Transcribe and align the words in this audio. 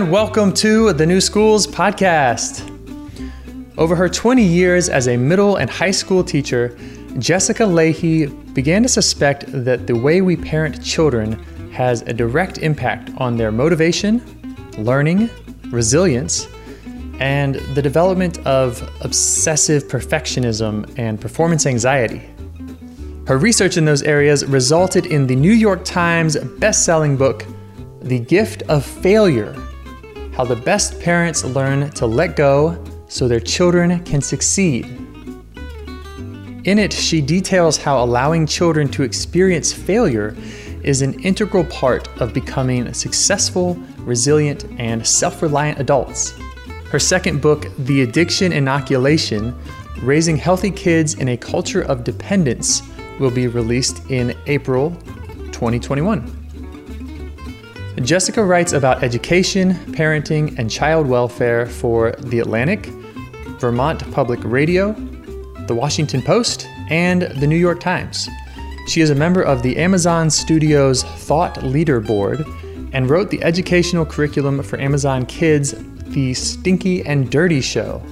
and 0.00 0.10
welcome 0.10 0.50
to 0.50 0.94
the 0.94 1.04
New 1.04 1.20
Schools 1.20 1.66
Podcast. 1.66 2.66
Over 3.76 3.94
her 3.94 4.08
20 4.08 4.42
years 4.42 4.88
as 4.88 5.08
a 5.08 5.16
middle 5.18 5.56
and 5.56 5.68
high 5.68 5.90
school 5.90 6.24
teacher, 6.24 6.74
Jessica 7.18 7.64
Lahey 7.64 8.28
began 8.54 8.82
to 8.82 8.88
suspect 8.88 9.44
that 9.48 9.86
the 9.86 9.94
way 9.94 10.22
we 10.22 10.36
parent 10.36 10.82
children 10.82 11.32
has 11.72 12.00
a 12.00 12.14
direct 12.14 12.56
impact 12.58 13.10
on 13.18 13.36
their 13.36 13.52
motivation, 13.52 14.24
learning, 14.78 15.28
resilience, 15.66 16.48
and 17.18 17.56
the 17.74 17.82
development 17.82 18.38
of 18.46 18.80
obsessive 19.02 19.84
perfectionism 19.84 20.90
and 20.98 21.20
performance 21.20 21.66
anxiety. 21.66 22.26
Her 23.26 23.36
research 23.36 23.76
in 23.76 23.84
those 23.84 24.02
areas 24.02 24.46
resulted 24.46 25.04
in 25.04 25.26
the 25.26 25.36
New 25.36 25.52
York 25.52 25.84
Times 25.84 26.38
best-selling 26.58 27.18
book, 27.18 27.44
The 28.00 28.18
Gift 28.18 28.62
of 28.62 28.82
Failure: 28.82 29.54
How 30.40 30.46
the 30.46 30.56
Best 30.56 30.98
Parents 31.00 31.44
Learn 31.44 31.90
to 31.90 32.06
Let 32.06 32.34
Go 32.34 32.82
so 33.08 33.28
their 33.28 33.40
children 33.40 34.02
can 34.04 34.22
succeed. 34.22 34.86
In 36.64 36.78
it, 36.78 36.94
she 36.94 37.20
details 37.20 37.76
how 37.76 38.02
allowing 38.02 38.46
children 38.46 38.88
to 38.92 39.02
experience 39.02 39.70
failure 39.70 40.34
is 40.82 41.02
an 41.02 41.20
integral 41.20 41.64
part 41.64 42.08
of 42.22 42.32
becoming 42.32 42.90
successful, 42.94 43.74
resilient, 43.98 44.64
and 44.78 45.06
self 45.06 45.42
reliant 45.42 45.78
adults. 45.78 46.32
Her 46.90 46.98
second 46.98 47.42
book, 47.42 47.66
The 47.80 48.00
Addiction 48.00 48.50
Inoculation 48.50 49.54
Raising 50.00 50.38
Healthy 50.38 50.70
Kids 50.70 51.12
in 51.12 51.28
a 51.28 51.36
Culture 51.36 51.82
of 51.82 52.02
Dependence, 52.02 52.80
will 53.18 53.30
be 53.30 53.46
released 53.46 54.10
in 54.10 54.34
April 54.46 54.92
2021. 55.52 56.39
Jessica 57.98 58.42
writes 58.42 58.72
about 58.72 59.02
education, 59.02 59.74
parenting, 59.92 60.58
and 60.58 60.70
child 60.70 61.06
welfare 61.06 61.66
for 61.66 62.12
The 62.12 62.38
Atlantic, 62.38 62.86
Vermont 63.58 64.10
Public 64.12 64.40
Radio, 64.44 64.92
The 65.66 65.74
Washington 65.74 66.22
Post, 66.22 66.66
and 66.88 67.22
The 67.22 67.46
New 67.46 67.58
York 67.58 67.80
Times. 67.80 68.28
She 68.86 69.02
is 69.02 69.10
a 69.10 69.14
member 69.14 69.42
of 69.42 69.62
the 69.62 69.76
Amazon 69.76 70.30
Studios 70.30 71.02
Thought 71.02 71.62
Leader 71.62 72.00
Board 72.00 72.46
and 72.92 73.10
wrote 73.10 73.30
the 73.30 73.42
educational 73.42 74.06
curriculum 74.06 74.62
for 74.62 74.80
Amazon 74.80 75.26
Kids, 75.26 75.74
The 76.06 76.32
Stinky 76.32 77.04
and 77.04 77.30
Dirty 77.30 77.60
Show. 77.60 78.02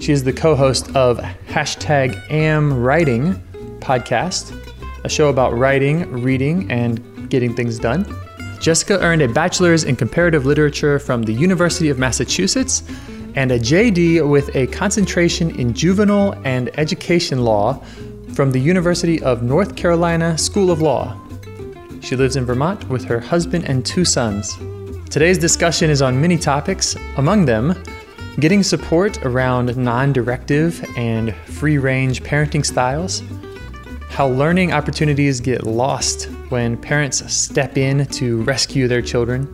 She 0.00 0.12
is 0.12 0.24
the 0.24 0.32
co 0.32 0.56
host 0.56 0.94
of 0.96 1.18
hashtag 1.46 2.20
Am 2.30 2.82
Writing 2.82 3.34
podcast, 3.78 4.58
a 5.04 5.08
show 5.08 5.28
about 5.28 5.56
writing, 5.56 6.10
reading, 6.10 6.70
and 6.72 7.11
getting 7.32 7.56
things 7.56 7.78
done. 7.78 8.06
Jessica 8.60 9.00
earned 9.00 9.22
a 9.22 9.28
bachelor's 9.28 9.84
in 9.84 9.96
comparative 9.96 10.44
literature 10.44 10.98
from 10.98 11.22
the 11.22 11.32
University 11.32 11.88
of 11.88 11.98
Massachusetts 11.98 12.84
and 13.34 13.50
a 13.50 13.58
JD 13.58 14.28
with 14.28 14.54
a 14.54 14.66
concentration 14.66 15.58
in 15.58 15.72
juvenile 15.72 16.40
and 16.44 16.70
education 16.78 17.42
law 17.42 17.82
from 18.34 18.52
the 18.52 18.60
University 18.60 19.20
of 19.22 19.42
North 19.42 19.74
Carolina 19.74 20.36
School 20.36 20.70
of 20.70 20.82
Law. 20.82 21.18
She 22.02 22.16
lives 22.16 22.36
in 22.36 22.44
Vermont 22.44 22.86
with 22.90 23.04
her 23.06 23.18
husband 23.18 23.64
and 23.64 23.84
two 23.84 24.04
sons. 24.04 24.54
Today's 25.08 25.38
discussion 25.38 25.88
is 25.88 26.02
on 26.02 26.20
many 26.20 26.36
topics, 26.36 26.96
among 27.16 27.46
them, 27.46 27.82
getting 28.40 28.62
support 28.62 29.24
around 29.24 29.74
non 29.76 30.12
directive 30.12 30.84
and 30.96 31.34
free 31.46 31.78
range 31.78 32.22
parenting 32.22 32.64
styles, 32.64 33.22
how 34.12 34.28
learning 34.28 34.74
opportunities 34.74 35.40
get 35.40 35.66
lost 35.66 36.24
when 36.50 36.76
parents 36.76 37.32
step 37.32 37.78
in 37.78 38.04
to 38.04 38.42
rescue 38.42 38.86
their 38.86 39.00
children, 39.00 39.44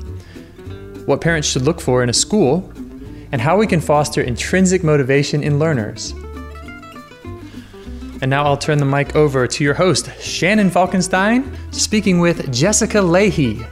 what 1.06 1.20
parents 1.20 1.46
should 1.46 1.62
look 1.62 1.80
for 1.80 2.02
in 2.02 2.08
a 2.08 2.12
school 2.12 2.68
and 3.30 3.40
how 3.40 3.56
we 3.56 3.68
can 3.68 3.80
foster 3.80 4.20
intrinsic 4.20 4.82
motivation 4.82 5.44
in 5.44 5.60
learners. 5.60 6.10
And 8.20 8.28
now 8.28 8.42
I'll 8.42 8.56
turn 8.56 8.78
the 8.78 8.84
mic 8.84 9.14
over 9.14 9.46
to 9.46 9.62
your 9.62 9.74
host, 9.74 10.10
Shannon 10.20 10.70
Falkenstein, 10.70 11.54
speaking 11.72 12.18
with 12.18 12.52
Jessica 12.52 12.98
Lahey. 12.98 13.64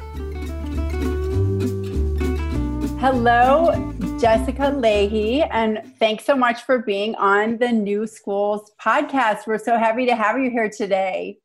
Hello, 3.00 3.95
Jessica 4.18 4.72
Lahey, 4.72 5.46
and 5.50 5.82
thanks 5.98 6.24
so 6.24 6.34
much 6.34 6.62
for 6.62 6.78
being 6.78 7.14
on 7.16 7.58
the 7.58 7.70
New 7.70 8.06
Schools 8.06 8.72
podcast. 8.80 9.46
We're 9.46 9.58
so 9.58 9.76
happy 9.76 10.06
to 10.06 10.16
have 10.16 10.38
you 10.38 10.48
here 10.48 10.70
today. 10.70 11.38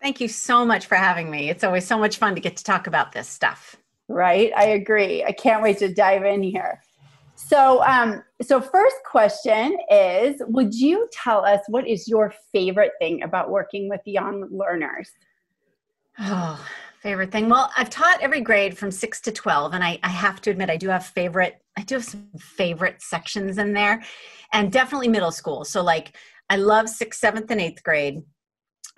Thank 0.00 0.20
you 0.20 0.28
so 0.28 0.64
much 0.64 0.86
for 0.86 0.94
having 0.94 1.28
me. 1.28 1.50
It's 1.50 1.64
always 1.64 1.84
so 1.84 1.98
much 1.98 2.18
fun 2.18 2.36
to 2.36 2.40
get 2.40 2.56
to 2.56 2.62
talk 2.62 2.86
about 2.86 3.10
this 3.10 3.26
stuff. 3.26 3.74
Right, 4.06 4.52
I 4.56 4.66
agree. 4.66 5.24
I 5.24 5.32
can't 5.32 5.60
wait 5.60 5.78
to 5.78 5.92
dive 5.92 6.24
in 6.24 6.40
here. 6.40 6.80
So, 7.34 7.82
um, 7.82 8.22
so 8.42 8.60
first 8.60 8.96
question 9.04 9.76
is: 9.90 10.40
Would 10.46 10.74
you 10.74 11.08
tell 11.12 11.44
us 11.44 11.62
what 11.66 11.88
is 11.88 12.06
your 12.06 12.32
favorite 12.52 12.92
thing 13.00 13.24
about 13.24 13.50
working 13.50 13.88
with 13.88 14.02
young 14.04 14.48
learners? 14.52 15.10
Oh, 16.20 16.64
favorite 17.08 17.32
thing. 17.32 17.48
Well, 17.48 17.70
I've 17.74 17.88
taught 17.88 18.20
every 18.20 18.42
grade 18.42 18.76
from 18.76 18.90
six 18.90 19.20
to 19.22 19.32
twelve, 19.32 19.72
and 19.72 19.82
I, 19.82 19.98
I 20.02 20.10
have 20.10 20.42
to 20.42 20.50
admit 20.50 20.68
I 20.68 20.76
do 20.76 20.88
have 20.88 21.06
favorite. 21.06 21.54
I 21.78 21.82
do 21.82 21.94
have 21.94 22.04
some 22.04 22.28
favorite 22.38 23.00
sections 23.00 23.56
in 23.56 23.72
there, 23.72 24.02
and 24.52 24.70
definitely 24.70 25.08
middle 25.08 25.32
school. 25.40 25.64
So, 25.64 25.82
like, 25.82 26.14
I 26.50 26.56
love 26.56 26.86
sixth, 26.88 27.18
seventh, 27.18 27.50
and 27.50 27.60
eighth 27.62 27.82
grade. 27.82 28.18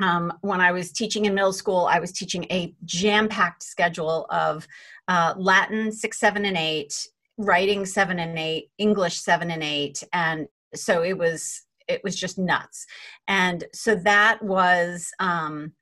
Um, 0.01 0.33
when 0.41 0.61
I 0.61 0.73
was 0.73 0.91
teaching 0.91 1.27
in 1.27 1.35
middle 1.35 1.53
school, 1.53 1.87
I 1.89 2.01
was 2.01 2.11
teaching 2.11 2.45
a 2.51 2.75
jam-packed 2.85 3.63
schedule 3.63 4.27
of 4.31 4.67
uh, 5.07 5.35
Latin 5.37 5.93
six, 5.93 6.19
seven, 6.19 6.45
and 6.47 6.57
eight, 6.57 7.07
writing 7.37 7.87
seven 7.87 8.19
and 8.19 8.37
eight, 8.39 8.71
English 8.79 9.21
seven 9.21 9.53
and 9.53 9.63
eight, 9.63 10.03
and 10.13 10.49
so 10.75 11.03
it 11.03 11.17
was 11.17 11.63
it 11.87 12.03
was 12.03 12.17
just 12.17 12.39
nuts. 12.39 12.87
And 13.29 13.65
so 13.73 13.95
that 13.95 14.43
was 14.43 15.13
um 15.21 15.75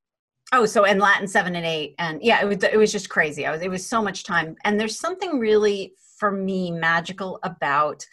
oh 0.53 0.67
so 0.67 0.85
and 0.85 1.01
Latin 1.01 1.29
seven 1.29 1.57
and 1.57 1.67
eight, 1.67 1.95
and 1.99 2.23
yeah, 2.23 2.41
it 2.41 2.47
was 2.47 2.63
it 2.63 2.79
was 2.79 2.93
just 2.93 3.09
crazy. 3.09 3.47
I 3.47 3.51
was 3.51 3.63
it 3.63 3.71
was 3.71 3.87
so 3.87 4.03
much 4.03 4.25
time, 4.25 4.57
and 4.65 4.79
there's 4.79 4.99
something 4.99 5.39
really 5.39 5.95
for 6.19 6.33
me 6.33 6.71
magical 6.71 7.39
about 7.43 8.05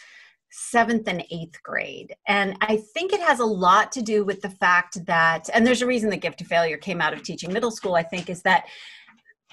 seventh 0.58 1.08
and 1.08 1.26
eighth 1.32 1.62
grade. 1.64 2.16
And 2.28 2.56
I 2.62 2.78
think 2.78 3.12
it 3.12 3.20
has 3.20 3.40
a 3.40 3.46
lot 3.46 3.92
to 3.92 4.02
do 4.02 4.24
with 4.24 4.42
the 4.42 4.50
fact 4.50 5.06
that, 5.06 5.50
and 5.54 5.68
there's 5.68 5.82
a 5.82 5.88
reason 5.88 6.10
the 6.10 6.16
gift 6.16 6.40
of 6.40 6.48
failure 6.48 6.78
came 6.78 7.02
out 7.02 7.14
of 7.14 7.24
teaching 7.24 7.52
middle 7.52 7.72
school, 7.72 7.96
I 7.96 8.04
think, 8.04 8.30
is 8.30 8.42
that 8.44 8.66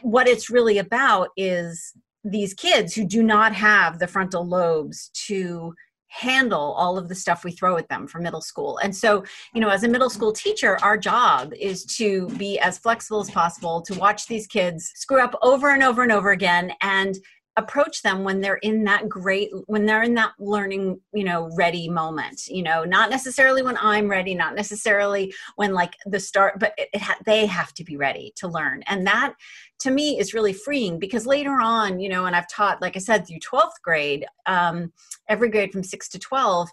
what 0.03 0.28
it's 0.28 0.48
really 0.48 0.78
about 0.78 1.31
is 1.37 1.92
these 2.22 2.54
kids 2.54 2.94
who 2.94 3.04
do 3.04 3.21
not 3.22 3.53
have 3.53 3.98
the 3.98 4.06
frontal 4.06 4.47
lobes 4.47 5.10
to 5.26 5.75
handle 6.12 6.75
all 6.77 6.99
of 6.99 7.09
the 7.09 7.15
stuff 7.15 7.43
we 7.43 7.53
throw 7.53 7.78
at 7.78 7.89
them 7.89 8.06
from 8.06 8.23
middle 8.23 8.43
school. 8.43 8.78
And 8.78 8.95
so, 8.95 9.25
you 9.55 9.61
know, 9.61 9.71
as 9.71 9.83
a 9.83 9.89
middle 9.89 10.11
school 10.11 10.33
mm-hmm. 10.33 10.49
teacher, 10.49 10.78
our 10.83 10.99
job 10.99 11.55
is 11.59 11.84
to 11.97 12.28
be 12.37 12.59
as 12.59 12.78
flexible 12.78 13.21
as 13.21 13.31
possible 13.31 13.81
to 13.83 13.95
watch 13.99 14.27
these 14.27 14.47
kids 14.47 14.93
screw 14.95 15.22
up 15.22 15.34
over 15.41 15.71
and 15.72 15.83
over 15.83 16.03
and 16.03 16.12
over 16.12 16.31
again 16.31 16.72
and 16.83 17.17
approach 17.57 18.01
them 18.03 18.25
when 18.25 18.41
they're 18.41 18.57
in 18.57 18.85
that 18.85 19.09
great 19.09 19.51
when 19.67 19.85
they're 19.85 20.03
in 20.03 20.15
that 20.15 20.33
learning 20.39 20.99
you 21.13 21.23
know 21.23 21.51
ready 21.55 21.87
moment 21.87 22.47
you 22.47 22.63
know 22.63 22.83
not 22.83 23.11
necessarily 23.11 23.63
when 23.63 23.77
i'm 23.79 24.09
ready 24.09 24.35
not 24.35 24.55
necessarily 24.55 25.33
when 25.57 25.75
like 25.75 25.95
the 26.07 26.19
start 26.19 26.59
but 26.59 26.73
it, 26.79 26.89
it 26.95 27.03
ha- 27.03 27.19
they 27.27 27.45
have 27.45 27.75
to 27.75 27.85
be 27.85 27.97
ready 27.97 28.33
to 28.37 28.49
learn. 28.49 28.83
And 28.87 29.07
that 29.07 29.35
to 29.81 29.91
me 29.91 30.19
is 30.19 30.33
really 30.33 30.55
freeing 30.55 30.99
because 30.99 31.27
later 31.27 31.61
on 31.61 32.01
you 32.01 32.09
know 32.09 32.25
and 32.25 32.35
i've 32.35 32.49
taught 32.49 32.81
like 32.81 32.97
i 32.97 33.01
said 33.01 33.27
through 33.27 33.39
12th 33.39 33.83
grade 33.83 34.25
um, 34.47 34.93
every 35.29 35.51
grade 35.51 35.73
from 35.73 35.83
6 35.83 36.09
to 36.09 36.19
12 36.19 36.71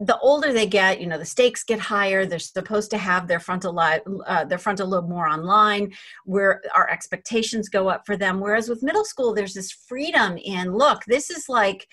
the 0.00 0.18
older 0.18 0.52
they 0.52 0.66
get, 0.66 1.00
you 1.00 1.06
know, 1.06 1.18
the 1.18 1.24
stakes 1.24 1.62
get 1.62 1.78
higher. 1.78 2.26
They're 2.26 2.38
supposed 2.38 2.90
to 2.90 2.98
have 2.98 3.28
their 3.28 3.40
frontal 3.40 3.72
lobe, 3.72 4.02
uh, 4.26 4.44
their 4.44 4.58
frontal 4.58 4.88
lobe 4.88 5.08
more 5.08 5.28
online, 5.28 5.92
where 6.24 6.62
our 6.74 6.90
expectations 6.90 7.68
go 7.68 7.88
up 7.88 8.04
for 8.04 8.16
them. 8.16 8.40
Whereas 8.40 8.68
with 8.68 8.82
middle 8.82 9.04
school, 9.04 9.34
there's 9.34 9.54
this 9.54 9.70
freedom 9.70 10.36
in 10.36 10.72
look. 10.72 11.04
This 11.06 11.30
is 11.30 11.48
like 11.48 11.86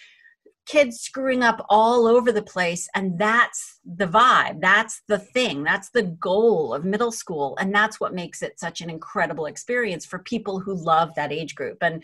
kids 0.65 1.00
screwing 1.00 1.44
up 1.44 1.65
all 1.69 2.07
over 2.07 2.31
the 2.31 2.42
place, 2.42 2.88
and 2.95 3.19
that's 3.19 3.80
the 3.86 4.07
vibe. 4.07 4.62
That's 4.62 5.01
the 5.07 5.19
thing. 5.19 5.63
That's 5.63 5.89
the 5.92 6.03
goal 6.03 6.74
of 6.74 6.86
middle 6.86 7.12
school, 7.12 7.56
and 7.59 7.74
that's 7.74 8.00
what 8.00 8.13
makes 8.13 8.42
it 8.42 8.59
such 8.59 8.81
an 8.81 8.89
incredible 8.89 9.45
experience 9.45 10.06
for 10.06 10.19
people 10.19 10.59
who 10.59 10.74
love 10.74 11.13
that 11.15 11.31
age 11.31 11.56
group. 11.56 11.77
And 11.81 12.03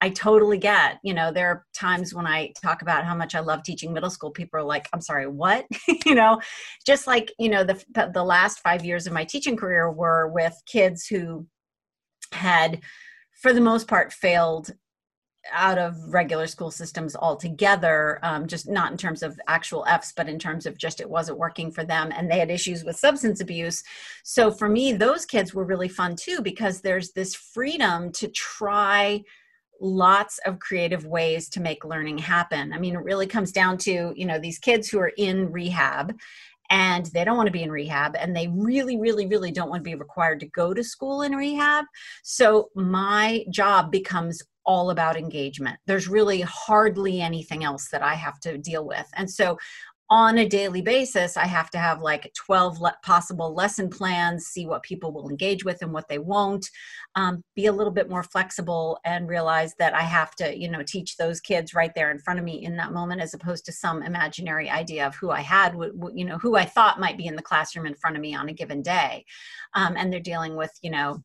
I 0.00 0.10
totally 0.10 0.58
get, 0.58 0.98
you 1.02 1.12
know, 1.12 1.32
there 1.32 1.48
are 1.48 1.66
times 1.74 2.14
when 2.14 2.26
I 2.26 2.52
talk 2.62 2.82
about 2.82 3.04
how 3.04 3.16
much 3.16 3.34
I 3.34 3.40
love 3.40 3.64
teaching 3.64 3.92
middle 3.92 4.10
school, 4.10 4.30
people 4.30 4.60
are 4.60 4.64
like, 4.64 4.88
I'm 4.92 5.00
sorry, 5.00 5.26
what? 5.26 5.66
you 6.06 6.14
know, 6.14 6.40
just 6.86 7.06
like, 7.06 7.32
you 7.38 7.48
know, 7.48 7.64
the, 7.64 7.82
the 8.14 8.22
last 8.22 8.60
five 8.60 8.84
years 8.84 9.06
of 9.06 9.12
my 9.12 9.24
teaching 9.24 9.56
career 9.56 9.90
were 9.90 10.28
with 10.28 10.54
kids 10.66 11.06
who 11.06 11.46
had, 12.32 12.80
for 13.42 13.52
the 13.52 13.60
most 13.60 13.88
part, 13.88 14.12
failed 14.12 14.70
out 15.52 15.78
of 15.78 15.96
regular 16.12 16.46
school 16.46 16.70
systems 16.70 17.16
altogether 17.16 18.18
um, 18.22 18.46
just 18.46 18.68
not 18.68 18.90
in 18.90 18.98
terms 18.98 19.22
of 19.22 19.40
actual 19.46 19.84
f's 19.88 20.12
but 20.14 20.28
in 20.28 20.38
terms 20.38 20.66
of 20.66 20.76
just 20.76 21.00
it 21.00 21.08
wasn't 21.08 21.38
working 21.38 21.70
for 21.70 21.84
them 21.84 22.12
and 22.14 22.30
they 22.30 22.38
had 22.38 22.50
issues 22.50 22.84
with 22.84 22.96
substance 22.96 23.40
abuse 23.40 23.82
so 24.24 24.50
for 24.50 24.68
me 24.68 24.92
those 24.92 25.24
kids 25.24 25.54
were 25.54 25.64
really 25.64 25.88
fun 25.88 26.14
too 26.16 26.42
because 26.42 26.80
there's 26.80 27.12
this 27.12 27.34
freedom 27.34 28.12
to 28.12 28.28
try 28.28 29.22
lots 29.80 30.38
of 30.46 30.58
creative 30.58 31.06
ways 31.06 31.48
to 31.50 31.60
make 31.60 31.84
learning 31.84 32.18
happen. 32.18 32.72
I 32.72 32.78
mean, 32.78 32.94
it 32.94 33.04
really 33.04 33.26
comes 33.26 33.52
down 33.52 33.78
to, 33.78 34.12
you 34.14 34.26
know, 34.26 34.38
these 34.38 34.58
kids 34.58 34.88
who 34.88 34.98
are 34.98 35.12
in 35.16 35.50
rehab 35.52 36.14
and 36.70 37.06
they 37.06 37.24
don't 37.24 37.36
want 37.36 37.46
to 37.46 37.52
be 37.52 37.62
in 37.62 37.72
rehab 37.72 38.14
and 38.18 38.36
they 38.36 38.48
really 38.48 38.98
really 38.98 39.26
really 39.26 39.50
don't 39.50 39.70
want 39.70 39.80
to 39.80 39.90
be 39.90 39.94
required 39.94 40.38
to 40.40 40.46
go 40.48 40.74
to 40.74 40.84
school 40.84 41.22
in 41.22 41.34
rehab. 41.34 41.84
So 42.22 42.68
my 42.74 43.44
job 43.50 43.90
becomes 43.90 44.42
all 44.66 44.90
about 44.90 45.16
engagement. 45.16 45.78
There's 45.86 46.08
really 46.08 46.42
hardly 46.42 47.22
anything 47.22 47.64
else 47.64 47.88
that 47.90 48.02
i 48.02 48.14
have 48.14 48.38
to 48.40 48.58
deal 48.58 48.86
with. 48.86 49.06
And 49.14 49.30
so 49.30 49.56
on 50.10 50.38
a 50.38 50.48
daily 50.48 50.80
basis, 50.80 51.36
I 51.36 51.46
have 51.46 51.70
to 51.70 51.78
have 51.78 52.00
like 52.00 52.32
12 52.34 52.80
le- 52.80 52.96
possible 53.02 53.54
lesson 53.54 53.90
plans, 53.90 54.46
see 54.46 54.66
what 54.66 54.82
people 54.82 55.12
will 55.12 55.28
engage 55.28 55.64
with 55.64 55.82
and 55.82 55.92
what 55.92 56.08
they 56.08 56.18
won't, 56.18 56.70
um, 57.14 57.42
be 57.54 57.66
a 57.66 57.72
little 57.72 57.92
bit 57.92 58.08
more 58.08 58.22
flexible 58.22 58.98
and 59.04 59.28
realize 59.28 59.74
that 59.78 59.94
I 59.94 60.02
have 60.02 60.34
to, 60.36 60.58
you 60.58 60.70
know, 60.70 60.82
teach 60.82 61.16
those 61.16 61.40
kids 61.40 61.74
right 61.74 61.94
there 61.94 62.10
in 62.10 62.18
front 62.18 62.38
of 62.38 62.44
me 62.44 62.64
in 62.64 62.76
that 62.76 62.92
moment 62.92 63.20
as 63.20 63.34
opposed 63.34 63.66
to 63.66 63.72
some 63.72 64.02
imaginary 64.02 64.70
idea 64.70 65.06
of 65.06 65.14
who 65.14 65.30
I 65.30 65.42
had, 65.42 65.72
w- 65.72 65.92
w- 65.92 66.18
you 66.18 66.24
know, 66.24 66.38
who 66.38 66.56
I 66.56 66.64
thought 66.64 67.00
might 67.00 67.18
be 67.18 67.26
in 67.26 67.36
the 67.36 67.42
classroom 67.42 67.86
in 67.86 67.94
front 67.94 68.16
of 68.16 68.22
me 68.22 68.34
on 68.34 68.48
a 68.48 68.54
given 68.54 68.80
day. 68.80 69.26
Um, 69.74 69.94
and 69.96 70.10
they're 70.10 70.20
dealing 70.20 70.56
with, 70.56 70.72
you 70.80 70.90
know, 70.90 71.22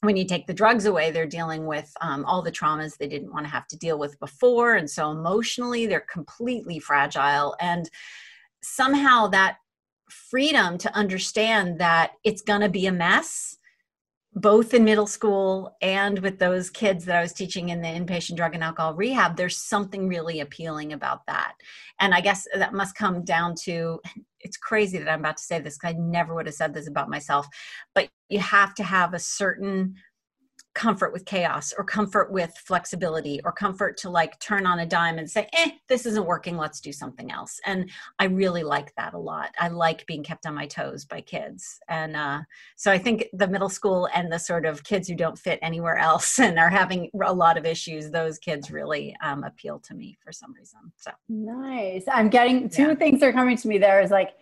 when 0.00 0.16
you 0.16 0.24
take 0.24 0.46
the 0.46 0.54
drugs 0.54 0.86
away, 0.86 1.10
they're 1.10 1.26
dealing 1.26 1.66
with 1.66 1.92
um, 2.00 2.24
all 2.24 2.42
the 2.42 2.52
traumas 2.52 2.96
they 2.96 3.08
didn't 3.08 3.32
want 3.32 3.44
to 3.46 3.50
have 3.50 3.66
to 3.68 3.76
deal 3.76 3.98
with 3.98 4.18
before. 4.20 4.74
And 4.74 4.88
so 4.88 5.10
emotionally, 5.10 5.86
they're 5.86 6.00
completely 6.00 6.78
fragile. 6.78 7.56
And 7.60 7.90
somehow 8.62 9.26
that 9.28 9.58
freedom 10.08 10.78
to 10.78 10.94
understand 10.94 11.80
that 11.80 12.12
it's 12.24 12.42
going 12.42 12.60
to 12.60 12.68
be 12.68 12.86
a 12.86 12.92
mess 12.92 13.56
both 14.34 14.72
in 14.74 14.84
middle 14.84 15.06
school 15.06 15.76
and 15.82 16.18
with 16.20 16.38
those 16.38 16.70
kids 16.70 17.04
that 17.04 17.16
I 17.16 17.22
was 17.22 17.32
teaching 17.32 17.70
in 17.70 17.80
the 17.80 17.88
inpatient 17.88 18.36
drug 18.36 18.54
and 18.54 18.62
alcohol 18.62 18.94
rehab, 18.94 19.36
there's 19.36 19.56
something 19.56 20.06
really 20.06 20.40
appealing 20.40 20.92
about 20.92 21.26
that. 21.26 21.54
And 21.98 22.14
I 22.14 22.20
guess 22.20 22.46
that 22.54 22.74
must 22.74 22.94
come 22.94 23.24
down 23.24 23.54
to 23.62 24.00
it's 24.40 24.56
crazy 24.56 24.98
that 24.98 25.08
I'm 25.08 25.20
about 25.20 25.36
to 25.38 25.42
say 25.42 25.60
this 25.60 25.78
I 25.82 25.92
never 25.92 26.34
would 26.34 26.46
have 26.46 26.54
said 26.54 26.74
this 26.74 26.88
about 26.88 27.10
myself, 27.10 27.46
but 27.94 28.08
you 28.28 28.40
have 28.40 28.74
to 28.76 28.84
have 28.84 29.14
a 29.14 29.18
certain 29.18 29.94
comfort 30.74 31.12
with 31.12 31.24
chaos 31.24 31.72
or 31.76 31.84
comfort 31.84 32.30
with 32.30 32.54
flexibility 32.64 33.40
or 33.44 33.52
comfort 33.52 33.96
to 33.96 34.10
like 34.10 34.38
turn 34.38 34.66
on 34.66 34.80
a 34.80 34.86
dime 34.86 35.18
and 35.18 35.28
say 35.28 35.48
eh 35.52 35.70
this 35.88 36.06
isn't 36.06 36.26
working 36.26 36.56
let's 36.56 36.80
do 36.80 36.92
something 36.92 37.30
else. 37.32 37.60
And 37.66 37.90
i 38.18 38.24
really 38.26 38.62
like 38.62 38.94
that 38.96 39.14
a 39.14 39.18
lot. 39.18 39.50
I 39.58 39.68
like 39.68 40.06
being 40.06 40.22
kept 40.22 40.46
on 40.46 40.54
my 40.54 40.66
toes 40.66 41.04
by 41.04 41.20
kids. 41.20 41.80
And 41.88 42.14
uh, 42.16 42.40
so 42.76 42.92
i 42.92 42.98
think 42.98 43.26
the 43.32 43.48
middle 43.48 43.68
school 43.68 44.08
and 44.14 44.30
the 44.30 44.38
sort 44.38 44.66
of 44.66 44.84
kids 44.84 45.08
who 45.08 45.14
don't 45.14 45.38
fit 45.38 45.58
anywhere 45.62 45.96
else 45.96 46.38
and 46.46 46.58
are 46.58 46.70
having 46.70 47.10
a 47.24 47.32
lot 47.32 47.58
of 47.58 47.66
issues 47.66 48.10
those 48.10 48.38
kids 48.38 48.70
really 48.70 49.16
um, 49.22 49.44
appeal 49.44 49.78
to 49.80 49.94
me 49.94 50.16
for 50.22 50.32
some 50.32 50.52
reason 50.54 50.80
so. 50.96 51.10
Nice. 51.28 52.04
I'm 52.12 52.28
getting 52.28 52.68
two 52.68 52.88
yeah. 52.88 52.94
things 52.94 53.22
are 53.22 53.32
coming 53.32 53.56
to 53.56 53.68
me 53.68 53.78
there 53.78 54.00
is 54.00 54.10
like 54.10 54.34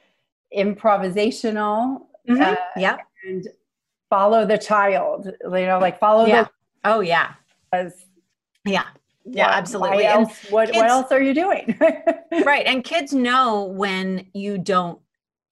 improvisational 0.57 2.03
mm-hmm. 2.29 2.41
uh, 2.41 2.57
yeah 2.77 2.99
and 3.27 3.49
follow 4.11 4.47
the 4.47 4.59
child 4.59 5.31
you 5.43 5.67
know 5.67 5.79
like 5.79 5.99
follow 5.99 6.27
yeah. 6.27 6.45
the 6.45 6.51
oh 6.85 7.01
yeah. 7.01 7.35
as 7.73 8.07
yeah. 8.65 8.85
Yeah 9.29 9.49
what, 9.49 9.57
absolutely. 9.57 10.07
Else, 10.07 10.51
what, 10.51 10.67
kids, 10.67 10.79
what 10.79 10.89
else 10.89 11.11
are 11.11 11.21
you 11.21 11.35
doing? 11.35 11.79
Right 12.45 12.67
and 12.67 12.85
kids 12.85 13.13
know 13.13 13.65
when 13.65 14.27
you 14.35 14.59
don't 14.59 15.01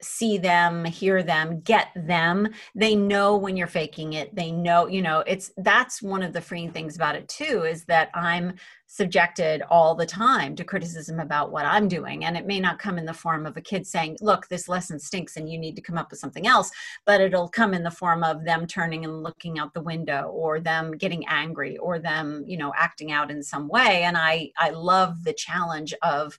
see 0.03 0.39
them 0.39 0.85
hear 0.85 1.23
them 1.23 1.61
get 1.61 1.89
them. 1.97 2.49
They 2.75 2.95
know 2.95 3.37
when 3.37 3.57
you're 3.57 3.67
faking 3.67 4.13
it. 4.13 4.35
They 4.35 4.53
know 4.53 4.87
you 4.87 5.03
know 5.03 5.21
it's 5.27 5.53
that's 5.57 6.03
one 6.03 6.23
of 6.23 6.33
the 6.33 6.41
freeing 6.41 6.71
things 6.71 6.95
about 6.95 7.17
it 7.17 7.29
too 7.29 7.65
is 7.65 7.85
that 7.87 8.11
i'm 8.15 8.55
subjected 8.95 9.61
all 9.71 9.97
the 9.97 10.07
time 10.07 10.55
to 10.55 10.63
criticism 10.63 11.19
about 11.19 11.51
what 11.51 11.67
i'm 11.67 11.89
doing. 11.89 12.25
And 12.25 12.37
it 12.37 12.47
may 12.47 12.61
not 12.61 12.79
come 12.79 12.97
in 12.97 13.05
the 13.05 13.13
form 13.13 13.45
of 13.45 13.57
a 13.57 13.61
kid 13.61 13.85
saying 13.85 14.19
look 14.21 14.47
this 14.47 14.69
lesson 14.69 15.01
stinks 15.01 15.37
and 15.37 15.51
you 15.51 15.59
need 15.59 15.75
to 15.75 15.83
come 15.83 15.99
up 15.99 16.13
with 16.13 16.21
something 16.21 16.47
else. 16.47 16.71
But 17.05 17.21
it'll 17.21 17.49
come 17.49 17.75
in 17.75 17.83
the 17.83 17.91
form 17.91 18.23
of 18.23 18.45
them 18.45 18.69
turning 18.69 19.05
and 19.05 19.25
looking 19.25 19.59
out 19.59 19.75
the 19.75 19.83
window 19.83 20.29
or 20.29 20.61
them 20.61 20.93
getting 20.93 21.27
angry 21.27 21.77
or 21.79 21.99
them 21.99 22.45
you 22.47 22.57
know 22.57 22.73
acting 22.77 23.11
out 23.11 23.33
in 23.33 23.43
some 23.43 23.67
way. 23.67 24.05
And 24.05 24.17
i 24.17 24.53
i 24.59 24.71
love 24.71 25.25
the 25.25 25.33
challenge 25.33 25.93
of 26.03 26.39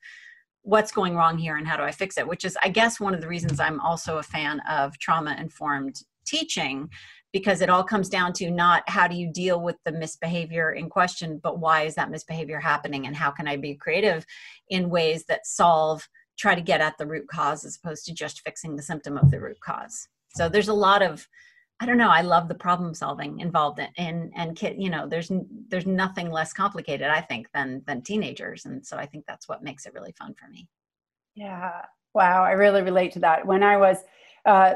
what's 0.62 0.94
going 0.94 1.16
wrong 1.16 1.38
here 1.38 1.58
and 1.58 1.68
how 1.68 1.75
do 1.75 1.84
I 1.84 1.92
fix 1.92 2.18
it, 2.18 2.28
which 2.28 2.44
is, 2.46 2.58
I 2.63 2.69
guess, 2.69 3.00
one 3.00 3.13
of 3.13 3.22
the 3.22 3.28
reasons 3.28 3.60
I'm 3.60 3.80
also 3.81 4.18
a 4.18 4.24
fan 4.24 4.62
of 4.62 4.98
trauma 4.98 5.36
informed 5.40 6.01
teaching 6.25 6.90
because 7.36 7.60
it 7.60 7.70
all 7.70 7.84
comes 7.84 8.08
down 8.08 8.32
to 8.32 8.50
not 8.50 8.82
how 8.88 9.10
do 9.10 9.16
you 9.18 9.30
deal 9.30 9.60
with 9.60 9.76
the 9.84 9.92
misbehavior 9.92 10.72
in 10.72 10.90
question, 10.90 11.38
but 11.44 11.60
why 11.60 11.82
is 11.82 11.94
that 11.94 12.10
misbehavior 12.10 12.62
happening 12.62 13.08
and 13.08 13.14
how 13.14 13.30
can 13.30 13.46
I 13.46 13.58
be 13.58 13.76
creative 13.76 14.26
in 14.70 14.90
ways 14.90 15.26
that 15.26 15.46
solve, 15.46 16.08
try 16.40 16.56
to 16.56 16.62
get 16.62 16.80
at 16.80 16.98
the 16.98 17.06
root 17.06 17.28
cause 17.28 17.66
as 17.66 17.76
opposed 17.76 18.06
to 18.06 18.14
just 18.14 18.40
fixing 18.40 18.78
the 18.78 18.82
symptom 18.82 19.18
of 19.18 19.32
the 19.32 19.42
root 19.42 19.60
cause. 19.60 20.08
So 20.34 20.48
there's 20.48 20.70
a 20.70 20.74
lot 20.74 21.02
of 21.02 21.28
I 21.82 21.86
don't 21.86 21.98
know. 21.98 22.10
I 22.10 22.22
love 22.22 22.48
the 22.48 22.56
problem 22.56 22.94
solving 22.94 23.42
involved 23.42 23.80
in, 23.80 23.90
in 23.98 24.32
and 24.38 24.56
kid. 24.56 24.78
You 24.82 24.90
know, 24.90 25.06
there's 25.06 25.30
there's 25.68 25.86
nothing 25.86 26.32
less 26.32 26.54
complicated, 26.54 27.10
I 27.10 27.20
think, 27.20 27.48
than 27.54 27.84
than 27.86 28.02
teenagers, 28.02 28.64
and 28.64 28.86
so 28.88 28.96
I 28.96 29.06
think 29.06 29.26
that's 29.28 29.50
what 29.50 29.62
makes 29.62 29.86
it 29.86 29.94
really 29.94 30.14
fun 30.18 30.36
for 30.40 30.48
me. 30.50 30.70
Yeah. 31.36 31.82
Wow. 32.14 32.46
I 32.46 32.52
really 32.52 32.82
relate 32.82 33.12
to 33.12 33.20
that. 33.20 33.46
When 33.46 33.62
I 33.62 33.76
was 33.76 33.98
uh, 34.46 34.76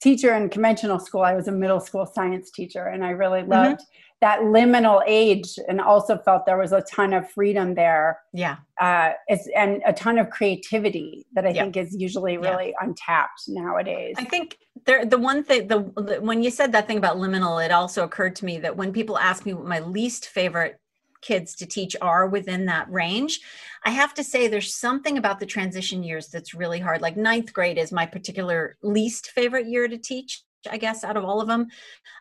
teacher 0.00 0.34
in 0.34 0.48
conventional 0.48 0.98
school, 0.98 1.22
I 1.22 1.34
was 1.34 1.48
a 1.48 1.52
middle 1.52 1.80
school 1.80 2.06
science 2.06 2.50
teacher, 2.50 2.86
and 2.86 3.04
I 3.04 3.10
really 3.10 3.40
mm-hmm. 3.40 3.50
loved 3.50 3.80
mm-hmm. 3.80 4.16
that 4.20 4.40
liminal 4.40 5.02
age, 5.06 5.58
and 5.68 5.80
also 5.80 6.18
felt 6.18 6.46
there 6.46 6.58
was 6.58 6.72
a 6.72 6.82
ton 6.82 7.12
of 7.12 7.30
freedom 7.30 7.74
there. 7.74 8.20
Yeah, 8.32 8.56
uh, 8.80 9.12
and 9.56 9.82
a 9.86 9.92
ton 9.92 10.18
of 10.18 10.30
creativity 10.30 11.26
that 11.34 11.46
I 11.46 11.50
yeah. 11.50 11.62
think 11.62 11.76
is 11.76 11.94
usually 11.98 12.38
really 12.38 12.68
yeah. 12.68 12.86
untapped 12.86 13.42
nowadays. 13.48 14.14
I 14.18 14.24
think 14.24 14.58
there, 14.86 15.04
the 15.04 15.18
one 15.18 15.44
thing, 15.44 15.68
the, 15.68 15.90
the 15.96 16.18
when 16.20 16.42
you 16.42 16.50
said 16.50 16.72
that 16.72 16.86
thing 16.86 16.98
about 16.98 17.16
liminal, 17.16 17.64
it 17.64 17.70
also 17.70 18.04
occurred 18.04 18.36
to 18.36 18.44
me 18.44 18.58
that 18.58 18.76
when 18.76 18.92
people 18.92 19.18
ask 19.18 19.44
me 19.44 19.54
what 19.54 19.66
my 19.66 19.80
least 19.80 20.28
favorite 20.28 20.78
kids 21.22 21.54
to 21.56 21.66
teach 21.66 21.96
are 22.00 22.26
within 22.26 22.66
that 22.66 22.90
range. 22.90 23.40
I 23.84 23.90
have 23.90 24.14
to 24.14 24.24
say, 24.24 24.48
there's 24.48 24.74
something 24.74 25.18
about 25.18 25.40
the 25.40 25.46
transition 25.46 26.02
years 26.02 26.28
that's 26.28 26.54
really 26.54 26.80
hard. 26.80 27.00
Like 27.00 27.16
ninth 27.16 27.52
grade 27.52 27.78
is 27.78 27.92
my 27.92 28.06
particular 28.06 28.76
least 28.82 29.30
favorite 29.30 29.66
year 29.66 29.88
to 29.88 29.98
teach, 29.98 30.42
I 30.70 30.76
guess, 30.76 31.04
out 31.04 31.16
of 31.16 31.24
all 31.24 31.40
of 31.40 31.48
them, 31.48 31.68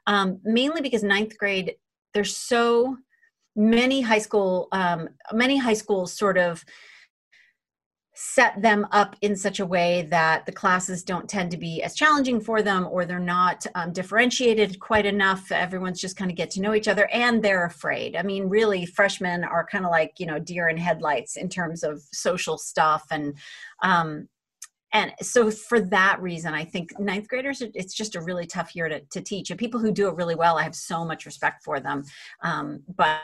um, 0.07 0.39
mainly 0.43 0.81
because 0.81 1.03
ninth 1.03 1.37
grade, 1.37 1.75
there's 2.13 2.35
so 2.35 2.97
many 3.55 4.01
high 4.01 4.19
school, 4.19 4.67
um, 4.71 5.09
many 5.33 5.57
high 5.57 5.73
schools 5.73 6.13
sort 6.13 6.37
of 6.37 6.63
set 8.21 8.61
them 8.61 8.85
up 8.91 9.15
in 9.21 9.33
such 9.33 9.61
a 9.61 9.65
way 9.65 10.05
that 10.09 10.45
the 10.45 10.51
classes 10.51 11.03
don't 11.03 11.29
tend 11.29 11.49
to 11.49 11.55
be 11.55 11.81
as 11.81 11.95
challenging 11.95 12.41
for 12.41 12.61
them 12.61 12.85
or 12.91 13.05
they're 13.05 13.17
not 13.17 13.65
um, 13.75 13.93
differentiated 13.93 14.77
quite 14.81 15.05
enough. 15.05 15.53
Everyone's 15.53 16.01
just 16.01 16.17
kind 16.17 16.29
of 16.29 16.35
get 16.35 16.51
to 16.51 16.61
know 16.61 16.73
each 16.73 16.89
other 16.89 17.07
and 17.13 17.41
they're 17.41 17.63
afraid. 17.63 18.17
I 18.17 18.23
mean 18.23 18.49
really 18.49 18.85
freshmen 18.85 19.45
are 19.45 19.65
kind 19.65 19.85
of 19.85 19.91
like 19.91 20.15
you 20.17 20.25
know 20.25 20.37
deer 20.37 20.67
in 20.67 20.75
headlights 20.75 21.37
in 21.37 21.47
terms 21.47 21.81
of 21.81 22.01
social 22.11 22.57
stuff 22.57 23.07
and 23.09 23.35
um, 23.83 24.27
and 24.91 25.13
so 25.21 25.51
for 25.51 25.79
that 25.79 26.19
reason 26.19 26.55
i 26.55 26.65
think 26.65 26.91
ninth 26.99 27.27
graders 27.27 27.61
it's 27.61 27.93
just 27.93 28.15
a 28.15 28.21
really 28.21 28.47
tough 28.47 28.75
year 28.75 28.89
to, 28.89 28.99
to 29.11 29.21
teach 29.21 29.51
and 29.51 29.59
people 29.59 29.79
who 29.79 29.91
do 29.91 30.07
it 30.07 30.15
really 30.15 30.33
well 30.33 30.57
i 30.57 30.63
have 30.63 30.75
so 30.75 31.05
much 31.05 31.27
respect 31.27 31.63
for 31.63 31.79
them. 31.79 32.03
Um, 32.41 32.81
but 32.97 33.19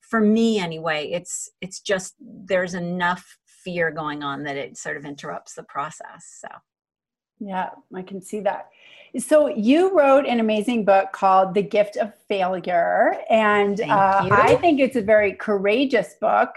for 0.00 0.20
me 0.20 0.58
anyway 0.58 1.10
it's 1.10 1.50
it's 1.60 1.80
just 1.80 2.14
there's 2.20 2.74
enough 2.74 3.36
fear 3.68 3.90
going 3.90 4.22
on 4.22 4.44
that 4.44 4.56
it 4.56 4.78
sort 4.78 4.96
of 4.96 5.04
interrupts 5.04 5.52
the 5.52 5.62
process. 5.62 6.40
So, 6.40 6.48
yeah, 7.38 7.68
I 7.94 8.00
can 8.00 8.22
see 8.22 8.40
that. 8.40 8.70
So, 9.18 9.48
you 9.48 9.94
wrote 9.94 10.24
an 10.24 10.40
amazing 10.40 10.86
book 10.86 11.12
called 11.12 11.52
The 11.52 11.60
Gift 11.60 11.98
of 11.98 12.14
Failure. 12.28 13.16
And 13.28 13.78
uh, 13.82 14.26
I 14.30 14.56
think 14.56 14.80
it's 14.80 14.96
a 14.96 15.02
very 15.02 15.34
courageous 15.34 16.14
book 16.18 16.48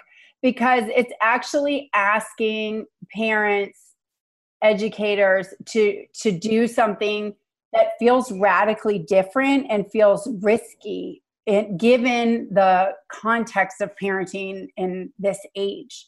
because 0.42 0.86
it's 0.96 1.12
actually 1.22 1.90
asking 1.94 2.86
parents, 3.14 3.78
educators 4.62 5.54
to, 5.66 6.06
to 6.22 6.32
do 6.32 6.66
something 6.66 7.36
that 7.74 7.88
feels 8.00 8.32
radically 8.32 9.00
different 9.00 9.68
and 9.70 9.92
feels 9.92 10.30
risky 10.42 11.24
in, 11.46 11.76
given 11.76 12.48
the 12.52 12.94
context 13.12 13.82
of 13.82 13.92
parenting 14.02 14.68
in 14.78 15.12
this 15.20 15.40
age. 15.58 16.08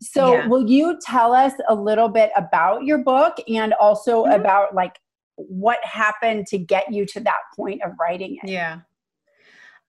So, 0.00 0.34
yeah. 0.34 0.46
will 0.46 0.68
you 0.68 0.98
tell 1.02 1.34
us 1.34 1.52
a 1.68 1.74
little 1.74 2.08
bit 2.08 2.30
about 2.36 2.84
your 2.84 2.98
book 2.98 3.36
and 3.48 3.74
also 3.74 4.24
mm-hmm. 4.24 4.40
about 4.40 4.74
like 4.74 4.98
what 5.36 5.78
happened 5.84 6.46
to 6.48 6.58
get 6.58 6.92
you 6.92 7.06
to 7.06 7.20
that 7.20 7.40
point 7.54 7.82
of 7.82 7.92
writing 8.00 8.38
it? 8.42 8.50
Yeah. 8.50 8.80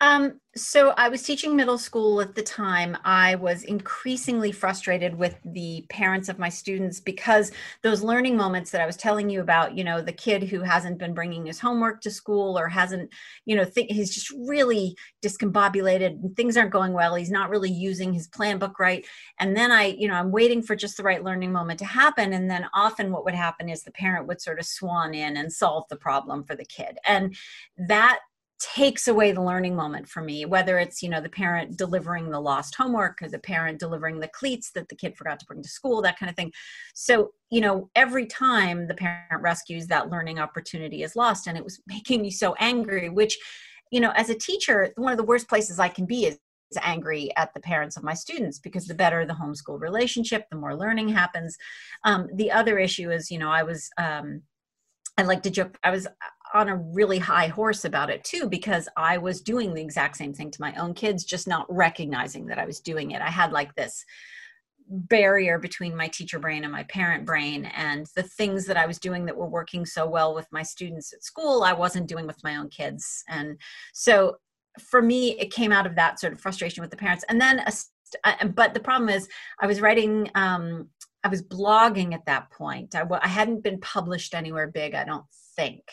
Um, 0.02 0.40
so 0.56 0.96
I 0.98 1.10
was 1.10 1.22
teaching 1.22 1.56
middle 1.56 1.78
school 1.78 2.22
at 2.22 2.34
the 2.34 2.42
time. 2.42 2.98
I 3.06 3.36
was 3.36 3.62
increasingly 3.62 4.52
frustrated 4.52 5.14
with 5.14 5.36
the 5.46 5.86
parents 5.90 6.28
of 6.28 6.40
my 6.40 6.50
students 6.50 7.00
because 7.00 7.52
those 7.84 8.02
learning 8.02 8.36
moments 8.36 8.72
that 8.72 8.82
I 8.82 8.88
was 8.88 8.98
telling 8.98 9.30
you 9.30 9.42
about, 9.42 9.78
you 9.78 9.84
know, 9.84 10.02
the 10.02 10.12
kid 10.12 10.42
who 10.42 10.62
hasn't 10.62 10.98
been 10.98 11.14
bringing 11.14 11.46
his 11.46 11.60
homework 11.60 12.02
to 12.02 12.10
school 12.10 12.58
or 12.58 12.68
hasn't, 12.68 13.12
you 13.46 13.56
know, 13.56 13.64
th- 13.64 13.92
he's 13.92 14.14
just 14.14 14.32
really 14.32 14.98
discombobulated 15.24 16.08
and 16.08 16.36
things 16.36 16.58
aren't 16.58 16.72
going 16.72 16.94
well. 16.94 17.14
He's 17.14 17.30
not 17.30 17.52
really 17.52 17.72
using 17.72 18.12
his 18.12 18.28
plan 18.28 18.58
book 18.58 18.80
right. 18.80 19.06
And 19.40 19.56
then 19.56 19.72
I, 19.72 19.86
you 19.86 20.08
know, 20.08 20.16
I'm 20.16 20.32
waiting 20.32 20.64
for 20.64 20.76
just 20.76 20.98
the 20.98 21.04
right 21.04 21.24
learning 21.24 21.52
moment 21.52 21.78
to 21.78 21.86
happen. 21.86 22.34
And 22.34 22.50
then 22.50 22.66
often 22.74 23.12
what 23.12 23.24
would 23.24 23.36
happen 23.36 23.70
is 23.70 23.84
the 23.84 23.92
parent 23.92 24.26
would 24.28 24.42
sort 24.42 24.58
of 24.58 24.66
swan 24.66 25.14
in 25.14 25.38
and 25.38 25.54
solve 25.54 25.84
the 25.90 25.96
problem 25.96 26.44
for 26.44 26.56
the 26.56 26.66
kid. 26.66 26.98
And 27.06 27.36
that 27.78 28.22
takes 28.62 29.08
away 29.08 29.32
the 29.32 29.42
learning 29.42 29.76
moment 29.76 30.08
for 30.08 30.22
me 30.22 30.46
whether 30.46 30.78
it's 30.78 31.02
you 31.02 31.10
know 31.10 31.20
the 31.20 31.30
parent 31.30 31.78
delivering 31.78 32.30
the 32.30 32.40
lost 32.40 32.76
homework 32.76 33.20
or 33.22 33.28
the 33.28 33.40
parent 33.40 33.80
delivering 33.80 34.20
the 34.20 34.28
cleats 34.28 34.72
that 34.72 34.88
the 34.88 34.96
kid 34.96 35.18
forgot 35.18 35.40
to 35.40 35.46
bring 35.48 35.64
to 35.64 35.70
school 35.70 36.02
that 36.02 36.20
kind 36.20 36.30
of 36.30 36.36
thing 36.36 36.52
so 36.94 37.32
you 37.50 37.60
know 37.60 37.90
every 37.96 38.26
time 38.26 38.88
the 38.88 38.94
parent 38.94 39.42
rescues 39.42 39.88
that 39.88 40.10
learning 40.10 40.38
opportunity 40.38 41.02
is 41.02 41.16
lost 41.16 41.48
and 41.48 41.58
it 41.58 41.64
was 41.64 41.82
making 41.88 42.22
me 42.22 42.30
so 42.30 42.54
angry 42.60 43.10
which 43.10 43.38
you 43.92 44.00
know 44.00 44.12
as 44.12 44.30
a 44.30 44.36
teacher 44.36 44.94
one 44.96 45.12
of 45.12 45.18
the 45.18 45.24
worst 45.24 45.50
places 45.50 45.80
i 45.80 45.90
can 45.90 46.06
be 46.06 46.26
is 46.26 46.38
angry 46.84 47.36
at 47.36 47.54
the 47.54 47.60
parents 47.60 47.98
of 47.98 48.04
my 48.04 48.14
students 48.14 48.60
because 48.60 48.86
the 48.86 48.94
better 48.94 49.26
the 49.26 49.34
homeschool 49.34 49.82
relationship 49.82 50.46
the 50.52 50.58
more 50.58 50.76
learning 50.76 51.10
happens 51.10 51.58
um, 52.06 52.28
the 52.36 52.52
other 52.52 52.78
issue 52.78 53.10
is 53.10 53.32
you 53.32 53.40
know 53.40 53.50
i 53.50 53.64
was 53.64 53.90
um, 53.98 54.44
I 55.18 55.24
like 55.24 55.44
to 55.44 55.50
joke. 55.50 55.78
I 55.84 55.92
was 55.92 56.08
on 56.54 56.70
a 56.70 56.76
really 56.76 57.20
high 57.20 57.48
horse 57.48 57.86
about 57.86 58.10
it 58.10 58.24
too 58.24 58.48
because 58.50 58.90
I 58.98 59.18
was 59.18 59.42
doing 59.42 59.74
the 59.74 59.82
exact 59.82 60.18
same 60.18 60.34
thing 60.34 60.52
to 60.52 60.62
my 60.62 60.74
own 60.76 60.94
kids, 60.94 61.24
just 61.24 61.48
not 61.48 61.66
recognizing 61.70 62.48
that 62.48 62.60
I 62.60 62.66
was 62.66 62.80
doing 62.80 63.12
it. 63.12 63.22
I 63.22 63.30
had 63.30 63.52
like 63.52 63.74
this 63.76 64.06
barrier 64.88 65.58
between 65.58 65.96
my 65.96 66.08
teacher 66.10 66.38
brain 66.38 66.64
and 66.64 66.72
my 66.72 66.84
parent 66.84 67.26
brain 67.26 67.66
and 67.66 68.08
the 68.16 68.24
things 68.24 68.66
that 68.66 68.76
I 68.76 68.86
was 68.86 69.00
doing 69.00 69.26
that 69.26 69.38
were 69.38 69.48
working 69.48 69.86
so 69.86 70.06
well 70.06 70.36
with 70.36 70.48
my 70.52 70.64
students 70.64 71.14
at 71.14 71.24
school 71.24 71.64
I 71.64 71.74
wasn't 71.74 72.08
doing 72.08 72.28
with 72.28 72.44
my 72.44 72.58
own 72.58 72.70
kids. 72.70 73.24
And 73.30 73.58
so 73.94 74.38
for 74.80 75.02
me 75.02 75.40
it 75.40 75.54
came 75.54 75.72
out 75.72 75.88
of 75.88 75.96
that 75.96 76.20
sort 76.20 76.34
of 76.34 76.42
frustration 76.42 76.82
with 76.82 76.92
the 76.92 76.98
parents. 76.98 77.24
And 77.30 77.40
then 77.40 77.60
a, 77.60 78.48
but 78.48 78.74
the 78.74 78.82
problem 78.82 79.10
is 79.10 79.30
I 79.62 79.68
was 79.68 79.80
writing 79.80 80.30
um, 80.36 80.90
I 81.24 81.30
was 81.30 81.44
blogging 81.44 82.14
at 82.14 82.26
that 82.26 82.52
point. 82.52 82.96
I, 82.96 83.04
I 83.22 83.28
hadn't 83.28 83.64
been 83.64 83.80
published 83.80 84.34
anywhere 84.34 84.68
big 84.68 84.94
I 84.94 85.06
don't 85.06 85.26
think 85.56 85.84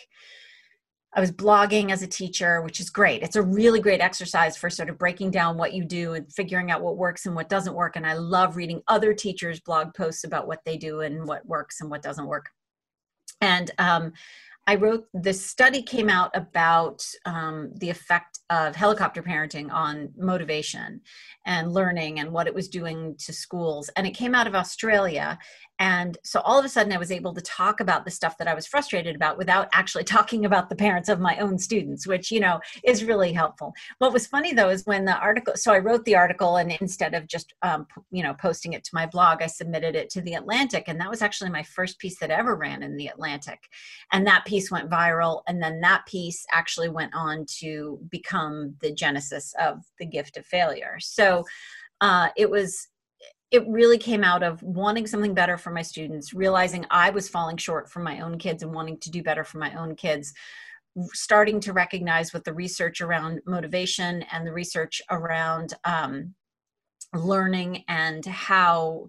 I 1.15 1.21
was 1.21 1.33
blogging 1.33 1.91
as 1.91 2.03
a 2.03 2.07
teacher, 2.07 2.61
which 2.63 2.81
is 2.81 2.91
great. 2.91 3.23
It's 3.23 3.37
a 3.37 3.43
really 3.43 3.81
great 3.81 4.01
exercise 4.01 4.57
for 4.57 4.69
sort 4.69 4.91
of 4.91 4.99
breaking 4.99 5.31
down 5.31 5.57
what 5.57 5.73
you 5.73 5.85
do 5.85 6.13
and 6.13 6.31
figuring 6.33 6.71
out 6.71 6.83
what 6.83 6.99
works 6.99 7.25
and 7.25 7.35
what 7.35 7.49
doesn't 7.49 7.75
work. 7.75 7.97
And 7.97 8.07
I 8.07 8.13
love 8.13 8.57
reading 8.57 8.83
other 8.89 9.15
teachers' 9.15 9.61
blog 9.61 9.95
posts 9.95 10.25
about 10.25 10.47
what 10.47 10.65
they 10.67 10.77
do 10.77 11.01
and 11.01 11.27
what 11.27 11.47
works 11.47 11.81
and 11.81 11.91
what 11.91 12.03
doesn't 12.03 12.27
work. 12.27 12.51
And 13.41 13.71
um, 13.79 14.13
I 14.69 14.75
wrote 14.75 15.07
this 15.15 15.43
study 15.45 15.81
came 15.81 16.11
out 16.11 16.31
about 16.35 17.03
um, 17.25 17.73
the 17.77 17.89
effect 17.89 18.41
of 18.51 18.77
helicopter 18.77 19.23
parenting 19.23 19.73
on 19.73 20.11
motivation 20.15 21.01
and 21.47 21.73
learning 21.73 22.21
and 22.21 22.31
what 22.31 22.47
it 22.47 22.55
was 22.55 22.69
doing 22.69 23.17
to 23.21 23.33
schools. 23.33 23.89
And 23.97 24.07
it 24.07 24.11
came 24.11 24.35
out 24.35 24.47
of 24.47 24.55
Australia. 24.55 25.39
And 25.79 26.19
so 26.25 26.41
all 26.41 26.59
of 26.59 26.65
a 26.65 26.69
sudden, 26.69 26.93
I 26.93 26.99
was 26.99 27.13
able 27.13 27.33
to 27.35 27.41
talk 27.41 27.81
about 27.81 28.05
the 28.05 28.11
stuff 28.11 28.37
that 28.39 28.49
I 28.49 28.55
was 28.55 28.67
frustrated 28.67 29.15
about 29.15 29.39
without 29.39 29.69
actually 29.73 30.05
talking 30.19 30.45
about 30.45 30.69
the 30.69 30.77
parents 30.77 31.09
of 31.09 31.21
my 31.21 31.37
own 31.39 31.59
students, 31.59 32.07
which, 32.07 32.31
you 32.31 32.41
know, 32.41 32.61
is 32.85 33.05
really 33.05 33.33
helpful. 33.33 33.73
What 33.99 34.13
was 34.13 34.27
funny 34.27 34.53
though 34.53 34.71
is 34.71 34.87
when 34.87 35.05
the 35.05 35.17
article, 35.17 35.55
so 35.57 35.73
I 35.73 35.79
wrote 35.79 36.05
the 36.05 36.17
article 36.17 36.57
and 36.57 36.73
instead 36.81 37.15
of 37.15 37.27
just, 37.27 37.55
um, 37.63 37.87
you 38.11 38.23
know, 38.23 38.35
posting 38.35 38.73
it 38.73 38.85
to 38.85 38.91
my 38.95 39.07
blog, 39.07 39.43
I 39.43 39.47
submitted 39.47 39.95
it 39.95 40.11
to 40.11 40.21
The 40.21 40.35
Atlantic. 40.35 40.85
And 40.89 41.01
that 41.01 41.11
was 41.11 41.23
actually 41.23 41.51
my 41.51 41.63
first 41.63 41.99
piece 41.99 42.19
that 42.19 42.31
ever 42.31 42.57
ran 42.57 42.83
in 42.83 42.97
The 42.97 43.09
Atlantic. 43.09 43.61
And 44.13 44.27
that 44.27 44.45
piece 44.45 44.71
went 44.71 44.91
viral. 44.91 45.43
And 45.47 45.63
then 45.63 45.81
that 45.81 46.07
piece 46.07 46.45
actually 46.51 46.89
went 46.89 47.15
on 47.15 47.47
to 47.61 48.01
become 48.11 48.75
the 48.81 48.93
genesis 48.93 49.55
of 49.61 49.79
The 49.99 50.07
Gift 50.07 50.37
of 50.37 50.47
Failure. 50.47 50.97
So 51.01 51.45
uh, 52.01 52.29
it 52.37 52.51
was 52.51 52.89
it 53.51 53.67
really 53.67 53.99
came 53.99 54.23
out 54.23 54.43
of 54.43 54.63
wanting 54.63 55.07
something 55.07 55.35
better 55.35 55.57
for 55.57 55.71
my 55.71 55.83
students, 55.83 56.35
realizing 56.35 56.85
I 56.91 57.11
was 57.11 57.29
falling 57.29 57.57
short 57.57 57.91
for 57.91 58.01
my 58.01 58.21
own 58.21 58.39
kids 58.39 58.63
and 58.63 58.75
wanting 58.75 58.99
to 59.01 59.11
do 59.11 59.23
better 59.23 59.45
for 59.45 59.59
my 59.59 59.75
own 59.75 59.95
kids, 59.95 60.35
starting 61.13 61.61
to 61.61 61.73
recognize 61.73 62.35
what 62.35 62.45
the 62.45 62.53
research 62.53 63.01
around 63.01 63.41
motivation 63.47 64.23
and 64.33 64.47
the 64.47 64.53
research 64.53 65.01
around 65.11 65.75
um, 65.85 66.35
learning 67.15 67.85
and 67.89 68.25
how 68.27 69.09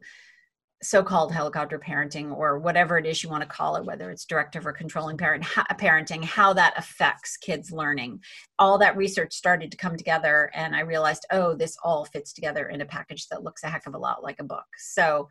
so-called 0.81 1.33
helicopter 1.33 1.77
parenting 1.77 2.35
or 2.35 2.57
whatever 2.57 2.97
it 2.97 3.05
is 3.05 3.21
you 3.21 3.29
want 3.29 3.43
to 3.43 3.49
call 3.49 3.75
it 3.75 3.85
whether 3.85 4.09
it's 4.11 4.25
directive 4.25 4.65
or 4.65 4.71
controlling 4.71 5.17
parent 5.17 5.43
ha- 5.43 5.65
parenting 5.73 6.23
how 6.23 6.53
that 6.53 6.73
affects 6.77 7.35
kids 7.35 7.71
learning. 7.71 8.21
All 8.57 8.77
that 8.77 8.95
research 8.95 9.33
started 9.33 9.71
to 9.71 9.77
come 9.77 9.97
together 9.97 10.49
and 10.53 10.75
i 10.75 10.79
realized 10.79 11.25
oh 11.31 11.53
this 11.53 11.75
all 11.83 12.05
fits 12.05 12.31
together 12.31 12.69
in 12.69 12.81
a 12.81 12.85
package 12.85 13.27
that 13.27 13.43
looks 13.43 13.63
a 13.63 13.69
heck 13.69 13.87
of 13.87 13.93
a 13.93 13.97
lot 13.97 14.23
like 14.23 14.39
a 14.39 14.43
book. 14.43 14.65
So 14.77 15.27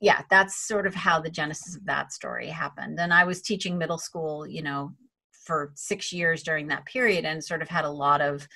yeah 0.00 0.22
that's 0.30 0.66
sort 0.66 0.86
of 0.86 0.94
how 0.94 1.20
the 1.20 1.30
genesis 1.30 1.76
of 1.76 1.84
that 1.84 2.12
story 2.12 2.48
happened. 2.48 2.98
And 2.98 3.12
i 3.12 3.24
was 3.24 3.42
teaching 3.42 3.76
middle 3.76 3.98
school 3.98 4.46
you 4.46 4.62
know 4.62 4.92
for 5.44 5.72
6 5.74 6.12
years 6.12 6.42
during 6.42 6.68
that 6.68 6.86
period 6.86 7.24
and 7.24 7.44
sort 7.44 7.62
of 7.62 7.68
had 7.68 7.84
a 7.84 7.90
lot 7.90 8.20
of 8.20 8.48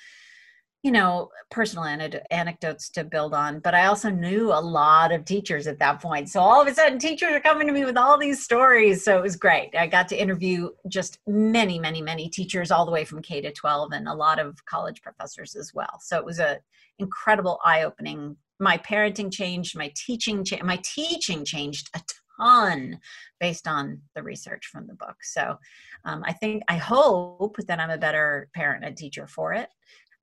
you 0.83 0.91
know 0.91 1.29
personal 1.49 1.85
anecdotes 2.29 2.89
to 2.89 3.03
build 3.03 3.33
on 3.33 3.59
but 3.59 3.73
i 3.73 3.85
also 3.85 4.09
knew 4.09 4.51
a 4.51 4.59
lot 4.59 5.11
of 5.11 5.23
teachers 5.25 5.65
at 5.67 5.79
that 5.79 6.01
point. 6.01 6.29
So 6.29 6.39
all 6.39 6.61
of 6.61 6.67
a 6.67 6.73
sudden 6.73 6.99
teachers 6.99 7.31
are 7.31 7.39
coming 7.39 7.67
to 7.67 7.73
me 7.73 7.85
with 7.85 7.97
all 7.97 8.17
these 8.17 8.43
stories. 8.43 9.03
So 9.03 9.17
it 9.17 9.21
was 9.21 9.35
great. 9.35 9.75
I 9.77 9.87
got 9.87 10.07
to 10.09 10.21
interview 10.21 10.69
just 10.87 11.19
many 11.27 11.79
many 11.79 12.01
many 12.01 12.29
teachers 12.29 12.71
all 12.71 12.85
the 12.85 12.91
way 12.91 13.05
from 13.05 13.21
k 13.21 13.41
to 13.41 13.51
12 13.51 13.93
and 13.93 14.07
a 14.07 14.13
lot 14.13 14.39
of 14.39 14.63
college 14.65 15.01
professors 15.01 15.55
as 15.55 15.73
well. 15.73 15.99
So 16.01 16.17
it 16.17 16.25
was 16.25 16.39
a 16.39 16.59
incredible 16.99 17.59
eye-opening 17.65 18.37
my 18.59 18.77
parenting 18.77 19.31
changed 19.31 19.77
my 19.77 19.91
teaching 19.95 20.43
cha- 20.43 20.63
my 20.63 20.79
teaching 20.83 21.43
changed 21.43 21.89
a 21.95 22.01
ton 22.39 22.99
based 23.39 23.67
on 23.67 24.01
the 24.15 24.23
research 24.23 24.67
from 24.71 24.87
the 24.87 24.93
book. 24.93 25.17
So 25.23 25.57
um, 26.05 26.23
i 26.25 26.33
think 26.33 26.63
i 26.67 26.77
hope 26.77 27.55
that 27.67 27.79
i'm 27.79 27.89
a 27.89 27.97
better 27.97 28.49
parent 28.53 28.83
and 28.83 28.95
teacher 28.95 29.27
for 29.27 29.53
it 29.53 29.69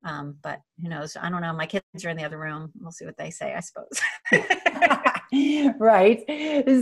um, 0.03 0.35
but 0.41 0.61
who 0.81 0.89
knows? 0.89 1.15
I 1.19 1.29
don't 1.29 1.41
know. 1.41 1.53
My 1.53 1.65
kids 1.65 1.83
are 2.03 2.09
in 2.09 2.17
the 2.17 2.23
other 2.23 2.39
room. 2.39 2.71
We'll 2.79 2.91
see 2.91 3.05
what 3.05 3.17
they 3.17 3.29
say, 3.29 3.53
I 3.53 3.59
suppose. 3.59 3.99
right. 5.79 6.23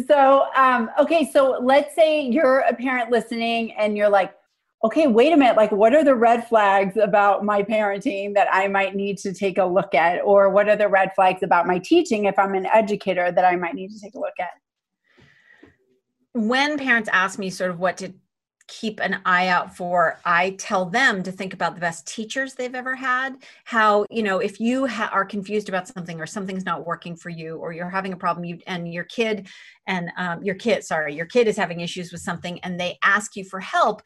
So, 0.07 0.45
um, 0.55 0.89
okay. 0.97 1.29
So 1.31 1.59
let's 1.61 1.95
say 1.95 2.21
you're 2.21 2.59
a 2.59 2.73
parent 2.73 3.11
listening 3.11 3.73
and 3.73 3.97
you're 3.97 4.09
like, 4.09 4.33
okay, 4.83 5.07
wait 5.07 5.33
a 5.33 5.37
minute. 5.37 5.57
Like, 5.57 5.71
what 5.71 5.93
are 5.93 6.03
the 6.03 6.15
red 6.15 6.47
flags 6.47 6.95
about 6.95 7.43
my 7.43 7.61
parenting 7.61 8.33
that 8.35 8.47
I 8.51 8.69
might 8.69 8.95
need 8.95 9.17
to 9.19 9.33
take 9.33 9.57
a 9.57 9.65
look 9.65 9.93
at? 9.93 10.21
Or 10.23 10.49
what 10.49 10.69
are 10.69 10.77
the 10.77 10.87
red 10.87 11.11
flags 11.15 11.43
about 11.43 11.67
my 11.67 11.79
teaching 11.79 12.25
if 12.25 12.39
I'm 12.39 12.55
an 12.55 12.65
educator 12.67 13.31
that 13.31 13.43
I 13.43 13.57
might 13.57 13.75
need 13.75 13.91
to 13.91 13.99
take 13.99 14.15
a 14.15 14.19
look 14.19 14.39
at? 14.39 14.51
When 16.33 16.77
parents 16.77 17.09
ask 17.11 17.37
me 17.37 17.49
sort 17.49 17.71
of 17.71 17.79
what 17.79 17.97
to 17.97 18.13
keep 18.69 18.99
an 18.99 19.19
eye 19.25 19.47
out 19.47 19.75
for 19.75 20.19
i 20.25 20.51
tell 20.51 20.85
them 20.85 21.23
to 21.23 21.31
think 21.31 21.53
about 21.53 21.73
the 21.73 21.81
best 21.81 22.07
teachers 22.07 22.53
they've 22.53 22.75
ever 22.75 22.95
had 22.95 23.35
how 23.65 24.05
you 24.11 24.21
know 24.21 24.37
if 24.37 24.59
you 24.59 24.85
ha- 24.85 25.09
are 25.11 25.25
confused 25.25 25.67
about 25.69 25.87
something 25.87 26.21
or 26.21 26.27
something's 26.27 26.65
not 26.65 26.85
working 26.85 27.15
for 27.15 27.29
you 27.29 27.57
or 27.57 27.73
you're 27.73 27.89
having 27.89 28.13
a 28.13 28.17
problem 28.17 28.45
you 28.45 28.59
and 28.67 28.93
your 28.93 29.05
kid 29.05 29.47
and 29.87 30.11
um, 30.17 30.43
your 30.43 30.55
kid 30.55 30.83
sorry 30.83 31.15
your 31.15 31.25
kid 31.25 31.47
is 31.47 31.57
having 31.57 31.79
issues 31.79 32.11
with 32.11 32.21
something 32.21 32.59
and 32.59 32.79
they 32.79 32.97
ask 33.03 33.35
you 33.35 33.43
for 33.43 33.59
help 33.59 34.03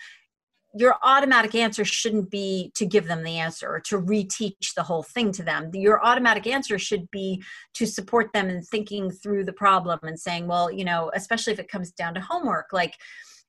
your 0.76 0.96
automatic 1.04 1.54
answer 1.54 1.86
shouldn't 1.86 2.32
be 2.32 2.72
to 2.74 2.86
give 2.86 3.06
them 3.06 3.24
the 3.24 3.38
answer 3.38 3.70
or 3.70 3.80
to 3.80 4.02
reteach 4.02 4.74
the 4.76 4.82
whole 4.82 5.04
thing 5.04 5.32
to 5.32 5.44
them. 5.44 5.70
Your 5.74 6.04
automatic 6.04 6.48
answer 6.48 6.80
should 6.80 7.12
be 7.12 7.44
to 7.76 7.86
support 7.86 8.34
them 8.34 8.50
in 8.50 8.64
thinking 8.64 9.12
through 9.12 9.46
the 9.46 9.54
problem 9.54 10.00
and 10.02 10.20
saying, 10.20 10.48
well, 10.48 10.72
you 10.72 10.84
know, 10.84 11.12
especially 11.14 11.54
if 11.54 11.60
it 11.60 11.70
comes 11.70 11.92
down 11.92 12.16
to 12.16 12.22
homework, 12.22 12.74
like, 12.74 12.96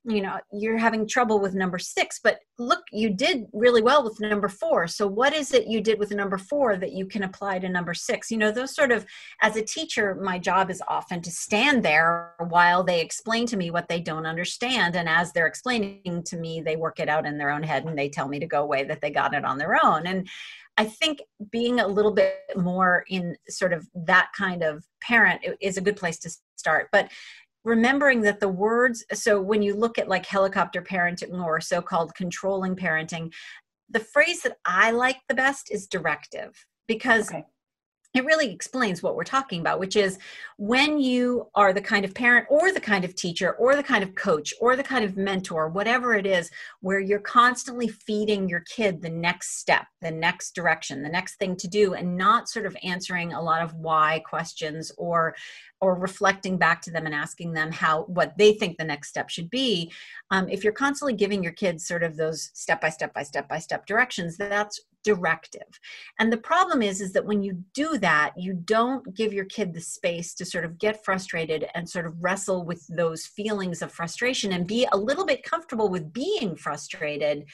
you 0.07 0.21
know 0.21 0.39
you're 0.53 0.77
having 0.77 1.09
trouble 1.09 1.41
with 1.41 1.55
number 1.55 1.79
six 1.79 2.21
but 2.23 2.41
look 2.59 2.83
you 2.93 3.09
did 3.11 3.47
really 3.53 3.83
well 3.83 4.05
with 4.05 4.21
number 4.21 4.49
four. 4.49 4.87
So 4.87 5.07
what 5.07 5.33
is 5.33 5.53
it 5.53 5.67
you 5.67 5.81
did 5.81 5.99
with 5.99 6.11
number 6.13 6.39
four 6.39 6.77
that 6.77 6.93
you 6.93 7.07
can 7.07 7.23
apply 7.23 7.59
to 7.61 7.69
number 7.69 7.95
six? 7.95 8.31
You 8.31 8.39
know 8.39 8.53
those 8.53 8.75
sort 8.75 8.93
of 8.93 9.07
as 9.43 9.57
a 9.57 9.65
teacher 9.65 10.15
my 10.15 10.39
job 10.39 10.71
is 10.71 10.83
often 10.87 11.23
to 11.23 11.31
stand 11.31 11.83
there 11.83 12.35
while 12.49 12.85
they 12.85 13.01
explain 13.01 13.47
to 13.47 13.57
me 13.57 13.71
what 13.71 13.89
they 13.89 14.01
don't 14.01 14.27
understand. 14.27 14.95
And 14.95 15.09
as 15.09 15.33
they're 15.33 15.47
explaining 15.47 16.23
to 16.27 16.37
me 16.37 16.61
they 16.61 16.77
work 16.77 17.01
it 17.01 17.09
out 17.09 17.27
in 17.27 17.39
their 17.39 17.51
own 17.51 17.63
head 17.63 17.85
and 17.85 17.99
they 17.99 18.09
tell 18.09 18.29
me 18.29 18.39
to 18.39 18.47
go 18.47 18.63
away 18.63 18.85
that 18.85 19.01
they 19.01 19.11
got 19.11 19.35
it 19.35 19.45
on 19.45 19.59
their 19.59 19.85
own. 19.85 20.07
And 20.07 20.29
I 20.77 20.85
think 20.85 21.23
being 21.51 21.81
a 21.81 21.87
little 21.87 22.13
bit 22.13 22.37
more 22.57 23.05
in 23.09 23.37
sort 23.49 23.73
of 23.73 23.87
that 23.95 24.31
kind 24.37 24.63
of 24.63 24.85
parent 25.01 25.41
is 25.61 25.77
a 25.77 25.81
good 25.81 25.97
place 25.97 26.19
to 26.21 26.31
start. 26.57 26.89
But 26.91 27.11
remembering 27.65 28.21
that 28.23 28.41
the 28.41 28.49
words 28.49 29.05
so 29.13 29.41
when 29.41 29.63
you 29.63 29.75
look 29.75 29.99
at 29.99 30.09
like 30.09 30.27
helicopter 30.27 30.83
parenting 30.83 31.43
or 31.43 31.61
so-called 31.61 32.15
controlling 32.15 32.77
parenting 32.77 33.33
the 33.91 34.01
phrase 34.01 34.43
that 34.43 34.57
I 34.65 34.91
like 34.91 35.19
the 35.29 35.35
best 35.35 35.71
is 35.71 35.87
directive 35.87 36.67
because 36.87 37.31
okay 37.31 37.45
it 38.15 38.25
really 38.25 38.53
explains 38.53 39.03
what 39.03 39.17
we're 39.17 39.25
talking 39.25 39.61
about, 39.61 39.81
which 39.81 39.97
is 39.97 40.19
when 40.57 41.01
you 41.01 41.49
are 41.57 41.73
the 41.73 41.81
kind 41.81 42.05
of 42.05 42.15
parent 42.15 42.47
or 42.49 42.73
the 42.73 42.81
kind 42.81 43.05
of 43.05 43.17
teacher 43.17 43.55
or 43.55 43.75
the 43.75 43.83
kind 43.83 44.05
of 44.05 44.15
coach 44.15 44.55
or 44.61 44.77
the 44.77 44.85
kind 44.85 45.05
of 45.05 45.17
mentor, 45.17 45.69
whatever 45.69 46.15
it 46.15 46.25
is, 46.25 46.49
where 46.81 47.01
you're 47.01 47.19
constantly 47.19 47.89
feeding 47.89 48.49
your 48.49 48.61
kid 48.61 49.03
the 49.03 49.11
next 49.11 49.59
step, 49.59 49.87
the 50.01 50.13
next 50.13 50.55
direction, 50.55 51.03
the 51.03 51.09
next 51.09 51.37
thing 51.41 51.57
to 51.57 51.67
do, 51.67 51.95
and 51.95 52.17
not 52.17 52.49
sort 52.49 52.67
of 52.67 52.77
answering 52.85 53.33
a 53.33 53.43
lot 53.43 53.63
of 53.63 53.75
why 53.75 54.23
questions 54.25 54.93
or 54.97 55.35
or 55.81 55.97
reflecting 55.97 56.57
back 56.57 56.81
to 56.81 56.91
them 56.91 57.05
and 57.05 57.15
asking 57.15 57.53
them 57.53 57.71
how 57.71 58.05
what 58.05 58.39
they 58.39 58.55
think 58.55 58.79
the 58.79 58.85
next 58.85 59.09
step 59.09 59.29
should 59.29 59.51
be. 59.51 59.93
Um, 60.31 60.49
if 60.49 60.63
you're 60.63 60.73
constantly 60.73 61.15
giving 61.15 61.43
your 61.43 61.53
kids 61.53 61.87
sort 61.87 62.05
of 62.05 62.17
those 62.17 62.51
step 62.55 62.81
by 62.81 62.91
step 62.91 63.13
by 63.13 63.25
step 63.25 63.49
by 63.49 63.59
step 63.59 63.85
directions 63.87 64.37
that's 64.37 64.81
directive 65.05 65.79
and 66.19 66.33
the 66.33 66.37
problem 66.37 66.83
is 66.83 67.01
is 67.01 67.13
that 67.13 67.25
when 67.25 67.43
you 67.43 67.63
do 67.75 67.99
that 67.99 68.33
you 68.37 68.53
don't 68.53 69.15
give 69.15 69.33
your 69.33 69.45
kid 69.45 69.73
the 69.73 69.81
space 69.81 70.35
to 70.35 70.45
sort 70.45 70.65
of 70.65 70.79
get 70.79 71.05
frustrated 71.05 71.67
and 71.75 71.89
sort 71.89 72.07
of 72.07 72.23
wrestle 72.23 72.65
with 72.65 72.85
those 72.89 73.27
feelings 73.27 73.83
of 73.83 73.93
frustration 73.93 74.53
and 74.53 74.67
be 74.67 74.87
a 74.93 74.97
little 74.97 75.27
bit 75.27 75.43
comfortable 75.43 75.89
with 75.89 76.13
being 76.13 76.57
frustrated 76.57 77.45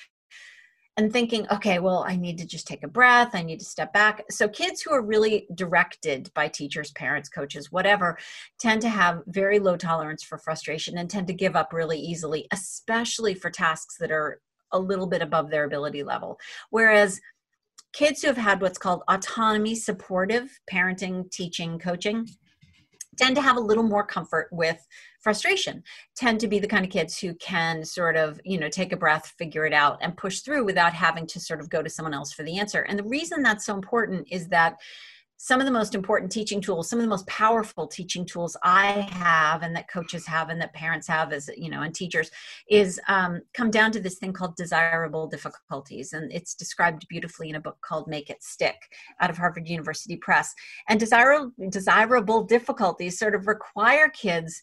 and 0.96 1.12
thinking, 1.12 1.46
okay, 1.50 1.78
well, 1.78 2.04
I 2.06 2.16
need 2.16 2.36
to 2.38 2.46
just 2.46 2.66
take 2.66 2.82
a 2.82 2.88
breath. 2.88 3.30
I 3.32 3.42
need 3.42 3.58
to 3.60 3.64
step 3.64 3.92
back. 3.92 4.22
So, 4.30 4.48
kids 4.48 4.82
who 4.82 4.92
are 4.92 5.00
really 5.00 5.46
directed 5.54 6.30
by 6.34 6.48
teachers, 6.48 6.90
parents, 6.92 7.28
coaches, 7.28 7.72
whatever, 7.72 8.18
tend 8.58 8.82
to 8.82 8.88
have 8.88 9.22
very 9.26 9.58
low 9.58 9.76
tolerance 9.76 10.22
for 10.22 10.36
frustration 10.36 10.98
and 10.98 11.08
tend 11.08 11.26
to 11.28 11.32
give 11.32 11.56
up 11.56 11.72
really 11.72 11.98
easily, 11.98 12.46
especially 12.52 13.34
for 13.34 13.50
tasks 13.50 13.96
that 13.98 14.10
are 14.10 14.40
a 14.72 14.78
little 14.78 15.06
bit 15.06 15.22
above 15.22 15.50
their 15.50 15.64
ability 15.64 16.02
level. 16.02 16.38
Whereas 16.70 17.18
kids 17.92 18.22
who 18.22 18.28
have 18.28 18.36
had 18.36 18.60
what's 18.60 18.78
called 18.78 19.02
autonomy 19.08 19.74
supportive 19.74 20.60
parenting, 20.70 21.30
teaching, 21.30 21.78
coaching 21.78 22.26
tend 23.16 23.36
to 23.36 23.42
have 23.42 23.56
a 23.56 23.60
little 23.60 23.82
more 23.82 24.04
comfort 24.04 24.48
with 24.50 24.86
frustration 25.20 25.82
tend 26.16 26.40
to 26.40 26.48
be 26.48 26.58
the 26.58 26.66
kind 26.66 26.84
of 26.84 26.90
kids 26.90 27.18
who 27.18 27.34
can 27.34 27.84
sort 27.84 28.16
of 28.16 28.40
you 28.44 28.58
know 28.58 28.68
take 28.68 28.92
a 28.92 28.96
breath 28.96 29.34
figure 29.38 29.66
it 29.66 29.74
out 29.74 29.98
and 30.00 30.16
push 30.16 30.40
through 30.40 30.64
without 30.64 30.94
having 30.94 31.26
to 31.26 31.38
sort 31.38 31.60
of 31.60 31.68
go 31.68 31.82
to 31.82 31.90
someone 31.90 32.14
else 32.14 32.32
for 32.32 32.42
the 32.42 32.58
answer. 32.58 32.82
And 32.82 32.98
the 32.98 33.04
reason 33.04 33.42
that's 33.42 33.66
so 33.66 33.74
important 33.74 34.26
is 34.30 34.48
that 34.48 34.76
some 35.42 35.58
of 35.58 35.66
the 35.66 35.72
most 35.72 35.94
important 35.94 36.30
teaching 36.30 36.60
tools 36.60 36.88
some 36.88 36.98
of 36.98 37.02
the 37.02 37.08
most 37.08 37.26
powerful 37.26 37.86
teaching 37.86 38.26
tools 38.26 38.56
i 38.62 39.08
have 39.10 39.62
and 39.62 39.74
that 39.74 39.88
coaches 39.88 40.26
have 40.26 40.50
and 40.50 40.60
that 40.60 40.72
parents 40.74 41.06
have 41.06 41.32
as 41.32 41.48
you 41.56 41.70
know 41.70 41.82
and 41.82 41.94
teachers 41.94 42.30
is 42.68 43.00
um, 43.08 43.40
come 43.54 43.70
down 43.70 43.92
to 43.92 44.00
this 44.00 44.18
thing 44.18 44.32
called 44.32 44.56
desirable 44.56 45.26
difficulties. 45.26 46.12
And 46.12 46.32
it's 46.32 46.54
described 46.54 47.06
beautifully 47.08 47.50
in 47.50 47.56
a 47.56 47.60
book 47.60 47.78
called 47.82 48.06
make 48.08 48.30
it 48.30 48.42
stick 48.42 48.76
out 49.20 49.30
of 49.30 49.36
harvard 49.36 49.68
university 49.68 50.16
press. 50.16 50.54
And 50.88 50.98
desirable 50.98 51.52
desirable 51.68 52.44
difficulties 52.44 53.18
sort 53.18 53.34
of 53.34 53.46
require 53.46 54.08
kids 54.08 54.60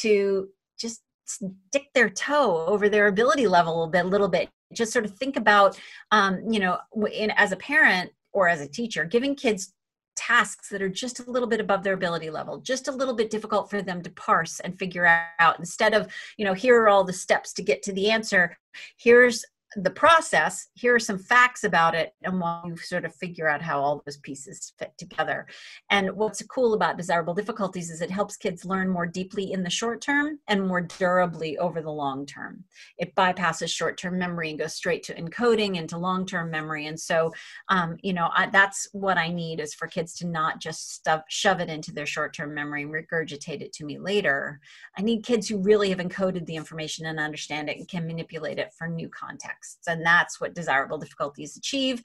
to 0.00 0.48
just 0.78 1.02
stick 1.26 1.86
their 1.94 2.10
toe 2.10 2.66
over 2.66 2.88
their 2.88 3.06
ability 3.06 3.46
level 3.46 3.84
a 3.84 3.88
bit, 3.88 4.06
little 4.06 4.28
bit. 4.28 4.48
Just 4.72 4.92
sort 4.92 5.04
of 5.04 5.14
think 5.16 5.36
about 5.36 5.78
um, 6.10 6.40
you 6.50 6.60
know 6.60 6.78
in, 7.12 7.30
as 7.32 7.52
a 7.52 7.56
parent 7.56 8.10
or 8.32 8.48
as 8.48 8.62
a 8.62 8.68
teacher 8.68 9.04
giving 9.04 9.34
kids 9.34 9.74
tasks 10.16 10.68
that 10.68 10.82
are 10.82 10.88
just 10.88 11.20
a 11.20 11.30
little 11.30 11.48
bit 11.48 11.60
above 11.60 11.82
their 11.82 11.94
ability 11.94 12.30
level 12.30 12.58
just 12.58 12.88
a 12.88 12.92
little 12.92 13.14
bit 13.14 13.30
difficult 13.30 13.70
for 13.70 13.82
them 13.82 14.02
to 14.02 14.10
parse 14.10 14.60
and 14.60 14.78
figure 14.78 15.06
out. 15.38 15.58
Instead 15.58 15.94
of 15.94 16.12
you 16.36 16.44
know 16.44 16.54
here 16.54 16.80
are 16.82 16.88
all 16.88 17.04
the 17.04 17.12
steps 17.12 17.52
to 17.54 17.62
get 17.62 17.82
to 17.82 17.92
the 17.92 18.10
answer. 18.10 18.56
Here's 18.96 19.44
the 19.76 19.90
process 19.90 20.68
here 20.74 20.94
are 20.94 21.00
some 21.00 21.18
facts 21.18 21.64
about 21.64 21.94
it 21.94 22.14
and 22.22 22.38
while 22.40 22.62
you 22.66 22.76
sort 22.76 23.04
of 23.04 23.14
figure 23.14 23.48
out 23.48 23.62
how 23.62 23.80
all 23.80 24.02
those 24.04 24.18
pieces 24.18 24.72
fit 24.78 24.92
together. 24.98 25.46
And 25.90 26.10
what's 26.12 26.42
cool 26.42 26.74
about 26.74 26.96
desirable 26.96 27.34
difficulties 27.34 27.90
is 27.90 28.02
it 28.02 28.10
helps 28.10 28.36
kids 28.36 28.64
learn 28.64 28.88
more 28.88 29.06
deeply 29.06 29.52
in 29.52 29.62
the 29.62 29.70
short 29.70 30.00
term 30.00 30.38
and 30.48 30.66
more 30.66 30.82
durably 30.82 31.56
over 31.58 31.80
the 31.80 31.90
long 31.90 32.26
term. 32.26 32.64
It 32.98 33.14
bypasses 33.14 33.70
short 33.70 33.96
term 33.96 34.18
memory 34.18 34.50
and 34.50 34.58
goes 34.58 34.74
straight 34.74 35.02
to 35.04 35.14
encoding 35.14 35.76
into 35.76 35.96
long 35.96 36.26
term 36.26 36.50
memory. 36.50 36.86
And 36.86 36.98
so 36.98 37.32
um, 37.68 37.96
you 38.02 38.12
know 38.12 38.30
I, 38.34 38.46
that's 38.46 38.88
what 38.92 39.16
i 39.16 39.28
need 39.28 39.60
is 39.60 39.74
for 39.74 39.86
kids 39.86 40.14
to 40.14 40.26
not 40.26 40.60
just 40.60 40.92
stuff, 40.92 41.22
shove 41.28 41.60
it 41.60 41.68
into 41.68 41.92
their 41.92 42.06
short 42.06 42.34
term 42.34 42.52
memory 42.54 42.82
and 42.82 42.92
regurgitate 42.92 43.62
it 43.62 43.72
to 43.74 43.84
me 43.84 43.98
later. 43.98 44.60
I 44.98 45.02
need 45.02 45.24
kids 45.24 45.48
who 45.48 45.58
really 45.58 45.88
have 45.90 45.98
encoded 45.98 46.46
the 46.46 46.56
information 46.56 47.06
and 47.06 47.18
understand 47.18 47.70
it 47.70 47.78
and 47.78 47.88
can 47.88 48.06
manipulate 48.06 48.58
it 48.58 48.72
for 48.76 48.88
new 48.88 49.08
context 49.08 49.61
And 49.86 50.04
that's 50.04 50.40
what 50.40 50.54
desirable 50.54 50.98
difficulties 50.98 51.56
achieve. 51.56 52.02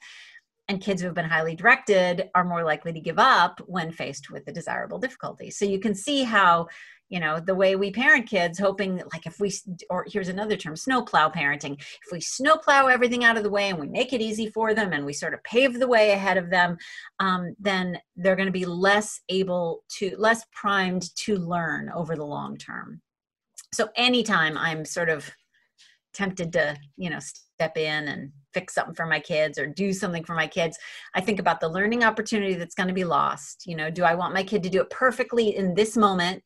And 0.68 0.82
kids 0.82 1.00
who 1.00 1.06
have 1.06 1.14
been 1.14 1.24
highly 1.24 1.56
directed 1.56 2.28
are 2.34 2.44
more 2.44 2.62
likely 2.62 2.92
to 2.92 3.00
give 3.00 3.18
up 3.18 3.60
when 3.66 3.90
faced 3.90 4.30
with 4.30 4.46
a 4.48 4.52
desirable 4.52 4.98
difficulty. 4.98 5.50
So 5.50 5.64
you 5.64 5.80
can 5.80 5.94
see 5.94 6.24
how, 6.24 6.68
you 7.08 7.20
know, 7.20 7.40
the 7.40 7.54
way 7.54 7.74
we 7.74 7.90
parent 7.90 8.28
kids, 8.28 8.58
hoping 8.58 9.00
like 9.14 9.24
if 9.24 9.40
we, 9.40 9.50
or 9.88 10.04
here's 10.06 10.28
another 10.28 10.56
term, 10.56 10.76
snowplow 10.76 11.30
parenting. 11.30 11.80
If 11.80 12.12
we 12.12 12.20
snowplow 12.20 12.88
everything 12.88 13.24
out 13.24 13.38
of 13.38 13.44
the 13.44 13.50
way 13.50 13.70
and 13.70 13.78
we 13.78 13.88
make 13.88 14.12
it 14.12 14.20
easy 14.20 14.50
for 14.50 14.74
them 14.74 14.92
and 14.92 15.06
we 15.06 15.14
sort 15.14 15.32
of 15.32 15.42
pave 15.42 15.78
the 15.78 15.88
way 15.88 16.10
ahead 16.10 16.36
of 16.36 16.50
them, 16.50 16.76
um, 17.18 17.56
then 17.58 17.98
they're 18.16 18.36
going 18.36 18.44
to 18.44 18.52
be 18.52 18.66
less 18.66 19.22
able 19.30 19.84
to, 19.96 20.14
less 20.18 20.44
primed 20.52 21.14
to 21.16 21.38
learn 21.38 21.90
over 21.94 22.14
the 22.14 22.26
long 22.26 22.58
term. 22.58 23.00
So 23.72 23.88
anytime 23.96 24.58
I'm 24.58 24.84
sort 24.84 25.08
of 25.08 25.30
tempted 26.12 26.52
to, 26.52 26.76
you 26.98 27.08
know, 27.08 27.20
step 27.58 27.76
in 27.76 28.06
and 28.06 28.30
fix 28.54 28.72
something 28.72 28.94
for 28.94 29.04
my 29.04 29.18
kids 29.18 29.58
or 29.58 29.66
do 29.66 29.92
something 29.92 30.22
for 30.22 30.34
my 30.36 30.46
kids 30.46 30.78
i 31.16 31.20
think 31.20 31.40
about 31.40 31.58
the 31.58 31.68
learning 31.68 32.04
opportunity 32.04 32.54
that's 32.54 32.76
going 32.76 32.86
to 32.86 32.94
be 32.94 33.02
lost. 33.02 33.66
You 33.66 33.74
know 33.74 33.90
do 33.90 34.04
i 34.04 34.14
want 34.14 34.32
my 34.32 34.44
kid 34.44 34.62
to 34.62 34.70
do 34.70 34.80
it 34.80 34.90
perfectly 34.90 35.56
in 35.56 35.74
this 35.74 35.96
moment 35.96 36.44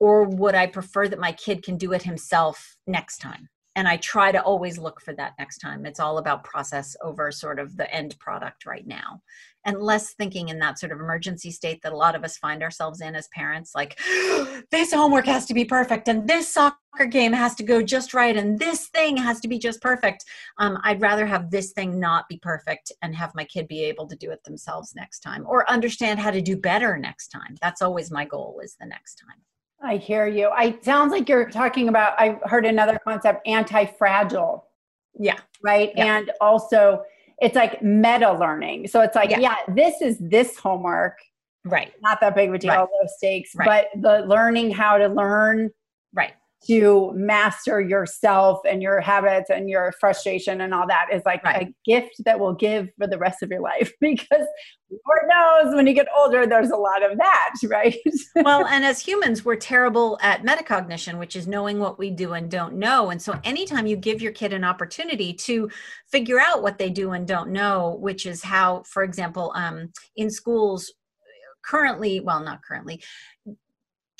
or 0.00 0.24
would 0.24 0.56
i 0.56 0.66
prefer 0.66 1.06
that 1.06 1.20
my 1.20 1.30
kid 1.30 1.62
can 1.62 1.76
do 1.76 1.92
it 1.92 2.02
himself 2.02 2.76
next 2.88 3.18
time 3.18 3.48
and 3.76 3.88
i 3.88 3.96
try 3.96 4.30
to 4.30 4.42
always 4.42 4.78
look 4.78 5.00
for 5.00 5.14
that 5.14 5.32
next 5.38 5.58
time. 5.58 5.86
It's 5.86 6.00
all 6.00 6.18
about 6.18 6.44
process 6.44 6.96
over 7.02 7.30
sort 7.30 7.58
of 7.58 7.76
the 7.76 7.92
end 7.92 8.18
product 8.18 8.66
right 8.66 8.86
now 8.86 9.20
and 9.64 9.80
less 9.80 10.14
thinking 10.14 10.48
in 10.48 10.58
that 10.58 10.78
sort 10.78 10.92
of 10.92 10.98
emergency 10.98 11.50
state 11.50 11.80
that 11.82 11.92
a 11.92 11.96
lot 11.96 12.14
of 12.14 12.24
us 12.24 12.36
find 12.36 12.62
ourselves 12.62 13.00
in 13.00 13.14
as 13.14 13.28
parents 13.28 13.72
like 13.74 13.98
this 14.70 14.92
homework 14.92 15.26
has 15.26 15.46
to 15.46 15.54
be 15.54 15.64
perfect 15.64 16.08
and 16.08 16.28
this 16.28 16.52
soccer 16.52 17.06
game 17.08 17.32
has 17.32 17.54
to 17.54 17.62
go 17.62 17.82
just 17.82 18.12
right 18.14 18.36
and 18.36 18.58
this 18.58 18.88
thing 18.88 19.16
has 19.16 19.40
to 19.40 19.48
be 19.48 19.58
just 19.58 19.80
perfect. 19.80 20.24
Um, 20.58 20.78
i'd 20.84 21.00
rather 21.00 21.26
have 21.26 21.50
this 21.50 21.72
thing 21.72 21.98
not 21.98 22.28
be 22.28 22.38
perfect 22.38 22.92
and 23.02 23.14
have 23.14 23.34
my 23.34 23.44
kid 23.44 23.68
be 23.68 23.84
able 23.84 24.06
to 24.08 24.16
do 24.16 24.30
it 24.30 24.42
themselves 24.44 24.94
next 24.94 25.20
time 25.20 25.44
or 25.46 25.70
understand 25.70 26.20
how 26.20 26.30
to 26.30 26.42
do 26.42 26.56
better 26.56 26.98
next 26.98 27.28
time. 27.28 27.56
That's 27.60 27.82
always 27.82 28.10
my 28.10 28.24
goal 28.24 28.60
is 28.62 28.76
the 28.78 28.86
next 28.86 29.16
time 29.16 29.40
i 29.82 29.96
hear 29.96 30.26
you 30.26 30.48
i 30.50 30.76
sounds 30.82 31.10
like 31.10 31.28
you're 31.28 31.50
talking 31.50 31.88
about 31.88 32.18
i 32.18 32.38
heard 32.44 32.64
another 32.64 32.98
concept 33.04 33.46
anti-fragile 33.46 34.66
yeah 35.18 35.38
right 35.62 35.92
yeah. 35.96 36.18
and 36.18 36.30
also 36.40 37.02
it's 37.42 37.56
like 37.56 37.82
meta 37.82 38.32
learning. 38.32 38.86
So 38.86 39.00
it's 39.00 39.16
like, 39.16 39.30
yeah, 39.30 39.40
yeah 39.40 39.56
this 39.68 40.00
is 40.00 40.16
this 40.20 40.56
homework. 40.56 41.18
Right. 41.64 41.92
Not 42.00 42.20
that 42.20 42.36
big 42.36 42.48
of 42.48 42.54
a 42.54 42.58
deal, 42.58 42.70
right. 42.70 42.80
low 42.80 43.06
stakes, 43.06 43.54
right. 43.56 43.86
but 43.92 44.00
the 44.00 44.26
learning 44.26 44.70
how 44.70 44.96
to 44.96 45.08
learn. 45.08 45.70
To 46.68 47.10
master 47.14 47.80
yourself 47.80 48.60
and 48.68 48.80
your 48.80 49.00
habits 49.00 49.50
and 49.50 49.68
your 49.68 49.92
frustration 49.98 50.60
and 50.60 50.72
all 50.72 50.86
that 50.86 51.06
is 51.12 51.22
like 51.26 51.42
right. 51.42 51.68
a 51.68 51.74
gift 51.84 52.22
that 52.24 52.38
will 52.38 52.54
give 52.54 52.88
for 52.98 53.06
the 53.06 53.18
rest 53.18 53.42
of 53.42 53.50
your 53.50 53.60
life 53.60 53.92
because 54.00 54.46
Lord 54.90 55.22
knows 55.26 55.74
when 55.74 55.86
you 55.86 55.94
get 55.94 56.06
older, 56.16 56.46
there's 56.46 56.70
a 56.70 56.76
lot 56.76 57.02
of 57.02 57.18
that, 57.18 57.54
right? 57.64 57.96
well, 58.36 58.66
and 58.66 58.84
as 58.84 59.00
humans, 59.00 59.44
we're 59.44 59.56
terrible 59.56 60.18
at 60.20 60.44
metacognition, 60.44 61.18
which 61.18 61.34
is 61.36 61.46
knowing 61.46 61.78
what 61.78 61.98
we 61.98 62.10
do 62.10 62.34
and 62.34 62.50
don't 62.50 62.74
know. 62.74 63.10
And 63.10 63.20
so, 63.20 63.38
anytime 63.44 63.86
you 63.86 63.96
give 63.96 64.20
your 64.20 64.32
kid 64.32 64.52
an 64.52 64.64
opportunity 64.64 65.32
to 65.34 65.70
figure 66.10 66.38
out 66.38 66.62
what 66.62 66.78
they 66.78 66.90
do 66.90 67.12
and 67.12 67.26
don't 67.26 67.50
know, 67.50 67.96
which 68.00 68.26
is 68.26 68.42
how, 68.42 68.82
for 68.86 69.02
example, 69.02 69.52
um, 69.54 69.90
in 70.16 70.30
schools, 70.30 70.92
currently, 71.62 72.20
well, 72.20 72.40
not 72.40 72.60
currently, 72.62 73.02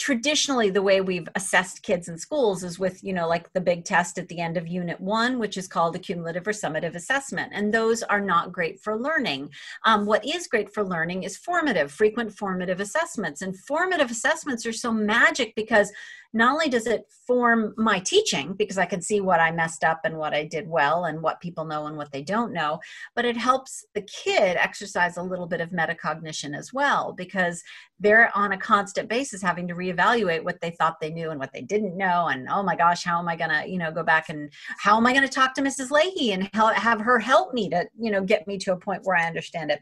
traditionally 0.03 0.69
the 0.69 0.83
way 0.83 1.01
we've 1.01 1.29
assessed 1.37 1.85
kids 1.85 2.09
in 2.09 2.19
schools 2.19 2.65
is 2.65 2.77
with 2.77 3.05
you 3.05 3.12
know 3.12 3.29
like 3.29 3.53
the 3.53 3.61
big 3.61 3.85
test 3.85 4.19
at 4.19 4.27
the 4.27 4.41
end 4.41 4.57
of 4.57 4.67
unit 4.67 5.01
one 5.01 5.38
which 5.38 5.57
is 5.57 5.69
called 5.69 5.95
a 5.95 5.99
cumulative 6.01 6.45
or 6.49 6.51
summative 6.51 6.97
assessment. 6.97 7.53
And 7.55 7.73
those 7.73 8.03
are 8.03 8.21
not 8.21 8.51
great 8.51 8.81
for 8.81 8.99
learning. 8.99 9.51
Um, 9.85 10.05
what 10.05 10.27
is 10.27 10.49
great 10.49 10.75
for 10.75 10.83
learning 10.83 11.23
is 11.23 11.37
formative 11.37 11.93
frequent 11.93 12.37
formative 12.37 12.81
assessments. 12.81 13.43
And 13.43 13.57
formative 13.57 14.11
assessments 14.11 14.67
are 14.67 14.73
so 14.73 14.91
magic 14.91 15.55
because 15.55 15.93
not 16.33 16.53
only 16.53 16.68
does 16.68 16.87
it 16.87 17.05
form 17.27 17.75
my 17.77 17.99
teaching 17.99 18.55
because 18.55 18.79
I 18.79 18.87
can 18.87 19.03
see 19.03 19.21
what 19.21 19.40
I 19.40 19.51
messed 19.51 19.85
up 19.85 20.01
and 20.05 20.16
what 20.16 20.35
I 20.35 20.45
did 20.45 20.68
well 20.68 21.05
and 21.05 21.23
what 21.23 21.40
people 21.40 21.64
know 21.64 21.87
and 21.87 21.97
what 21.97 22.11
they 22.12 22.23
don't 22.23 22.53
know, 22.53 22.81
but 23.14 23.25
it 23.25 23.37
helps 23.37 23.85
the 23.95 24.03
kid 24.03 24.57
exercise 24.57 25.16
a 25.16 25.23
little 25.23 25.47
bit 25.47 25.61
of 25.61 25.71
metacognition 25.71 26.57
as 26.57 26.73
well 26.73 27.12
because 27.12 27.62
they're 28.01 28.31
on 28.37 28.53
a 28.53 28.59
constant 28.59 29.09
basis 29.09 29.42
having 29.42 29.68
to 29.68 29.75
reevaluate 29.75 30.45
what 30.45 30.61
they 30.61 30.71
thought 30.71 31.01
they 31.01 31.11
knew 31.11 31.31
and 31.31 31.38
what 31.38 31.53
they 31.53 31.62
didn't 31.62 31.97
know 31.97 32.29
and 32.29 32.49
oh 32.49 32.62
my 32.62 32.75
gosh 32.75 33.05
how 33.05 33.18
am 33.18 33.29
i 33.29 33.37
going 33.37 33.51
to 33.51 33.68
you 33.68 33.79
know 33.79 33.92
go 33.92 34.03
back 34.03 34.29
and 34.29 34.51
how 34.79 34.97
am 34.97 35.07
i 35.07 35.12
going 35.12 35.27
to 35.27 35.33
talk 35.33 35.55
to 35.55 35.62
mrs 35.62 35.90
lahey 35.90 36.33
and 36.33 36.51
have 36.53 37.01
her 37.01 37.21
help 37.21 37.55
me 37.55 37.68
to 37.68 37.87
you 37.97 38.11
know 38.11 38.23
get 38.23 38.47
me 38.49 38.59
to 38.59 38.73
a 38.73 38.77
point 38.77 39.03
where 39.05 39.16
i 39.16 39.25
understand 39.27 39.71
it 39.71 39.81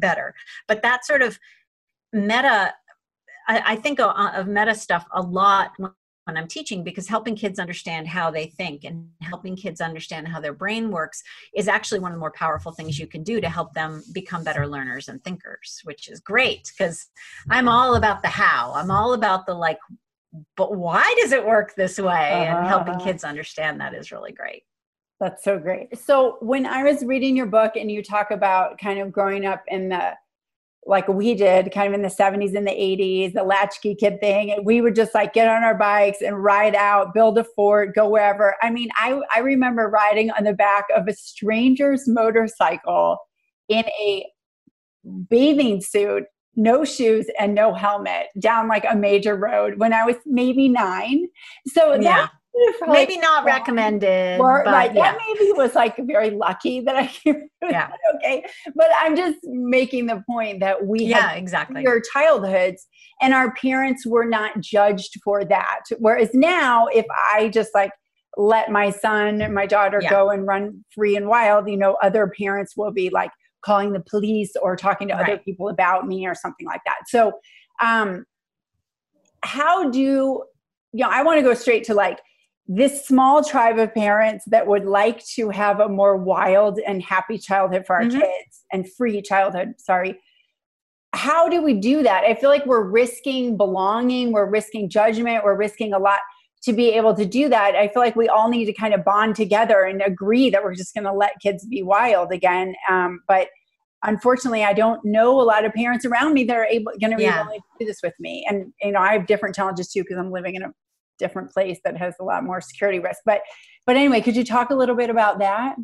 better? 0.00 0.34
But 0.68 0.82
that 0.82 1.04
sort 1.04 1.22
of 1.22 1.38
meta 2.12 2.74
I, 3.48 3.62
I 3.64 3.76
think 3.76 4.00
of, 4.00 4.14
of 4.16 4.46
meta 4.46 4.74
stuff 4.74 5.06
a 5.12 5.22
lot 5.22 5.72
when 6.26 6.36
I'm 6.36 6.48
teaching 6.48 6.82
because 6.82 7.06
helping 7.06 7.36
kids 7.36 7.60
understand 7.60 8.08
how 8.08 8.32
they 8.32 8.46
think 8.46 8.82
and 8.82 9.08
helping 9.22 9.54
kids 9.54 9.80
understand 9.80 10.26
how 10.26 10.40
their 10.40 10.52
brain 10.52 10.90
works 10.90 11.22
is 11.54 11.68
actually 11.68 12.00
one 12.00 12.10
of 12.10 12.16
the 12.16 12.20
more 12.20 12.32
powerful 12.32 12.72
things 12.72 12.98
you 12.98 13.06
can 13.06 13.22
do 13.22 13.40
to 13.40 13.48
help 13.48 13.72
them 13.74 14.02
become 14.12 14.42
better 14.42 14.66
learners 14.66 15.08
and 15.08 15.22
thinkers, 15.22 15.80
which 15.84 16.08
is 16.08 16.18
great 16.18 16.72
because 16.76 17.06
I'm 17.48 17.68
all 17.68 17.94
about 17.94 18.22
the 18.22 18.28
how. 18.28 18.72
I'm 18.74 18.90
all 18.90 19.12
about 19.12 19.46
the 19.46 19.54
like, 19.54 19.78
but 20.56 20.74
why 20.74 21.14
does 21.20 21.30
it 21.30 21.46
work 21.46 21.76
this 21.76 21.96
way? 21.96 22.32
Uh-huh. 22.32 22.58
And 22.58 22.66
helping 22.66 22.98
kids 22.98 23.22
understand 23.22 23.80
that 23.80 23.94
is 23.94 24.10
really 24.10 24.32
great. 24.32 24.64
That's 25.20 25.44
so 25.44 25.60
great. 25.60 25.96
So 25.96 26.38
when 26.40 26.66
I 26.66 26.82
was 26.82 27.04
reading 27.04 27.36
your 27.36 27.46
book 27.46 27.76
and 27.76 27.90
you 27.90 28.02
talk 28.02 28.32
about 28.32 28.78
kind 28.78 28.98
of 28.98 29.12
growing 29.12 29.46
up 29.46 29.62
in 29.68 29.88
the 29.88 30.14
like 30.86 31.08
we 31.08 31.34
did 31.34 31.72
kind 31.72 31.88
of 31.88 31.94
in 31.94 32.02
the 32.02 32.08
70s 32.08 32.54
and 32.54 32.66
the 32.66 32.70
80s, 32.70 33.32
the 33.32 33.42
latchkey 33.42 33.94
kid 33.94 34.20
thing. 34.20 34.52
And 34.52 34.64
we 34.64 34.80
would 34.80 34.94
just 34.94 35.14
like 35.14 35.32
get 35.32 35.48
on 35.48 35.64
our 35.64 35.76
bikes 35.76 36.22
and 36.22 36.42
ride 36.42 36.74
out, 36.74 37.12
build 37.12 37.38
a 37.38 37.44
fort, 37.44 37.94
go 37.94 38.08
wherever. 38.08 38.54
I 38.62 38.70
mean, 38.70 38.88
I, 38.96 39.20
I 39.34 39.40
remember 39.40 39.88
riding 39.88 40.30
on 40.30 40.44
the 40.44 40.52
back 40.52 40.84
of 40.94 41.08
a 41.08 41.12
stranger's 41.12 42.06
motorcycle 42.06 43.18
in 43.68 43.84
a 44.00 44.24
bathing 45.28 45.82
suit, 45.82 46.24
no 46.54 46.84
shoes, 46.84 47.26
and 47.38 47.54
no 47.54 47.74
helmet 47.74 48.28
down 48.38 48.68
like 48.68 48.84
a 48.88 48.94
major 48.94 49.34
road 49.34 49.78
when 49.78 49.92
I 49.92 50.04
was 50.04 50.16
maybe 50.24 50.68
nine. 50.68 51.26
So 51.66 51.94
yeah 51.94 52.28
maybe 52.86 53.18
not 53.18 53.44
recommended. 53.44 54.40
Or, 54.40 54.62
but 54.64 54.72
right, 54.72 54.94
yeah. 54.94 55.12
that 55.12 55.18
maybe 55.26 55.52
was 55.52 55.74
like 55.74 55.96
very 56.06 56.30
lucky 56.30 56.80
that 56.80 56.96
I 56.96 57.06
came. 57.24 57.48
Yeah. 57.62 57.90
okay. 58.16 58.44
But 58.74 58.88
I'm 59.00 59.16
just 59.16 59.38
making 59.44 60.06
the 60.06 60.22
point 60.28 60.60
that 60.60 60.86
we 60.86 61.00
yeah, 61.00 61.32
exactly 61.32 61.82
your 61.82 62.00
childhoods 62.00 62.86
and 63.20 63.34
our 63.34 63.52
parents 63.54 64.06
were 64.06 64.26
not 64.26 64.60
judged 64.60 65.20
for 65.24 65.44
that. 65.44 65.80
Whereas 65.98 66.30
now, 66.34 66.86
if 66.88 67.06
I 67.32 67.48
just 67.48 67.70
like 67.74 67.90
let 68.36 68.70
my 68.70 68.90
son 68.90 69.40
and 69.40 69.54
my 69.54 69.66
daughter 69.66 70.00
yeah. 70.02 70.10
go 70.10 70.30
and 70.30 70.46
run 70.46 70.84
free 70.94 71.16
and 71.16 71.26
wild, 71.26 71.68
you 71.68 71.76
know, 71.76 71.96
other 72.02 72.32
parents 72.38 72.76
will 72.76 72.92
be 72.92 73.10
like 73.10 73.30
calling 73.64 73.92
the 73.92 74.00
police 74.00 74.52
or 74.60 74.76
talking 74.76 75.08
to 75.08 75.14
right. 75.14 75.28
other 75.28 75.38
people 75.38 75.68
about 75.68 76.06
me 76.06 76.26
or 76.26 76.34
something 76.34 76.66
like 76.66 76.82
that. 76.84 76.98
So, 77.08 77.32
um, 77.82 78.24
how 79.42 79.90
do 79.90 80.00
you 80.00 80.44
know? 80.92 81.08
I 81.08 81.22
want 81.22 81.38
to 81.38 81.42
go 81.42 81.54
straight 81.54 81.84
to 81.84 81.94
like 81.94 82.18
this 82.68 83.06
small 83.06 83.44
tribe 83.44 83.78
of 83.78 83.94
parents 83.94 84.44
that 84.46 84.66
would 84.66 84.84
like 84.84 85.24
to 85.24 85.50
have 85.50 85.80
a 85.80 85.88
more 85.88 86.16
wild 86.16 86.78
and 86.80 87.02
happy 87.02 87.38
childhood 87.38 87.86
for 87.86 87.96
our 87.96 88.02
mm-hmm. 88.02 88.18
kids 88.18 88.64
and 88.72 88.90
free 88.92 89.22
childhood 89.22 89.74
sorry 89.78 90.20
how 91.12 91.48
do 91.48 91.62
we 91.62 91.74
do 91.74 92.02
that 92.02 92.24
i 92.24 92.34
feel 92.34 92.50
like 92.50 92.66
we're 92.66 92.82
risking 92.82 93.56
belonging 93.56 94.32
we're 94.32 94.50
risking 94.50 94.88
judgment 94.88 95.44
we're 95.44 95.56
risking 95.56 95.92
a 95.92 95.98
lot 95.98 96.18
to 96.62 96.72
be 96.72 96.90
able 96.90 97.14
to 97.14 97.24
do 97.24 97.48
that 97.48 97.76
i 97.76 97.86
feel 97.86 98.02
like 98.02 98.16
we 98.16 98.28
all 98.28 98.48
need 98.48 98.64
to 98.64 98.72
kind 98.72 98.94
of 98.94 99.04
bond 99.04 99.36
together 99.36 99.82
and 99.82 100.02
agree 100.02 100.50
that 100.50 100.64
we're 100.64 100.74
just 100.74 100.92
going 100.92 101.04
to 101.04 101.12
let 101.12 101.32
kids 101.40 101.64
be 101.66 101.82
wild 101.82 102.32
again 102.32 102.74
um, 102.90 103.20
but 103.28 103.48
unfortunately 104.02 104.64
i 104.64 104.72
don't 104.72 105.04
know 105.04 105.40
a 105.40 105.42
lot 105.42 105.64
of 105.64 105.72
parents 105.72 106.04
around 106.04 106.34
me 106.34 106.42
that 106.42 106.56
are 106.56 106.66
able 106.66 106.90
going 107.00 107.12
to 107.12 107.16
be 107.16 107.22
yeah. 107.22 107.44
willing 107.44 107.60
to 107.60 107.84
do 107.84 107.86
this 107.86 108.00
with 108.02 108.14
me 108.18 108.44
and 108.48 108.72
you 108.82 108.90
know 108.90 109.00
i 109.00 109.12
have 109.12 109.26
different 109.26 109.54
challenges 109.54 109.92
too 109.92 110.02
because 110.02 110.18
i'm 110.18 110.32
living 110.32 110.56
in 110.56 110.62
a 110.62 110.72
different 111.18 111.50
place 111.50 111.78
that 111.84 111.96
has 111.96 112.14
a 112.20 112.24
lot 112.24 112.44
more 112.44 112.60
security 112.60 112.98
risk. 112.98 113.20
But 113.24 113.42
but 113.86 113.96
anyway, 113.96 114.20
could 114.20 114.36
you 114.36 114.44
talk 114.44 114.70
a 114.70 114.74
little 114.74 114.96
bit 114.96 115.10
about 115.10 115.38
that? 115.38 115.76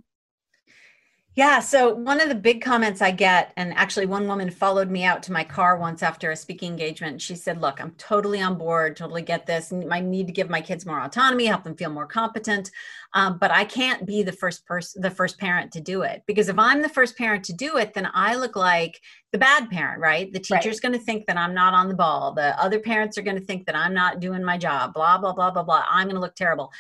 Yeah. 1.35 1.61
So, 1.61 1.95
one 1.95 2.21
of 2.21 2.29
the 2.29 2.35
big 2.35 2.61
comments 2.61 3.01
I 3.01 3.11
get, 3.11 3.55
and 3.57 3.73
actually, 3.73 4.05
one 4.05 4.27
woman 4.29 4.51
followed 4.51 4.91
me 4.91 5.05
out 5.05 5.23
to 5.25 5.33
my 5.33 5.45
car 5.45 5.79
once 5.79 6.03
after 6.03 6.31
a 6.31 6.37
speaking 6.37 6.71
engagement. 6.71 7.23
She 7.23 7.37
said, 7.37 7.63
Look, 7.63 7.81
I'm 7.81 7.93
totally 7.93 8.43
on 8.43 8.59
board, 8.59 8.97
totally 8.97 9.23
get 9.23 9.47
this. 9.47 9.73
I 9.91 10.01
need 10.01 10.27
to 10.27 10.33
give 10.33 10.51
my 10.51 10.61
kids 10.61 10.85
more 10.85 11.01
autonomy, 11.01 11.47
help 11.47 11.65
them 11.65 11.75
feel 11.75 11.89
more 11.89 12.07
competent. 12.07 12.71
Um, 13.15 13.39
but 13.39 13.51
I 13.51 13.65
can't 13.65 14.07
be 14.07 14.23
the 14.23 14.33
first 14.33 14.67
person, 14.67 15.01
the 15.01 15.11
first 15.11 15.39
parent 15.39 15.73
to 15.73 15.81
do 15.81 16.03
it. 16.03 16.23
Because 16.27 16.51
if 16.51 16.59
I'm 16.59 16.83
the 16.83 16.89
first 16.91 17.17
parent 17.17 17.45
to 17.45 17.55
do 17.55 17.79
it, 17.79 17.95
then 17.95 18.11
I 18.13 18.35
look 18.35 18.55
like 18.55 19.01
the 19.33 19.39
bad 19.39 19.71
parent, 19.71 20.01
right? 20.01 20.31
The 20.31 20.39
teacher's 20.39 20.77
right. 20.77 20.83
going 20.83 20.99
to 20.99 21.05
think 21.05 21.27
that 21.29 21.39
I'm 21.39 21.55
not 21.55 21.73
on 21.73 21.89
the 21.89 21.95
ball. 21.95 22.35
The 22.35 22.61
other 22.61 22.79
parents 22.79 23.17
are 23.17 23.23
going 23.23 23.39
to 23.39 23.45
think 23.45 23.65
that 23.67 23.77
I'm 23.77 23.95
not 23.95 24.21
doing 24.21 24.45
my 24.45 24.59
job, 24.59 24.93
blah, 24.93 25.17
blah, 25.17 25.33
blah, 25.33 25.51
blah, 25.51 25.63
blah. 25.63 25.85
I'm 25.89 26.09
going 26.09 26.17
to 26.17 26.21
look 26.21 26.35
terrible. 26.35 26.71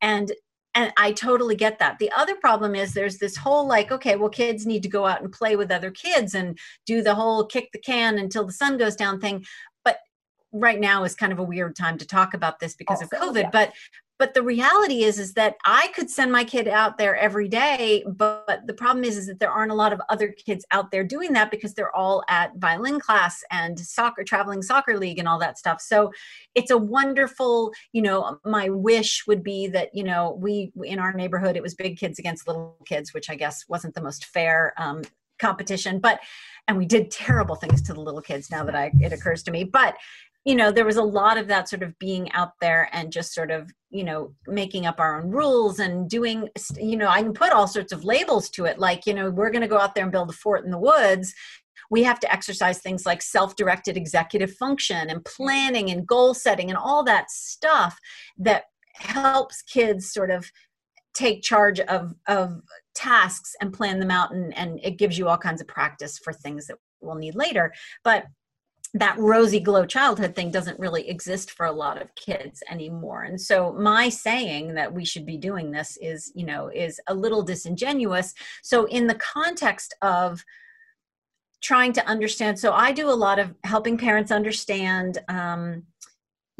And 0.00 0.32
and 0.74 0.92
I 0.96 1.12
totally 1.12 1.56
get 1.56 1.78
that. 1.80 1.98
The 1.98 2.10
other 2.16 2.36
problem 2.36 2.74
is 2.74 2.92
there's 2.92 3.18
this 3.18 3.36
whole 3.36 3.66
like, 3.66 3.90
okay, 3.90 4.16
well, 4.16 4.28
kids 4.28 4.66
need 4.66 4.82
to 4.84 4.88
go 4.88 5.06
out 5.06 5.20
and 5.20 5.32
play 5.32 5.56
with 5.56 5.70
other 5.70 5.90
kids 5.90 6.34
and 6.34 6.58
do 6.86 7.02
the 7.02 7.14
whole 7.14 7.44
kick 7.46 7.70
the 7.72 7.78
can 7.78 8.18
until 8.18 8.44
the 8.44 8.52
sun 8.52 8.78
goes 8.78 8.94
down 8.94 9.20
thing. 9.20 9.44
But 9.84 9.98
right 10.52 10.78
now 10.78 11.04
is 11.04 11.14
kind 11.14 11.32
of 11.32 11.38
a 11.38 11.44
weird 11.44 11.76
time 11.76 11.98
to 11.98 12.06
talk 12.06 12.34
about 12.34 12.60
this 12.60 12.74
because 12.74 13.02
also, 13.02 13.16
of 13.16 13.34
COVID. 13.34 13.42
Yeah. 13.42 13.50
But 13.50 13.72
but 14.20 14.34
the 14.34 14.42
reality 14.42 15.02
is 15.02 15.18
is 15.18 15.32
that 15.32 15.56
i 15.64 15.88
could 15.96 16.08
send 16.08 16.30
my 16.30 16.44
kid 16.44 16.68
out 16.68 16.98
there 16.98 17.16
every 17.16 17.48
day 17.48 18.04
but, 18.06 18.44
but, 18.46 18.66
the 18.66 18.74
problem 18.74 19.02
is 19.02 19.16
is 19.16 19.26
that 19.26 19.40
there 19.40 19.50
aren't 19.50 19.72
a 19.72 19.74
lot 19.74 19.92
of 19.92 20.00
other 20.10 20.28
kids 20.28 20.64
out 20.70 20.90
there 20.90 21.02
doing 21.02 21.32
that 21.32 21.50
because 21.50 21.74
they're 21.74 21.96
all 21.96 22.22
at 22.28 22.54
violin 22.56 23.00
class 23.00 23.42
and 23.50 23.80
soccer 23.80 24.22
traveling 24.22 24.62
soccer 24.62 24.98
league 24.98 25.18
and 25.18 25.26
all 25.26 25.38
that 25.38 25.58
stuff. 25.58 25.80
So 25.80 26.12
it's 26.54 26.70
a 26.70 26.76
wonderful 26.76 27.72
you 27.92 28.02
know 28.02 28.38
my 28.44 28.68
wish 28.68 29.26
would 29.26 29.42
be 29.42 29.66
that 29.68 29.94
you 29.94 30.04
know 30.04 30.36
we 30.38 30.70
in 30.84 30.98
our 30.98 31.12
neighborhood 31.12 31.56
it 31.56 31.62
was 31.62 31.74
big 31.74 31.98
kids 31.98 32.18
against 32.18 32.46
little 32.46 32.76
kids 32.86 33.14
which 33.14 33.30
i 33.30 33.34
guess 33.34 33.64
wasn't 33.68 33.94
the 33.94 34.02
most 34.02 34.26
fair 34.26 34.74
um, 34.76 35.02
competition 35.38 35.98
but 35.98 36.20
and 36.70 36.78
we 36.78 36.86
did 36.86 37.10
terrible 37.10 37.56
things 37.56 37.82
to 37.82 37.92
the 37.92 38.00
little 38.00 38.20
kids 38.20 38.48
now 38.48 38.62
that 38.62 38.76
I, 38.76 38.92
it 39.00 39.12
occurs 39.12 39.42
to 39.42 39.50
me. 39.50 39.64
But 39.64 39.96
you 40.44 40.54
know 40.54 40.72
there 40.72 40.86
was 40.86 40.96
a 40.96 41.02
lot 41.02 41.36
of 41.36 41.48
that 41.48 41.68
sort 41.68 41.82
of 41.82 41.98
being 41.98 42.30
out 42.32 42.52
there 42.60 42.88
and 42.92 43.12
just 43.12 43.34
sort 43.34 43.50
of 43.50 43.70
you 43.90 44.04
know 44.04 44.34
making 44.46 44.86
up 44.86 44.98
our 44.98 45.20
own 45.20 45.30
rules 45.30 45.78
and 45.78 46.08
doing 46.08 46.48
you 46.78 46.96
know 46.96 47.08
i 47.08 47.22
can 47.22 47.32
put 47.32 47.52
all 47.52 47.66
sorts 47.66 47.92
of 47.92 48.04
labels 48.04 48.48
to 48.48 48.64
it 48.64 48.78
like 48.78 49.06
you 49.06 49.14
know 49.14 49.30
we're 49.30 49.50
going 49.50 49.60
to 49.62 49.68
go 49.68 49.78
out 49.78 49.94
there 49.94 50.04
and 50.04 50.12
build 50.12 50.30
a 50.30 50.34
fort 50.34 50.64
in 50.64 50.70
the 50.70 50.78
woods. 50.78 51.34
We 51.90 52.04
have 52.04 52.20
to 52.20 52.32
exercise 52.32 52.78
things 52.78 53.04
like 53.04 53.20
self-directed 53.20 53.96
executive 53.96 54.52
function 54.52 55.10
and 55.10 55.24
planning 55.24 55.90
and 55.90 56.06
goal 56.06 56.34
setting 56.34 56.70
and 56.70 56.78
all 56.78 57.02
that 57.04 57.30
stuff 57.30 57.98
that 58.38 58.64
helps 58.94 59.62
kids 59.62 60.12
sort 60.12 60.30
of 60.30 60.48
take 61.14 61.42
charge 61.42 61.80
of 61.80 62.14
of 62.28 62.60
tasks 62.94 63.54
and 63.60 63.72
plan 63.72 63.98
them 63.98 64.10
out 64.10 64.32
and, 64.32 64.56
and 64.56 64.78
it 64.82 64.98
gives 64.98 65.18
you 65.18 65.28
all 65.28 65.38
kinds 65.38 65.60
of 65.60 65.66
practice 65.66 66.18
for 66.18 66.32
things 66.32 66.66
that 66.66 66.76
we'll 67.00 67.16
need 67.16 67.34
later. 67.34 67.72
But 68.04 68.26
that 68.94 69.16
rosy 69.18 69.60
glow 69.60 69.86
childhood 69.86 70.34
thing 70.34 70.50
doesn't 70.50 70.78
really 70.78 71.08
exist 71.08 71.52
for 71.52 71.66
a 71.66 71.72
lot 71.72 72.00
of 72.00 72.14
kids 72.16 72.62
anymore. 72.70 73.22
And 73.22 73.40
so 73.40 73.72
my 73.72 74.08
saying 74.08 74.74
that 74.74 74.92
we 74.92 75.04
should 75.04 75.24
be 75.24 75.36
doing 75.36 75.70
this 75.70 75.96
is 76.00 76.32
you 76.34 76.44
know 76.44 76.68
is 76.74 77.00
a 77.06 77.14
little 77.14 77.42
disingenuous. 77.42 78.34
So 78.62 78.86
in 78.86 79.06
the 79.06 79.14
context 79.14 79.94
of 80.02 80.44
trying 81.62 81.92
to 81.92 82.06
understand 82.06 82.58
so 82.58 82.72
i 82.72 82.90
do 82.90 83.10
a 83.10 83.12
lot 83.12 83.38
of 83.38 83.54
helping 83.64 83.98
parents 83.98 84.32
understand 84.32 85.18
um, 85.28 85.82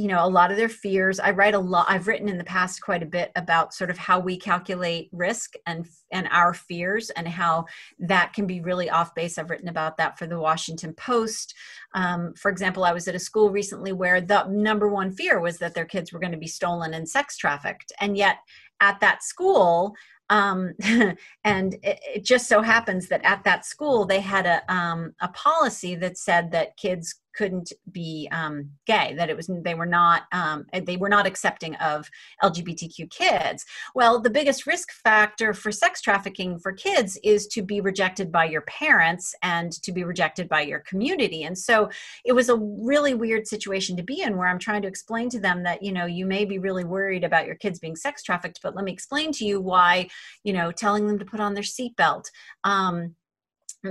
you 0.01 0.09
know 0.09 0.25
a 0.25 0.27
lot 0.27 0.51
of 0.51 0.57
their 0.57 0.69
fears 0.71 1.21
i 1.21 1.31
write 1.31 1.53
a 1.53 1.59
lot 1.59 1.85
i've 1.91 2.09
written 2.09 2.27
in 2.27 2.39
the 2.39 2.45
past 2.45 2.81
quite 2.81 3.03
a 3.03 3.07
bit 3.07 3.31
about 3.37 3.75
sort 3.75 3.91
of 3.91 3.99
how 3.99 4.19
we 4.19 4.35
calculate 4.35 5.11
risk 5.13 5.53
and 5.67 5.87
and 6.11 6.27
our 6.31 6.55
fears 6.55 7.11
and 7.11 7.29
how 7.29 7.67
that 7.99 8.33
can 8.33 8.47
be 8.47 8.61
really 8.61 8.91
off 8.91 9.15
base. 9.15 9.39
I've 9.39 9.51
written 9.51 9.69
about 9.69 9.99
that 9.99 10.19
for 10.19 10.27
the 10.27 10.41
washington 10.41 10.95
post. 10.95 11.55
Um, 11.95 12.33
for 12.35 12.51
example 12.51 12.85
i 12.85 12.93
was 12.93 13.09
at 13.09 13.15
a 13.15 13.19
school 13.19 13.51
recently 13.51 13.93
where 13.93 14.23
the 14.23 14.47
number 14.49 14.89
one 14.89 15.13
fear 15.13 15.39
was 15.39 15.59
that 15.59 15.75
their 15.75 15.85
kids 15.85 16.13
were 16.13 16.21
going 16.21 16.33
to 16.33 16.39
be 16.39 16.47
stolen 16.47 16.95
and 16.95 17.07
sex 17.07 17.37
trafficked. 17.37 17.93
And 18.01 18.17
yet 18.17 18.39
at 18.81 19.01
that 19.01 19.23
school 19.23 19.95
um, 20.31 20.75
and 21.45 21.75
it, 21.83 22.01
it, 22.15 22.25
just 22.25 22.49
so 22.49 22.63
happens 22.63 23.09
that 23.09 23.25
at 23.25 23.43
that 23.45 23.67
school 23.67 24.07
they 24.07 24.21
had 24.21 24.47
a, 24.47 24.73
um, 24.73 25.13
a 25.21 25.29
policy 25.29 25.97
that 25.97 26.17
said 26.17 26.53
that 26.53 26.77
kids 26.77 27.17
couldn't 27.35 27.73
be 27.93 28.29
um, 28.33 28.71
gay 28.87 29.15
that 29.17 29.31
it 29.31 29.37
was 29.37 29.51
they 29.63 29.75
were 29.75 29.87
not 29.87 30.23
um, 30.33 30.67
they 30.85 30.97
were 30.97 31.09
not 31.09 31.27
accepting 31.27 31.75
of 31.77 32.09
lgbtq 32.43 33.11
kids. 33.11 33.65
Well 33.95 34.21
the 34.21 34.31
biggest 34.31 34.67
risk 34.67 34.91
factor 34.93 35.55
for 35.55 35.73
sex 35.73 36.01
trafficking 36.01 36.59
for 36.59 36.73
kids 36.73 37.19
is 37.23 37.47
to 37.49 37.63
be 37.63 37.81
rejected 37.81 38.33
by 38.33 38.47
your 38.47 38.63
parents 38.63 39.35
and 39.43 39.73
to 39.83 39.93
be 39.93 40.05
rejected 40.05 40.49
by 40.49 40.63
your 40.63 40.81
community. 40.81 41.45
And 41.45 41.57
so 41.57 41.91
it 42.25 42.33
was 42.33 42.49
a 42.49 42.57
really 42.57 43.15
weird 43.15 43.47
situation 43.47 43.97
to 43.97 44.03
be 44.03 44.23
in 44.23 44.37
where 44.37 44.49
i'm 44.49 44.59
trying 44.59 44.83
to 44.83 44.89
explain 44.89 45.29
to 45.29 45.41
them 45.41 45.63
that 45.63 45.83
you 45.83 45.93
know 45.93 46.07
you 46.07 46.27
may 46.27 46.45
be 46.45 46.59
really 46.59 46.85
worried 46.85 47.25
about 47.25 47.47
your 47.47 47.55
kids 47.55 47.79
being 47.79 47.97
sex 47.97 48.23
trafficked 48.23 48.61
but 48.63 48.75
let 48.75 48.85
me 48.85 48.93
explain 48.93 49.33
to 49.33 49.45
you 49.45 49.61
why 49.61 50.09
you 50.45 50.53
know 50.53 50.71
telling 50.73 51.07
them 51.07 51.19
to 51.19 51.25
put 51.25 51.41
on 51.41 51.55
their 51.55 51.63
seatbelt. 51.63 52.25
Um, 52.65 53.15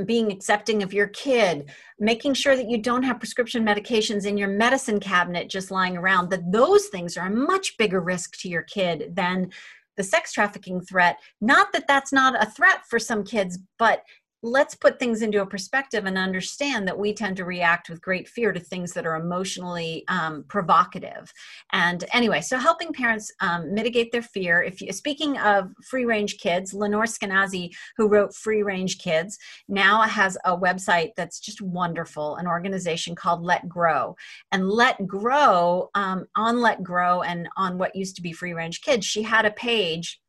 being 0.05 0.31
accepting 0.31 0.83
of 0.83 0.93
your 0.93 1.07
kid, 1.07 1.69
making 1.99 2.33
sure 2.33 2.55
that 2.55 2.69
you 2.69 2.77
don't 2.77 3.03
have 3.03 3.19
prescription 3.19 3.65
medications 3.65 4.25
in 4.25 4.37
your 4.37 4.47
medicine 4.47 4.99
cabinet 4.99 5.49
just 5.49 5.71
lying 5.71 5.97
around, 5.97 6.29
that 6.29 6.51
those 6.51 6.87
things 6.87 7.17
are 7.17 7.27
a 7.27 7.35
much 7.35 7.77
bigger 7.77 7.99
risk 7.99 8.37
to 8.39 8.49
your 8.49 8.61
kid 8.63 9.15
than 9.15 9.49
the 9.97 10.03
sex 10.03 10.31
trafficking 10.31 10.79
threat. 10.79 11.17
Not 11.41 11.73
that 11.73 11.87
that's 11.87 12.13
not 12.13 12.41
a 12.41 12.49
threat 12.49 12.85
for 12.89 12.99
some 12.99 13.23
kids, 13.23 13.59
but 13.77 14.03
let's 14.41 14.75
put 14.75 14.99
things 14.99 15.21
into 15.21 15.41
a 15.41 15.45
perspective 15.45 16.05
and 16.05 16.17
understand 16.17 16.87
that 16.87 16.97
we 16.97 17.13
tend 17.13 17.35
to 17.37 17.45
react 17.45 17.89
with 17.89 18.01
great 18.01 18.27
fear 18.27 18.53
to 18.53 18.59
things 18.59 18.93
that 18.93 19.05
are 19.05 19.15
emotionally 19.15 20.03
um, 20.07 20.45
provocative. 20.47 21.31
And 21.71 22.05
anyway 22.13 22.41
so 22.41 22.57
helping 22.57 22.93
parents 22.93 23.31
um, 23.41 23.73
mitigate 23.73 24.11
their 24.11 24.21
fear 24.21 24.61
if 24.61 24.81
you 24.81 24.91
speaking 24.93 25.37
of 25.39 25.71
free 25.83 26.05
range 26.05 26.37
kids 26.37 26.73
lenore 26.73 27.03
skenazy 27.03 27.71
who 27.97 28.07
wrote 28.07 28.33
free 28.33 28.63
range 28.63 28.97
kids 28.97 29.37
now 29.67 30.01
has 30.03 30.37
a 30.45 30.57
website 30.57 31.09
that's 31.17 31.39
just 31.39 31.61
wonderful 31.61 32.37
an 32.37 32.47
organization 32.47 33.15
called 33.15 33.43
let 33.43 33.67
grow. 33.67 34.15
And 34.51 34.69
let 34.69 35.05
grow 35.05 35.89
um, 35.95 36.25
on 36.35 36.61
let 36.61 36.81
grow 36.83 37.21
and 37.23 37.49
on 37.57 37.77
what 37.77 37.95
used 37.95 38.15
to 38.15 38.21
be 38.21 38.31
free 38.31 38.53
range 38.53 38.81
kids 38.81 39.05
she 39.05 39.23
had 39.23 39.45
a 39.45 39.51
page 39.51 40.19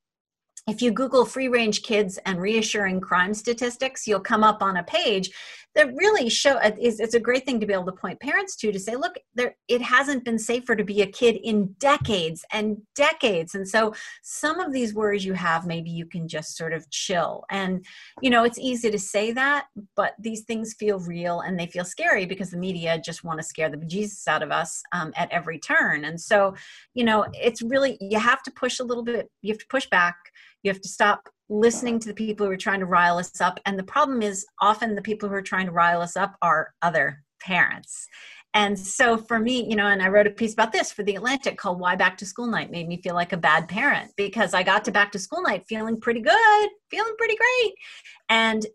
if 0.69 0.83
you 0.83 0.91
Google 0.91 1.25
free 1.25 1.49
range 1.49 1.83
kids 1.83 2.19
and 2.27 2.41
reassuring 2.41 3.01
crime 3.01 3.35
statistics, 3.35 4.07
you'll 4.07 4.21
come 4.21 4.45
up 4.45 4.63
on 4.63 4.77
a 4.77 4.85
page 4.85 5.31
that 5.75 5.95
really 5.95 6.29
show 6.29 6.59
it's, 6.59 6.99
it's 6.99 7.15
a 7.15 7.21
great 7.21 7.47
thing 7.47 7.61
to 7.61 7.67
be 7.67 7.73
able 7.73 7.85
to 7.85 7.93
point 7.93 8.19
parents 8.19 8.57
to 8.57 8.73
to 8.73 8.79
say, 8.79 8.97
look, 8.97 9.15
there 9.35 9.55
it 9.69 9.81
hasn't 9.81 10.25
been 10.25 10.39
safer 10.39 10.75
to 10.75 10.85
be 10.85 11.01
a 11.01 11.07
kid 11.07 11.37
in 11.43 11.75
decades 11.79 12.45
and 12.53 12.79
decades. 12.97 13.55
And 13.55 13.69
so 13.69 13.95
some 14.23 14.59
of 14.59 14.73
these 14.73 14.95
worries 14.95 15.25
you 15.25 15.35
have, 15.35 15.67
maybe 15.67 15.91
you 15.91 16.07
can 16.07 16.27
just 16.27 16.57
sort 16.57 16.73
of 16.73 16.91
chill. 16.91 17.45
And 17.51 17.85
you 18.21 18.31
know, 18.31 18.43
it's 18.45 18.59
easy 18.59 18.91
to 18.91 18.99
say 18.99 19.33
that, 19.33 19.67
but 19.95 20.15
these 20.19 20.43
things 20.43 20.75
feel 20.75 20.99
real 20.99 21.41
and 21.41 21.59
they 21.59 21.67
feel 21.67 21.85
scary 21.85 22.27
because 22.27 22.51
the 22.51 22.59
media 22.59 23.01
just 23.05 23.23
want 23.23 23.39
to 23.39 23.47
scare 23.47 23.71
the 23.71 23.77
bejesus 23.77 24.27
out 24.27 24.43
of 24.43 24.51
us 24.51 24.83
um, 24.93 25.13
at 25.17 25.31
every 25.31 25.59
turn. 25.59 26.05
And 26.05 26.21
so, 26.21 26.55
you 26.95 27.05
know, 27.05 27.27
it's 27.33 27.63
really 27.63 27.97
you 28.01 28.19
have 28.19 28.43
to 28.43 28.51
push 28.51 28.81
a 28.81 28.85
little 28.85 29.05
bit, 29.05 29.31
you 29.43 29.53
have 29.53 29.61
to 29.61 29.67
push 29.69 29.89
back 29.89 30.17
you 30.63 30.71
have 30.71 30.81
to 30.81 30.89
stop 30.89 31.29
listening 31.49 31.99
to 31.99 32.09
the 32.09 32.15
people 32.15 32.47
who 32.47 32.53
are 32.53 32.57
trying 32.57 32.81
to 32.81 32.87
rile 32.87 33.19
us 33.19 33.41
up. 33.41 33.59
And 33.67 33.79
the 33.79 33.85
problem 33.85 34.23
is 34.23 34.47
often 34.61 34.95
the 34.95 35.03
people 35.03 35.29
who 35.29 35.35
are 35.35 35.43
trying 35.43 35.67
to 35.67 35.73
rile 35.73 36.01
us 36.01 36.17
up 36.17 36.37
are 36.43 36.73
other 36.83 37.25
parents. 37.41 38.07
And 38.53 38.79
so 38.79 39.17
for 39.17 39.39
me, 39.39 39.65
you 39.69 39.77
know, 39.77 39.87
and 39.87 40.03
I 40.03 40.09
wrote 40.09 40.27
a 40.27 40.31
piece 40.31 40.53
about 40.53 40.73
this 40.73 40.91
for 40.91 41.05
the 41.05 41.15
Atlantic 41.15 41.57
called 41.57 41.79
Why 41.79 41.95
Back 41.95 42.19
to 42.19 42.27
School 42.27 42.47
Night 42.49 42.71
made 42.71 42.89
me 42.89 43.01
feel 43.01 43.15
like 43.15 43.33
a 43.33 43.37
bad 43.37 43.69
parent 43.69 44.11
because 44.17 44.55
I 44.55 44.65
got 44.65 44.85
to 44.85 44.93
back 44.93 45.13
to 45.13 45.21
school 45.21 45.43
night 45.43 45.65
feeling 45.69 46.01
pretty 46.01 46.21
good, 46.21 46.69
feeling 46.91 47.15
pretty 47.17 47.37
great. 47.37 47.75
And 48.29 48.67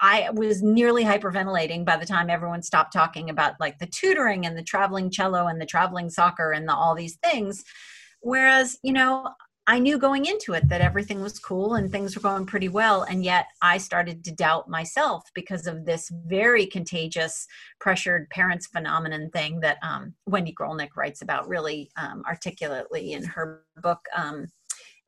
I 0.00 0.30
was 0.32 0.62
nearly 0.62 1.04
hyperventilating 1.04 1.84
by 1.84 1.98
the 1.98 2.06
time 2.06 2.30
everyone 2.30 2.62
stopped 2.62 2.94
talking 2.94 3.28
about 3.28 3.54
like 3.60 3.78
the 3.78 3.86
tutoring 3.86 4.46
and 4.46 4.56
the 4.56 4.62
traveling 4.62 5.10
cello 5.10 5.48
and 5.48 5.60
the 5.60 5.66
traveling 5.66 6.08
soccer 6.08 6.52
and 6.52 6.66
the, 6.66 6.74
all 6.74 6.94
these 6.94 7.16
things. 7.16 7.62
Whereas, 8.22 8.78
you 8.82 8.94
know, 8.94 9.28
I 9.70 9.78
knew 9.78 9.98
going 9.98 10.26
into 10.26 10.54
it 10.54 10.68
that 10.68 10.80
everything 10.80 11.22
was 11.22 11.38
cool 11.38 11.74
and 11.74 11.92
things 11.92 12.16
were 12.16 12.22
going 12.22 12.44
pretty 12.44 12.68
well. 12.68 13.04
And 13.04 13.22
yet 13.22 13.46
I 13.62 13.78
started 13.78 14.24
to 14.24 14.32
doubt 14.32 14.68
myself 14.68 15.22
because 15.32 15.68
of 15.68 15.84
this 15.84 16.10
very 16.26 16.66
contagious 16.66 17.46
pressured 17.78 18.28
parents 18.30 18.66
phenomenon 18.66 19.30
thing 19.30 19.60
that 19.60 19.78
um, 19.84 20.12
Wendy 20.26 20.52
Grolnick 20.52 20.96
writes 20.96 21.22
about 21.22 21.48
really 21.48 21.88
um, 21.96 22.24
articulately 22.26 23.12
in 23.12 23.22
her 23.22 23.62
book, 23.80 24.00
um, 24.16 24.48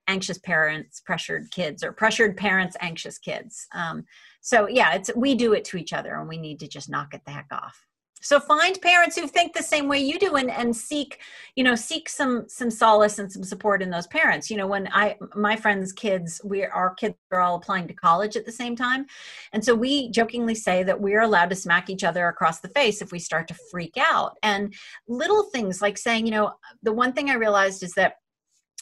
Anxious 0.06 0.38
Parents, 0.38 1.02
Pressured 1.04 1.50
Kids, 1.50 1.82
or 1.82 1.92
Pressured 1.92 2.36
Parents, 2.36 2.76
Anxious 2.80 3.18
Kids. 3.18 3.66
Um, 3.74 4.04
so 4.42 4.68
yeah, 4.68 4.94
it's 4.94 5.10
we 5.16 5.34
do 5.34 5.54
it 5.54 5.64
to 5.66 5.76
each 5.76 5.92
other 5.92 6.14
and 6.14 6.28
we 6.28 6.38
need 6.38 6.60
to 6.60 6.68
just 6.68 6.88
knock 6.88 7.14
it 7.14 7.22
the 7.24 7.32
heck 7.32 7.48
off 7.50 7.84
so 8.22 8.38
find 8.40 8.80
parents 8.80 9.16
who 9.16 9.26
think 9.26 9.52
the 9.52 9.62
same 9.62 9.88
way 9.88 9.98
you 9.98 10.18
do 10.18 10.36
and, 10.36 10.50
and 10.50 10.74
seek 10.74 11.18
you 11.56 11.64
know 11.64 11.74
seek 11.74 12.08
some 12.08 12.48
some 12.48 12.70
solace 12.70 13.18
and 13.18 13.30
some 13.30 13.44
support 13.44 13.82
in 13.82 13.90
those 13.90 14.06
parents. 14.06 14.50
You 14.50 14.56
know 14.56 14.66
when 14.66 14.88
i 14.92 15.16
my 15.34 15.56
friends 15.56 15.92
kids 15.92 16.40
we 16.44 16.64
our 16.64 16.94
kids 16.94 17.16
are 17.30 17.40
all 17.40 17.56
applying 17.56 17.88
to 17.88 17.94
college 17.94 18.36
at 18.36 18.46
the 18.46 18.52
same 18.52 18.76
time. 18.76 19.06
And 19.52 19.64
so 19.64 19.74
we 19.74 20.10
jokingly 20.10 20.54
say 20.54 20.82
that 20.84 21.00
we're 21.00 21.22
allowed 21.22 21.50
to 21.50 21.56
smack 21.56 21.90
each 21.90 22.04
other 22.04 22.28
across 22.28 22.60
the 22.60 22.68
face 22.68 23.02
if 23.02 23.12
we 23.12 23.18
start 23.18 23.48
to 23.48 23.56
freak 23.70 23.94
out. 23.98 24.38
And 24.42 24.72
little 25.08 25.44
things 25.44 25.82
like 25.82 25.98
saying 25.98 26.26
you 26.26 26.32
know 26.32 26.52
the 26.82 26.92
one 26.92 27.12
thing 27.12 27.30
i 27.30 27.34
realized 27.34 27.82
is 27.82 27.92
that 27.94 28.14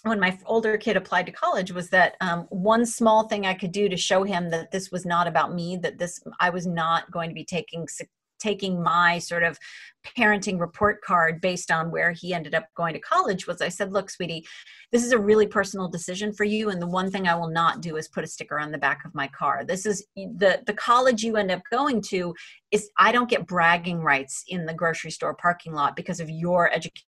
when 0.02 0.18
my 0.18 0.38
older 0.46 0.78
kid 0.78 0.96
applied 0.96 1.26
to 1.26 1.32
college 1.32 1.72
was 1.72 1.90
that 1.90 2.16
um, 2.20 2.46
one 2.50 2.86
small 2.86 3.28
thing 3.28 3.46
i 3.46 3.54
could 3.54 3.72
do 3.72 3.88
to 3.88 3.96
show 3.96 4.22
him 4.22 4.50
that 4.50 4.70
this 4.70 4.90
was 4.90 5.04
not 5.04 5.26
about 5.26 5.54
me 5.54 5.76
that 5.76 5.98
this 5.98 6.20
i 6.40 6.50
was 6.50 6.66
not 6.66 7.10
going 7.10 7.28
to 7.28 7.34
be 7.34 7.44
taking 7.44 7.86
taking 8.40 8.82
my 8.82 9.18
sort 9.18 9.42
of 9.42 9.58
parenting 10.04 10.58
report 10.58 11.02
card 11.02 11.40
based 11.40 11.70
on 11.70 11.90
where 11.90 12.10
he 12.10 12.32
ended 12.32 12.54
up 12.54 12.64
going 12.74 12.94
to 12.94 13.00
college 13.00 13.46
was 13.46 13.60
I 13.60 13.68
said, 13.68 13.92
look, 13.92 14.10
sweetie, 14.10 14.46
this 14.92 15.04
is 15.04 15.12
a 15.12 15.18
really 15.18 15.46
personal 15.46 15.88
decision 15.88 16.32
for 16.32 16.44
you. 16.44 16.70
And 16.70 16.80
the 16.80 16.86
one 16.86 17.10
thing 17.10 17.28
I 17.28 17.34
will 17.34 17.50
not 17.50 17.82
do 17.82 17.96
is 17.96 18.08
put 18.08 18.24
a 18.24 18.26
sticker 18.26 18.58
on 18.58 18.72
the 18.72 18.78
back 18.78 19.04
of 19.04 19.14
my 19.14 19.28
car. 19.28 19.64
This 19.64 19.86
is 19.86 20.06
the, 20.16 20.62
the 20.66 20.72
college 20.72 21.22
you 21.22 21.36
end 21.36 21.50
up 21.50 21.62
going 21.70 22.00
to 22.02 22.34
is 22.70 22.90
I 22.98 23.12
don't 23.12 23.30
get 23.30 23.46
bragging 23.46 23.98
rights 23.98 24.44
in 24.48 24.66
the 24.66 24.74
grocery 24.74 25.10
store 25.10 25.34
parking 25.34 25.74
lot 25.74 25.96
because 25.96 26.20
of 26.20 26.30
your 26.30 26.72
education 26.72 27.00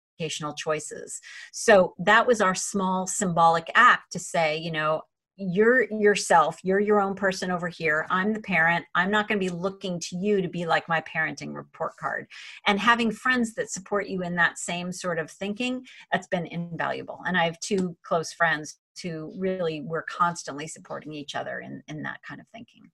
choices. 0.57 1.21
So 1.53 1.95
that 1.99 2.27
was 2.27 2.41
our 2.41 2.55
small 2.55 3.07
symbolic 3.07 3.71
act 3.75 4.13
to 4.13 4.19
say, 4.19 4.57
you 4.57 4.71
know, 4.71 5.03
you're 5.51 5.87
yourself 5.91 6.59
you're 6.63 6.81
your 6.81 7.01
own 7.01 7.15
person 7.15 7.51
over 7.51 7.69
here 7.69 8.07
i'm 8.11 8.33
the 8.33 8.41
parent 8.41 8.85
i'm 8.95 9.11
not 9.11 9.29
going 9.29 9.39
to 9.39 9.45
be 9.45 9.51
looking 9.51 9.99
to 9.99 10.17
you 10.17 10.41
to 10.41 10.49
be 10.49 10.67
like 10.67 10.89
my 10.89 11.01
parenting 11.03 11.55
report 11.55 11.97
card. 11.97 12.27
And 12.67 12.79
having 12.79 13.11
friends 13.11 13.55
that 13.55 13.71
support 13.71 14.07
you 14.09 14.23
in 14.23 14.37
that 14.37 14.59
same 14.59 14.93
sort 14.93 15.19
of 15.19 15.31
thinking 15.31 15.85
that's 16.11 16.29
been 16.29 16.47
invaluable. 16.47 17.21
And 17.27 17.37
i 17.37 17.45
have 17.45 17.59
two 17.61 17.97
close 18.03 18.33
friends 18.33 18.79
who 19.03 19.33
really 19.37 19.81
were 19.81 20.05
constantly 20.09 20.69
supporting 20.69 21.13
each 21.13 21.35
other 21.35 21.61
in 21.61 21.83
in 21.89 22.03
that 22.03 22.21
kind 22.27 22.41
of 22.41 22.47
thinking. 22.49 22.91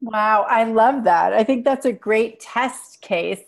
Wow 0.00 0.46
i 0.48 0.64
love 0.64 1.04
that. 1.04 1.32
I 1.32 1.44
think 1.44 1.64
that's 1.64 1.86
a 1.86 1.92
great 1.92 2.40
test 2.40 3.00
case 3.00 3.44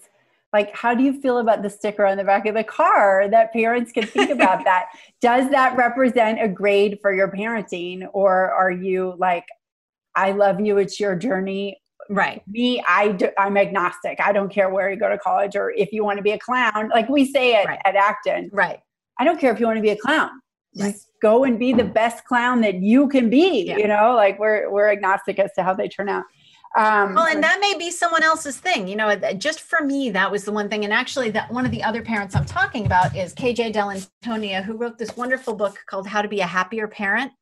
like 0.57 0.75
how 0.75 0.95
do 0.95 1.05
you 1.05 1.21
feel 1.21 1.37
about 1.37 1.63
the 1.63 1.69
sticker 1.69 2.07
on 2.07 2.17
the 2.17 2.25
back 2.25 2.47
of 2.47 2.55
the 2.55 2.65
car 2.65 3.29
that 3.29 3.53
parents 3.53 3.93
can 3.93 4.07
think 4.07 4.31
about 4.31 4.65
that? 4.65 4.87
Does 5.21 5.51
that 5.51 5.77
represent 5.77 6.43
a 6.43 6.49
grade 6.49 6.99
for 7.03 7.13
your 7.13 7.31
parenting? 7.31 8.09
Or 8.15 8.51
are 8.53 8.71
you 8.71 9.15
like 9.19 9.45
i 10.15 10.31
love 10.33 10.59
you 10.61 10.79
it's 10.79 10.99
your 10.99 11.15
journey. 11.15 11.79
Right. 12.09 12.43
Me 12.49 12.83
i 12.89 13.13
do, 13.13 13.29
i'm 13.39 13.59
agnostic. 13.59 14.19
I 14.19 14.33
don't 14.33 14.51
care 14.51 14.71
where 14.71 14.91
you 14.91 14.97
go 14.97 15.11
to 15.11 15.19
college 15.19 15.57
or 15.57 15.73
if 15.73 15.93
you 15.93 16.03
want 16.05 16.17
to 16.17 16.23
be 16.23 16.33
a 16.33 16.39
clown. 16.39 16.89
Like 16.89 17.11
we 17.11 17.31
say 17.31 17.61
it 17.61 17.67
right. 17.67 17.81
at 17.85 17.95
acton. 17.95 18.49
Right. 18.51 18.81
I 19.19 19.25
don't 19.25 19.39
care 19.39 19.53
if 19.53 19.61
you 19.61 19.67
want 19.67 19.77
to 19.77 19.83
be 19.83 19.91
a 19.91 19.97
clown. 19.97 20.31
Just 20.75 20.87
right. 20.87 20.97
go 21.21 21.45
and 21.45 21.59
be 21.59 21.75
the 21.75 21.85
best 21.85 22.25
clown 22.25 22.63
that 22.63 22.77
you 22.77 23.09
can 23.09 23.29
be 23.29 23.65
yeah. 23.67 23.77
you 23.77 23.89
know? 23.89 24.15
Like 24.15 24.39
we're 24.39 24.71
we're 24.71 24.91
agnostic 24.91 25.39
as 25.39 25.53
to 25.57 25.63
how 25.63 25.75
they 25.75 25.89
turn 25.89 26.09
out 26.09 26.25
um, 26.77 27.15
well, 27.15 27.27
and 27.27 27.43
that 27.43 27.59
may 27.61 27.75
be 27.79 27.91
someone 27.91 28.23
else's 28.23 28.59
thing. 28.59 28.87
You 28.87 28.97
know, 28.97 29.17
just 29.39 29.61
for 29.61 29.83
me, 29.83 30.11
that 30.11 30.31
was 30.31 30.45
the 30.45 30.53
one 30.53 30.69
thing. 30.69 30.85
And 30.85 30.93
actually, 30.93 31.31
that 31.31 31.51
one 31.51 31.65
of 31.65 31.71
the 31.71 31.83
other 31.83 32.03
parents 32.03 32.37
I'm 32.37 32.45
talking 32.45 32.85
about 32.85 33.17
is 33.17 33.35
KJ 33.35 33.73
Dell'Antonia, 33.73 34.63
who 34.63 34.77
wrote 34.77 34.99
this 34.99 35.17
wonderful 35.17 35.55
book 35.55 35.79
called 35.87 36.07
How 36.07 36.21
to 36.21 36.29
Be 36.29 36.41
a 36.41 36.47
Happier 36.47 36.87
Parent. 36.87 37.33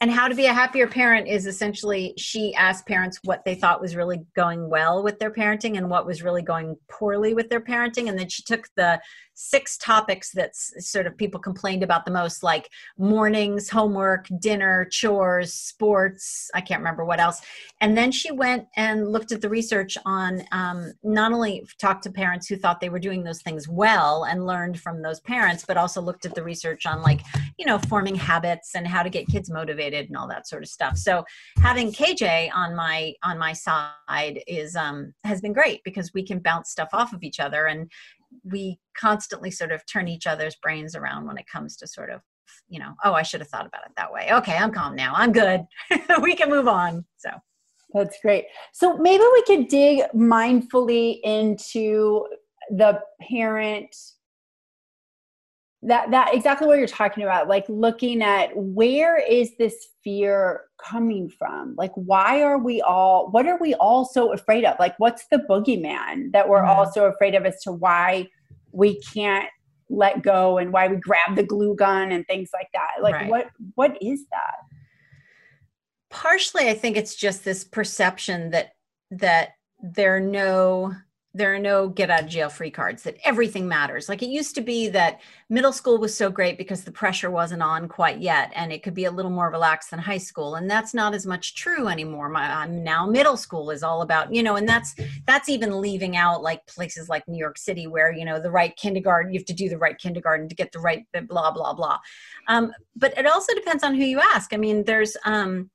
And 0.00 0.10
how 0.10 0.28
to 0.28 0.34
be 0.34 0.46
a 0.46 0.52
happier 0.52 0.86
parent 0.86 1.28
is 1.28 1.46
essentially 1.46 2.14
she 2.16 2.54
asked 2.54 2.86
parents 2.86 3.18
what 3.24 3.44
they 3.44 3.54
thought 3.54 3.80
was 3.80 3.96
really 3.96 4.20
going 4.34 4.68
well 4.68 5.02
with 5.02 5.18
their 5.18 5.30
parenting 5.30 5.76
and 5.76 5.88
what 5.88 6.06
was 6.06 6.22
really 6.22 6.42
going 6.42 6.76
poorly 6.88 7.34
with 7.34 7.48
their 7.48 7.60
parenting. 7.60 8.08
And 8.08 8.18
then 8.18 8.28
she 8.28 8.42
took 8.42 8.68
the 8.76 9.00
six 9.34 9.78
topics 9.78 10.32
that 10.32 10.54
sort 10.54 11.06
of 11.06 11.16
people 11.16 11.40
complained 11.40 11.82
about 11.82 12.04
the 12.04 12.10
most, 12.10 12.42
like 12.42 12.68
mornings, 12.98 13.70
homework, 13.70 14.26
dinner, 14.38 14.86
chores, 14.90 15.54
sports. 15.54 16.50
I 16.54 16.60
can't 16.60 16.80
remember 16.80 17.06
what 17.06 17.20
else. 17.20 17.40
And 17.80 17.96
then 17.96 18.12
she 18.12 18.30
went 18.30 18.66
and 18.76 19.10
looked 19.10 19.32
at 19.32 19.40
the 19.40 19.48
research 19.48 19.96
on 20.04 20.42
um, 20.52 20.92
not 21.02 21.32
only 21.32 21.66
talked 21.78 22.02
to 22.04 22.10
parents 22.10 22.48
who 22.48 22.56
thought 22.56 22.80
they 22.80 22.90
were 22.90 22.98
doing 22.98 23.24
those 23.24 23.40
things 23.40 23.66
well 23.66 24.24
and 24.24 24.46
learned 24.46 24.78
from 24.78 25.00
those 25.00 25.20
parents, 25.20 25.64
but 25.66 25.78
also 25.78 26.02
looked 26.02 26.26
at 26.26 26.34
the 26.34 26.42
research 26.42 26.84
on 26.84 27.00
like 27.02 27.22
you 27.58 27.64
know 27.64 27.78
forming 27.78 28.14
habits 28.14 28.74
and 28.74 28.86
how 28.86 29.02
to 29.02 29.10
get 29.10 29.26
kids 29.26 29.49
motivated 29.50 30.06
and 30.06 30.16
all 30.16 30.28
that 30.28 30.48
sort 30.48 30.62
of 30.62 30.68
stuff. 30.68 30.96
So 30.96 31.24
having 31.58 31.92
KJ 31.92 32.50
on 32.54 32.74
my 32.74 33.14
on 33.22 33.38
my 33.38 33.52
side 33.52 34.42
is 34.46 34.76
um, 34.76 35.12
has 35.24 35.40
been 35.40 35.52
great 35.52 35.80
because 35.84 36.12
we 36.14 36.24
can 36.24 36.38
bounce 36.38 36.70
stuff 36.70 36.88
off 36.92 37.12
of 37.12 37.22
each 37.22 37.40
other 37.40 37.66
and 37.66 37.90
we 38.44 38.78
constantly 38.96 39.50
sort 39.50 39.72
of 39.72 39.84
turn 39.86 40.08
each 40.08 40.26
other's 40.26 40.56
brains 40.62 40.94
around 40.94 41.26
when 41.26 41.36
it 41.36 41.46
comes 41.52 41.76
to 41.76 41.86
sort 41.86 42.10
of 42.10 42.20
you 42.68 42.78
know 42.78 42.94
oh 43.04 43.12
i 43.12 43.22
should 43.22 43.40
have 43.40 43.48
thought 43.48 43.66
about 43.66 43.84
it 43.84 43.92
that 43.96 44.12
way. 44.12 44.28
Okay 44.32 44.56
i'm 44.56 44.72
calm 44.72 44.94
now. 44.94 45.12
I'm 45.14 45.32
good. 45.32 45.62
We 46.22 46.34
can 46.34 46.48
move 46.48 46.68
on. 46.68 47.04
So. 47.16 47.30
That's 47.92 48.18
great. 48.22 48.46
So 48.72 48.96
maybe 48.98 49.24
we 49.32 49.42
could 49.42 49.68
dig 49.68 50.02
mindfully 50.14 51.20
into 51.24 52.26
the 52.70 53.00
parent 53.28 53.94
that 55.82 56.10
that 56.10 56.34
exactly 56.34 56.66
what 56.66 56.78
you're 56.78 56.86
talking 56.86 57.22
about 57.22 57.48
like 57.48 57.64
looking 57.68 58.22
at 58.22 58.50
where 58.54 59.16
is 59.16 59.56
this 59.56 59.88
fear 60.04 60.64
coming 60.82 61.28
from 61.28 61.74
like 61.76 61.92
why 61.94 62.42
are 62.42 62.58
we 62.58 62.82
all 62.82 63.30
what 63.30 63.46
are 63.46 63.58
we 63.58 63.74
all 63.74 64.04
so 64.04 64.32
afraid 64.32 64.64
of 64.64 64.76
like 64.78 64.94
what's 64.98 65.26
the 65.28 65.38
boogeyman 65.48 66.30
that 66.32 66.46
we're 66.46 66.58
mm-hmm. 66.58 66.68
all 66.68 66.92
so 66.92 67.06
afraid 67.06 67.34
of 67.34 67.46
as 67.46 67.60
to 67.62 67.72
why 67.72 68.26
we 68.72 69.00
can't 69.00 69.48
let 69.88 70.22
go 70.22 70.58
and 70.58 70.72
why 70.72 70.86
we 70.86 70.96
grab 70.96 71.34
the 71.34 71.42
glue 71.42 71.74
gun 71.74 72.12
and 72.12 72.26
things 72.26 72.50
like 72.52 72.68
that 72.74 73.02
like 73.02 73.14
right. 73.14 73.30
what 73.30 73.48
what 73.74 73.96
is 74.02 74.26
that 74.30 74.56
partially 76.10 76.68
i 76.68 76.74
think 76.74 76.96
it's 76.96 77.14
just 77.14 77.42
this 77.42 77.64
perception 77.64 78.50
that 78.50 78.72
that 79.10 79.52
there 79.82 80.14
are 80.14 80.20
no 80.20 80.92
there 81.32 81.54
are 81.54 81.58
no 81.60 81.88
get 81.88 82.10
out 82.10 82.24
of 82.24 82.28
jail 82.28 82.48
free 82.48 82.70
cards 82.70 83.04
that 83.04 83.16
everything 83.24 83.68
matters. 83.68 84.08
Like 84.08 84.22
it 84.22 84.30
used 84.30 84.56
to 84.56 84.60
be 84.60 84.88
that 84.88 85.20
middle 85.48 85.72
school 85.72 85.98
was 85.98 86.16
so 86.16 86.28
great 86.28 86.58
because 86.58 86.82
the 86.82 86.90
pressure 86.90 87.30
wasn't 87.30 87.62
on 87.62 87.86
quite 87.86 88.20
yet 88.20 88.50
and 88.56 88.72
it 88.72 88.82
could 88.82 88.94
be 88.94 89.04
a 89.04 89.10
little 89.10 89.30
more 89.30 89.48
relaxed 89.50 89.90
than 89.90 90.00
high 90.00 90.18
school 90.18 90.56
and 90.56 90.68
that's 90.68 90.92
not 90.92 91.14
as 91.14 91.26
much 91.26 91.54
true 91.54 91.86
anymore. 91.86 92.28
My 92.28 92.50
I'm 92.50 92.82
now 92.82 93.06
middle 93.06 93.36
school 93.36 93.70
is 93.70 93.84
all 93.84 94.02
about 94.02 94.34
you 94.34 94.42
know 94.42 94.56
and 94.56 94.68
that's 94.68 94.94
that's 95.26 95.48
even 95.48 95.80
leaving 95.80 96.16
out 96.16 96.42
like 96.42 96.66
places 96.66 97.08
like 97.08 97.26
new 97.28 97.38
york 97.38 97.58
city 97.58 97.86
where 97.86 98.12
you 98.12 98.24
know 98.24 98.40
the 98.40 98.50
right 98.50 98.74
kindergarten 98.76 99.32
you 99.32 99.38
have 99.38 99.46
to 99.46 99.54
do 99.54 99.68
the 99.68 99.78
right 99.78 99.98
kindergarten 99.98 100.48
to 100.48 100.54
get 100.54 100.72
the 100.72 100.80
right 100.80 101.06
blah 101.28 101.52
blah 101.52 101.72
blah. 101.72 101.98
Um, 102.48 102.72
but 102.96 103.16
it 103.16 103.26
also 103.26 103.54
depends 103.54 103.84
on 103.84 103.94
who 103.94 104.04
you 104.04 104.20
ask. 104.20 104.52
I 104.52 104.56
mean 104.56 104.82
there's 104.82 105.16
um, 105.24 105.70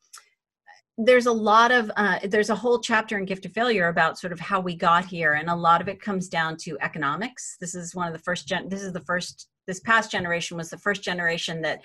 there's 0.98 1.26
a 1.26 1.32
lot 1.32 1.72
of 1.72 1.92
uh, 1.98 2.20
there's 2.24 2.50
a 2.50 2.56
whole 2.56 2.80
chapter 2.80 3.18
in 3.18 3.26
gift 3.26 3.46
of 3.46 3.54
failure 3.54 3.90
about 3.90 4.18
sort 4.18 4.32
of 4.32 4.40
how 4.40 4.60
we 4.60 4.76
got 4.76 5.06
here 5.06 5.34
and 5.34 5.50
a 5.50 5.56
lot 5.56 5.82
of 5.82 5.90
it 5.90 6.02
comes 6.02 6.30
down 6.30 6.56
to 6.56 6.78
economics. 6.82 7.58
This 7.60 7.76
is 7.76 7.94
one 7.94 8.08
of 8.08 8.14
the 8.14 8.20
first 8.20 8.48
gen 8.48 8.70
this 8.70 8.82
is 8.82 8.94
the 8.94 9.02
first 9.02 9.50
this 9.68 9.82
past 9.82 10.12
generation 10.12 10.56
was 10.56 10.70
the 10.70 10.78
first 10.78 11.04
generation 11.04 11.62
that 11.64 11.82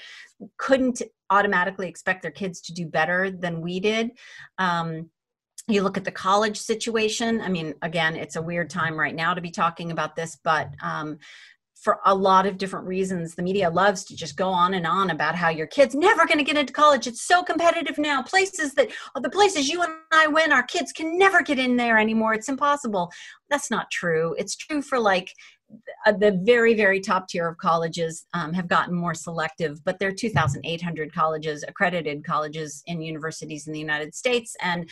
couldn't 0.58 1.02
automatically 1.30 1.88
expect 1.88 2.22
their 2.22 2.30
kids 2.30 2.60
to 2.60 2.74
do 2.74 2.86
better 2.86 3.30
than 3.30 3.62
we 3.62 3.80
did. 3.80 4.10
Um, 4.58 5.10
you 5.66 5.82
look 5.82 5.96
at 5.96 6.04
the 6.04 6.12
college 6.12 6.58
situation. 6.58 7.40
I 7.40 7.48
mean 7.48 7.74
again 7.82 8.14
it's 8.14 8.36
a 8.36 8.42
weird 8.42 8.70
time 8.70 8.98
right 8.98 9.14
now 9.14 9.34
to 9.34 9.40
be 9.40 9.50
talking 9.50 9.90
about 9.90 10.14
this 10.14 10.38
but 10.44 10.70
um, 10.82 11.18
for 11.80 11.98
a 12.04 12.14
lot 12.14 12.46
of 12.46 12.58
different 12.58 12.86
reasons 12.86 13.34
the 13.34 13.42
media 13.42 13.70
loves 13.70 14.04
to 14.04 14.14
just 14.14 14.36
go 14.36 14.48
on 14.48 14.74
and 14.74 14.86
on 14.86 15.10
about 15.10 15.34
how 15.34 15.48
your 15.48 15.66
kids 15.66 15.94
never 15.94 16.26
going 16.26 16.38
to 16.38 16.44
get 16.44 16.58
into 16.58 16.72
college. 16.72 17.06
It's 17.06 17.22
so 17.22 17.42
competitive 17.42 17.98
now. 17.98 18.22
Places 18.22 18.74
that 18.74 18.90
the 19.20 19.30
places 19.30 19.68
you 19.68 19.82
and 19.82 19.92
i 20.12 20.26
went 20.26 20.52
our 20.52 20.62
kids 20.62 20.92
can 20.92 21.18
never 21.18 21.42
get 21.42 21.58
in 21.58 21.76
there 21.76 21.98
anymore. 21.98 22.34
It's 22.34 22.48
impossible. 22.48 23.10
That's 23.48 23.70
not 23.70 23.90
true. 23.90 24.34
It's 24.38 24.56
true 24.56 24.82
for 24.82 24.98
like 24.98 25.32
the 26.18 26.40
very 26.42 26.74
very 26.74 27.00
top 27.00 27.28
tier 27.28 27.46
of 27.46 27.56
colleges 27.58 28.26
um, 28.34 28.52
have 28.52 28.66
gotten 28.66 28.92
more 28.92 29.14
selective 29.14 29.78
but 29.84 30.00
there 30.00 30.08
are 30.08 30.12
2800 30.12 31.14
colleges 31.14 31.64
accredited 31.68 32.24
colleges 32.24 32.82
and 32.88 33.04
universities 33.04 33.68
in 33.68 33.72
the 33.72 33.78
united 33.78 34.12
states 34.12 34.56
and 34.62 34.90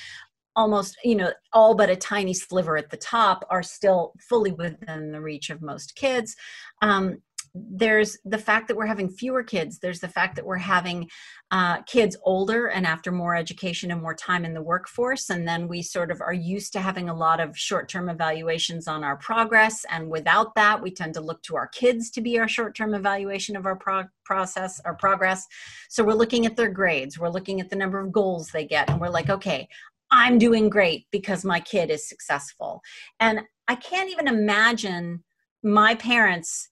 almost 0.59 0.99
you 1.05 1.15
know 1.15 1.33
all 1.53 1.75
but 1.75 1.89
a 1.89 1.97
tiny 1.97 2.35
sliver 2.35 2.77
at 2.77 2.91
the 2.91 2.97
top 2.97 3.47
are 3.49 3.63
still 3.63 4.13
fully 4.29 4.51
within 4.53 5.13
the 5.13 5.21
reach 5.21 5.49
of 5.49 5.63
most 5.63 5.95
kids. 5.95 6.35
Um, 6.83 7.23
there's 7.55 8.19
the 8.25 8.39
fact 8.39 8.69
that 8.69 8.77
we're 8.77 8.87
having 8.87 9.09
fewer 9.09 9.43
kids. 9.43 9.79
There's 9.79 10.01
the 10.01 10.09
fact 10.09 10.37
that 10.37 10.45
we're 10.45 10.57
having 10.57 11.09
uh, 11.51 11.83
kids 11.83 12.17
older 12.23 12.67
and 12.67 12.87
after 12.87 13.11
more 13.11 13.35
education 13.35 13.91
and 13.91 14.03
more 14.03 14.15
time 14.15 14.45
in 14.45 14.53
the 14.53 14.63
workforce. 14.63 15.31
And 15.31 15.49
then 15.49 15.67
we 15.67 15.83
sort 15.83 16.11
of 16.11 16.21
are 16.21 16.33
used 16.33 16.73
to 16.75 16.81
having 16.81 17.09
a 17.09 17.17
lot 17.17 17.41
of 17.41 17.57
short-term 17.57 18.11
evaluations 18.11 18.87
on 18.87 19.03
our 19.03 19.17
progress. 19.17 19.85
And 19.91 20.11
without 20.11 20.55
that 20.57 20.83
we 20.83 20.91
tend 20.91 21.15
to 21.15 21.21
look 21.21 21.43
to 21.45 21.57
our 21.57 21.69
kids 21.69 22.11
to 22.11 22.21
be 22.21 22.39
our 22.39 22.49
short-term 22.49 22.95
evaluation 22.95 23.57
of 23.57 23.67
our 23.67 23.77
pro- 23.77 24.05
process 24.25 24.81
our 24.85 24.95
progress. 24.95 25.47
So 25.89 26.05
we're 26.05 26.13
looking 26.13 26.45
at 26.45 26.57
their 26.57 26.71
grades. 26.71 27.19
We're 27.19 27.31
looking 27.31 27.61
at 27.61 27.71
the 27.71 27.77
number 27.77 27.99
of 27.99 28.13
goals 28.13 28.49
they 28.49 28.67
get. 28.67 28.91
And 28.91 29.01
we're 29.01 29.09
like 29.09 29.31
okay 29.31 29.69
I'm 30.11 30.39
doing 30.39 30.71
great 30.71 31.07
because 31.11 31.45
my 31.45 31.61
kid 31.61 31.91
is 31.91 32.09
successful. 32.09 32.81
And 33.21 33.43
I 33.67 33.75
can't 33.75 34.11
even 34.11 34.29
imagine 34.29 35.25
my 35.63 35.95
parents 35.95 36.71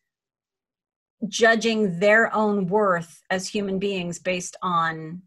judging 1.29 1.99
their 1.99 2.35
own 2.35 2.67
worth 2.67 3.23
as 3.31 3.49
human 3.49 3.79
beings 3.79 4.19
based 4.19 4.57
on, 4.63 5.23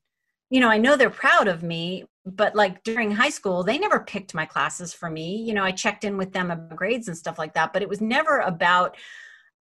you 0.50 0.60
know, 0.60 0.70
I 0.70 0.78
know 0.78 0.96
they're 0.96 1.10
proud 1.10 1.48
of 1.48 1.64
me, 1.64 2.06
but 2.26 2.56
like 2.56 2.84
during 2.84 3.12
high 3.12 3.30
school, 3.30 3.64
they 3.64 3.78
never 3.78 4.00
picked 4.00 4.34
my 4.34 4.46
classes 4.46 4.94
for 4.94 5.10
me. 5.10 5.38
You 5.38 5.54
know, 5.54 5.64
I 5.64 5.72
checked 5.72 6.04
in 6.04 6.18
with 6.18 6.32
them 6.32 6.52
about 6.52 6.76
grades 6.76 7.08
and 7.08 7.18
stuff 7.18 7.38
like 7.38 7.54
that, 7.54 7.74
but 7.74 7.82
it 7.82 7.90
was 7.90 8.02
never 8.02 8.40
about, 8.40 8.98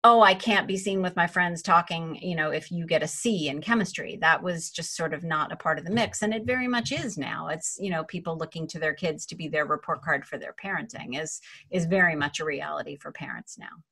oh 0.05 0.21
i 0.21 0.35
can't 0.35 0.69
be 0.69 0.77
seen 0.77 1.03
with 1.03 1.17
my 1.17 1.27
friends 1.27 1.63
talking 1.63 2.17
you 2.23 2.37
know 2.37 2.51
if 2.51 2.71
you 2.71 2.87
get 2.87 3.03
a 3.03 3.09
c 3.09 3.49
in 3.49 3.61
chemistry. 3.61 4.19
That 4.21 4.43
was 4.43 4.71
just 4.71 4.97
sort 4.97 5.13
of 5.13 5.25
not 5.25 5.53
a 5.53 5.57
part 5.57 5.79
of 5.79 5.85
the 5.85 5.91
mm-hmm. 5.91 5.97
mix 5.97 6.23
and 6.23 6.33
it 6.33 6.45
very 6.45 6.69
much 6.69 6.93
is 6.93 7.19
now. 7.19 7.49
It's 7.49 7.77
you 7.81 7.91
know 7.91 8.05
people 8.05 8.37
looking 8.37 8.67
to 8.69 8.79
their 8.79 8.95
kids 8.95 9.27
to 9.27 9.37
be 9.37 9.49
their 9.49 9.67
report 9.67 10.03
card 10.03 10.25
for 10.25 10.39
their 10.39 10.55
parenting 10.63 11.21
is 11.21 11.41
is 11.71 11.87
very 11.87 12.17
much 12.17 12.41
a 12.41 12.45
reality 12.45 12.97
for 12.97 13.13
parents 13.13 13.59
now. 13.59 13.83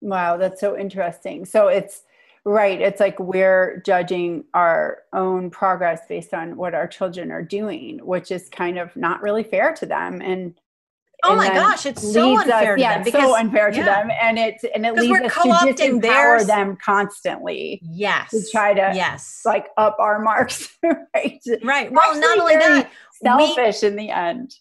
Wow 0.00 0.36
that's 0.36 0.60
so 0.60 0.78
interesting. 0.78 1.44
So 1.44 1.68
it's 1.68 2.02
right 2.44 2.80
it's 2.80 3.00
like 3.00 3.18
we're 3.18 3.82
judging 3.84 4.44
our 4.54 4.98
own 5.12 5.50
progress 5.50 6.02
based 6.08 6.32
on 6.32 6.56
what 6.56 6.74
our 6.74 6.86
children 6.86 7.32
are 7.32 7.42
doing 7.42 7.98
which 8.06 8.30
is 8.30 8.48
kind 8.48 8.78
of 8.78 8.94
not 8.94 9.20
really 9.20 9.42
fair 9.42 9.74
to 9.74 9.84
them 9.84 10.22
and 10.22 10.54
Oh 11.24 11.34
my 11.34 11.48
gosh, 11.48 11.86
it's 11.86 12.12
so 12.12 12.38
unfair 12.38 12.74
us, 12.74 12.80
yeah, 12.80 13.02
because, 13.02 13.22
so 13.22 13.36
unfair 13.36 13.70
to 13.70 13.76
yeah. 13.76 13.84
them, 13.84 14.10
and 14.20 14.38
it's 14.38 14.64
and 14.74 14.84
it 14.84 14.94
leads 14.94 15.20
us 15.20 15.32
to 15.32 15.48
disempower 15.48 16.00
their... 16.00 16.44
them 16.44 16.76
constantly. 16.82 17.80
Yes, 17.82 18.30
to 18.30 18.42
try 18.50 18.74
to 18.74 18.92
yes, 18.94 19.40
like 19.44 19.68
up 19.76 19.96
our 19.98 20.20
marks, 20.20 20.68
right? 20.82 21.40
Right. 21.64 21.90
Well, 21.90 22.04
Actually, 22.04 22.20
not 22.20 22.38
only 22.38 22.56
that, 22.56 22.90
selfish 23.22 23.82
we, 23.82 23.88
in 23.88 23.96
the 23.96 24.10
end. 24.10 24.54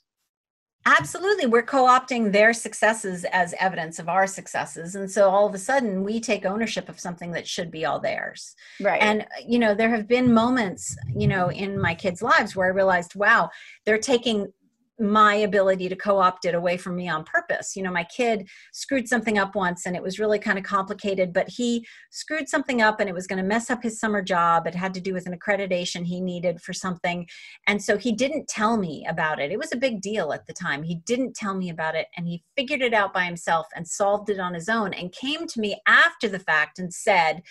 Absolutely, 0.88 1.48
we're 1.48 1.64
co-opting 1.64 2.32
their 2.32 2.54
successes 2.54 3.26
as 3.32 3.56
evidence 3.60 3.98
of 3.98 4.08
our 4.08 4.28
successes, 4.28 4.96
and 4.96 5.10
so 5.10 5.30
all 5.30 5.48
of 5.48 5.56
a 5.56 5.58
sudden 5.58 6.04
we 6.04 6.20
take 6.20 6.46
ownership 6.46 6.90
of 6.90 7.00
something 7.00 7.32
that 7.32 7.48
should 7.48 7.72
be 7.72 7.86
all 7.86 8.00
theirs. 8.00 8.56
Right. 8.80 9.02
And 9.02 9.26
you 9.46 9.60
know, 9.60 9.74
there 9.74 9.90
have 9.90 10.08
been 10.08 10.34
moments, 10.34 10.96
you 11.16 11.28
know, 11.28 11.50
in 11.50 11.82
my 11.82 11.96
kids' 11.96 12.22
lives 12.22 12.56
where 12.56 12.68
I 12.68 12.70
realized, 12.70 13.16
wow, 13.16 13.50
they're 13.86 13.98
taking 13.98 14.54
my 15.00 15.36
ability 15.36 15.90
to 15.90 15.96
co-opt 15.96 16.46
it 16.46 16.56
away 16.56 16.78
from 16.78 16.96
me 16.96 17.10
on 17.10 17.24
purpose. 17.24 17.76
You 17.76 17.84
know 17.84 17.92
my 17.92 18.06
kid 18.06 18.48
screwed 18.72 19.08
something 19.08 19.38
up 19.38 19.56
once 19.56 19.86
and 19.86 19.96
it 19.96 20.02
was 20.02 20.20
really 20.20 20.40
kind 20.40 20.58
of 20.58 20.64
complicated 20.64 21.34
but 21.34 21.50
he 21.50 21.86
screwed 22.12 22.48
something 22.48 22.82
up 22.82 23.00
and 23.00 23.10
it 23.10 23.16
was 23.16 23.28
going 23.28 23.42
to 23.42 23.48
mess 23.48 23.70
up 23.70 23.84
his 23.84 24.00
summer 24.00 24.22
job. 24.22 24.68
It 24.68 24.76
had 24.76 24.94
to 24.94 25.02
do 25.02 25.14
with 25.14 25.28
an 25.28 25.38
accreditation 25.38 26.06
he 26.06 26.22
needed 26.22 26.62
for 26.62 26.74
something. 26.74 27.28
And 27.68 27.82
so 27.82 27.98
he 27.98 28.14
didn't 28.14 28.48
tell 28.48 28.78
me 28.78 29.06
about 29.10 29.40
it. 29.40 29.52
It 29.52 29.60
was 29.60 29.74
a 29.74 29.78
big 29.78 30.02
deal 30.02 30.32
at 30.32 30.46
the 30.48 30.54
time. 30.54 30.84
He 30.84 30.96
didn't 31.06 31.36
tell 31.36 31.56
me 31.56 31.70
about 31.70 31.96
it 31.96 32.08
and 32.16 32.28
he 32.28 32.44
figured 32.56 32.82
it 32.82 32.94
out 32.94 33.14
by 33.14 33.26
himself 33.26 33.68
and 33.76 33.88
solved 33.88 34.30
it 34.30 34.40
on 34.40 34.54
his 34.54 34.70
own 34.70 34.94
and 34.94 35.12
came 35.12 35.46
to 35.48 35.60
me 35.60 35.82
after 35.88 36.30
the 36.30 36.40
fact 36.40 36.80
and 36.80 36.94
said 36.94 37.44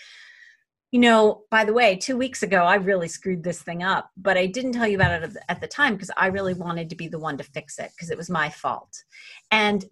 you 0.95 1.01
know, 1.01 1.43
by 1.51 1.65
the 1.65 1.73
way, 1.73 1.97
two 1.97 2.15
weeks 2.15 2.41
ago, 2.41 2.63
I 2.63 2.75
really 2.75 3.09
screwed 3.09 3.43
this 3.43 3.61
thing 3.61 3.83
up, 3.83 4.11
but 4.15 4.37
I 4.37 4.45
didn't 4.45 4.71
tell 4.71 4.87
you 4.87 4.95
about 4.95 5.23
it 5.23 5.35
at 5.49 5.59
the 5.59 5.67
time 5.67 5.95
because 5.95 6.09
I 6.15 6.27
really 6.27 6.53
wanted 6.53 6.89
to 6.89 6.95
be 6.95 7.09
the 7.09 7.19
one 7.19 7.37
to 7.37 7.43
fix 7.43 7.79
it 7.79 7.91
because 7.91 8.11
it 8.11 8.17
was 8.17 8.29
my 8.29 8.49
fault. 8.49 9.03
And 9.51 9.83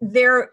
there, 0.00 0.50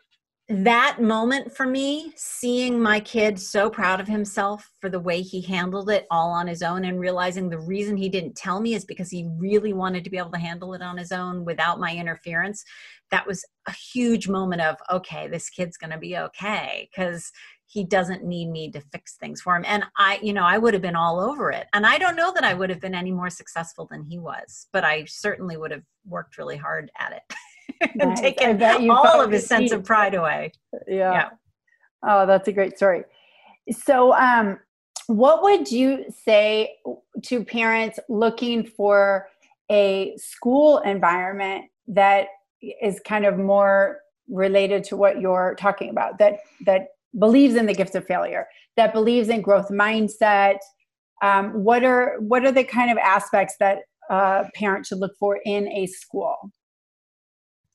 that 0.49 1.01
moment 1.01 1.51
for 1.51 1.65
me, 1.65 2.13
seeing 2.15 2.79
my 2.79 2.99
kid 2.99 3.39
so 3.39 3.71
proud 3.71 3.99
of 3.99 4.07
himself 4.07 4.69
for 4.79 4.87
the 4.87 4.99
way 4.99 5.23
he 5.23 5.41
handled 5.41 5.89
it 5.89 6.05
all 6.11 6.29
on 6.29 6.45
his 6.45 6.61
own 6.61 6.85
and 6.85 6.99
realizing 6.99 7.49
the 7.49 7.57
reason 7.57 7.97
he 7.97 8.07
didn't 8.07 8.35
tell 8.35 8.59
me 8.59 8.75
is 8.75 8.85
because 8.85 9.09
he 9.09 9.27
really 9.39 9.73
wanted 9.73 10.03
to 10.03 10.11
be 10.11 10.19
able 10.19 10.29
to 10.29 10.37
handle 10.37 10.75
it 10.75 10.81
on 10.83 10.97
his 10.97 11.11
own 11.11 11.43
without 11.43 11.79
my 11.79 11.95
interference. 11.95 12.63
That 13.09 13.25
was 13.25 13.43
a 13.65 13.71
huge 13.71 14.27
moment 14.27 14.61
of, 14.61 14.77
okay, 14.91 15.27
this 15.27 15.49
kid's 15.49 15.75
going 15.75 15.89
to 15.89 15.97
be 15.97 16.15
okay 16.17 16.87
because 16.91 17.31
he 17.67 17.83
doesn't 17.83 18.23
need 18.23 18.49
me 18.49 18.71
to 18.71 18.79
fix 18.79 19.17
things 19.17 19.41
for 19.41 19.55
him. 19.55 19.63
And 19.67 19.83
I, 19.97 20.19
you 20.23 20.33
know, 20.33 20.43
I 20.43 20.57
would 20.57 20.73
have 20.73 20.81
been 20.81 20.95
all 20.95 21.19
over 21.19 21.51
it. 21.51 21.67
And 21.73 21.85
I 21.85 21.97
don't 21.97 22.15
know 22.15 22.31
that 22.33 22.45
I 22.45 22.53
would 22.53 22.69
have 22.69 22.79
been 22.79 22.95
any 22.95 23.11
more 23.11 23.29
successful 23.29 23.87
than 23.91 24.03
he 24.03 24.17
was, 24.17 24.67
but 24.71 24.85
I 24.85 25.03
certainly 25.05 25.57
would 25.57 25.71
have 25.71 25.83
worked 26.05 26.37
really 26.37 26.55
hard 26.55 26.89
at 26.97 27.11
it. 27.11 27.91
and 27.99 28.09
nice. 28.11 28.21
taken 28.21 28.89
all 28.89 29.21
of 29.21 29.31
his 29.31 29.45
sense 29.45 29.73
of 29.73 29.83
pride 29.83 30.15
away. 30.15 30.51
Yeah. 30.87 31.11
yeah. 31.11 31.29
Oh, 32.07 32.25
that's 32.25 32.47
a 32.47 32.53
great 32.53 32.77
story. 32.77 33.03
So, 33.69 34.13
um, 34.13 34.59
what 35.07 35.41
would 35.43 35.71
you 35.71 36.05
say 36.25 36.75
to 37.23 37.43
parents 37.43 37.99
looking 38.09 38.65
for 38.65 39.27
a 39.69 40.15
school 40.17 40.79
environment 40.79 41.65
that 41.87 42.27
is 42.81 42.99
kind 43.05 43.25
of 43.25 43.37
more 43.37 44.01
related 44.29 44.83
to 44.83 44.97
what 44.97 45.21
you're 45.21 45.55
talking 45.57 45.89
about 45.89 46.17
that 46.19 46.39
that 46.65 46.89
believes 47.17 47.55
in 47.55 47.65
the 47.65 47.73
gifts 47.73 47.95
of 47.95 48.05
failure 48.05 48.47
that 48.75 48.93
believes 48.93 49.29
in 49.29 49.41
growth 49.41 49.69
mindset 49.69 50.57
um, 51.21 51.51
what 51.63 51.83
are 51.83 52.17
what 52.19 52.45
are 52.45 52.51
the 52.51 52.63
kind 52.63 52.91
of 52.91 52.97
aspects 52.97 53.55
that 53.59 53.79
uh, 54.09 54.45
parents 54.55 54.89
should 54.89 54.99
look 54.99 55.13
for 55.19 55.39
in 55.45 55.67
a 55.69 55.85
school 55.87 56.51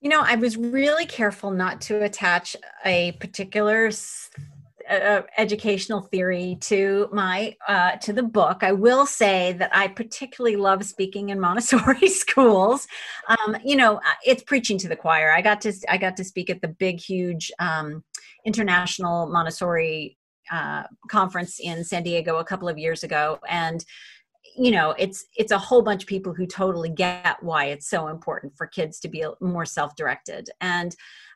you 0.02 0.08
know, 0.08 0.20
I 0.20 0.34
was 0.34 0.56
really 0.56 1.06
careful 1.06 1.52
not 1.52 1.80
to 1.82 2.02
attach 2.02 2.56
a 2.84 3.12
particular 3.12 3.88
uh, 4.90 5.22
educational 5.38 6.00
theory 6.00 6.58
to 6.62 7.08
my 7.12 7.54
uh, 7.68 7.92
to 7.98 8.12
the 8.12 8.24
book. 8.24 8.64
I 8.64 8.72
will 8.72 9.06
say 9.06 9.52
that 9.52 9.70
I 9.72 9.86
particularly 9.86 10.56
love 10.56 10.84
speaking 10.84 11.28
in 11.28 11.38
Montessori 11.46 12.08
schools. 12.08 12.88
Um, 13.28 13.56
you 13.64 13.76
know, 13.76 13.98
uh, 13.98 14.14
it's 14.26 14.42
preaching 14.42 14.76
to 14.78 14.88
the 14.88 14.96
choir. 14.96 15.32
I 15.32 15.40
got 15.40 15.60
to 15.62 15.72
I 15.88 15.98
got 15.98 16.16
to 16.16 16.24
speak 16.24 16.50
at 16.50 16.62
the 16.62 16.68
big, 16.68 16.98
huge 16.98 17.52
um, 17.60 18.02
international 18.44 19.26
Montessori 19.26 20.18
uh, 20.50 20.84
conference 21.08 21.58
in 21.60 21.84
San 21.84 22.02
Diego 22.02 22.36
a 22.36 22.44
couple 22.44 22.68
of 22.68 22.78
years 22.78 23.04
ago, 23.04 23.38
and 23.48 23.84
you 24.56 24.70
know 24.70 24.90
it's 24.98 25.24
it's 25.36 25.52
a 25.52 25.58
whole 25.58 25.82
bunch 25.82 26.02
of 26.02 26.08
people 26.08 26.34
who 26.34 26.46
totally 26.46 26.90
get 26.90 27.42
why 27.42 27.66
it's 27.66 27.88
so 27.88 28.08
important 28.08 28.52
for 28.56 28.66
kids 28.66 29.00
to 29.00 29.08
be 29.08 29.24
more 29.40 29.64
self-directed. 29.64 30.50
And 30.60 30.94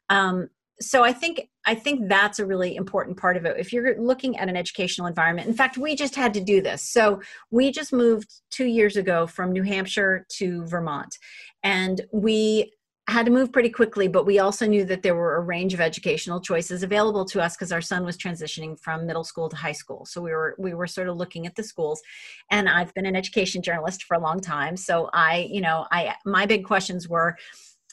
um, 0.08 0.48
so 0.80 1.02
i 1.02 1.12
think 1.12 1.48
i 1.66 1.74
think 1.74 2.08
that's 2.08 2.38
a 2.38 2.46
really 2.46 2.76
important 2.76 3.16
part 3.16 3.36
of 3.36 3.44
it. 3.44 3.56
If 3.58 3.72
you're 3.72 3.98
looking 4.00 4.36
at 4.36 4.48
an 4.48 4.56
educational 4.56 5.06
environment 5.06 5.48
in 5.48 5.54
fact 5.54 5.78
we 5.78 5.94
just 5.94 6.14
had 6.14 6.34
to 6.34 6.40
do 6.40 6.60
this. 6.60 6.82
So 6.82 7.20
we 7.50 7.70
just 7.70 7.92
moved 7.92 8.30
two 8.50 8.66
years 8.66 8.96
ago 8.96 9.26
from 9.26 9.52
new 9.52 9.62
hampshire 9.62 10.26
to 10.38 10.66
vermont. 10.66 11.16
And 11.62 12.02
we 12.12 12.72
had 13.16 13.24
to 13.24 13.32
move 13.32 13.50
pretty 13.50 13.70
quickly, 13.70 14.08
but 14.08 14.26
we 14.26 14.38
also 14.38 14.66
knew 14.66 14.84
that 14.84 15.02
there 15.02 15.14
were 15.14 15.36
a 15.36 15.40
range 15.40 15.72
of 15.72 15.80
educational 15.80 16.38
choices 16.38 16.82
available 16.82 17.24
to 17.24 17.40
us 17.40 17.56
because 17.56 17.72
our 17.72 17.80
son 17.80 18.04
was 18.04 18.18
transitioning 18.18 18.78
from 18.78 19.06
middle 19.06 19.24
school 19.24 19.48
to 19.48 19.56
high 19.56 19.72
school. 19.72 20.04
So 20.04 20.20
we 20.20 20.32
were 20.32 20.54
we 20.58 20.74
were 20.74 20.86
sort 20.86 21.08
of 21.08 21.16
looking 21.16 21.46
at 21.46 21.54
the 21.54 21.62
schools. 21.62 22.02
And 22.50 22.68
I've 22.68 22.92
been 22.92 23.06
an 23.06 23.16
education 23.16 23.62
journalist 23.62 24.04
for 24.04 24.18
a 24.18 24.20
long 24.20 24.40
time, 24.40 24.76
so 24.76 25.08
I, 25.14 25.48
you 25.50 25.62
know, 25.62 25.86
I 25.90 26.14
my 26.26 26.44
big 26.44 26.66
questions 26.66 27.08
were 27.08 27.38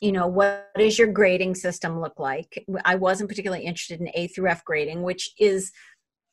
you 0.01 0.11
know 0.11 0.28
what 0.28 0.69
does 0.78 0.99
your 0.99 1.07
grading 1.07 1.53
system 1.55 2.01
look 2.01 2.19
like 2.19 2.65
i 2.84 2.95
wasn't 2.95 3.30
particularly 3.30 3.63
interested 3.63 4.01
in 4.01 4.09
a 4.15 4.28
through 4.28 4.49
f 4.49 4.65
grading 4.65 5.03
which 5.03 5.32
is 5.39 5.71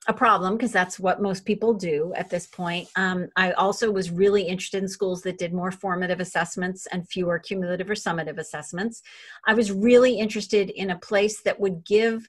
a 0.09 0.15
problem 0.15 0.57
because 0.57 0.73
that's 0.73 0.99
what 0.99 1.21
most 1.21 1.45
people 1.45 1.75
do 1.75 2.13
at 2.17 2.31
this 2.31 2.47
point. 2.47 2.89
Um, 2.97 3.29
I 3.37 3.53
also 3.53 3.91
was 3.91 4.11
really 4.11 4.43
interested 4.43 4.83
in 4.83 4.89
schools 4.89 5.23
that 5.23 5.39
did 5.39 5.53
more 5.53 5.71
formative 5.71 6.21
assessments 6.21 6.87
and 6.87 7.07
fewer 7.07 7.39
cumulative 7.39 7.91
or 7.91 7.95
summative 7.95 8.39
assessments. 8.39 9.03
I 9.47 9.55
was 9.55 9.71
really 9.71 10.19
interested 10.19 10.71
in 10.71 10.91
a 10.91 10.99
place 10.99 11.43
that 11.43 11.61
would 11.61 11.85
give 11.85 12.29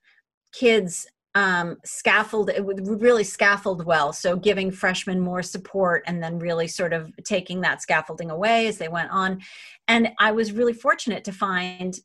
kids 0.51 1.07
um, 1.33 1.77
scaffold, 1.85 2.49
it 2.49 2.65
would 2.65 3.01
really 3.01 3.23
scaffold 3.23 3.85
well. 3.85 4.11
So 4.11 4.35
giving 4.35 4.69
freshmen 4.69 5.21
more 5.21 5.41
support 5.41 6.03
and 6.05 6.21
then 6.21 6.39
really 6.39 6.67
sort 6.67 6.91
of 6.91 7.09
taking 7.23 7.61
that 7.61 7.81
scaffolding 7.81 8.29
away 8.29 8.67
as 8.67 8.77
they 8.77 8.89
went 8.89 9.11
on. 9.11 9.41
And 9.87 10.09
I 10.19 10.33
was 10.33 10.51
really 10.51 10.73
fortunate 10.73 11.23
to 11.23 11.31
find 11.31 11.97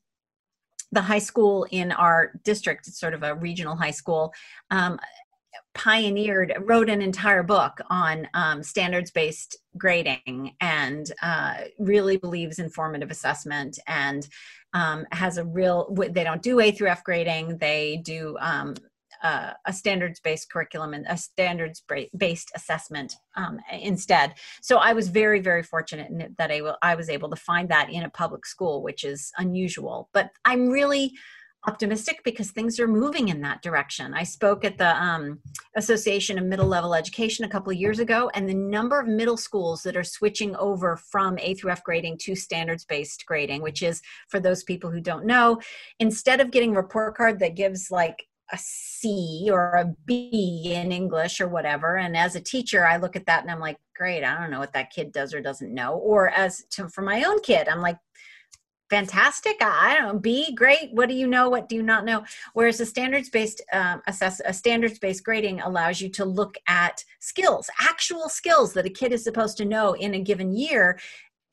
the 0.92 1.02
high 1.02 1.18
school 1.18 1.66
in 1.72 1.90
our 1.90 2.32
district, 2.44 2.86
it's 2.86 3.00
sort 3.00 3.14
of 3.14 3.24
a 3.24 3.34
regional 3.34 3.74
high 3.74 3.90
school, 3.90 4.32
um, 4.70 4.98
pioneered, 5.74 6.54
wrote 6.60 6.88
an 6.88 7.02
entire 7.02 7.42
book 7.42 7.80
on 7.90 8.28
um, 8.34 8.62
standards 8.62 9.10
based 9.10 9.56
grading 9.76 10.54
and 10.60 11.12
uh, 11.22 11.54
really 11.78 12.16
believes 12.16 12.58
in 12.58 12.70
formative 12.70 13.10
assessment 13.10 13.78
and 13.86 14.28
um, 14.72 15.06
has 15.12 15.38
a 15.38 15.44
real, 15.44 15.94
they 16.10 16.24
don't 16.24 16.42
do 16.42 16.60
A 16.60 16.70
through 16.70 16.88
F 16.88 17.04
grading, 17.04 17.58
they 17.58 18.00
do 18.04 18.36
um, 18.40 18.74
uh, 19.22 19.52
a 19.64 19.72
standards 19.72 20.20
based 20.20 20.50
curriculum 20.50 20.94
and 20.94 21.06
a 21.08 21.16
standards 21.16 21.82
based 22.16 22.52
assessment 22.54 23.16
um, 23.34 23.58
instead. 23.72 24.34
So 24.60 24.78
I 24.78 24.92
was 24.92 25.08
very, 25.08 25.40
very 25.40 25.62
fortunate 25.62 26.36
that 26.38 26.50
I, 26.50 26.60
I 26.82 26.94
was 26.94 27.08
able 27.08 27.30
to 27.30 27.36
find 27.36 27.68
that 27.70 27.90
in 27.90 28.02
a 28.02 28.10
public 28.10 28.46
school, 28.46 28.82
which 28.82 29.04
is 29.04 29.32
unusual. 29.38 30.08
But 30.12 30.30
I'm 30.44 30.68
really 30.68 31.12
optimistic 31.66 32.20
because 32.24 32.50
things 32.50 32.78
are 32.78 32.88
moving 32.88 33.28
in 33.28 33.40
that 33.40 33.62
direction. 33.62 34.14
I 34.14 34.22
spoke 34.22 34.64
at 34.64 34.78
the 34.78 34.96
um, 35.02 35.40
Association 35.76 36.38
of 36.38 36.44
Middle 36.44 36.66
Level 36.66 36.94
Education 36.94 37.44
a 37.44 37.48
couple 37.48 37.72
of 37.72 37.78
years 37.78 37.98
ago, 37.98 38.30
and 38.34 38.48
the 38.48 38.54
number 38.54 39.00
of 39.00 39.08
middle 39.08 39.36
schools 39.36 39.82
that 39.82 39.96
are 39.96 40.04
switching 40.04 40.54
over 40.56 40.96
from 40.96 41.38
A 41.38 41.54
through 41.54 41.72
F 41.72 41.82
grading 41.82 42.18
to 42.22 42.34
standards 42.34 42.84
based 42.84 43.24
grading, 43.26 43.62
which 43.62 43.82
is 43.82 44.00
for 44.28 44.40
those 44.40 44.62
people 44.62 44.90
who 44.90 45.00
don't 45.00 45.26
know, 45.26 45.60
instead 45.98 46.40
of 46.40 46.50
getting 46.50 46.72
a 46.72 46.80
report 46.80 47.16
card 47.16 47.38
that 47.40 47.56
gives 47.56 47.90
like 47.90 48.26
a 48.52 48.58
C 48.58 49.48
or 49.50 49.72
a 49.72 49.92
B 50.06 50.72
in 50.72 50.92
English 50.92 51.40
or 51.40 51.48
whatever. 51.48 51.96
And 51.96 52.16
as 52.16 52.36
a 52.36 52.40
teacher, 52.40 52.86
I 52.86 52.96
look 52.96 53.16
at 53.16 53.26
that 53.26 53.42
and 53.42 53.50
I'm 53.50 53.60
like, 53.60 53.76
great, 53.96 54.22
I 54.22 54.38
don't 54.38 54.50
know 54.50 54.60
what 54.60 54.72
that 54.74 54.92
kid 54.92 55.12
does 55.12 55.34
or 55.34 55.40
doesn't 55.40 55.74
know. 55.74 55.94
Or 55.94 56.28
as 56.28 56.64
to, 56.70 56.88
for 56.88 57.02
my 57.02 57.24
own 57.24 57.40
kid, 57.40 57.68
I'm 57.68 57.80
like, 57.80 57.98
fantastic. 58.88 59.56
I 59.60 59.96
don't 59.98 60.22
know 60.24 60.46
great. 60.54 60.92
What 60.92 61.08
do 61.08 61.14
you 61.14 61.26
know? 61.26 61.48
What 61.48 61.68
do 61.68 61.76
you 61.76 61.82
not 61.82 62.04
know? 62.04 62.24
Whereas 62.54 62.80
a 62.80 62.86
standards 62.86 63.28
based 63.28 63.62
um, 63.72 64.02
assess 64.06 64.40
a 64.44 64.52
standards 64.52 64.98
based 64.98 65.24
grading 65.24 65.60
allows 65.60 66.00
you 66.00 66.08
to 66.10 66.24
look 66.24 66.56
at 66.68 67.04
skills 67.20 67.68
actual 67.80 68.28
skills 68.28 68.72
that 68.74 68.86
a 68.86 68.90
kid 68.90 69.12
is 69.12 69.24
supposed 69.24 69.56
to 69.58 69.64
know 69.64 69.94
in 69.94 70.14
a 70.14 70.20
given 70.20 70.52
year 70.52 70.98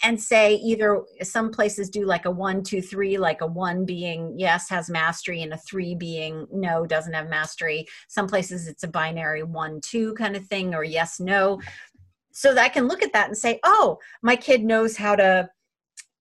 and 0.04 0.22
say 0.22 0.56
either 0.56 1.02
some 1.22 1.50
places 1.50 1.90
do 1.90 2.06
like 2.06 2.26
a 2.26 2.32
one 2.32 2.62
two 2.62 2.82
three 2.82 3.18
like 3.18 3.42
a 3.42 3.48
one 3.48 3.86
being 3.86 4.34
yes 4.38 4.70
has 4.70 4.90
mastery 4.90 5.42
and 5.42 5.54
a 5.54 5.58
three 5.58 5.96
being 5.96 6.46
no 6.52 6.86
doesn't 6.86 7.14
have 7.14 7.30
mastery. 7.30 7.88
Some 8.08 8.28
places 8.28 8.68
it's 8.68 8.84
a 8.84 8.88
binary 8.88 9.44
one 9.44 9.82
two 9.82 10.14
kind 10.16 10.36
of 10.36 10.46
thing 10.46 10.76
or 10.76 10.84
yes 10.84 11.20
no. 11.20 11.60
So 12.32 12.54
that 12.54 12.64
i 12.64 12.70
can 12.70 12.88
look 12.88 13.04
at 13.04 13.14
that 13.14 13.28
and 13.28 13.38
say 13.38 13.60
oh 13.64 14.00
my 14.22 14.36
kid 14.36 14.64
knows 14.64 14.98
how 14.98 15.16
to 15.16 15.50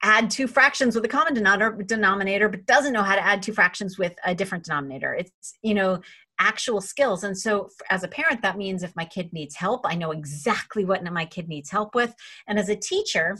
add 0.03 0.31
two 0.31 0.47
fractions 0.47 0.95
with 0.95 1.05
a 1.05 1.09
common 1.09 1.35
denominator 1.35 2.49
but 2.49 2.67
doesn't 2.67 2.93
know 2.93 3.03
how 3.03 3.15
to 3.15 3.25
add 3.25 3.43
two 3.43 3.53
fractions 3.53 3.99
with 3.99 4.15
a 4.25 4.35
different 4.35 4.65
denominator. 4.65 5.15
It's 5.15 5.55
you 5.63 5.75
know 5.75 6.01
actual 6.39 6.81
skills. 6.81 7.25
And 7.25 7.39
so 7.39 7.69
as 7.91 8.03
a 8.03 8.09
parent 8.09 8.43
that 8.43 8.59
means 8.59 8.83
if 8.83 8.97
my 8.97 9.05
kid 9.05 9.33
needs 9.33 9.55
help 9.55 9.83
i 9.85 9.95
know 9.95 10.11
exactly 10.11 10.85
what 10.85 11.05
my 11.05 11.25
kid 11.25 11.49
needs 11.49 11.71
help 11.71 11.95
with. 11.95 12.15
And 12.47 12.59
as 12.59 12.69
a 12.69 12.77
teacher 12.77 13.37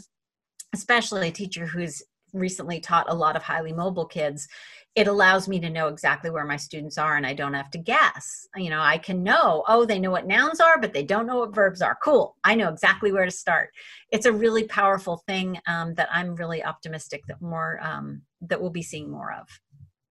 especially 0.73 1.27
a 1.27 1.31
teacher 1.31 1.67
who's 1.67 2.01
recently 2.33 2.79
taught 2.79 3.09
a 3.09 3.13
lot 3.13 3.35
of 3.35 3.43
highly 3.43 3.71
mobile 3.71 4.05
kids 4.05 4.47
it 4.95 5.07
allows 5.07 5.47
me 5.47 5.59
to 5.59 5.69
know 5.69 5.87
exactly 5.87 6.29
where 6.29 6.45
my 6.45 6.55
students 6.55 6.99
are 6.99 7.17
and 7.17 7.25
I 7.25 7.33
don't 7.33 7.55
have 7.55 7.71
to 7.71 7.79
guess. 7.79 8.47
You 8.55 8.69
know, 8.69 8.79
I 8.79 8.99
can 8.99 9.23
know, 9.23 9.63
oh, 9.67 9.85
they 9.85 9.97
know 9.97 10.11
what 10.11 10.27
nouns 10.27 10.59
are, 10.59 10.79
but 10.79 10.93
they 10.93 11.03
don't 11.03 11.25
know 11.25 11.39
what 11.39 11.55
verbs 11.55 11.81
are. 11.81 11.97
Cool. 12.03 12.35
I 12.43 12.53
know 12.53 12.69
exactly 12.69 13.11
where 13.11 13.25
to 13.25 13.31
start. 13.31 13.71
It's 14.11 14.27
a 14.27 14.31
really 14.31 14.65
powerful 14.65 15.23
thing 15.27 15.59
um, 15.65 15.95
that 15.95 16.09
I'm 16.11 16.35
really 16.35 16.63
optimistic 16.63 17.23
that 17.27 17.41
more, 17.41 17.79
um, 17.81 18.21
that 18.41 18.61
we'll 18.61 18.69
be 18.69 18.83
seeing 18.83 19.09
more 19.09 19.33
of. 19.33 19.47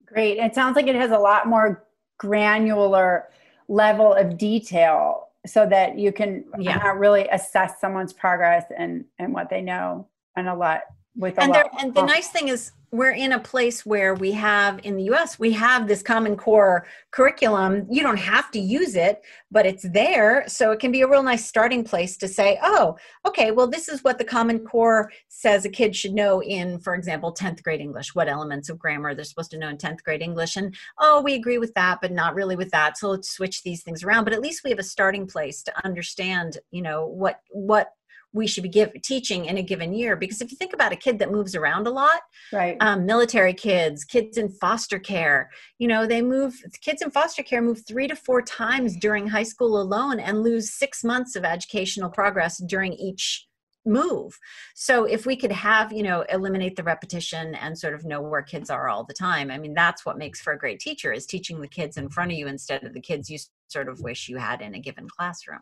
Great. 0.05 0.39
It 0.39 0.55
sounds 0.55 0.75
like 0.75 0.89
it 0.89 0.97
has 0.97 1.13
a 1.13 1.19
lot 1.19 1.47
more 1.47 1.87
granular 2.19 3.29
level 3.69 4.13
of 4.13 4.37
detail 4.37 5.29
so 5.47 5.65
that 5.67 5.97
you 5.97 6.13
can 6.13 6.45
yeah. 6.59 6.93
really 6.97 7.29
assess 7.29 7.81
someone's 7.81 8.13
progress 8.13 8.65
and, 8.77 9.05
and 9.21 9.33
what 9.33 9.49
they 9.49 9.61
know 9.61 10.09
and 10.37 10.49
a 10.49 10.55
lot 10.55 10.81
with 11.15 11.39
a 11.39 11.43
and, 11.43 11.53
lot. 11.53 11.71
and 11.81 11.95
the 11.95 12.03
nice 12.03 12.29
thing 12.29 12.49
is 12.49 12.73
we're 12.93 13.13
in 13.13 13.33
a 13.33 13.41
place 13.41 13.87
where 13.87 14.15
we 14.15 14.33
have 14.33 14.79
in 14.85 14.97
the 14.97 15.05
US 15.05 15.39
we 15.39 15.51
have 15.53 15.89
this 15.89 16.03
common 16.03 16.37
core 16.37 16.87
curriculum. 17.11 17.87
You 17.91 18.03
don't 18.03 18.19
have 18.19 18.51
to 18.51 18.61
use 18.61 18.95
it 18.95 19.23
but 19.51 19.65
it's 19.67 19.83
there. 19.83 20.45
So 20.47 20.73
it 20.73 20.79
can 20.79 20.93
be 20.93 21.01
a 21.01 21.09
real 21.09 21.23
nice 21.23 21.47
starting 21.47 21.85
place 21.85 22.19
to 22.19 22.29
say 22.29 22.59
oh 22.63 22.97
okay 23.27 23.51
well 23.51 23.67
this 23.67 23.89
is 23.89 24.05
what 24.05 24.19
the 24.19 24.25
common 24.25 24.61
core 24.61 25.11
says 25.29 25.65
a 25.65 25.71
kid 25.71 25.97
should 25.97 26.13
know 26.13 26.43
in 26.43 26.79
for 26.79 26.95
example 26.95 27.35
10th 27.35 27.63
grade 27.63 27.81
English 27.81 28.15
what 28.15 28.29
elements 28.29 28.69
of 28.69 28.79
grammar 28.79 29.15
they're 29.15 29.25
supposed 29.25 29.51
to 29.53 29.59
know 29.59 29.71
in 29.71 29.79
10th 29.79 30.03
grade 30.03 30.23
English. 30.23 30.57
And 30.57 30.77
oh 31.01 31.23
we 31.23 31.35
agree 31.35 31.59
with 31.59 31.73
that 31.75 31.99
but 32.03 32.13
not 32.13 32.35
really 32.35 32.57
with 32.57 32.71
that. 32.73 32.99
So 32.99 33.09
let's 33.09 33.31
switch 33.31 33.63
these 33.63 33.83
things 33.83 34.05
around. 34.05 34.25
But 34.25 34.35
at 34.35 34.43
least 34.43 34.65
we 34.65 34.71
have 34.71 34.79
a 34.79 34.85
starting 34.85 35.27
place 35.27 35.63
to 35.63 35.73
understand 35.85 36.59
you 36.71 36.83
know 36.83 37.07
what 37.07 37.41
what 37.51 37.95
we 38.33 38.47
should 38.47 38.63
be 38.63 38.69
give, 38.69 38.91
teaching 39.03 39.47
in 39.47 39.59
a 39.59 39.63
given 39.63 39.93
year 39.93 40.17
because 40.17 40.41
if 40.41 40.51
you 40.51 40.57
think 40.57 40.73
about 40.73 40.93
a 40.93 40.97
kid 40.97 41.19
that 41.19 41.31
moves 41.31 41.55
around 41.55 41.87
a 41.87 41.91
lot 41.91 42.21
right. 42.53 42.77
um, 42.81 43.05
military 43.07 43.55
kids 43.55 44.05
kids 44.05 44.37
in 44.39 44.49
foster 44.49 44.99
care 44.99 45.51
you 45.79 45.89
know 45.89 46.07
they 46.07 46.23
move 46.23 46.55
kids 46.81 47.03
in 47.03 47.11
foster 47.11 47.43
care 47.43 47.63
move 47.63 47.83
three 47.87 48.09
to 48.09 48.17
four 48.17 48.43
times 48.43 48.97
during 48.97 49.27
high 49.27 49.43
school 49.43 49.81
alone 49.81 50.19
and 50.21 50.43
lose 50.43 50.73
six 50.73 51.05
months 51.05 51.37
of 51.37 51.45
educational 51.45 52.11
progress 52.11 52.59
during 52.59 52.93
each 52.95 53.47
move. 53.85 54.39
So 54.75 55.05
if 55.05 55.27
we 55.27 55.37
could 55.37 55.53
have 55.53 55.93
you 55.93 56.03
know 56.03 56.25
eliminate 56.29 56.77
the 56.77 56.83
repetition 56.83 57.55
and 57.57 57.79
sort 57.79 57.95
of 57.95 58.05
know 58.05 58.21
where 58.21 58.43
kids 58.43 58.71
are 58.71 58.89
all 58.89 59.05
the 59.05 59.15
time 59.15 59.51
i 59.51 59.59
mean 59.59 59.75
that's 59.75 60.07
what 60.07 60.19
makes 60.19 60.41
for 60.41 60.53
a 60.53 60.59
great 60.59 60.79
teacher 60.79 61.13
is 61.13 61.27
teaching 61.27 61.61
the 61.61 61.69
kids 61.69 61.97
in 61.97 62.09
front 62.09 62.31
of 62.31 62.39
you 62.39 62.47
instead 62.47 62.85
of 62.85 62.95
the 62.95 63.01
kids 63.01 63.29
you 63.29 63.39
sort 63.69 63.89
of 63.89 64.01
wish 64.01 64.29
you 64.29 64.37
had 64.37 64.61
in 64.61 64.75
a 64.75 64.81
given 64.81 65.09
classroom 65.09 65.61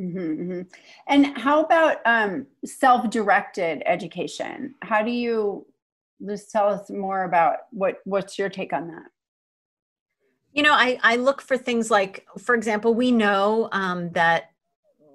Mm-hmm, 0.00 0.18
mm-hmm. 0.18 0.60
And 1.06 1.38
how 1.38 1.62
about 1.62 1.98
um, 2.04 2.46
self-directed 2.64 3.82
education? 3.86 4.74
How 4.82 5.02
do 5.02 5.10
you 5.10 5.66
just 6.24 6.50
tell 6.50 6.68
us 6.68 6.90
more 6.90 7.24
about 7.24 7.58
what 7.70 8.00
what's 8.04 8.38
your 8.38 8.48
take 8.48 8.72
on 8.72 8.88
that? 8.88 9.06
You 10.52 10.62
know, 10.62 10.72
I, 10.72 10.98
I 11.02 11.16
look 11.16 11.42
for 11.42 11.58
things 11.58 11.90
like, 11.90 12.26
for 12.38 12.54
example, 12.54 12.94
we 12.94 13.12
know 13.12 13.68
um, 13.72 14.10
that 14.12 14.52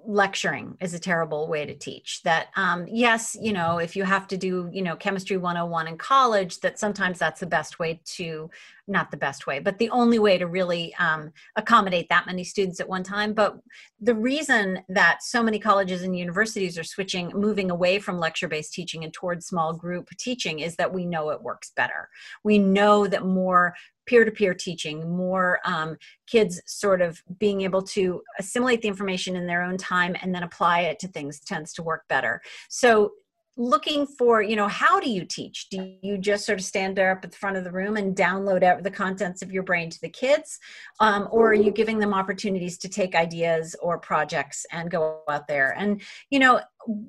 lecturing 0.04 0.76
is 0.80 0.94
a 0.94 0.98
terrible 0.98 1.48
way 1.48 1.64
to 1.64 1.74
teach 1.74 2.22
that 2.24 2.48
um, 2.56 2.86
yes 2.88 3.36
you 3.40 3.52
know 3.52 3.78
if 3.78 3.94
you 3.94 4.02
have 4.02 4.26
to 4.26 4.36
do 4.36 4.68
you 4.72 4.82
know 4.82 4.96
chemistry 4.96 5.36
101 5.36 5.86
in 5.86 5.96
college 5.96 6.60
that 6.60 6.78
sometimes 6.78 7.18
that's 7.18 7.40
the 7.40 7.46
best 7.46 7.78
way 7.78 8.00
to 8.04 8.50
not 8.88 9.10
the 9.10 9.16
best 9.16 9.46
way 9.46 9.60
but 9.60 9.78
the 9.78 9.90
only 9.90 10.18
way 10.18 10.38
to 10.38 10.46
really 10.46 10.94
um, 10.96 11.32
accommodate 11.56 12.08
that 12.08 12.26
many 12.26 12.44
students 12.44 12.80
at 12.80 12.88
one 12.88 13.02
time. 13.02 13.32
But 13.32 13.58
the 14.00 14.14
reason 14.14 14.80
that 14.88 15.22
so 15.22 15.42
many 15.42 15.58
colleges 15.58 16.02
and 16.02 16.16
universities 16.16 16.78
are 16.78 16.84
switching 16.84 17.32
moving 17.34 17.70
away 17.70 17.98
from 17.98 18.18
lecture 18.18 18.48
based 18.48 18.72
teaching 18.72 19.04
and 19.04 19.12
towards 19.12 19.46
small 19.46 19.72
group 19.72 20.08
teaching 20.18 20.60
is 20.60 20.76
that 20.76 20.92
we 20.92 21.06
know 21.06 21.30
it 21.30 21.42
works 21.42 21.72
better. 21.76 22.08
We 22.44 22.58
know 22.58 23.06
that 23.06 23.24
more 23.24 23.74
peer-to-peer 24.06 24.54
teaching 24.54 25.16
more 25.16 25.60
um, 25.64 25.96
kids 26.26 26.60
sort 26.66 27.00
of 27.00 27.22
being 27.38 27.60
able 27.60 27.82
to 27.82 28.20
assimilate 28.38 28.82
the 28.82 28.88
information 28.88 29.36
in 29.36 29.46
their 29.46 29.62
own 29.62 29.76
time 29.76 30.16
and 30.20 30.34
then 30.34 30.42
apply 30.42 30.80
it 30.80 30.98
to 30.98 31.08
things 31.08 31.38
tends 31.38 31.72
to 31.74 31.82
work 31.82 32.02
better. 32.08 32.40
So 32.68 33.12
looking 33.56 34.06
for 34.06 34.40
you 34.40 34.56
know 34.56 34.68
how 34.68 34.98
do 34.98 35.10
you 35.10 35.24
teach? 35.24 35.68
Do 35.70 35.94
you 36.02 36.16
just 36.16 36.46
sort 36.46 36.58
of 36.58 36.64
stand 36.64 36.96
there 36.96 37.10
up 37.10 37.24
at 37.24 37.32
the 37.32 37.36
front 37.36 37.56
of 37.56 37.64
the 37.64 37.70
room 37.70 37.96
and 37.96 38.16
download 38.16 38.82
the 38.82 38.90
contents 38.90 39.42
of 39.42 39.52
your 39.52 39.62
brain 39.62 39.90
to 39.90 40.00
the 40.00 40.08
kids? 40.08 40.58
Um, 41.00 41.28
or 41.30 41.50
are 41.50 41.54
you 41.54 41.70
giving 41.70 41.98
them 41.98 42.14
opportunities 42.14 42.78
to 42.78 42.88
take 42.88 43.14
ideas 43.14 43.76
or 43.82 43.98
projects 43.98 44.64
and 44.72 44.90
go 44.90 45.20
out 45.28 45.48
there? 45.48 45.74
And 45.76 46.00
you 46.30 46.38
know 46.38 46.60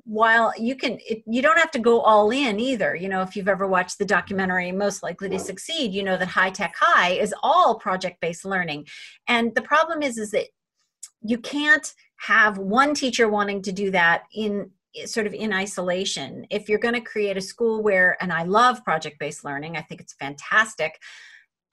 while 0.04 0.52
you 0.56 0.76
can 0.76 0.98
it, 1.06 1.22
you 1.26 1.42
don't 1.42 1.58
have 1.58 1.70
to 1.72 1.78
go 1.78 2.00
all 2.00 2.30
in 2.30 2.60
either. 2.60 2.94
You 2.94 3.08
know 3.08 3.22
if 3.22 3.36
you've 3.36 3.48
ever 3.48 3.66
watched 3.66 3.98
the 3.98 4.04
documentary 4.04 4.70
most 4.70 5.02
likely 5.02 5.30
to 5.30 5.38
succeed 5.38 5.92
you 5.92 6.02
know 6.02 6.16
that 6.16 6.28
high 6.28 6.50
tech 6.50 6.74
high 6.78 7.12
is 7.12 7.34
all 7.42 7.78
project 7.78 8.20
based 8.20 8.44
learning. 8.44 8.86
And 9.28 9.54
the 9.54 9.62
problem 9.62 10.02
is 10.02 10.18
is 10.18 10.30
that 10.32 10.46
you 11.22 11.38
can't 11.38 11.94
have 12.16 12.58
one 12.58 12.94
teacher 12.94 13.28
wanting 13.28 13.62
to 13.62 13.72
do 13.72 13.90
that 13.90 14.24
in 14.34 14.70
sort 15.06 15.26
of 15.26 15.34
in 15.34 15.52
isolation. 15.52 16.46
If 16.50 16.68
you're 16.68 16.78
going 16.78 16.94
to 16.94 17.00
create 17.00 17.36
a 17.36 17.40
school 17.40 17.82
where, 17.82 18.16
and 18.20 18.32
I 18.32 18.44
love 18.44 18.84
project 18.84 19.18
based 19.18 19.44
learning, 19.44 19.76
I 19.76 19.82
think 19.82 20.00
it's 20.00 20.14
fantastic. 20.14 21.00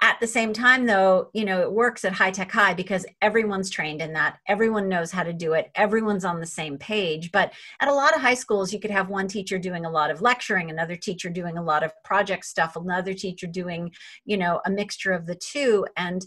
At 0.03 0.19
the 0.19 0.25
same 0.25 0.51
time, 0.51 0.87
though, 0.87 1.29
you 1.31 1.45
know, 1.45 1.61
it 1.61 1.71
works 1.71 2.03
at 2.03 2.13
high 2.13 2.31
tech 2.31 2.51
high 2.51 2.73
because 2.73 3.05
everyone's 3.21 3.69
trained 3.69 4.01
in 4.01 4.13
that. 4.13 4.39
Everyone 4.47 4.89
knows 4.89 5.11
how 5.11 5.21
to 5.21 5.31
do 5.31 5.53
it. 5.53 5.69
Everyone's 5.75 6.25
on 6.25 6.39
the 6.39 6.45
same 6.47 6.79
page. 6.79 7.31
But 7.31 7.53
at 7.79 7.87
a 7.87 7.93
lot 7.93 8.15
of 8.15 8.21
high 8.21 8.33
schools, 8.33 8.73
you 8.73 8.79
could 8.79 8.89
have 8.89 9.09
one 9.09 9.27
teacher 9.27 9.59
doing 9.59 9.85
a 9.85 9.91
lot 9.91 10.09
of 10.09 10.23
lecturing, 10.23 10.71
another 10.71 10.95
teacher 10.95 11.29
doing 11.29 11.59
a 11.59 11.63
lot 11.63 11.83
of 11.83 11.93
project 12.03 12.45
stuff, 12.45 12.75
another 12.75 13.13
teacher 13.13 13.45
doing, 13.45 13.91
you 14.25 14.37
know, 14.37 14.59
a 14.65 14.71
mixture 14.71 15.11
of 15.11 15.27
the 15.27 15.35
two. 15.35 15.85
And 15.97 16.25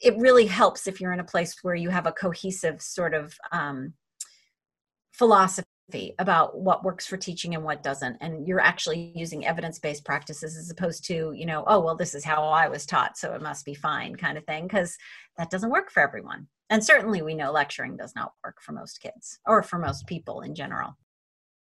it 0.00 0.16
really 0.18 0.46
helps 0.46 0.88
if 0.88 1.00
you're 1.00 1.12
in 1.12 1.20
a 1.20 1.24
place 1.24 1.62
where 1.62 1.76
you 1.76 1.90
have 1.90 2.08
a 2.08 2.12
cohesive 2.12 2.82
sort 2.82 3.14
of 3.14 3.38
um, 3.52 3.94
philosophy 5.12 5.68
about 6.18 6.58
what 6.58 6.82
works 6.82 7.06
for 7.06 7.16
teaching 7.16 7.54
and 7.54 7.62
what 7.62 7.82
doesn't 7.82 8.16
and 8.20 8.48
you're 8.48 8.60
actually 8.60 9.12
using 9.14 9.46
evidence-based 9.46 10.04
practices 10.04 10.56
as 10.56 10.68
opposed 10.68 11.04
to 11.04 11.32
you 11.32 11.46
know 11.46 11.62
oh 11.68 11.78
well 11.78 11.94
this 11.94 12.12
is 12.12 12.24
how 12.24 12.42
i 12.42 12.66
was 12.66 12.84
taught 12.84 13.16
so 13.16 13.34
it 13.34 13.40
must 13.40 13.64
be 13.64 13.72
fine 13.72 14.16
kind 14.16 14.36
of 14.36 14.44
thing 14.46 14.64
because 14.64 14.98
that 15.36 15.50
doesn't 15.50 15.70
work 15.70 15.90
for 15.90 16.02
everyone. 16.02 16.48
And 16.70 16.84
certainly 16.84 17.22
we 17.22 17.34
know 17.34 17.52
lecturing 17.52 17.96
does 17.96 18.14
not 18.14 18.32
work 18.44 18.60
for 18.60 18.72
most 18.72 19.00
kids 19.00 19.38
or 19.46 19.62
for 19.62 19.78
most 19.78 20.06
people 20.06 20.40
in 20.40 20.54
general. 20.54 20.96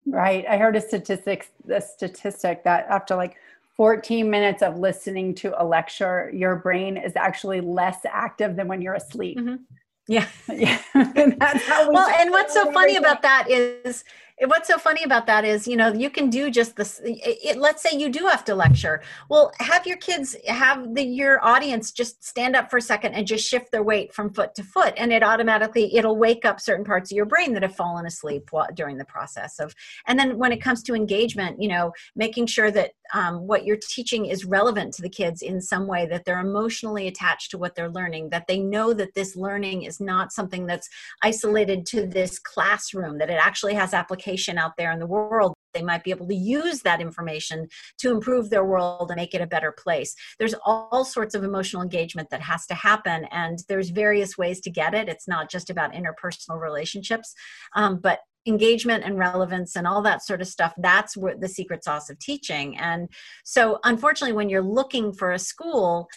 Right. 0.07 0.45
I 0.49 0.57
heard 0.57 0.77
a 0.77 0.81
statistic 0.81 1.51
a 1.71 1.81
statistic 1.81 2.65
that 2.65 2.87
after 2.89 3.17
like 3.17 3.37
14 3.77 4.29
minutes 4.29 4.63
of 4.63 4.79
listening 4.79 5.35
to 5.37 5.61
a 5.61 5.65
lecture 5.65 6.31
your 6.35 6.57
brain 6.57 6.97
is 6.97 7.17
actually 7.17 7.61
less 7.61 8.01
active 8.05 8.57
than 8.57 8.69
when 8.69 8.83
you're 8.83 8.95
asleep. 8.95 9.39
Mm-hmm. 9.39 9.63
Yeah. 10.09 10.27
yeah. 10.53 10.79
and 10.95 11.37
well, 11.41 12.09
and 12.09 12.31
what's 12.31 12.55
so 12.55 12.73
funny 12.73 12.97
about 12.97 13.23
that 13.23 13.49
is 13.49 14.05
what's 14.47 14.69
so 14.69 14.79
funny 14.79 15.05
about 15.05 15.27
that 15.27 15.45
is 15.45 15.69
you 15.69 15.77
know 15.77 15.93
you 15.93 16.11
can 16.11 16.29
do 16.29 16.51
just 16.51 16.77
this 16.77 17.01
it, 17.05 17.59
let's 17.59 17.83
say 17.83 17.91
you 17.97 18.09
do 18.09 18.27
have 18.27 18.45
to 18.45 18.55
lecture. 18.55 19.03
Well 19.29 19.53
have 19.61 19.87
your 19.87 19.99
kids 19.99 20.37
have 20.49 20.95
the 20.95 21.03
your 21.03 21.45
audience 21.45 21.93
just 21.93 22.25
stand 22.25 22.57
up 22.57 22.71
for 22.71 22.79
a 22.79 22.83
second 22.83 23.15
and 23.15 23.27
just 23.27 23.47
shift 23.47 23.71
their 23.71 23.83
weight 23.83 24.13
from 24.13 24.33
foot 24.33 24.55
to 24.57 24.63
foot 24.63 24.95
and 24.97 25.13
it 25.13 25.23
automatically 25.23 25.95
it'll 25.95 26.17
wake 26.17 26.45
up 26.45 26.61
certain 26.61 26.85
parts 26.85 27.13
of 27.13 27.17
your 27.17 27.27
brain 27.27 27.53
that 27.53 27.63
have 27.63 27.77
fallen 27.77 28.07
asleep 28.07 28.49
while, 28.51 28.69
during 28.75 28.97
the 28.97 29.05
process 29.05 29.59
of 29.59 29.75
and 30.07 30.19
then 30.19 30.39
when 30.39 30.53
it 30.53 30.61
comes 30.61 30.83
to 30.83 30.95
engagement 30.95 31.61
you 31.61 31.69
know 31.69 31.93
making 32.17 32.47
sure 32.47 32.71
that 32.71 32.93
um, 33.15 33.47
what 33.47 33.65
you're 33.65 33.77
teaching 33.77 34.27
is 34.27 34.45
relevant 34.45 34.95
to 34.95 35.03
the 35.03 35.09
kids 35.09 35.43
in 35.43 35.61
some 35.61 35.87
way 35.87 36.07
that 36.07 36.25
they're 36.25 36.41
emotionally 36.41 37.07
attached 37.07 37.51
to 37.51 37.59
what 37.59 37.75
they're 37.75 37.91
learning 37.91 38.31
that 38.31 38.47
they 38.47 38.59
know 38.59 38.93
that 38.93 39.15
this 39.15 39.37
learning 39.37 39.83
is 39.83 40.01
not 40.01 40.33
something 40.33 40.67
that's 40.67 40.89
isolated 41.23 41.85
to 41.87 42.07
this 42.07 42.39
classroom 42.39 43.19
that 43.19 43.31
it 43.31 43.39
actually 43.41 43.75
has 43.75 43.93
application 43.93 44.32
out 44.59 44.73
there 44.77 44.93
in 44.93 44.99
the 44.99 45.07
world 45.07 45.55
they 45.73 45.83
might 45.83 46.05
be 46.05 46.11
able 46.11 46.29
to 46.29 46.35
use 46.35 46.83
that 46.83 47.01
information 47.01 47.69
to 47.99 48.11
improve 48.11 48.51
their 48.51 48.65
world 48.65 49.11
and 49.11 49.17
make 49.17 49.35
it 49.35 49.41
a 49.41 49.47
better 49.47 49.73
place. 49.73 50.15
There's 50.39 50.55
all 50.65 51.05
sorts 51.05 51.35
of 51.35 51.45
emotional 51.45 51.83
engagement 51.83 52.31
that 52.31 52.43
has 52.43 52.67
to 52.67 52.75
happen 52.75 53.27
and 53.31 53.59
there's 53.69 53.91
various 53.91 54.37
ways 54.37 54.61
to 54.63 54.71
get 54.71 54.95
it. 54.95 55.09
It's 55.09 55.29
not 55.29 55.51
just 55.51 55.71
about 55.71 55.93
interpersonal 55.93 56.61
relationships 56.61 57.35
um, 57.75 57.99
but 58.03 58.21
engagement 58.45 59.05
and 59.05 59.19
relevance 59.19 59.77
and 59.77 59.87
all 59.87 60.03
that 60.03 60.25
sort 60.25 60.41
of 60.41 60.49
stuff 60.49 60.75
that's 60.79 61.17
what 61.17 61.41
the 61.41 61.49
secret 61.49 61.85
sauce 61.85 62.11
of 62.11 62.19
teaching. 62.19 62.77
And 62.77 63.09
so 63.45 63.79
unfortunately 63.85 64.35
when 64.35 64.49
you're 64.49 64.63
looking 64.63 65.13
for 65.13 65.31
a 65.31 65.39
school 65.39 66.09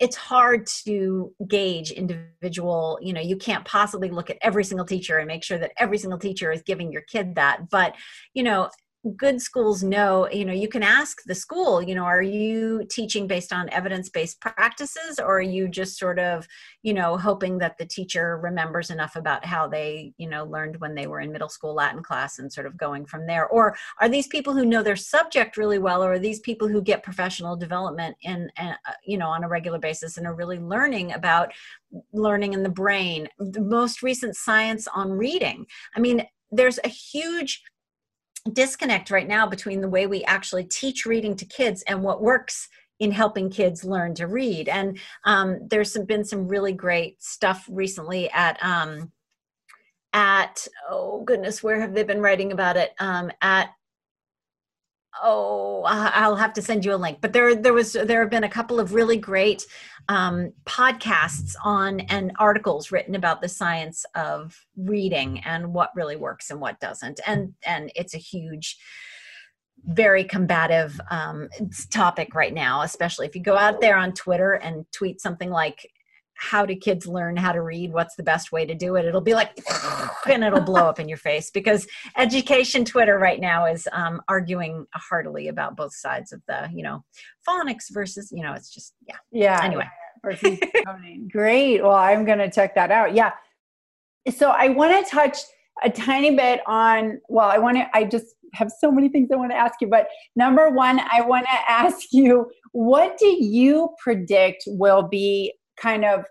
it's 0.00 0.16
hard 0.16 0.66
to 0.66 1.32
gauge 1.48 1.90
individual 1.92 2.98
you 3.00 3.12
know 3.12 3.20
you 3.20 3.36
can't 3.36 3.64
possibly 3.64 4.10
look 4.10 4.28
at 4.28 4.38
every 4.42 4.64
single 4.64 4.86
teacher 4.86 5.18
and 5.18 5.28
make 5.28 5.44
sure 5.44 5.58
that 5.58 5.72
every 5.78 5.98
single 5.98 6.18
teacher 6.18 6.50
is 6.50 6.62
giving 6.62 6.90
your 6.90 7.02
kid 7.02 7.34
that 7.36 7.70
but 7.70 7.94
you 8.32 8.42
know 8.42 8.68
good 9.16 9.40
schools 9.40 9.82
know 9.82 10.28
you 10.30 10.44
know 10.44 10.52
you 10.52 10.68
can 10.68 10.82
ask 10.82 11.22
the 11.26 11.34
school 11.34 11.82
you 11.82 11.94
know 11.94 12.04
are 12.04 12.22
you 12.22 12.84
teaching 12.88 13.26
based 13.26 13.52
on 13.52 13.68
evidence-based 13.70 14.40
practices 14.40 15.18
or 15.18 15.38
are 15.38 15.42
you 15.42 15.68
just 15.68 15.98
sort 15.98 16.18
of 16.18 16.46
you 16.82 16.94
know 16.94 17.16
hoping 17.16 17.58
that 17.58 17.76
the 17.78 17.84
teacher 17.84 18.38
remembers 18.42 18.90
enough 18.90 19.16
about 19.16 19.44
how 19.44 19.66
they 19.66 20.12
you 20.16 20.28
know 20.28 20.44
learned 20.44 20.80
when 20.80 20.94
they 20.94 21.06
were 21.06 21.20
in 21.20 21.32
middle 21.32 21.48
school 21.48 21.74
latin 21.74 22.02
class 22.02 22.38
and 22.38 22.52
sort 22.52 22.66
of 22.66 22.76
going 22.76 23.04
from 23.06 23.26
there? 23.26 23.46
Or 23.48 23.76
are 24.00 24.08
these 24.08 24.26
people 24.26 24.54
who 24.54 24.64
know 24.64 24.82
their 24.82 24.96
subject 24.96 25.56
really 25.56 25.78
well 25.78 26.02
or 26.02 26.14
are 26.14 26.18
these 26.18 26.40
people 26.40 26.68
who 26.68 26.82
get 26.82 27.02
professional 27.02 27.56
development 27.56 28.16
in 28.22 28.50
uh, 28.58 28.74
you 29.04 29.18
know 29.18 29.28
on 29.28 29.44
a 29.44 29.48
regular 29.48 29.78
basis 29.78 30.16
and 30.16 30.26
are 30.26 30.34
really 30.34 30.58
learning 30.58 31.12
about 31.12 31.52
learning 32.12 32.52
in 32.52 32.62
the 32.62 32.68
brain? 32.68 33.28
The 33.38 33.60
most 33.60 34.02
recent 34.02 34.36
science 34.36 34.86
on 34.94 35.12
reading. 35.12 35.66
I 35.96 36.00
mean 36.00 36.26
there's 36.52 36.78
a 36.84 36.88
huge 36.88 37.62
disconnect 38.52 39.10
right 39.10 39.26
now 39.26 39.46
between 39.46 39.80
the 39.80 39.88
way 39.88 40.06
we 40.06 40.22
actually 40.24 40.64
teach 40.64 41.06
reading 41.06 41.34
to 41.36 41.44
kids 41.46 41.82
and 41.82 42.02
what 42.02 42.22
works 42.22 42.68
in 43.00 43.10
helping 43.10 43.50
kids 43.50 43.84
learn 43.84 44.14
to 44.14 44.26
read. 44.26 44.68
And 44.68 44.98
um, 45.24 45.66
there's 45.68 45.92
some, 45.92 46.04
been 46.04 46.24
some 46.24 46.46
really 46.46 46.72
great 46.72 47.22
stuff 47.22 47.66
recently 47.70 48.30
at 48.30 48.62
um, 48.62 49.12
at 50.12 50.68
oh 50.88 51.22
goodness, 51.24 51.62
where 51.62 51.80
have 51.80 51.92
they 51.92 52.04
been 52.04 52.20
writing 52.20 52.52
about 52.52 52.76
it? 52.76 52.94
Um, 53.00 53.32
at 53.42 53.70
oh 55.22 55.82
i'll 55.86 56.36
have 56.36 56.52
to 56.52 56.62
send 56.62 56.84
you 56.84 56.94
a 56.94 56.96
link 56.96 57.18
but 57.20 57.32
there 57.32 57.54
there 57.54 57.72
was 57.72 57.92
there 57.92 58.20
have 58.20 58.30
been 58.30 58.44
a 58.44 58.48
couple 58.48 58.80
of 58.80 58.94
really 58.94 59.16
great 59.16 59.66
um, 60.08 60.52
podcasts 60.66 61.54
on 61.64 62.00
and 62.00 62.32
articles 62.38 62.92
written 62.92 63.14
about 63.14 63.40
the 63.40 63.48
science 63.48 64.04
of 64.14 64.66
reading 64.76 65.40
and 65.44 65.72
what 65.72 65.90
really 65.94 66.16
works 66.16 66.50
and 66.50 66.60
what 66.60 66.78
doesn't. 66.80 67.20
And 67.26 67.54
and 67.66 67.90
it's 67.94 68.14
a 68.14 68.18
huge 68.18 68.76
very 69.86 70.24
combative 70.24 70.98
um, 71.10 71.48
topic 71.92 72.34
right 72.34 72.54
now 72.54 72.80
especially 72.80 73.26
if 73.26 73.36
you 73.36 73.42
go 73.42 73.54
out 73.54 73.82
there 73.82 73.98
on 73.98 74.14
twitter 74.14 74.54
and 74.54 74.90
tweet 74.92 75.20
something 75.20 75.50
like 75.50 75.90
how 76.36 76.66
do 76.66 76.74
kids 76.74 77.06
learn 77.06 77.36
how 77.36 77.52
to 77.52 77.62
read? 77.62 77.92
What's 77.92 78.16
the 78.16 78.22
best 78.22 78.52
way 78.52 78.66
to 78.66 78.74
do 78.74 78.96
it? 78.96 79.04
It'll 79.04 79.20
be 79.20 79.34
like 79.34 79.58
and 80.28 80.44
it'll 80.44 80.60
blow 80.60 80.88
up 80.88 80.98
in 80.98 81.08
your 81.08 81.18
face 81.18 81.50
because 81.50 81.86
education 82.16 82.84
twitter 82.84 83.18
right 83.18 83.40
now 83.40 83.66
is 83.66 83.88
um, 83.92 84.20
arguing 84.28 84.86
heartily 84.94 85.48
about 85.48 85.76
both 85.76 85.94
sides 85.94 86.32
of 86.32 86.42
the 86.48 86.68
you 86.72 86.82
know 86.82 87.04
phonics 87.46 87.84
versus 87.90 88.32
you 88.34 88.42
know 88.42 88.52
it's 88.52 88.72
just 88.72 88.94
yeah. 89.08 89.16
Yeah. 89.32 89.60
Anyway. 89.62 89.88
Great. 91.30 91.82
Well 91.82 91.92
i'm 91.92 92.24
gonna 92.24 92.50
check 92.50 92.74
that 92.74 92.90
out. 92.90 93.14
Yeah. 93.14 93.32
So 94.30 94.50
i 94.50 94.68
want 94.68 95.04
to 95.04 95.10
touch 95.10 95.38
a 95.82 95.90
tiny 95.90 96.36
bit 96.36 96.60
on 96.66 97.20
well 97.28 97.48
i 97.48 97.58
want 97.58 97.76
to 97.76 97.84
i 97.94 98.04
just 98.04 98.36
have 98.52 98.70
so 98.70 98.90
many 98.90 99.08
things 99.08 99.28
i 99.32 99.36
want 99.36 99.50
to 99.50 99.56
ask 99.56 99.80
you 99.80 99.88
but 99.88 100.06
number 100.36 100.70
one 100.70 101.00
i 101.10 101.20
want 101.20 101.44
to 101.44 101.70
ask 101.70 102.12
you 102.12 102.48
what 102.72 103.18
do 103.18 103.26
you 103.26 103.88
predict 103.98 104.62
will 104.66 105.02
be 105.02 105.52
kind 105.76 106.04
of 106.04 106.24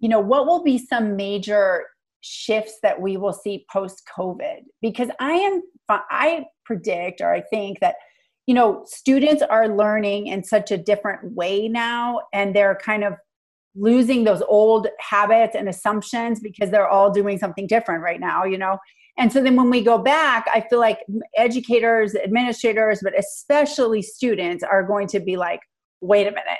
you 0.00 0.08
know 0.08 0.20
what 0.20 0.46
will 0.46 0.62
be 0.62 0.78
some 0.78 1.16
major 1.16 1.84
shifts 2.20 2.78
that 2.82 3.00
we 3.00 3.16
will 3.16 3.32
see 3.32 3.64
post 3.72 4.02
covid 4.16 4.60
because 4.80 5.08
i 5.20 5.32
am 5.32 5.62
i 5.90 6.44
predict 6.64 7.20
or 7.20 7.32
i 7.32 7.40
think 7.40 7.80
that 7.80 7.96
you 8.46 8.54
know 8.54 8.82
students 8.86 9.42
are 9.42 9.68
learning 9.68 10.26
in 10.26 10.42
such 10.42 10.70
a 10.70 10.78
different 10.78 11.32
way 11.34 11.68
now 11.68 12.20
and 12.32 12.54
they're 12.54 12.78
kind 12.82 13.04
of 13.04 13.14
losing 13.74 14.24
those 14.24 14.42
old 14.42 14.86
habits 15.00 15.56
and 15.56 15.68
assumptions 15.68 16.38
because 16.40 16.70
they're 16.70 16.88
all 16.88 17.10
doing 17.10 17.38
something 17.38 17.66
different 17.66 18.02
right 18.02 18.20
now 18.20 18.44
you 18.44 18.58
know? 18.58 18.78
And 19.16 19.32
so 19.32 19.42
then 19.42 19.54
when 19.54 19.70
we 19.70 19.82
go 19.82 19.98
back 19.98 20.46
i 20.52 20.60
feel 20.68 20.80
like 20.80 20.98
educators 21.36 22.14
administrators 22.14 23.00
but 23.02 23.18
especially 23.18 24.02
students 24.02 24.64
are 24.64 24.82
going 24.82 25.08
to 25.08 25.20
be 25.20 25.36
like 25.36 25.60
wait 26.00 26.26
a 26.26 26.30
minute 26.30 26.58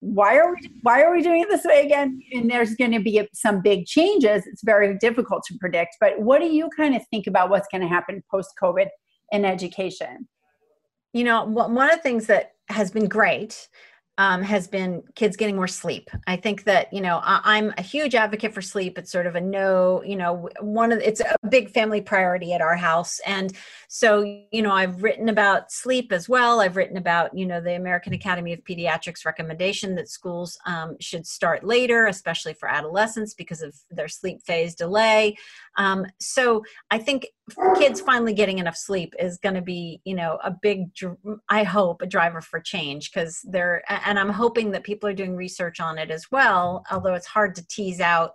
why 0.00 0.38
are 0.38 0.54
we 0.54 0.70
why 0.82 1.02
are 1.02 1.12
we 1.12 1.22
doing 1.22 1.42
it 1.42 1.48
this 1.48 1.64
way 1.64 1.84
again? 1.84 2.20
And 2.32 2.50
there's 2.50 2.74
going 2.74 2.92
to 2.92 3.00
be 3.00 3.28
some 3.34 3.60
big 3.62 3.86
changes. 3.86 4.46
It's 4.46 4.64
very 4.64 4.96
difficult 4.98 5.42
to 5.48 5.58
predict 5.58 5.96
but 6.00 6.20
what 6.20 6.40
do 6.40 6.46
you 6.46 6.68
kind 6.76 6.96
of 6.96 7.02
think 7.10 7.26
about 7.26 7.50
what's 7.50 7.68
going 7.70 7.82
to 7.82 7.88
happen 7.88 8.22
post 8.30 8.50
covid 8.60 8.88
in 9.30 9.44
education? 9.44 10.28
You 11.12 11.24
know 11.24 11.44
one 11.44 11.90
of 11.90 11.96
the 11.96 12.02
things 12.02 12.26
that 12.26 12.52
has 12.68 12.90
been 12.90 13.08
great 13.08 13.68
um, 14.18 14.42
has 14.42 14.68
been 14.68 15.02
kids 15.14 15.36
getting 15.36 15.56
more 15.56 15.68
sleep. 15.68 16.10
I 16.26 16.36
think 16.36 16.64
that 16.64 16.92
you 16.92 17.00
know 17.00 17.20
I, 17.22 17.58
am 17.58 17.72
a 17.78 17.82
huge 17.82 18.14
advocate 18.14 18.52
for 18.52 18.60
sleep. 18.60 18.98
It's 18.98 19.10
sort 19.10 19.26
of 19.26 19.34
a 19.34 19.40
no, 19.40 20.02
you 20.04 20.16
know, 20.16 20.50
one 20.60 20.92
of 20.92 21.00
it's 21.00 21.20
a 21.20 21.36
big 21.48 21.70
family 21.70 22.00
priority 22.00 22.52
at 22.52 22.60
our 22.60 22.76
house, 22.76 23.20
and 23.26 23.52
so 23.88 24.22
you 24.52 24.62
know 24.62 24.72
I've 24.72 25.02
written 25.02 25.28
about 25.28 25.72
sleep 25.72 26.12
as 26.12 26.28
well. 26.28 26.60
I've 26.60 26.76
written 26.76 26.98
about 26.98 27.36
you 27.36 27.46
know 27.46 27.60
the 27.60 27.76
American 27.76 28.12
Academy 28.12 28.52
of 28.52 28.62
Pediatrics 28.64 29.24
recommendation 29.24 29.94
that 29.94 30.08
schools 30.08 30.58
um, 30.66 30.96
should 31.00 31.26
start 31.26 31.64
later, 31.64 32.06
especially 32.06 32.52
for 32.52 32.68
adolescents 32.68 33.32
because 33.32 33.62
of 33.62 33.74
their 33.90 34.08
sleep 34.08 34.42
phase 34.42 34.74
delay. 34.74 35.36
Um, 35.76 36.06
so 36.18 36.62
I 36.90 36.98
think 36.98 37.28
kids 37.76 38.00
finally 38.00 38.34
getting 38.34 38.58
enough 38.58 38.76
sleep 38.76 39.14
is 39.18 39.38
going 39.38 39.54
to 39.54 39.62
be 39.62 40.00
you 40.04 40.14
know 40.14 40.38
a 40.44 40.52
big 40.62 40.84
i 41.48 41.64
hope 41.64 42.00
a 42.00 42.06
driver 42.06 42.40
for 42.40 42.60
change 42.60 43.10
because 43.10 43.40
they're 43.42 43.82
and 44.06 44.20
i'm 44.20 44.30
hoping 44.30 44.70
that 44.70 44.84
people 44.84 45.08
are 45.08 45.14
doing 45.14 45.34
research 45.34 45.80
on 45.80 45.98
it 45.98 46.12
as 46.12 46.26
well 46.30 46.84
although 46.92 47.14
it's 47.14 47.26
hard 47.26 47.54
to 47.56 47.66
tease 47.66 48.00
out 48.00 48.34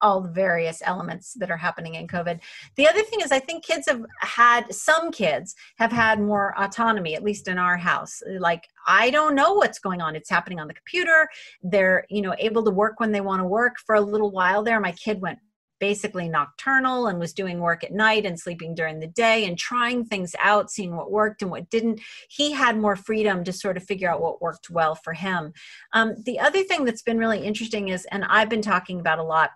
all 0.00 0.20
the 0.20 0.30
various 0.30 0.80
elements 0.84 1.34
that 1.34 1.50
are 1.50 1.56
happening 1.56 1.94
in 1.94 2.06
covid. 2.06 2.40
The 2.76 2.88
other 2.88 3.02
thing 3.02 3.20
is 3.20 3.32
i 3.32 3.38
think 3.38 3.64
kids 3.64 3.88
have 3.88 4.04
had 4.20 4.72
some 4.72 5.10
kids 5.10 5.54
have 5.76 5.92
had 5.92 6.20
more 6.20 6.54
autonomy 6.58 7.14
at 7.14 7.24
least 7.24 7.48
in 7.48 7.58
our 7.58 7.76
house. 7.76 8.22
Like 8.38 8.68
i 8.86 9.10
don't 9.10 9.34
know 9.34 9.54
what's 9.54 9.78
going 9.78 10.00
on. 10.00 10.16
It's 10.16 10.30
happening 10.30 10.60
on 10.60 10.68
the 10.68 10.74
computer. 10.74 11.28
They're 11.62 12.04
you 12.10 12.22
know 12.22 12.34
able 12.38 12.64
to 12.64 12.70
work 12.70 13.00
when 13.00 13.12
they 13.12 13.20
want 13.20 13.40
to 13.40 13.46
work. 13.46 13.76
For 13.84 13.96
a 13.96 14.00
little 14.00 14.30
while 14.30 14.62
there 14.62 14.80
my 14.80 14.92
kid 14.92 15.20
went 15.20 15.38
basically 15.80 16.28
nocturnal 16.28 17.06
and 17.06 17.18
was 17.18 17.32
doing 17.32 17.60
work 17.60 17.84
at 17.84 17.92
night 17.92 18.26
and 18.26 18.38
sleeping 18.38 18.74
during 18.74 19.00
the 19.00 19.06
day 19.06 19.44
and 19.44 19.58
trying 19.58 20.04
things 20.04 20.34
out, 20.40 20.70
seeing 20.70 20.96
what 20.96 21.10
worked 21.10 21.42
and 21.42 21.50
what 21.50 21.70
didn't. 21.70 22.00
He 22.28 22.52
had 22.52 22.78
more 22.78 22.96
freedom 22.96 23.44
to 23.44 23.52
sort 23.52 23.76
of 23.76 23.84
figure 23.84 24.10
out 24.10 24.20
what 24.20 24.42
worked 24.42 24.70
well 24.70 24.94
for 24.94 25.12
him. 25.12 25.52
Um, 25.92 26.14
the 26.24 26.38
other 26.40 26.62
thing 26.62 26.84
that's 26.84 27.02
been 27.02 27.18
really 27.18 27.44
interesting 27.44 27.88
is, 27.88 28.06
and 28.10 28.24
I've 28.24 28.48
been 28.48 28.62
talking 28.62 29.00
about 29.00 29.18
a 29.18 29.24
lot 29.24 29.50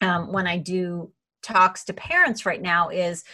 um, 0.00 0.32
when 0.32 0.46
I 0.46 0.58
do 0.58 1.12
talks 1.42 1.84
to 1.84 1.92
parents 1.92 2.46
right 2.46 2.62
now, 2.62 2.88
is 2.88 3.24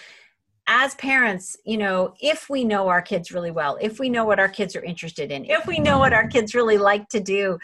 as 0.69 0.95
parents, 0.97 1.57
you 1.65 1.79
know, 1.79 2.15
if 2.21 2.51
we 2.51 2.63
know 2.63 2.89
our 2.89 3.01
kids 3.01 3.33
really 3.33 3.51
well, 3.51 3.79
if 3.81 3.99
we 3.99 4.11
know 4.11 4.27
what 4.27 4.39
our 4.39 4.49
kids 4.49 4.77
are 4.77 4.83
interested 4.83 5.33
in, 5.33 5.47
if 5.47 5.67
we 5.67 5.79
know 5.79 5.99
what 5.99 6.13
our 6.13 6.29
kids 6.29 6.55
really 6.55 6.77
like 6.77 7.09
to 7.09 7.21
do, 7.21 7.59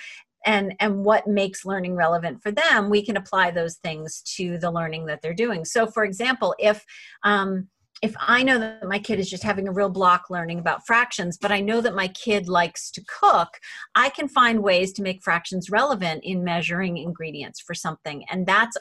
and 0.45 0.75
and 0.81 1.05
what 1.05 1.27
makes 1.27 1.65
learning 1.65 1.95
relevant 1.95 2.43
for 2.43 2.51
them 2.51 2.91
we 2.91 3.05
can 3.05 3.17
apply 3.17 3.51
those 3.51 3.77
things 3.77 4.23
to 4.23 4.59
the 4.59 4.71
learning 4.71 5.07
that 5.07 5.21
they're 5.23 5.35
doing 5.35 5.65
so 5.65 5.87
for 5.87 6.05
example 6.05 6.55
if 6.59 6.85
um, 7.25 7.69
if 8.03 8.15
I 8.21 8.43
know 8.43 8.59
that 8.59 8.87
my 8.87 8.99
kid 8.99 9.19
is 9.19 9.31
just 9.31 9.43
having 9.43 9.67
a 9.67 9.73
real 9.73 9.89
block 9.89 10.25
learning 10.29 10.59
about 10.59 10.87
fractions, 10.87 11.39
but 11.41 11.51
I 11.51 11.61
know 11.61 11.81
that 11.81 11.95
my 11.95 12.09
kid 12.09 12.49
likes 12.49 12.91
to 12.91 13.05
cook, 13.09 13.49
I 13.95 14.11
can 14.11 14.29
find 14.29 14.63
ways 14.63 14.93
to 14.95 15.03
make 15.03 15.23
fractions 15.23 15.71
relevant 15.71 16.23
in 16.23 16.45
measuring 16.45 16.99
ingredients 16.99 17.63
for 17.63 17.73
something. 17.73 18.25
And 18.31 18.47
that's 18.47 18.77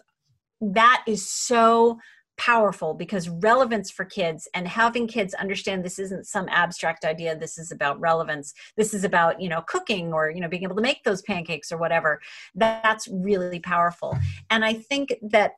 that 0.60 1.04
is 1.08 1.30
so 1.30 2.00
powerful 2.38 2.94
because 2.94 3.30
relevance 3.30 3.92
for 3.92 4.06
kids 4.06 4.48
and 4.54 4.68
having 4.68 5.08
kids 5.08 5.34
understand 5.36 5.84
this 5.84 6.00
isn't 6.00 6.26
some 6.26 6.48
abstract 6.50 7.06
idea 7.06 7.36
this 7.36 7.58
is 7.58 7.72
about 7.72 8.00
relevance 8.00 8.54
this 8.76 8.94
is 8.94 9.04
about 9.04 9.40
you 9.40 9.48
know 9.48 9.62
cooking 9.62 10.12
or 10.14 10.30
you 10.30 10.42
know 10.42 10.48
being 10.48 10.64
able 10.64 10.76
to 10.76 10.82
make 10.82 11.04
those 11.04 11.22
pancakes 11.22 11.72
or 11.72 11.78
whatever 11.78 12.20
that's 12.56 13.08
really 13.08 13.60
powerful. 13.60 14.18
And 14.50 14.66
i 14.66 14.74
think 14.74 15.14
that 15.22 15.54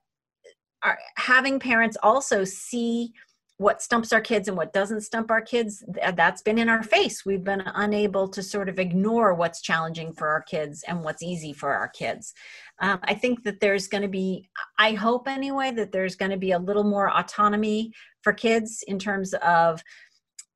our, 0.84 0.94
uh, 0.94 0.96
having 1.18 1.60
parents 1.60 1.98
also 2.04 2.44
see 2.44 3.14
what 3.58 3.82
stumps 3.82 4.12
our 4.12 4.20
kids 4.20 4.48
and 4.48 4.58
what 4.58 4.74
doesn't 4.74 5.02
stump 5.02 5.32
our 5.32 5.42
kids 5.42 5.84
that's 6.16 6.42
been 6.42 6.58
in 6.58 6.68
our 6.68 6.84
face. 6.84 7.26
We've 7.26 7.44
been 7.44 7.64
unable 7.66 8.28
to 8.30 8.44
sort 8.44 8.68
of 8.68 8.80
ignore 8.80 9.34
what's 9.34 9.62
challenging 9.62 10.12
for 10.14 10.28
our 10.28 10.42
kids 10.42 10.84
and 10.88 11.04
what's 11.04 11.24
easy 11.24 11.54
for 11.54 11.74
our 11.74 11.88
kids. 11.88 12.34
Um, 12.80 13.00
i 13.04 13.14
think 13.14 13.44
that 13.44 13.62
there's 13.62 13.88
going 13.88 14.02
to 14.02 14.10
be 14.10 14.50
i 14.78 14.92
hope 14.92 15.30
anyway 15.30 15.72
that 15.72 15.94
there's 15.94 16.18
going 16.18 16.32
to 16.32 16.38
be 16.38 16.52
a 16.52 16.60
little 16.60 16.84
more 16.84 17.10
autonomy 17.10 17.94
for 18.22 18.34
kids 18.34 18.84
in 18.86 19.00
terms 19.00 19.34
of 19.36 19.82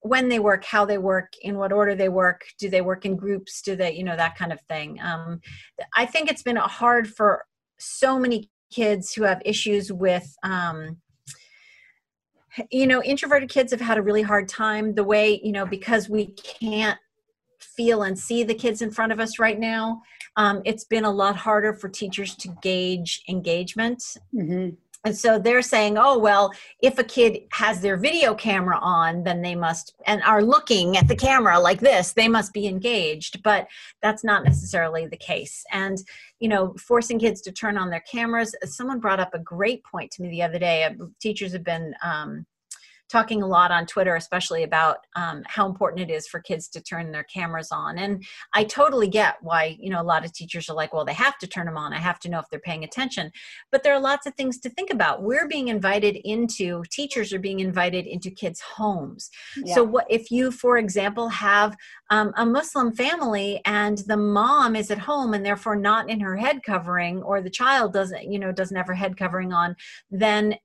when 0.01 0.27
they 0.27 0.39
work 0.39 0.65
how 0.65 0.83
they 0.83 0.97
work 0.97 1.31
in 1.41 1.57
what 1.57 1.71
order 1.71 1.95
they 1.95 2.09
work 2.09 2.41
do 2.57 2.69
they 2.69 2.81
work 2.81 3.05
in 3.05 3.15
groups 3.15 3.61
do 3.61 3.73
they 3.73 3.93
you 3.93 4.03
know 4.03 4.17
that 4.17 4.35
kind 4.37 4.51
of 4.51 4.59
thing. 4.63 4.99
Um, 5.01 5.39
i 5.95 6.05
think 6.05 6.29
it's 6.29 6.43
been 6.43 6.57
hard 6.57 7.07
for 7.07 7.45
so 7.79 8.19
many 8.19 8.49
kids 8.69 9.13
who 9.13 9.23
have 9.23 9.41
issues 9.45 9.91
with 9.91 10.29
um, 10.43 10.97
you 12.71 12.87
know 12.87 13.01
introverted 13.03 13.49
kids 13.49 13.71
have 13.71 13.81
had 13.81 13.97
a 13.97 14.01
really 14.01 14.21
hard 14.21 14.47
time 14.47 14.93
the 14.93 15.03
way 15.03 15.39
you 15.43 15.51
know 15.51 15.65
because 15.65 16.09
we 16.09 16.27
can't 16.27 16.99
feel 17.59 18.03
and 18.03 18.17
see 18.17 18.43
the 18.43 18.53
kids 18.53 18.81
in 18.81 18.91
front 18.91 19.11
of 19.11 19.19
us 19.19 19.39
right 19.39 19.59
now 19.59 20.01
um, 20.37 20.61
it's 20.65 20.85
been 20.85 21.05
a 21.05 21.11
lot 21.11 21.35
harder 21.35 21.73
for 21.73 21.89
teachers 21.89 22.35
to 22.35 22.49
gauge 22.61 23.23
engagement 23.27 23.99
mm-hmm. 24.33 24.69
And 25.05 25.17
so 25.17 25.39
they're 25.39 25.61
saying, 25.61 25.97
oh, 25.97 26.17
well, 26.17 26.51
if 26.81 26.99
a 26.99 27.05
kid 27.05 27.43
has 27.53 27.79
their 27.79 27.95
video 27.95 28.35
camera 28.35 28.77
on, 28.81 29.23
then 29.23 29.41
they 29.41 29.55
must, 29.55 29.93
and 30.05 30.21
are 30.23 30.43
looking 30.43 30.97
at 30.97 31.07
the 31.07 31.15
camera 31.15 31.57
like 31.57 31.79
this, 31.79 32.11
they 32.11 32.27
must 32.27 32.51
be 32.51 32.67
engaged. 32.67 33.41
But 33.41 33.67
that's 34.01 34.25
not 34.25 34.43
necessarily 34.43 35.07
the 35.07 35.15
case. 35.15 35.63
And, 35.71 35.97
you 36.39 36.49
know, 36.49 36.75
forcing 36.77 37.17
kids 37.17 37.39
to 37.41 37.51
turn 37.53 37.77
on 37.77 37.89
their 37.89 38.03
cameras, 38.11 38.53
someone 38.65 38.99
brought 38.99 39.21
up 39.21 39.33
a 39.33 39.39
great 39.39 39.85
point 39.85 40.11
to 40.11 40.21
me 40.21 40.29
the 40.29 40.43
other 40.43 40.59
day. 40.59 40.93
Teachers 41.21 41.53
have 41.53 41.63
been, 41.63 41.95
um, 42.03 42.45
talking 43.09 43.41
a 43.41 43.47
lot 43.47 43.71
on 43.71 43.85
Twitter, 43.85 44.15
especially 44.15 44.63
about 44.63 44.97
um, 45.15 45.41
how 45.47 45.67
important 45.67 46.09
it 46.09 46.13
is 46.13 46.27
for 46.27 46.39
kids 46.39 46.67
to 46.69 46.81
turn 46.81 47.11
their 47.11 47.23
cameras 47.23 47.69
on. 47.71 47.97
And 47.97 48.23
I 48.53 48.63
totally 48.63 49.07
get 49.07 49.37
why, 49.41 49.77
you 49.79 49.89
know, 49.89 50.01
a 50.01 50.03
lot 50.03 50.23
of 50.23 50.31
teachers 50.31 50.69
are 50.69 50.75
like, 50.75 50.93
well, 50.93 51.05
they 51.05 51.13
have 51.13 51.37
to 51.39 51.47
turn 51.47 51.65
them 51.65 51.77
on. 51.77 51.91
I 51.91 51.97
have 51.97 52.19
to 52.19 52.29
know 52.29 52.39
if 52.39 52.45
they're 52.49 52.59
paying 52.59 52.83
attention. 52.83 53.31
But 53.71 53.83
there 53.83 53.93
are 53.93 53.99
lots 53.99 54.27
of 54.27 54.35
things 54.35 54.59
to 54.59 54.69
think 54.69 54.91
about. 54.91 55.23
We're 55.23 55.47
being 55.47 55.69
invited 55.69 56.17
into, 56.17 56.83
teachers 56.91 57.33
are 57.33 57.39
being 57.39 57.59
invited 57.59 58.05
into 58.05 58.29
kids' 58.29 58.61
homes. 58.61 59.29
Yeah. 59.57 59.73
So, 59.73 59.83
what 59.83 60.05
if 60.09 60.29
you, 60.29 60.51
for 60.51 60.77
example, 60.77 61.29
have 61.29 61.75
um, 62.11 62.31
a 62.37 62.45
Muslim 62.45 62.93
family 62.93 63.61
and 63.65 63.97
the 63.99 64.17
mom 64.17 64.75
is 64.75 64.91
at 64.91 64.99
home 64.99 65.33
and 65.33 65.45
therefore 65.45 65.75
not 65.75 66.09
in 66.09 66.19
her 66.19 66.37
head 66.37 66.61
covering, 66.63 67.23
or 67.23 67.41
the 67.41 67.49
child 67.49 67.93
doesn't, 67.93 68.31
you 68.31 68.37
know, 68.37 68.51
doesn't 68.51 68.77
have 68.77 68.87
her 68.87 68.93
head 68.93 69.17
covering 69.17 69.51
on, 69.51 69.75
then 70.11 70.55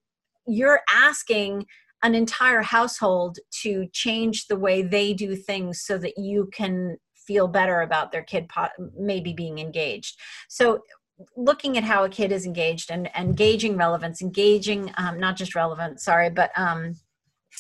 you're 0.46 0.80
asking 0.92 1.66
an 2.04 2.14
entire 2.14 2.62
household 2.62 3.38
to 3.62 3.86
change 3.92 4.46
the 4.46 4.56
way 4.56 4.82
they 4.82 5.12
do 5.12 5.34
things 5.34 5.80
so 5.80 5.98
that 5.98 6.16
you 6.18 6.48
can 6.52 6.96
feel 7.26 7.48
better 7.48 7.80
about 7.80 8.12
their 8.12 8.22
kid 8.22 8.48
maybe 8.96 9.32
being 9.32 9.58
engaged. 9.58 10.20
So 10.48 10.82
looking 11.36 11.78
at 11.78 11.84
how 11.84 12.04
a 12.04 12.08
kid 12.08 12.30
is 12.30 12.44
engaged 12.44 12.90
and, 12.90 13.08
engaging 13.16 13.76
relevance 13.76 14.20
engaging 14.20 14.92
um, 14.98 15.18
not 15.18 15.36
just 15.36 15.54
relevance 15.54 16.04
sorry 16.04 16.28
but 16.28 16.50
um, 16.58 16.94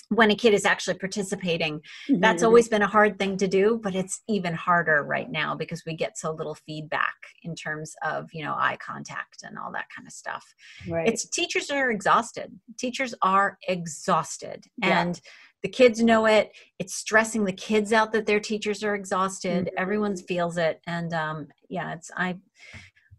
when 0.08 0.30
a 0.30 0.34
kid 0.34 0.54
is 0.54 0.64
actually 0.64 0.98
participating 0.98 1.78
mm-hmm. 2.08 2.20
that's 2.20 2.42
always 2.42 2.68
been 2.68 2.82
a 2.82 2.86
hard 2.86 3.18
thing 3.18 3.36
to 3.36 3.48
do 3.48 3.80
but 3.82 3.94
it's 3.94 4.22
even 4.28 4.54
harder 4.54 5.02
right 5.02 5.30
now 5.30 5.54
because 5.54 5.82
we 5.86 5.94
get 5.94 6.18
so 6.18 6.32
little 6.32 6.54
feedback 6.54 7.14
in 7.42 7.54
terms 7.54 7.94
of 8.04 8.28
you 8.32 8.44
know 8.44 8.54
eye 8.54 8.76
contact 8.84 9.42
and 9.42 9.58
all 9.58 9.72
that 9.72 9.86
kind 9.94 10.06
of 10.06 10.12
stuff 10.12 10.44
right. 10.88 11.08
it's 11.08 11.28
teachers 11.28 11.70
are 11.70 11.90
exhausted 11.90 12.52
teachers 12.78 13.14
are 13.22 13.58
exhausted 13.68 14.64
yeah. 14.78 15.00
and 15.00 15.20
the 15.62 15.68
kids 15.68 16.02
know 16.02 16.26
it 16.26 16.52
it's 16.78 16.94
stressing 16.94 17.44
the 17.44 17.52
kids 17.52 17.92
out 17.92 18.12
that 18.12 18.26
their 18.26 18.40
teachers 18.40 18.84
are 18.84 18.94
exhausted 18.94 19.66
mm-hmm. 19.66 19.74
everyone 19.78 20.16
feels 20.16 20.56
it 20.56 20.80
and 20.86 21.12
um, 21.14 21.48
yeah 21.68 21.92
it's 21.92 22.10
i 22.16 22.36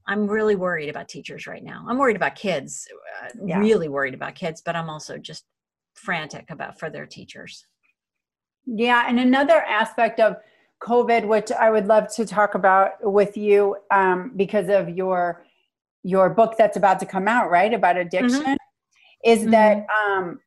i'm 0.08 0.28
really 0.28 0.56
worried 0.56 0.90
about 0.90 1.10
teachers 1.10 1.48
right 1.48 1.64
now 1.64 1.84
i'm 1.90 1.98
worried 1.98 2.16
about 2.16 2.36
kids 2.36 2.88
uh, 3.24 3.30
yeah. 3.44 3.60
really 3.60 3.90
worried 3.90 4.14
about 4.14 4.36
kids 4.36 4.62
but 4.64 4.76
i'm 4.76 4.90
also 4.90 5.18
just 5.18 5.46
frantic 5.96 6.50
about 6.50 6.80
for 6.80 6.90
their 6.90 7.06
teachers. 7.06 7.66
Yeah, 8.66 9.06
and 9.08 9.20
another 9.20 9.62
aspect 9.62 10.20
of 10.20 10.38
COVID, 10.82 11.28
which 11.28 11.52
I 11.52 11.70
would 11.70 11.88
love 11.88 12.14
to 12.16 12.26
talk 12.26 12.56
about 12.56 12.92
with 13.02 13.38
you, 13.38 13.78
um, 13.92 14.32
because 14.36 14.70
of 14.70 14.90
your 14.90 15.44
your 16.04 16.30
book 16.30 16.56
that's 16.58 16.78
about 16.78 17.00
to 17.00 17.06
come 17.06 17.28
out, 17.28 17.50
right, 17.50 17.74
about 17.74 17.98
addiction, 17.98 18.42
mm-hmm. 18.42 18.54
is 19.24 19.40
mm-hmm. 19.42 19.52
that 19.52 19.88
um, 19.90 20.40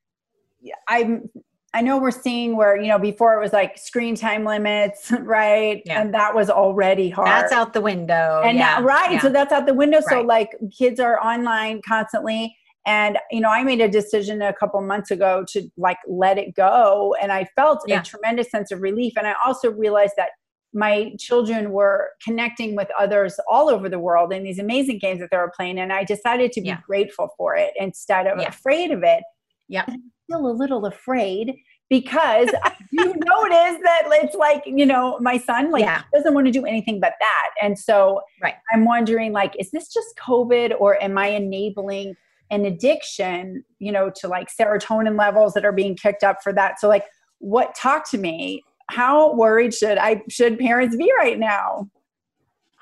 I'm 0.89 1.29
I 1.75 1.83
know 1.83 1.99
we're 1.99 2.11
seeing 2.11 2.57
where, 2.57 2.81
you 2.81 2.89
know, 2.89 2.99
before 2.99 3.35
it 3.35 3.41
was 3.43 3.53
like 3.53 3.77
screen 3.77 4.17
time 4.17 4.45
limits, 4.45 5.13
right? 5.21 5.83
Yeah. 5.85 6.01
And 6.01 6.15
that 6.15 6.35
was 6.35 6.49
already 6.49 7.11
hard. 7.11 7.29
That's 7.29 7.53
out 7.53 7.73
the 7.75 7.81
window. 7.81 8.41
And 8.45 8.57
yeah. 8.57 8.79
now, 8.79 8.83
right. 8.83 9.13
Yeah. 9.13 9.21
So 9.21 9.29
that's 9.29 9.53
out 9.53 9.67
the 9.67 9.75
window. 9.75 9.99
Right. 9.99 10.09
So 10.09 10.21
like 10.23 10.57
kids 10.77 10.99
are 10.99 11.21
online 11.21 11.83
constantly 11.87 12.57
and 12.89 13.19
you 13.31 13.41
know 13.41 13.51
i 13.51 13.63
made 13.63 13.81
a 13.81 13.89
decision 13.89 14.43
a 14.43 14.53
couple 14.53 14.81
months 14.81 15.11
ago 15.11 15.45
to 15.47 15.71
like 15.77 15.99
let 16.09 16.39
it 16.39 16.55
go 16.55 17.15
and 17.23 17.31
i 17.31 17.45
felt 17.55 17.81
yeah. 17.87 18.01
a 18.01 18.03
tremendous 18.03 18.51
sense 18.51 18.73
of 18.73 18.81
relief 18.81 19.13
and 19.17 19.29
i 19.29 19.35
also 19.47 19.71
realized 19.71 20.15
that 20.17 20.31
my 20.75 21.13
children 21.19 21.71
were 21.71 22.11
connecting 22.23 22.77
with 22.77 22.89
others 22.99 23.39
all 23.51 23.71
over 23.71 23.89
the 23.89 23.99
world 23.99 24.33
in 24.33 24.43
these 24.43 24.59
amazing 24.59 24.99
games 24.99 25.21
that 25.21 25.31
they 25.31 25.37
were 25.37 25.53
playing 25.55 25.79
and 25.79 25.93
i 25.93 26.03
decided 26.03 26.51
to 26.51 26.61
be 26.61 26.69
yeah. 26.69 26.81
grateful 26.87 27.29
for 27.37 27.55
it 27.55 27.73
instead 27.77 28.27
of 28.27 28.39
yeah. 28.39 28.49
afraid 28.49 28.91
of 28.91 29.03
it 29.03 29.23
yeah 29.69 29.85
i'm 29.87 30.11
still 30.29 30.47
a 30.47 30.53
little 30.53 30.87
afraid 30.87 31.55
because 31.91 32.49
you 32.91 33.05
notice 33.05 33.79
that 33.83 34.03
it's 34.07 34.35
like 34.35 34.63
you 34.67 34.87
know 34.87 35.19
my 35.21 35.39
son 35.39 35.71
like 35.71 35.83
yeah. 35.83 36.03
doesn't 36.13 36.35
want 36.35 36.47
to 36.47 36.53
do 36.53 36.65
anything 36.65 37.01
but 37.01 37.15
that 37.21 37.51
and 37.63 37.79
so 37.79 38.21
right. 38.43 38.55
i'm 38.73 38.85
wondering 38.85 39.33
like 39.33 39.55
is 39.59 39.71
this 39.71 39.93
just 39.93 40.09
covid 40.19 40.75
or 40.79 41.03
am 41.03 41.17
i 41.19 41.29
enabling 41.29 42.15
an 42.51 42.65
addiction, 42.65 43.65
you 43.79 43.93
know, 43.93 44.11
to 44.17 44.29
like 44.29 44.49
serotonin 44.49 45.19
levels 45.19 45.55
that 45.55 45.65
are 45.65 45.73
being 45.73 45.97
kicked 45.97 46.25
up 46.25 46.39
for 46.43 46.53
that. 46.53 46.81
So 46.81 46.89
like 46.89 47.05
what 47.39 47.75
talk 47.75 48.09
to 48.11 48.19
me. 48.19 48.63
How 48.91 49.35
worried 49.35 49.75
should 49.75 49.99
I 49.99 50.23
should 50.31 50.59
parents 50.59 50.97
be 50.97 51.13
right 51.19 51.39
now? 51.39 51.91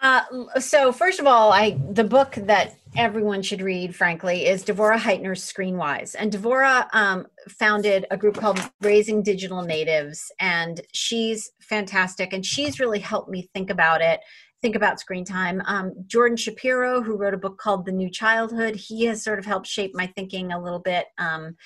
Uh, 0.03 0.23
so 0.61 0.93
first 0.93 1.19
of 1.19 1.27
all, 1.27 1.53
I 1.53 1.79
the 1.91 2.05
book 2.05 2.35
that 2.37 2.77
everyone 2.97 3.43
should 3.43 3.61
read, 3.61 3.95
frankly, 3.95 4.47
is 4.47 4.65
Devorah 4.65 4.99
Heitner's 4.99 5.43
Screenwise. 5.43 6.15
And 6.19 6.33
Devorah 6.33 6.87
um, 6.93 7.27
founded 7.49 8.07
a 8.11 8.17
group 8.17 8.37
called 8.37 8.61
Raising 8.83 9.23
Digital 9.23 9.63
Natives, 9.63 10.31
and 10.39 10.81
she's 10.93 11.51
fantastic. 11.61 12.33
And 12.33 12.45
she's 12.45 12.79
really 12.79 13.01
helped 13.01 13.31
me 13.31 13.49
think 13.55 13.71
about 13.71 14.01
it 14.01 14.21
think 14.63 14.77
about 14.77 15.01
screen 15.01 15.25
time. 15.25 15.63
Um, 15.67 15.93
Jordan 16.07 16.37
Shapiro, 16.37 17.03
who 17.03 17.17
wrote 17.17 17.35
a 17.35 17.39
book 17.39 17.59
called 17.59 17.85
The 17.85 17.93
New 17.93 18.11
Childhood, 18.11 18.77
he 18.77 19.05
has 19.05 19.23
sort 19.23 19.39
of 19.39 19.45
helped 19.45 19.67
shape 19.67 19.95
my 19.95 20.07
thinking 20.17 20.53
a 20.53 20.63
little 20.63 20.79
bit. 20.79 21.07
Um, 21.19 21.57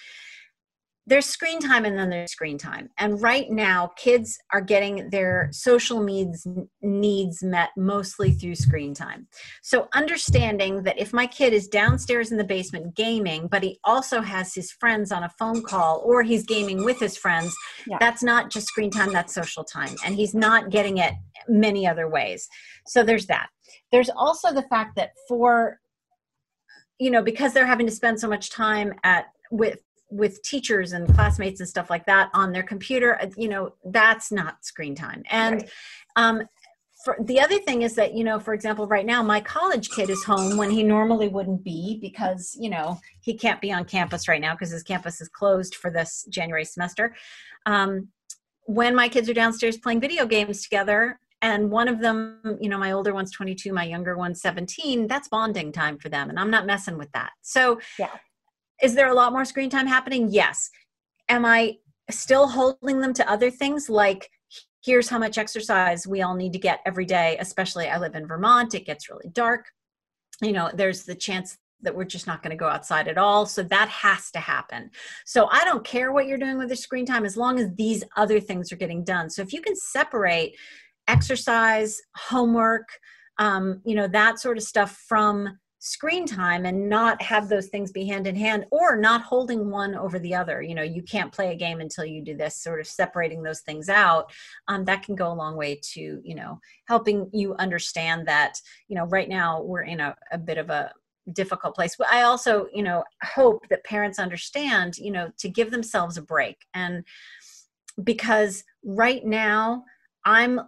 there's 1.07 1.27
screen 1.27 1.59
time 1.59 1.85
and 1.85 1.99
then 1.99 2.11
there's 2.11 2.31
screen 2.31 2.59
time. 2.59 2.91
And 2.99 3.21
right 3.21 3.51
now 3.51 3.91
kids 3.97 4.39
are 4.53 4.61
getting 4.61 5.11
their 5.11 5.49
social 5.51 6.03
needs 6.03 6.47
needs 6.83 7.43
met 7.43 7.71
mostly 7.77 8.33
through 8.33 8.55
screen 8.55 8.95
time. 8.95 9.27
So 9.63 9.89
understanding 9.95 10.83
that 10.85 10.99
if 10.99 11.13
my 11.13 11.27
kid 11.27 11.53
is 11.53 11.69
downstairs 11.69 12.31
in 12.31 12.39
the 12.39 12.45
basement 12.45 12.95
gaming 12.95 13.49
but 13.49 13.63
he 13.63 13.79
also 13.85 14.21
has 14.21 14.55
his 14.55 14.71
friends 14.73 15.11
on 15.11 15.25
a 15.25 15.31
phone 15.39 15.63
call 15.63 16.03
or 16.05 16.23
he's 16.23 16.45
gaming 16.45 16.85
with 16.85 17.01
his 17.01 17.17
friends 17.17 17.55
yeah. 17.87 17.97
that's 17.99 18.23
not 18.23 18.51
just 18.51 18.67
screen 18.67 18.91
time 18.91 19.13
that's 19.13 19.35
social 19.35 19.65
time. 19.65 19.95
And 20.05 20.15
he's 20.15 20.35
not 20.35 20.71
getting 20.71 20.99
it 20.99 21.15
many 21.49 21.87
other 21.87 22.09
ways. 22.09 22.49
So 22.87 23.03
there's 23.03 23.27
that. 23.27 23.49
There's 23.91 24.11
also 24.11 24.53
the 24.53 24.63
fact 24.63 24.97
that 24.97 25.13
for 25.29 25.81
you 26.99 27.11
know 27.11 27.23
because 27.23 27.53
they're 27.55 27.67
having 27.67 27.87
to 27.87 27.93
spend 27.93 28.21
so 28.21 28.29
much 28.29 28.51
time 28.51 28.93
at 29.03 29.27
with 29.51 29.81
with 30.11 30.43
teachers 30.43 30.93
and 30.93 31.13
classmates 31.15 31.61
and 31.61 31.69
stuff 31.69 31.91
like 31.91 32.07
that 32.07 32.31
on 32.35 32.53
their 32.53 32.63
computer 32.63 33.21
uh, 33.21 33.27
you 33.37 33.49
know 33.49 33.75
that's 33.87 34.33
not 34.33 34.65
screen 34.65 34.95
time. 34.95 35.23
And 35.31 35.63
right. 35.63 35.71
um, 36.17 36.43
for, 37.05 37.17
the 37.25 37.41
other 37.41 37.59
thing 37.59 37.83
is 37.83 37.95
that 37.95 38.15
you 38.15 38.25
know 38.25 38.39
for 38.39 38.53
example 38.53 38.87
right 38.87 39.07
now 39.07 39.23
my 39.23 39.41
college 39.41 39.89
kid 39.91 40.11
is 40.11 40.23
home 40.25 40.57
when 40.57 40.71
he 40.71 40.83
normally 40.83 41.29
wouldn't 41.29 41.65
be 41.65 41.99
because 42.01 42.57
you 42.61 42.69
know 42.69 42.99
he 43.21 43.35
can't 43.35 43.61
be 43.61 43.73
on 43.73 43.85
campus 43.85 44.29
right 44.29 44.41
now 44.41 44.53
because 44.55 44.71
his 44.71 44.83
campus 44.83 45.21
is 45.21 45.29
closed 45.29 45.75
for 45.75 45.91
this 45.91 46.27
january 46.29 46.65
semester. 46.65 47.15
Um, 47.67 48.09
when 48.65 48.95
my 48.95 49.09
kids 49.09 49.29
are 49.29 49.35
downstairs 49.35 49.79
playing 49.79 50.01
video 50.01 50.27
games 50.27 50.63
together 50.63 51.19
and 51.43 51.71
one 51.71 51.89
of 51.89 52.01
them 52.01 52.41
you 52.61 52.69
know 52.69 52.79
my 52.79 52.93
older 52.93 53.15
one's 53.15 53.33
22 53.33 53.73
my 53.73 53.85
younger 53.85 54.17
one's 54.17 54.41
17 54.43 55.07
that's 55.07 55.29
bonding 55.29 55.73
time 55.73 55.97
for 55.99 56.09
them 56.09 56.29
and 56.29 56.39
i'm 56.39 56.51
not 56.51 56.67
messing 56.67 56.99
with 56.99 57.11
that. 57.13 57.31
So 57.43 57.81
yeah 57.99 58.11
is 58.83 58.95
there 58.95 59.11
a 59.11 59.15
lot 59.15 59.33
more 59.33 59.45
screen 59.45 59.71
time 59.71 59.87
happening? 59.87 60.29
Yes. 60.31 60.71
Am 61.29 61.45
I 61.45 61.77
still 62.11 62.49
holding 62.49 63.01
them 63.01 63.13
to 63.15 63.31
other 63.31 63.51
things 63.51 63.89
like 63.89 64.31
here's 64.83 65.09
how 65.09 65.19
much 65.19 65.39
exercise 65.39 66.07
we 66.07 66.23
all 66.23 66.35
need 66.35 66.53
to 66.53 66.59
get 66.59 66.81
every 66.87 67.05
day, 67.05 67.37
especially 67.39 67.89
I 67.89 67.99
live 67.99 68.15
in 68.15 68.27
Vermont, 68.27 68.75
it 68.75 68.87
gets 68.87 69.11
really 69.11 69.29
dark. 69.33 69.67
You 70.41 70.53
know, 70.53 70.71
there's 70.73 71.05
the 71.05 71.15
chance 71.15 71.59
that 71.83 71.95
we're 71.95 72.05
just 72.05 72.27
not 72.27 72.43
going 72.43 72.51
to 72.51 72.57
go 72.57 72.69
outside 72.69 73.09
at 73.09 73.19
all. 73.19 73.47
So 73.47 73.63
that 73.63 73.89
has 73.89 74.31
to 74.33 74.39
happen. 74.39 74.91
So 75.25 75.49
I 75.51 75.65
don't 75.65 75.85
care 75.85 76.13
what 76.13 76.27
you're 76.27 76.39
doing 76.39 76.59
with 76.59 76.69
your 76.69 76.77
screen 76.77 77.07
time 77.07 77.25
as 77.25 77.37
long 77.37 77.59
as 77.59 77.75
these 77.75 78.05
other 78.17 78.41
things 78.41 78.73
are 78.73 78.77
getting 78.77 79.05
done. 79.05 79.31
So 79.31 79.43
if 79.43 79.53
you 79.53 79.63
can 79.63 79.77
separate 79.77 80.57
exercise, 81.09 82.01
homework, 82.17 82.89
um, 83.39 83.81
you 83.85 83.95
know, 83.95 84.09
that 84.09 84.39
sort 84.39 84.59
of 84.59 84.63
stuff 84.63 85.03
from 85.09 85.59
screen 85.81 86.27
time 86.27 86.67
and 86.67 86.91
not 86.91 87.21
have 87.23 87.49
those 87.49 87.69
things 87.69 87.91
be 87.91 88.07
hand 88.07 88.27
in 88.27 88.37
hand 88.37 88.67
or 88.71 88.97
not 88.97 89.23
holding 89.23 89.71
one 89.71 89.95
over 89.95 90.19
the 90.19 90.35
other. 90.35 90.61
You 90.61 90.75
know 90.75 90.83
you 90.83 91.03
can't 91.03 91.33
play 91.33 91.53
a 91.53 91.57
game 91.57 91.81
until 91.81 92.05
you 92.05 92.23
do 92.23 92.37
this 92.37 92.55
sort 92.63 92.81
of 92.81 92.87
separating 92.87 93.43
those 93.43 93.61
things 93.61 93.89
out. 93.89 94.31
Um, 94.69 94.85
that 94.85 95.03
can 95.03 95.17
go 95.17 95.33
a 95.33 95.35
long 95.35 95.57
way 95.57 95.81
to 95.95 96.21
you 96.23 96.35
know 96.35 96.61
helping 96.87 97.31
you 97.33 97.55
understand 97.57 98.29
that 98.29 98.61
you 98.89 98.97
know 98.97 99.07
right 99.07 99.29
now 99.29 99.63
we're 99.63 99.83
in 99.83 100.01
a, 100.01 100.15
a 100.31 100.39
bit 100.39 100.59
of 100.59 100.69
a 100.69 100.93
difficult 101.33 101.75
place. 101.75 101.97
But 101.97 102.13
i 102.13 102.23
also 102.23 102.67
you 102.75 102.83
know 102.83 103.03
hope 103.23 103.67
that 103.71 103.85
parents 103.85 104.19
understand 104.19 104.99
you 104.99 105.11
know 105.11 105.31
to 105.39 105.49
give 105.49 105.71
themselves 105.71 106.19
a 106.19 106.23
break. 106.23 106.59
And 106.75 107.05
because 108.05 108.65
right 108.85 109.25
now 109.25 109.85
i'm 110.25 110.61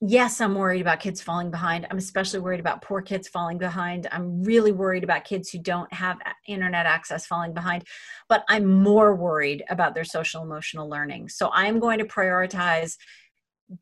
yes, 0.00 0.40
I'm 0.40 0.54
worried 0.54 0.80
about 0.80 1.00
kids 1.00 1.20
falling 1.20 1.50
behind. 1.50 1.86
I'm 1.90 1.98
especially 1.98 2.40
worried 2.40 2.60
about 2.60 2.82
poor 2.82 3.02
kids 3.02 3.28
falling 3.28 3.58
behind. 3.58 4.06
I'm 4.12 4.42
really 4.42 4.72
worried 4.72 5.04
about 5.04 5.24
kids 5.24 5.50
who 5.50 5.58
don't 5.58 5.92
have 5.92 6.18
internet 6.46 6.86
access 6.86 7.26
falling 7.26 7.52
behind, 7.52 7.84
but 8.28 8.44
I'm 8.48 8.64
more 8.64 9.14
worried 9.14 9.64
about 9.68 9.94
their 9.94 10.04
social 10.04 10.42
emotional 10.42 10.88
learning. 10.88 11.28
So 11.28 11.50
I'm 11.52 11.80
going 11.80 11.98
to 11.98 12.04
prioritize 12.04 12.96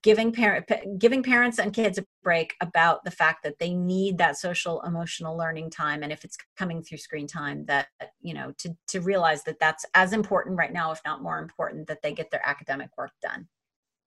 giving 0.02 0.32
parent 0.32 0.68
giving 0.98 1.22
parents 1.22 1.60
and 1.60 1.72
kids 1.72 1.96
a 1.96 2.04
break 2.24 2.54
about 2.60 3.04
the 3.04 3.10
fact 3.10 3.44
that 3.44 3.58
they 3.60 3.72
need 3.72 4.18
that 4.18 4.36
social 4.36 4.82
emotional 4.82 5.36
learning 5.36 5.70
time 5.70 6.02
and 6.02 6.12
if 6.12 6.24
it's 6.24 6.36
coming 6.58 6.82
through 6.82 6.98
screen 6.98 7.26
time 7.26 7.64
that 7.66 7.86
you 8.20 8.34
know 8.34 8.52
to 8.58 8.76
to 8.88 9.00
realize 9.00 9.44
that 9.44 9.60
that's 9.60 9.86
as 9.94 10.12
important 10.12 10.58
right 10.58 10.72
now 10.72 10.90
if 10.90 11.00
not 11.04 11.22
more 11.22 11.38
important 11.38 11.86
that 11.86 12.02
they 12.02 12.12
get 12.12 12.32
their 12.32 12.44
academic 12.44 12.90
work 12.98 13.12
done 13.22 13.46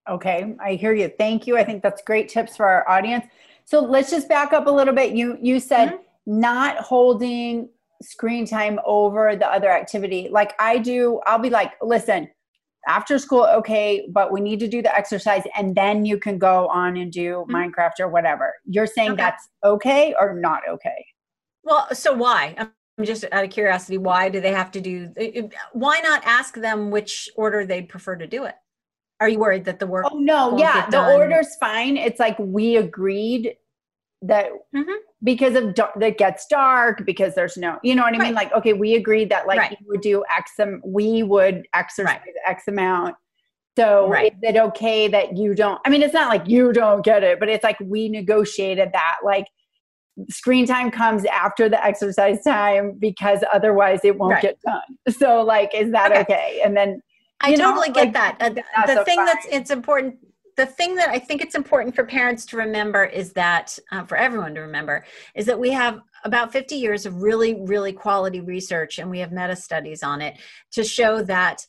Okay, 0.09 0.55
I 0.59 0.73
hear 0.73 0.93
you. 0.93 1.11
Thank 1.17 1.45
you. 1.45 1.57
I 1.57 1.63
think 1.63 1.83
that's 1.83 2.01
great 2.01 2.29
tips 2.29 2.57
for 2.57 2.65
our 2.65 2.89
audience. 2.89 3.25
So 3.65 3.79
let's 3.81 4.09
just 4.09 4.27
back 4.27 4.53
up 4.53 4.67
a 4.67 4.71
little 4.71 4.93
bit. 4.93 5.13
You 5.13 5.37
you 5.41 5.59
said 5.59 5.89
mm-hmm. 5.89 6.39
not 6.39 6.77
holding 6.77 7.69
screen 8.01 8.45
time 8.45 8.79
over 8.85 9.35
the 9.35 9.47
other 9.47 9.69
activity. 9.69 10.29
Like 10.31 10.53
I 10.59 10.77
do, 10.77 11.19
I'll 11.25 11.39
be 11.39 11.49
like, 11.49 11.73
listen, 11.81 12.29
after 12.87 13.19
school, 13.19 13.45
okay, 13.45 14.07
but 14.11 14.31
we 14.31 14.41
need 14.41 14.59
to 14.61 14.67
do 14.67 14.81
the 14.81 14.95
exercise 14.95 15.43
and 15.55 15.75
then 15.75 16.05
you 16.05 16.17
can 16.17 16.37
go 16.37 16.67
on 16.69 16.97
and 16.97 17.11
do 17.11 17.45
mm-hmm. 17.47 17.55
Minecraft 17.55 17.99
or 17.99 18.07
whatever. 18.07 18.55
You're 18.65 18.87
saying 18.87 19.11
okay. 19.11 19.21
that's 19.23 19.49
okay 19.63 20.15
or 20.19 20.33
not 20.33 20.61
okay? 20.67 21.05
Well, 21.63 21.93
so 21.93 22.13
why? 22.13 22.55
I'm 22.57 23.05
just 23.05 23.25
out 23.31 23.43
of 23.43 23.49
curiosity, 23.49 23.97
why 23.97 24.29
do 24.29 24.41
they 24.41 24.51
have 24.51 24.71
to 24.71 24.81
do? 24.81 25.13
Why 25.73 25.99
not 26.01 26.23
ask 26.25 26.55
them 26.55 26.89
which 26.89 27.29
order 27.35 27.65
they'd 27.65 27.89
prefer 27.89 28.15
to 28.15 28.27
do 28.27 28.45
it? 28.45 28.55
Are 29.19 29.29
you 29.29 29.39
worried 29.39 29.65
that 29.65 29.79
the 29.79 29.87
work? 29.87 30.05
Oh 30.09 30.17
no, 30.17 30.57
yeah, 30.57 30.89
the 30.89 31.13
order's 31.13 31.55
fine. 31.59 31.97
It's 31.97 32.19
like 32.19 32.37
we 32.39 32.77
agreed 32.77 33.55
that 34.21 34.47
mm-hmm. 34.75 34.91
because 35.23 35.55
of 35.55 35.75
that 35.97 36.17
gets 36.17 36.45
dark 36.47 37.05
because 37.05 37.35
there's 37.35 37.57
no, 37.57 37.79
you 37.83 37.95
know 37.95 38.03
what 38.03 38.15
I 38.15 38.17
right. 38.17 38.25
mean? 38.25 38.33
Like, 38.33 38.51
okay, 38.53 38.73
we 38.73 38.95
agreed 38.95 39.29
that 39.29 39.47
like 39.47 39.59
right. 39.59 39.71
you 39.71 39.87
would 39.87 40.01
do 40.01 40.23
X, 40.37 40.51
we 40.85 41.23
would 41.23 41.67
exercise 41.73 42.19
right. 42.25 42.33
X 42.47 42.63
amount. 42.67 43.15
So 43.77 44.11
is 44.13 44.31
it 44.41 44.57
okay 44.57 45.07
that 45.07 45.37
you 45.37 45.55
don't? 45.55 45.79
I 45.85 45.89
mean, 45.89 46.01
it's 46.01 46.13
not 46.13 46.27
like 46.27 46.47
you 46.47 46.73
don't 46.73 47.03
get 47.03 47.23
it, 47.23 47.39
but 47.39 47.47
it's 47.47 47.63
like 47.63 47.77
we 47.79 48.09
negotiated 48.09 48.89
that. 48.91 49.17
Like 49.23 49.45
screen 50.29 50.65
time 50.65 50.91
comes 50.91 51.23
after 51.25 51.69
the 51.69 51.81
exercise 51.83 52.43
time 52.43 52.97
because 52.99 53.41
otherwise 53.53 54.01
it 54.03 54.17
won't 54.17 54.41
get 54.41 54.57
done. 54.65 55.15
So 55.17 55.43
like, 55.43 55.73
is 55.73 55.91
that 55.91 56.11
okay? 56.11 56.21
okay? 56.21 56.61
And 56.63 56.75
then 56.75 57.01
I 57.41 57.55
totally 57.55 57.89
know, 57.89 57.93
get 57.93 58.13
like, 58.13 58.13
that. 58.13 58.37
Uh, 58.41 58.85
the 58.85 59.03
thing 59.05 59.17
fine. 59.17 59.25
that's 59.25 59.47
it's 59.49 59.71
important 59.71 60.17
the 60.59 60.65
thing 60.65 60.95
that 60.95 61.07
I 61.07 61.19
think 61.19 61.41
it's 61.41 61.55
important 61.55 61.95
for 61.95 62.03
parents 62.03 62.45
to 62.47 62.57
remember 62.57 63.05
is 63.05 63.31
that, 63.31 63.79
uh, 63.93 64.03
for 64.03 64.17
everyone 64.17 64.53
to 64.55 64.61
remember, 64.61 65.05
is 65.33 65.45
that 65.45 65.57
we 65.57 65.69
have 65.69 66.01
about 66.25 66.51
50 66.51 66.75
years 66.75 67.05
of 67.05 67.21
really, 67.21 67.61
really 67.61 67.93
quality 67.93 68.41
research 68.41 68.99
and 68.99 69.09
we 69.09 69.19
have 69.19 69.31
meta 69.31 69.55
studies 69.55 70.03
on 70.03 70.21
it 70.21 70.37
to 70.71 70.83
show 70.83 71.23
that 71.23 71.65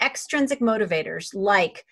extrinsic 0.00 0.60
motivators 0.60 1.34
like 1.34 1.84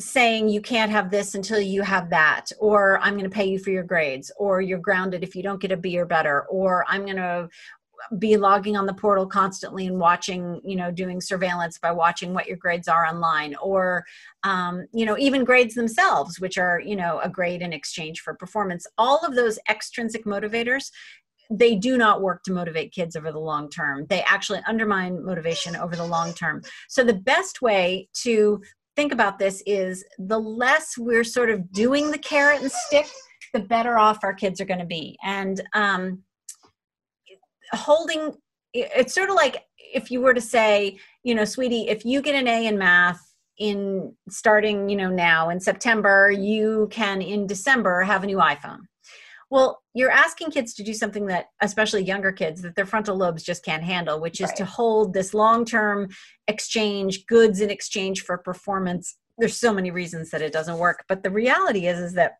saying 0.00 0.48
you 0.48 0.60
can't 0.60 0.90
have 0.90 1.12
this 1.12 1.34
until 1.34 1.58
you 1.58 1.82
have 1.82 2.08
that 2.08 2.52
or 2.60 3.00
i'm 3.00 3.14
going 3.14 3.28
to 3.28 3.34
pay 3.34 3.46
you 3.46 3.58
for 3.58 3.70
your 3.70 3.82
grades 3.82 4.30
or 4.38 4.60
you're 4.60 4.78
grounded 4.78 5.24
if 5.24 5.34
you 5.34 5.42
don't 5.42 5.60
get 5.60 5.72
a 5.72 5.76
b 5.76 5.98
or 5.98 6.06
better 6.06 6.42
or 6.42 6.84
i'm 6.86 7.04
going 7.04 7.16
to 7.16 7.48
be 8.18 8.36
logging 8.36 8.76
on 8.76 8.86
the 8.86 8.94
portal 8.94 9.26
constantly 9.26 9.86
and 9.86 9.98
watching 9.98 10.60
you 10.64 10.76
know 10.76 10.90
doing 10.90 11.20
surveillance 11.20 11.78
by 11.78 11.90
watching 11.90 12.32
what 12.32 12.46
your 12.46 12.56
grades 12.56 12.88
are 12.88 13.06
online 13.06 13.54
or 13.62 14.04
um, 14.44 14.86
you 14.92 15.04
know 15.04 15.18
even 15.18 15.44
grades 15.44 15.74
themselves 15.74 16.40
which 16.40 16.58
are 16.58 16.80
you 16.80 16.96
know 16.96 17.20
a 17.22 17.28
grade 17.28 17.62
in 17.62 17.72
exchange 17.72 18.20
for 18.20 18.34
performance. 18.34 18.86
All 18.96 19.18
of 19.24 19.34
those 19.34 19.58
extrinsic 19.68 20.24
motivators 20.24 20.90
they 21.50 21.74
do 21.74 21.96
not 21.96 22.20
work 22.20 22.42
to 22.42 22.52
motivate 22.52 22.92
kids 22.92 23.16
over 23.16 23.32
the 23.32 23.38
long 23.38 23.70
term. 23.70 24.06
They 24.10 24.22
actually 24.22 24.60
undermine 24.66 25.24
motivation 25.24 25.76
over 25.76 25.96
the 25.96 26.04
long 26.04 26.34
term. 26.34 26.62
So 26.88 27.02
the 27.02 27.14
best 27.14 27.62
way 27.62 28.08
to 28.22 28.60
think 28.96 29.12
about 29.12 29.38
this 29.38 29.62
is 29.64 30.04
the 30.18 30.38
less 30.38 30.98
we're 30.98 31.24
sort 31.24 31.50
of 31.50 31.72
doing 31.72 32.10
the 32.10 32.18
carrot 32.18 32.60
and 32.60 32.70
stick 32.70 33.06
the 33.54 33.60
better 33.60 33.98
off 33.98 34.24
our 34.24 34.34
kids 34.34 34.60
are 34.60 34.66
going 34.66 34.80
to 34.80 34.86
be. 34.86 35.16
And 35.22 35.62
um, 35.72 36.22
holding 37.72 38.34
it's 38.74 39.14
sort 39.14 39.30
of 39.30 39.36
like 39.36 39.64
if 39.78 40.10
you 40.10 40.20
were 40.20 40.34
to 40.34 40.40
say 40.40 40.98
you 41.22 41.34
know 41.34 41.44
sweetie 41.44 41.88
if 41.88 42.04
you 42.04 42.20
get 42.20 42.34
an 42.34 42.46
a 42.46 42.66
in 42.66 42.78
math 42.78 43.34
in 43.58 44.14
starting 44.28 44.88
you 44.88 44.96
know 44.96 45.10
now 45.10 45.48
in 45.48 45.58
september 45.58 46.30
you 46.30 46.88
can 46.90 47.20
in 47.22 47.46
december 47.46 48.02
have 48.02 48.22
a 48.22 48.26
new 48.26 48.36
iphone 48.38 48.80
well 49.50 49.82
you're 49.94 50.10
asking 50.10 50.50
kids 50.50 50.74
to 50.74 50.82
do 50.82 50.92
something 50.92 51.26
that 51.26 51.46
especially 51.60 52.02
younger 52.02 52.30
kids 52.30 52.62
that 52.62 52.76
their 52.76 52.86
frontal 52.86 53.16
lobes 53.16 53.42
just 53.42 53.64
can't 53.64 53.82
handle 53.82 54.20
which 54.20 54.40
is 54.40 54.48
right. 54.48 54.56
to 54.56 54.64
hold 54.64 55.12
this 55.12 55.34
long-term 55.34 56.08
exchange 56.46 57.26
goods 57.26 57.60
in 57.60 57.70
exchange 57.70 58.22
for 58.22 58.38
performance 58.38 59.16
there's 59.38 59.56
so 59.56 59.72
many 59.72 59.90
reasons 59.90 60.30
that 60.30 60.42
it 60.42 60.52
doesn't 60.52 60.78
work 60.78 61.04
but 61.08 61.22
the 61.22 61.30
reality 61.30 61.86
is 61.86 61.98
is 61.98 62.12
that 62.12 62.34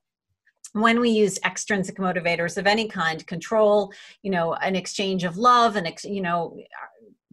when 0.73 1.01
we 1.01 1.11
use 1.11 1.39
extrinsic 1.45 1.97
motivators 1.97 2.57
of 2.57 2.67
any 2.67 2.89
kind 2.89 3.27
control 3.27 3.93
you 4.23 4.31
know 4.31 4.55
an 4.55 4.77
exchange 4.77 5.25
of 5.25 5.37
love 5.37 5.77
and 5.77 5.91
you 6.05 6.21
know 6.21 6.57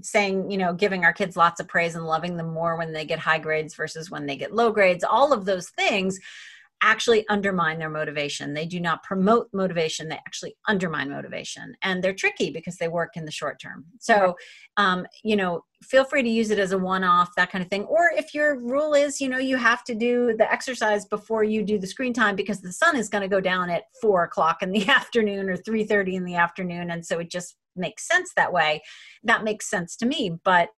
saying 0.01 0.49
you 0.49 0.57
know 0.57 0.73
giving 0.73 1.03
our 1.03 1.13
kids 1.13 1.37
lots 1.37 1.59
of 1.59 1.67
praise 1.67 1.95
and 1.95 2.05
loving 2.05 2.37
them 2.37 2.53
more 2.53 2.77
when 2.77 2.93
they 2.93 3.05
get 3.05 3.19
high 3.19 3.39
grades 3.39 3.75
versus 3.75 4.11
when 4.11 4.25
they 4.25 4.35
get 4.35 4.53
low 4.53 4.71
grades 4.71 5.03
all 5.03 5.33
of 5.33 5.45
those 5.45 5.69
things 5.69 6.19
actually 6.81 7.27
undermine 7.29 7.79
their 7.79 7.89
motivation. 7.89 8.53
They 8.53 8.65
do 8.65 8.79
not 8.79 9.03
promote 9.03 9.47
motivation, 9.53 10.07
they 10.07 10.15
actually 10.15 10.55
undermine 10.67 11.09
motivation. 11.09 11.75
And 11.81 12.03
they're 12.03 12.13
tricky 12.13 12.51
because 12.51 12.77
they 12.77 12.87
work 12.87 13.11
in 13.15 13.25
the 13.25 13.31
short 13.31 13.59
term. 13.59 13.85
So, 13.99 14.35
um, 14.77 15.07
you 15.23 15.35
know, 15.35 15.63
feel 15.83 16.03
free 16.03 16.23
to 16.23 16.29
use 16.29 16.51
it 16.51 16.59
as 16.59 16.71
a 16.71 16.77
one 16.77 17.03
off, 17.03 17.29
that 17.35 17.51
kind 17.51 17.63
of 17.63 17.69
thing. 17.69 17.83
Or 17.85 18.11
if 18.15 18.33
your 18.33 18.59
rule 18.59 18.93
is, 18.93 19.21
you 19.21 19.29
know, 19.29 19.37
you 19.37 19.57
have 19.57 19.83
to 19.85 19.95
do 19.95 20.35
the 20.37 20.51
exercise 20.51 21.05
before 21.05 21.43
you 21.43 21.63
do 21.63 21.79
the 21.79 21.87
screen 21.87 22.13
time 22.13 22.35
because 22.35 22.61
the 22.61 22.73
sun 22.73 22.95
is 22.95 23.09
going 23.09 23.21
to 23.21 23.27
go 23.27 23.41
down 23.41 23.69
at 23.69 23.83
four 24.01 24.23
o'clock 24.23 24.61
in 24.61 24.71
the 24.71 24.87
afternoon 24.89 25.49
or 25.49 25.57
3.30 25.57 26.13
in 26.13 26.25
the 26.25 26.35
afternoon. 26.35 26.91
And 26.91 27.05
so 27.05 27.19
it 27.19 27.29
just 27.29 27.55
makes 27.75 28.07
sense 28.07 28.31
that 28.35 28.53
way. 28.53 28.81
That 29.23 29.43
makes 29.43 29.69
sense 29.69 29.95
to 29.97 30.05
me. 30.05 30.37
But 30.43 30.69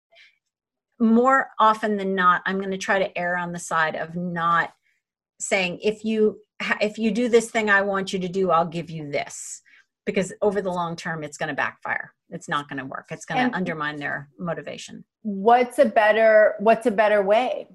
more 0.99 1.51
often 1.59 1.97
than 1.97 2.15
not, 2.15 2.43
I'm 2.47 2.59
going 2.59 2.71
to 2.71 2.79
try 2.79 2.99
to 2.99 3.19
err 3.19 3.37
on 3.37 3.53
the 3.53 3.59
side 3.59 3.97
of 3.97 4.17
not 4.17 4.73
saying 5.39 5.79
if 5.83 6.05
you 6.05 6.39
if 6.81 6.99
you 6.99 7.11
do 7.11 7.29
this 7.29 7.51
thing 7.51 7.69
i 7.69 7.83
want 7.83 8.13
you 8.13 8.19
to 8.19 8.29
do 8.29 8.51
i'll 8.51 8.67
give 8.67 8.91
you 8.91 9.11
this. 9.11 9.63
Because 10.05 10.33
over 10.41 10.63
the 10.63 10.71
long 10.71 10.95
term 10.95 11.25
it's 11.25 11.37
going 11.37 11.49
to 11.49 11.55
backfire. 11.55 12.15
It's 12.31 12.49
not 12.49 12.69
going 12.69 12.79
to 12.79 12.85
work. 12.85 13.07
It's 13.11 13.25
going 13.25 13.51
to 13.51 13.57
undermine 13.57 13.97
their 13.97 14.29
motivation. 14.39 15.05
What's 15.23 15.79
a 15.81 15.85
better 15.85 16.55
what's 16.61 16.87
a 16.87 16.91
better 16.93 17.23
way? 17.23 17.67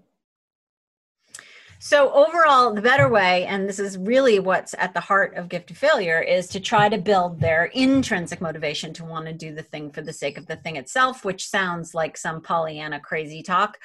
So 1.80 2.12
overall 2.14 2.74
the 2.74 2.82
better 2.82 3.09
way 3.09 3.45
and 3.47 3.68
this 3.68 3.80
is 3.80 3.97
really 3.97 4.39
what's 4.39 4.74
at 4.76 4.93
the 4.93 4.99
heart 4.99 5.36
of 5.36 5.49
gift 5.49 5.72
of 5.72 5.78
failure 5.78 6.22
is 6.22 6.47
to 6.49 6.59
try 6.59 6.89
to 6.89 6.97
build 6.97 7.39
their 7.39 7.66
intrinsic 7.66 8.39
motivation 8.39 8.93
to 8.93 9.03
want 9.03 9.26
to 9.26 9.34
do 9.34 9.53
the 9.53 9.64
thing 9.64 9.91
for 9.91 10.01
the 10.01 10.14
sake 10.14 10.38
of 10.38 10.45
the 10.45 10.57
thing 10.57 10.76
itself 10.76 11.26
which 11.26 11.49
sounds 11.49 11.93
like 11.93 12.18
some 12.18 12.39
pollyanna 12.41 12.99
crazy 12.99 13.41
talk. 13.41 13.78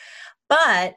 But 0.48 0.96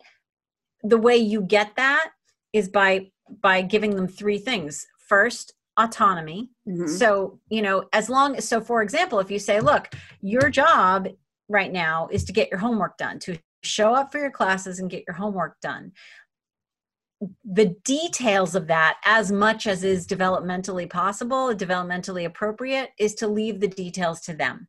the 0.84 0.98
way 0.98 1.18
you 1.18 1.42
get 1.42 1.76
that 1.78 2.12
is 2.54 2.70
by 2.70 3.12
by 3.42 3.62
giving 3.62 3.96
them 3.96 4.08
three 4.08 4.38
things. 4.38 4.86
First 5.08 5.54
autonomy. 5.78 6.50
Mm-hmm. 6.68 6.88
so 6.88 7.40
you 7.50 7.62
know 7.62 7.86
as 7.94 8.10
long 8.10 8.36
as 8.36 8.48
so 8.48 8.60
for 8.60 8.82
example 8.82 9.20
if 9.20 9.32
you 9.32 9.40
say 9.40 9.62
look 9.62 9.90
your 10.22 10.50
job 10.50 11.08
right 11.48 11.72
now 11.72 12.10
is 12.12 12.26
to 12.26 12.34
get 12.34 12.50
your 12.52 12.60
homework 12.60 12.98
done 12.98 13.18
to 13.20 13.40
show 13.64 13.94
up 13.94 14.12
for 14.12 14.20
your 14.20 14.32
classes 14.32 14.80
and 14.80 14.90
get 14.90 15.04
your 15.08 15.16
homework 15.16 15.60
done. 15.62 15.92
The 17.44 17.76
details 17.84 18.56
of 18.56 18.68
that 18.68 18.98
as 19.04 19.32
much 19.32 19.68
as 19.68 19.84
is 19.84 20.08
developmentally 20.08 20.90
possible 20.90 21.54
developmentally 21.54 22.26
appropriate 22.26 22.92
is 22.98 23.14
to 23.16 23.28
leave 23.28 23.60
the 23.60 23.68
details 23.68 24.22
to 24.22 24.34
them 24.34 24.68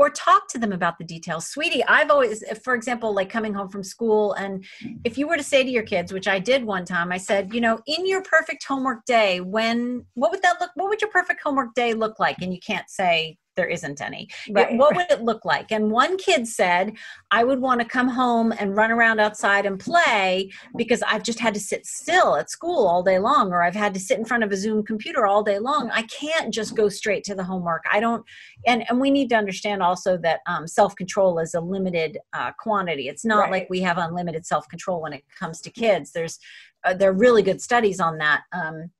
or 0.00 0.08
talk 0.08 0.48
to 0.48 0.58
them 0.58 0.72
about 0.72 0.96
the 0.96 1.04
details. 1.04 1.46
Sweetie, 1.48 1.84
I've 1.84 2.10
always, 2.10 2.42
for 2.64 2.74
example, 2.74 3.12
like 3.12 3.28
coming 3.28 3.52
home 3.52 3.68
from 3.68 3.84
school, 3.84 4.32
and 4.32 4.64
if 5.04 5.18
you 5.18 5.28
were 5.28 5.36
to 5.36 5.42
say 5.42 5.62
to 5.62 5.68
your 5.68 5.82
kids, 5.82 6.10
which 6.10 6.26
I 6.26 6.38
did 6.38 6.64
one 6.64 6.86
time, 6.86 7.12
I 7.12 7.18
said, 7.18 7.52
you 7.52 7.60
know, 7.60 7.78
in 7.86 8.06
your 8.06 8.22
perfect 8.22 8.64
homework 8.64 9.04
day, 9.04 9.42
when, 9.42 10.06
what 10.14 10.30
would 10.30 10.40
that 10.40 10.56
look, 10.58 10.70
what 10.74 10.88
would 10.88 11.02
your 11.02 11.10
perfect 11.10 11.42
homework 11.44 11.74
day 11.74 11.92
look 11.92 12.18
like? 12.18 12.38
And 12.40 12.50
you 12.54 12.60
can't 12.60 12.88
say, 12.88 13.36
there 13.56 13.66
isn't 13.66 14.00
any. 14.00 14.28
Right. 14.50 14.76
What 14.76 14.94
would 14.96 15.10
it 15.10 15.22
look 15.22 15.44
like? 15.44 15.72
And 15.72 15.90
one 15.90 16.16
kid 16.16 16.46
said, 16.46 16.92
I 17.30 17.44
would 17.44 17.60
want 17.60 17.80
to 17.80 17.86
come 17.86 18.08
home 18.08 18.52
and 18.58 18.76
run 18.76 18.90
around 18.90 19.20
outside 19.20 19.66
and 19.66 19.78
play 19.78 20.50
because 20.76 21.02
I've 21.02 21.22
just 21.22 21.40
had 21.40 21.54
to 21.54 21.60
sit 21.60 21.84
still 21.84 22.36
at 22.36 22.50
school 22.50 22.86
all 22.86 23.02
day 23.02 23.18
long, 23.18 23.52
or 23.52 23.62
I've 23.62 23.74
had 23.74 23.92
to 23.94 24.00
sit 24.00 24.18
in 24.18 24.24
front 24.24 24.44
of 24.44 24.52
a 24.52 24.56
Zoom 24.56 24.84
computer 24.84 25.26
all 25.26 25.42
day 25.42 25.58
long. 25.58 25.90
I 25.92 26.02
can't 26.02 26.52
just 26.52 26.74
go 26.74 26.88
straight 26.88 27.24
to 27.24 27.34
the 27.34 27.44
homework. 27.44 27.84
I 27.90 28.00
don't, 28.00 28.24
and, 28.66 28.84
and 28.88 29.00
we 29.00 29.10
need 29.10 29.28
to 29.30 29.36
understand 29.36 29.82
also 29.82 30.16
that 30.18 30.40
um, 30.46 30.66
self 30.66 30.94
control 30.96 31.38
is 31.38 31.54
a 31.54 31.60
limited 31.60 32.18
uh, 32.32 32.52
quantity. 32.58 33.08
It's 33.08 33.24
not 33.24 33.40
right. 33.40 33.50
like 33.50 33.66
we 33.70 33.80
have 33.80 33.98
unlimited 33.98 34.46
self 34.46 34.68
control 34.68 35.02
when 35.02 35.12
it 35.12 35.24
comes 35.38 35.60
to 35.62 35.70
kids. 35.70 36.12
There's, 36.12 36.38
uh, 36.84 36.94
there 36.94 37.10
are 37.10 37.14
really 37.14 37.42
good 37.42 37.60
studies 37.60 38.00
on 38.00 38.18
that. 38.18 38.42
Um, 38.52 38.90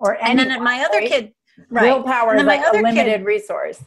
or 0.00 0.16
and 0.24 0.38
then 0.38 0.62
my 0.62 0.80
other 0.80 0.98
right? 0.98 1.08
kid 1.08 1.32
right. 1.70 1.84
willpower 1.84 2.36
is 2.36 2.44
like 2.44 2.66
a 2.66 2.72
limited 2.72 3.04
kid, 3.04 3.24
resource 3.24 3.82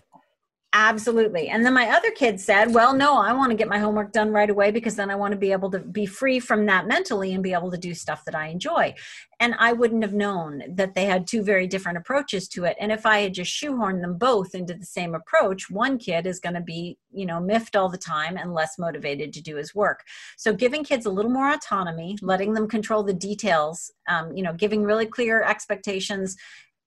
Absolutely. 0.73 1.49
And 1.49 1.65
then 1.65 1.73
my 1.73 1.89
other 1.89 2.11
kid 2.11 2.39
said, 2.39 2.73
Well, 2.73 2.93
no, 2.93 3.17
I 3.17 3.33
want 3.33 3.51
to 3.51 3.57
get 3.57 3.67
my 3.67 3.77
homework 3.77 4.13
done 4.13 4.31
right 4.31 4.49
away 4.49 4.71
because 4.71 4.95
then 4.95 5.11
I 5.11 5.15
want 5.15 5.33
to 5.33 5.37
be 5.37 5.51
able 5.51 5.69
to 5.71 5.79
be 5.79 6.05
free 6.05 6.39
from 6.39 6.65
that 6.67 6.87
mentally 6.87 7.33
and 7.33 7.43
be 7.43 7.51
able 7.51 7.71
to 7.71 7.77
do 7.77 7.93
stuff 7.93 8.23
that 8.23 8.35
I 8.35 8.47
enjoy. 8.47 8.95
And 9.41 9.53
I 9.59 9.73
wouldn't 9.73 10.03
have 10.03 10.13
known 10.13 10.63
that 10.69 10.95
they 10.95 11.05
had 11.05 11.27
two 11.27 11.43
very 11.43 11.67
different 11.67 11.97
approaches 11.97 12.47
to 12.49 12.63
it. 12.63 12.77
And 12.79 12.89
if 12.89 13.05
I 13.05 13.19
had 13.19 13.33
just 13.33 13.51
shoehorned 13.51 13.99
them 13.99 14.17
both 14.17 14.55
into 14.55 14.73
the 14.73 14.85
same 14.85 15.13
approach, 15.13 15.69
one 15.69 15.97
kid 15.97 16.25
is 16.25 16.39
going 16.39 16.55
to 16.55 16.61
be, 16.61 16.97
you 17.11 17.25
know, 17.25 17.41
miffed 17.41 17.75
all 17.75 17.89
the 17.89 17.97
time 17.97 18.37
and 18.37 18.53
less 18.53 18.79
motivated 18.79 19.33
to 19.33 19.41
do 19.41 19.57
his 19.57 19.75
work. 19.75 20.05
So 20.37 20.53
giving 20.53 20.85
kids 20.85 21.05
a 21.05 21.11
little 21.11 21.31
more 21.31 21.51
autonomy, 21.51 22.17
letting 22.21 22.53
them 22.53 22.69
control 22.69 23.03
the 23.03 23.13
details, 23.13 23.91
um, 24.07 24.31
you 24.37 24.43
know, 24.43 24.53
giving 24.53 24.83
really 24.83 25.05
clear 25.05 25.43
expectations 25.43 26.37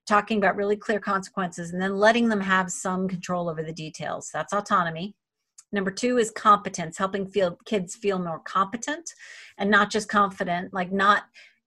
talking 0.06 0.38
about 0.38 0.56
really 0.56 0.76
clear 0.76 1.00
consequences 1.00 1.72
and 1.72 1.80
then 1.80 1.96
letting 1.96 2.28
them 2.28 2.40
have 2.40 2.70
some 2.70 3.08
control 3.08 3.48
over 3.48 3.62
the 3.62 3.72
details. 3.72 4.30
That's 4.32 4.52
autonomy. 4.52 5.14
Number 5.72 5.90
two 5.90 6.18
is 6.18 6.30
competence, 6.30 6.96
helping 6.98 7.26
feel 7.26 7.58
kids 7.64 7.96
feel 7.96 8.18
more 8.18 8.40
competent 8.40 9.10
and 9.58 9.70
not 9.70 9.90
just 9.90 10.08
confident, 10.08 10.72
like 10.72 10.92
not 10.92 11.24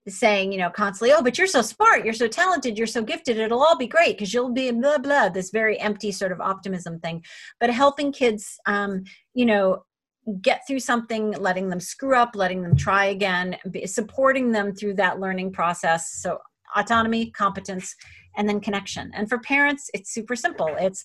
saying, 0.07 0.51
you 0.51 0.57
know, 0.57 0.69
constantly, 0.69 1.13
oh, 1.13 1.21
but 1.21 1.37
you're 1.37 1.47
so 1.47 1.61
smart, 1.61 2.05
you're 2.05 2.13
so 2.13 2.27
talented, 2.27 2.77
you're 2.77 2.87
so 2.87 3.03
gifted, 3.03 3.37
it'll 3.37 3.61
all 3.61 3.77
be 3.77 3.87
great 3.87 4.17
because 4.17 4.33
you'll 4.33 4.53
be 4.53 4.71
blah, 4.71 4.97
blah, 4.97 5.29
this 5.29 5.49
very 5.49 5.79
empty 5.79 6.11
sort 6.11 6.31
of 6.31 6.39
optimism 6.39 6.99
thing. 6.99 7.23
But 7.59 7.69
helping 7.69 8.13
kids, 8.13 8.57
um, 8.65 9.03
you 9.33 9.45
know, 9.45 9.83
get 10.41 10.61
through 10.67 10.79
something, 10.79 11.31
letting 11.31 11.69
them 11.69 11.79
screw 11.79 12.15
up, 12.15 12.35
letting 12.35 12.61
them 12.61 12.75
try 12.75 13.05
again, 13.05 13.57
supporting 13.85 14.51
them 14.51 14.73
through 14.73 14.95
that 14.95 15.19
learning 15.19 15.51
process. 15.51 16.13
So, 16.21 16.39
autonomy, 16.75 17.31
competence, 17.31 17.95
and 18.35 18.47
then 18.47 18.59
connection. 18.59 19.11
And 19.13 19.27
for 19.27 19.39
parents, 19.39 19.89
it's 19.93 20.13
super 20.13 20.35
simple. 20.35 20.69
It's 20.79 21.03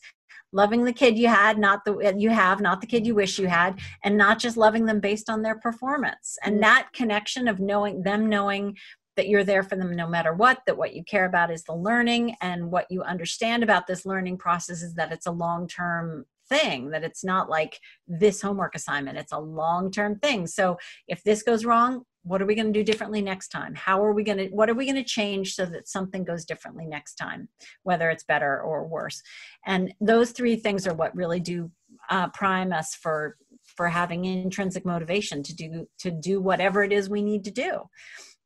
loving 0.53 0.85
the 0.85 0.93
kid 0.93 1.19
you 1.19 1.29
had 1.29 1.59
not 1.59 1.85
the 1.85 2.15
you 2.19 2.31
have 2.31 2.61
not 2.61 2.81
the 2.81 2.87
kid 2.87 3.07
you 3.07 3.15
wish 3.15 3.39
you 3.39 3.47
had 3.47 3.79
and 4.05 4.17
not 4.17 4.39
just 4.39 4.57
loving 4.57 4.85
them 4.85 5.01
based 5.01 5.31
on 5.31 5.43
their 5.43 5.59
performance 5.59 6.37
and 6.45 6.55
mm-hmm. 6.55 6.63
that 6.63 6.89
connection 6.93 7.49
of 7.49 7.59
knowing 7.59 8.03
them 8.03 8.29
knowing 8.29 8.77
that 9.17 9.29
you're 9.29 9.45
there 9.45 9.63
for 9.63 9.77
them 9.77 9.95
no 9.95 10.07
matter 10.07 10.35
what 10.35 10.61
that 10.67 10.77
what 10.77 10.95
you 10.95 11.03
care 11.05 11.25
about 11.25 11.51
is 11.51 11.65
the 11.65 11.75
learning 11.75 12.35
and 12.41 12.71
what 12.71 12.87
you 12.91 13.03
understand 13.03 13.63
about 13.63 13.87
this 13.87 14.07
learning 14.07 14.37
process 14.37 14.83
is 14.83 14.95
that 14.95 15.13
it's 15.13 15.27
a 15.27 15.33
long 15.33 15.67
term 15.67 16.25
thing 16.49 16.91
that 16.91 17.05
it's 17.05 17.25
not 17.25 17.49
like 17.49 17.79
this 18.07 18.43
homework 18.43 18.75
assignment 18.75 19.19
it's 19.19 19.33
a 19.33 19.39
long 19.39 19.91
term 19.91 20.19
thing 20.19 20.47
so 20.47 20.77
if 21.09 21.23
this 21.23 21.43
goes 21.43 21.65
wrong 21.65 22.03
what 22.25 22.41
are 22.41 22.47
we 22.47 22.55
going 22.55 22.73
to 22.73 22.79
do 22.79 22.85
differently 22.85 23.21
next 23.21 23.49
time? 23.49 23.75
How 23.75 24.03
are 24.05 24.13
we 24.13 24.23
going 24.23 24.39
to 24.39 24.47
what 24.49 24.71
are 24.71 24.75
we 24.75 24.85
going 24.85 24.97
to 24.97 25.05
change 25.05 25.55
so 25.55 25.67
that 25.67 25.89
something 25.89 26.25
goes 26.25 26.45
differently 26.45 26.87
next 26.87 27.15
time 27.15 27.49
whether 27.83 28.11
it's 28.11 28.25
better 28.25 28.61
or 28.61 28.87
worse? 28.87 29.23
And 29.67 29.93
those 30.01 30.31
three 30.33 30.57
things 30.57 30.87
are 30.87 30.95
what 30.95 31.15
really 31.17 31.41
do 31.41 31.71
uh, 32.11 32.29
prime 32.29 32.73
us 32.73 32.95
for 32.95 33.37
for 33.65 33.89
having 33.89 34.25
intrinsic 34.25 34.85
motivation 34.85 35.43
to 35.43 35.55
do 35.55 35.89
to 35.99 36.11
do 36.11 36.41
whatever 36.41 36.83
it 36.83 36.93
is 36.93 37.09
we 37.09 37.23
need 37.23 37.45
to 37.45 37.51
do. 37.51 37.83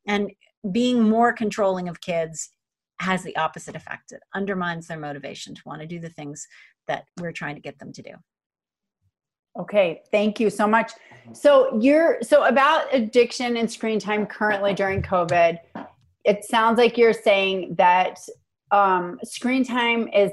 And 0.07 0.31
being 0.71 1.07
more 1.07 1.33
controlling 1.33 1.87
of 1.87 2.01
kids 2.01 2.51
has 2.99 3.21
the 3.23 3.35
opposite 3.37 3.75
effect. 3.75 4.11
It 4.11 4.21
undermines 4.33 4.87
their 4.87 4.99
motivation 4.99 5.53
to 5.53 5.61
want 5.65 5.81
to 5.81 5.87
do 5.87 5.99
the 5.99 6.09
things 6.09 6.47
that 6.87 7.05
we're 7.19 7.31
trying 7.31 7.55
to 7.55 7.61
get 7.61 7.77
them 7.77 7.93
to 7.93 8.01
do 8.01 8.11
Okay, 9.59 10.03
thank 10.11 10.39
you 10.39 10.49
so 10.49 10.67
much. 10.67 10.91
So 11.33 11.77
you're 11.79 12.19
so 12.21 12.45
about 12.45 12.93
addiction 12.93 13.57
and 13.57 13.69
screen 13.69 13.99
time 13.99 14.25
currently 14.25 14.73
during 14.73 15.01
COVID. 15.01 15.59
It 16.23 16.45
sounds 16.45 16.77
like 16.77 16.97
you're 16.97 17.13
saying 17.13 17.75
that 17.77 18.19
um, 18.71 19.19
screen 19.23 19.63
time 19.63 20.07
is 20.09 20.31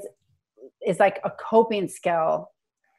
is 0.87 0.99
like 1.01 1.21
a 1.25 1.31
coping 1.31 1.89
skill 1.89 2.51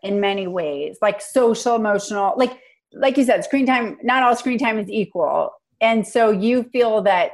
in 0.02 0.20
many 0.20 0.48
ways, 0.48 0.98
like 1.02 1.22
social, 1.22 1.76
emotional, 1.76 2.34
like 2.38 2.60
like 2.94 3.18
you 3.18 3.24
said, 3.24 3.44
screen 3.44 3.66
time. 3.66 3.98
Not 4.04 4.24
all 4.24 4.36
screen 4.36 4.58
time 4.58 4.80
is 4.80 4.90
equal, 4.90 5.52
and 5.80 6.08
so 6.08 6.32
you 6.32 6.64
feel 6.64 7.02
that 7.04 7.32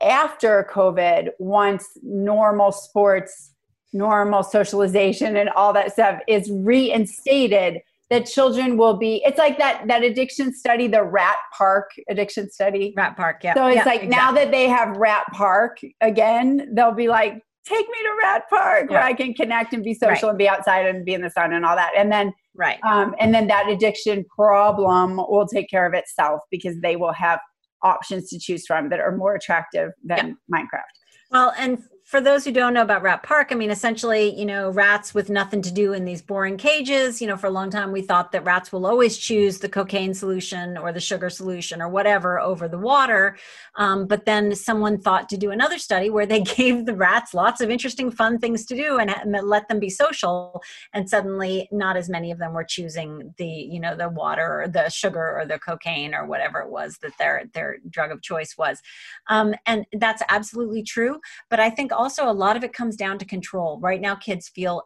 after 0.00 0.68
COVID, 0.70 1.30
once 1.38 1.86
normal 2.02 2.72
sports, 2.72 3.50
normal 3.92 4.42
socialization, 4.42 5.36
and 5.36 5.48
all 5.50 5.72
that 5.72 5.92
stuff 5.92 6.20
is 6.28 6.50
reinstated 6.50 7.82
that 8.12 8.26
children 8.26 8.76
will 8.76 8.98
be 8.98 9.22
it's 9.24 9.38
like 9.38 9.56
that 9.56 9.88
that 9.88 10.02
addiction 10.02 10.52
study 10.52 10.86
the 10.86 11.02
rat 11.02 11.36
park 11.56 11.90
addiction 12.10 12.50
study 12.50 12.92
rat 12.94 13.16
park 13.16 13.40
yeah 13.42 13.54
so 13.54 13.66
it's 13.66 13.76
yeah, 13.76 13.84
like 13.84 14.02
exactly. 14.02 14.08
now 14.08 14.30
that 14.30 14.50
they 14.50 14.68
have 14.68 14.94
rat 14.98 15.24
park 15.32 15.78
again 16.02 16.68
they'll 16.74 16.92
be 16.92 17.08
like 17.08 17.42
take 17.64 17.88
me 17.88 17.94
to 18.02 18.14
rat 18.20 18.42
park 18.50 18.86
yeah. 18.90 18.96
where 18.96 19.02
i 19.02 19.14
can 19.14 19.32
connect 19.32 19.72
and 19.72 19.82
be 19.82 19.94
social 19.94 20.28
right. 20.28 20.30
and 20.30 20.38
be 20.38 20.46
outside 20.46 20.84
and 20.84 21.06
be 21.06 21.14
in 21.14 21.22
the 21.22 21.30
sun 21.30 21.54
and 21.54 21.64
all 21.64 21.74
that 21.74 21.92
and 21.96 22.12
then 22.12 22.30
right 22.54 22.78
um, 22.84 23.14
and 23.18 23.34
then 23.34 23.46
that 23.46 23.66
addiction 23.70 24.24
problem 24.24 25.16
will 25.16 25.46
take 25.46 25.70
care 25.70 25.86
of 25.86 25.94
itself 25.94 26.42
because 26.50 26.78
they 26.82 26.96
will 26.96 27.14
have 27.14 27.40
options 27.82 28.28
to 28.28 28.38
choose 28.38 28.66
from 28.66 28.90
that 28.90 29.00
are 29.00 29.16
more 29.16 29.34
attractive 29.34 29.90
than 30.04 30.36
yeah. 30.50 30.58
minecraft 30.58 30.92
well 31.30 31.54
and 31.58 31.78
for 32.12 32.20
those 32.20 32.44
who 32.44 32.52
don't 32.52 32.74
know 32.74 32.82
about 32.82 33.00
Rat 33.00 33.22
Park, 33.22 33.48
I 33.52 33.54
mean, 33.54 33.70
essentially, 33.70 34.38
you 34.38 34.44
know, 34.44 34.68
rats 34.68 35.14
with 35.14 35.30
nothing 35.30 35.62
to 35.62 35.72
do 35.72 35.94
in 35.94 36.04
these 36.04 36.20
boring 36.20 36.58
cages. 36.58 37.22
You 37.22 37.26
know, 37.26 37.38
for 37.38 37.46
a 37.46 37.50
long 37.50 37.70
time, 37.70 37.90
we 37.90 38.02
thought 38.02 38.32
that 38.32 38.44
rats 38.44 38.70
will 38.70 38.84
always 38.84 39.16
choose 39.16 39.60
the 39.60 39.68
cocaine 39.70 40.12
solution 40.12 40.76
or 40.76 40.92
the 40.92 41.00
sugar 41.00 41.30
solution 41.30 41.80
or 41.80 41.88
whatever 41.88 42.38
over 42.38 42.68
the 42.68 42.76
water. 42.76 43.38
Um, 43.76 44.06
but 44.06 44.26
then 44.26 44.54
someone 44.54 45.00
thought 45.00 45.30
to 45.30 45.38
do 45.38 45.52
another 45.52 45.78
study 45.78 46.10
where 46.10 46.26
they 46.26 46.42
gave 46.58 46.84
the 46.84 46.94
rats 46.94 47.32
lots 47.32 47.62
of 47.62 47.70
interesting, 47.70 48.10
fun 48.10 48.38
things 48.38 48.66
to 48.66 48.76
do 48.76 48.98
and 48.98 49.14
let 49.48 49.68
them 49.68 49.78
be 49.78 49.88
social. 49.88 50.62
And 50.92 51.08
suddenly, 51.08 51.66
not 51.72 51.96
as 51.96 52.10
many 52.10 52.30
of 52.30 52.36
them 52.36 52.52
were 52.52 52.62
choosing 52.62 53.32
the, 53.38 53.46
you 53.46 53.80
know, 53.80 53.96
the 53.96 54.10
water 54.10 54.64
or 54.64 54.68
the 54.68 54.90
sugar 54.90 55.38
or 55.38 55.46
the 55.46 55.58
cocaine 55.58 56.14
or 56.14 56.26
whatever 56.26 56.60
it 56.60 56.68
was 56.68 56.98
that 56.98 57.16
their 57.18 57.44
their 57.54 57.78
drug 57.88 58.10
of 58.10 58.20
choice 58.20 58.58
was. 58.58 58.82
Um, 59.28 59.54
and 59.64 59.86
that's 59.94 60.22
absolutely 60.28 60.82
true. 60.82 61.18
But 61.48 61.58
I 61.58 61.70
think 61.70 61.90
also 62.02 62.28
a 62.28 62.32
lot 62.32 62.56
of 62.56 62.64
it 62.64 62.72
comes 62.72 62.96
down 62.96 63.18
to 63.18 63.24
control. 63.24 63.78
Right 63.80 64.00
now, 64.00 64.14
kids 64.14 64.48
feel 64.48 64.82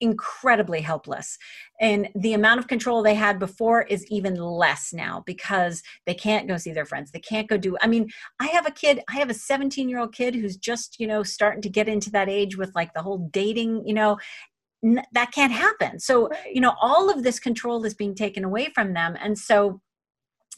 incredibly 0.00 0.80
helpless. 0.80 1.38
And 1.80 2.08
the 2.14 2.34
amount 2.34 2.60
of 2.60 2.68
control 2.68 3.02
they 3.02 3.14
had 3.14 3.38
before 3.38 3.82
is 3.82 4.04
even 4.10 4.34
less 4.34 4.92
now 4.92 5.22
because 5.26 5.82
they 6.06 6.14
can't 6.14 6.48
go 6.48 6.56
see 6.56 6.72
their 6.72 6.84
friends. 6.84 7.10
They 7.10 7.20
can't 7.20 7.48
go 7.48 7.56
do 7.56 7.76
I 7.80 7.86
mean, 7.86 8.10
I 8.40 8.46
have 8.48 8.66
a 8.66 8.70
kid, 8.70 9.00
I 9.08 9.14
have 9.14 9.30
a 9.30 9.34
17-year-old 9.34 10.14
kid 10.14 10.34
who's 10.34 10.56
just, 10.56 11.00
you 11.00 11.06
know, 11.06 11.22
starting 11.22 11.62
to 11.62 11.68
get 11.68 11.88
into 11.88 12.10
that 12.10 12.28
age 12.28 12.56
with 12.56 12.74
like 12.74 12.92
the 12.92 13.02
whole 13.02 13.30
dating, 13.32 13.86
you 13.86 13.94
know, 13.94 14.18
that 15.12 15.32
can't 15.32 15.52
happen. 15.52 15.98
So, 15.98 16.30
you 16.52 16.60
know, 16.60 16.74
all 16.80 17.08
of 17.10 17.22
this 17.22 17.38
control 17.40 17.84
is 17.84 17.94
being 17.94 18.14
taken 18.14 18.44
away 18.44 18.70
from 18.74 18.92
them. 18.92 19.16
And 19.18 19.38
so 19.38 19.80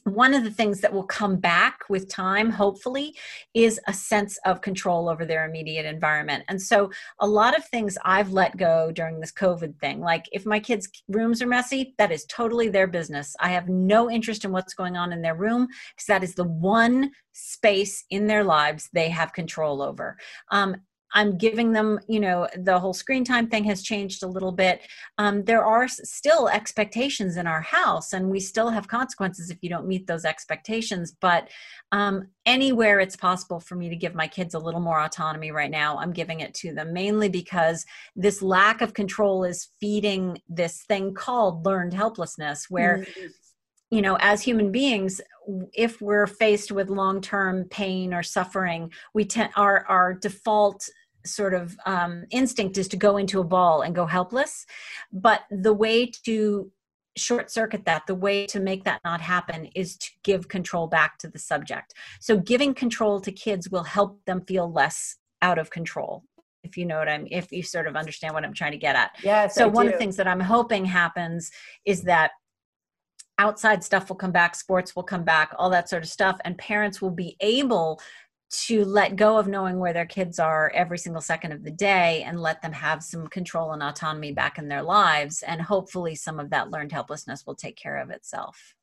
one 0.06 0.34
of 0.34 0.44
the 0.44 0.50
things 0.50 0.80
that 0.80 0.92
will 0.92 1.04
come 1.04 1.36
back 1.36 1.80
with 1.88 2.08
time, 2.08 2.48
hopefully, 2.50 3.16
is 3.54 3.80
a 3.88 3.92
sense 3.92 4.38
of 4.44 4.60
control 4.60 5.08
over 5.08 5.24
their 5.24 5.44
immediate 5.44 5.84
environment. 5.84 6.44
And 6.48 6.60
so, 6.62 6.90
a 7.20 7.26
lot 7.26 7.56
of 7.56 7.64
things 7.66 7.98
I've 8.04 8.30
let 8.30 8.56
go 8.56 8.92
during 8.92 9.18
this 9.18 9.32
COVID 9.32 9.78
thing, 9.80 10.00
like 10.00 10.26
if 10.30 10.46
my 10.46 10.60
kids' 10.60 10.88
rooms 11.08 11.42
are 11.42 11.46
messy, 11.46 11.94
that 11.98 12.12
is 12.12 12.24
totally 12.26 12.68
their 12.68 12.86
business. 12.86 13.34
I 13.40 13.48
have 13.48 13.68
no 13.68 14.08
interest 14.10 14.44
in 14.44 14.52
what's 14.52 14.74
going 14.74 14.96
on 14.96 15.12
in 15.12 15.22
their 15.22 15.34
room 15.34 15.66
because 15.94 16.06
that 16.06 16.22
is 16.22 16.34
the 16.34 16.44
one 16.44 17.10
space 17.32 18.04
in 18.10 18.26
their 18.26 18.44
lives 18.44 18.88
they 18.92 19.10
have 19.10 19.32
control 19.32 19.82
over. 19.82 20.16
Um, 20.50 20.76
I'm 21.14 21.38
giving 21.38 21.72
them, 21.72 21.98
you 22.08 22.20
know, 22.20 22.48
the 22.56 22.78
whole 22.78 22.92
screen 22.92 23.24
time 23.24 23.48
thing 23.48 23.64
has 23.64 23.82
changed 23.82 24.22
a 24.22 24.26
little 24.26 24.52
bit. 24.52 24.82
Um, 25.18 25.44
there 25.44 25.64
are 25.64 25.88
still 25.88 26.48
expectations 26.48 27.36
in 27.36 27.46
our 27.46 27.60
house, 27.60 28.12
and 28.12 28.28
we 28.28 28.40
still 28.40 28.70
have 28.70 28.88
consequences 28.88 29.50
if 29.50 29.58
you 29.62 29.68
don't 29.68 29.86
meet 29.86 30.06
those 30.06 30.24
expectations. 30.24 31.16
But 31.20 31.48
um, 31.92 32.28
anywhere 32.44 33.00
it's 33.00 33.16
possible 33.16 33.60
for 33.60 33.76
me 33.76 33.88
to 33.88 33.96
give 33.96 34.14
my 34.14 34.26
kids 34.26 34.54
a 34.54 34.58
little 34.58 34.80
more 34.80 35.00
autonomy 35.00 35.52
right 35.52 35.70
now, 35.70 35.96
I'm 35.98 36.12
giving 36.12 36.40
it 36.40 36.54
to 36.54 36.74
them, 36.74 36.92
mainly 36.92 37.28
because 37.28 37.84
this 38.14 38.42
lack 38.42 38.80
of 38.80 38.94
control 38.94 39.44
is 39.44 39.68
feeding 39.80 40.38
this 40.48 40.82
thing 40.82 41.14
called 41.14 41.64
learned 41.64 41.94
helplessness, 41.94 42.66
where 42.68 42.98
mm-hmm 42.98 43.26
you 43.90 44.02
know 44.02 44.16
as 44.20 44.42
human 44.42 44.72
beings 44.72 45.20
if 45.72 46.00
we're 46.00 46.26
faced 46.26 46.72
with 46.72 46.90
long-term 46.90 47.64
pain 47.70 48.12
or 48.12 48.22
suffering 48.22 48.90
we 49.14 49.24
tend 49.24 49.50
our 49.56 49.84
our 49.86 50.12
default 50.12 50.88
sort 51.26 51.54
of 51.54 51.76
um, 51.86 52.24
instinct 52.30 52.78
is 52.78 52.88
to 52.88 52.96
go 52.96 53.16
into 53.16 53.40
a 53.40 53.44
ball 53.44 53.82
and 53.82 53.94
go 53.94 54.06
helpless. 54.06 54.66
But 55.12 55.42
the 55.50 55.72
way 55.72 56.06
to 56.24 56.70
short 57.16 57.50
circuit 57.50 57.84
that 57.86 58.06
the 58.06 58.14
way 58.14 58.46
to 58.46 58.60
make 58.60 58.84
that 58.84 59.00
not 59.04 59.20
happen 59.20 59.66
is 59.74 59.96
to 59.96 60.10
give 60.22 60.48
control 60.48 60.86
back 60.86 61.18
to 61.18 61.28
the 61.28 61.38
subject. 61.38 61.94
So 62.20 62.38
giving 62.38 62.74
control 62.74 63.20
to 63.20 63.32
kids 63.32 63.70
will 63.70 63.84
help 63.84 64.22
them 64.26 64.44
feel 64.46 64.70
less 64.70 65.16
out 65.42 65.58
of 65.58 65.70
control 65.70 66.24
if 66.62 66.76
you 66.78 66.86
know 66.86 66.98
what 66.98 67.08
i'm 67.08 67.28
if 67.30 67.52
you 67.52 67.62
sort 67.62 67.86
of 67.86 67.94
understand 67.94 68.32
what 68.32 68.42
i'm 68.42 68.54
trying 68.54 68.72
to 68.72 68.78
get 68.78 68.96
at. 68.96 69.10
Yeah 69.22 69.46
so 69.48 69.64
I 69.64 69.66
one 69.68 69.84
do. 69.84 69.90
of 69.90 69.92
the 69.92 69.98
things 69.98 70.16
that 70.16 70.26
i'm 70.26 70.40
hoping 70.40 70.84
happens 70.86 71.50
is 71.84 72.02
that 72.04 72.32
outside 73.38 73.84
stuff 73.84 74.08
will 74.08 74.16
come 74.16 74.32
back 74.32 74.54
sports 74.54 74.96
will 74.96 75.02
come 75.02 75.24
back 75.24 75.52
all 75.58 75.70
that 75.70 75.88
sort 75.88 76.02
of 76.02 76.08
stuff. 76.08 76.38
And 76.44 76.56
parents 76.58 77.00
will 77.00 77.10
be 77.10 77.36
able 77.40 78.00
to 78.48 78.84
let 78.84 79.16
go 79.16 79.38
of 79.38 79.48
knowing 79.48 79.78
where 79.78 79.92
their 79.92 80.06
kids 80.06 80.38
are 80.38 80.70
every 80.74 80.98
single 80.98 81.20
second 81.20 81.52
of 81.52 81.64
the 81.64 81.70
day 81.70 82.22
and 82.24 82.40
let 82.40 82.62
them 82.62 82.72
have 82.72 83.02
some 83.02 83.26
control 83.26 83.72
and 83.72 83.82
autonomy 83.82 84.32
back 84.32 84.58
in 84.58 84.68
their 84.68 84.82
lives. 84.82 85.42
And 85.42 85.60
hopefully 85.60 86.14
some 86.14 86.38
of 86.38 86.50
that 86.50 86.70
learned 86.70 86.92
helplessness 86.92 87.44
will 87.44 87.56
take 87.56 87.76
care 87.76 87.96
of 87.96 88.10
itself 88.10 88.74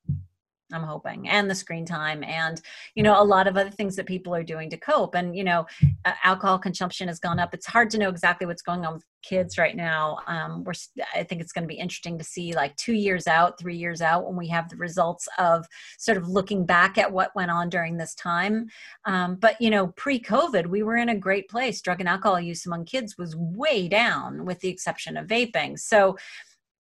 I'm 0.74 0.84
hoping, 0.84 1.30
and 1.30 1.50
the 1.50 1.56
screen 1.56 1.86
time, 1.86 2.24
and 2.24 2.62
you 2.96 3.04
know, 3.04 3.22
a 3.22 3.24
lot 3.24 3.48
of 3.48 3.58
other 3.58 3.70
things 3.70 3.96
that 3.96 4.06
people 4.06 4.34
are 4.36 4.44
doing 4.44 4.70
to 4.70 4.78
cope. 4.78 5.16
And 5.16 5.36
you 5.36 5.44
know, 5.44 5.66
uh, 6.06 6.14
alcohol 6.24 6.60
consumption 6.60 7.08
has 7.08 7.20
gone 7.20 7.40
up. 7.40 7.54
It's 7.54 7.66
hard 7.66 7.90
to 7.92 7.98
know 7.98 8.10
exactly 8.10 8.48
what's 8.48 8.62
going 8.62 8.86
on 8.86 8.96
with 8.96 9.06
kids 9.24 9.58
right 9.58 9.76
now. 9.76 10.20
Um, 10.28 10.64
we're, 10.64 10.74
I 11.16 11.24
think 11.24 11.42
it's 11.42 11.54
going 11.54 11.64
to 11.64 11.68
be 11.68 11.80
interesting 11.80 12.18
to 12.18 12.24
see, 12.24 12.54
like 12.54 12.76
two 12.76 12.94
years 12.94 13.26
out, 13.26 13.58
three 13.58 13.78
years 13.78 14.02
out, 14.02 14.26
when 14.26 14.36
we 14.36 14.48
have 14.50 14.70
the 14.70 14.76
results 14.76 15.28
of 15.40 15.66
sort 15.98 16.18
of 16.18 16.28
looking 16.28 16.66
back 16.66 16.98
at 16.98 17.12
what 17.12 17.36
went 17.36 17.52
on 17.52 17.70
during 17.70 17.98
this 17.98 18.14
time. 18.16 18.68
Um, 19.06 19.36
but 19.36 19.60
you 19.60 19.70
know, 19.70 19.88
pre-COVID, 19.88 20.68
we 20.68 20.84
were 20.84 20.98
in 20.98 21.10
a 21.10 21.18
great 21.18 21.50
place. 21.50 21.82
Drug 21.82 22.00
and 22.00 22.10
alcohol 22.10 22.40
use 22.40 22.66
among 22.66 22.86
kids 22.86 23.18
was 23.18 23.36
way 23.36 23.88
down, 23.88 24.46
with 24.46 24.60
the 24.60 24.70
exception 24.70 25.18
of 25.18 25.28
vaping. 25.28 25.80
So 25.80 26.18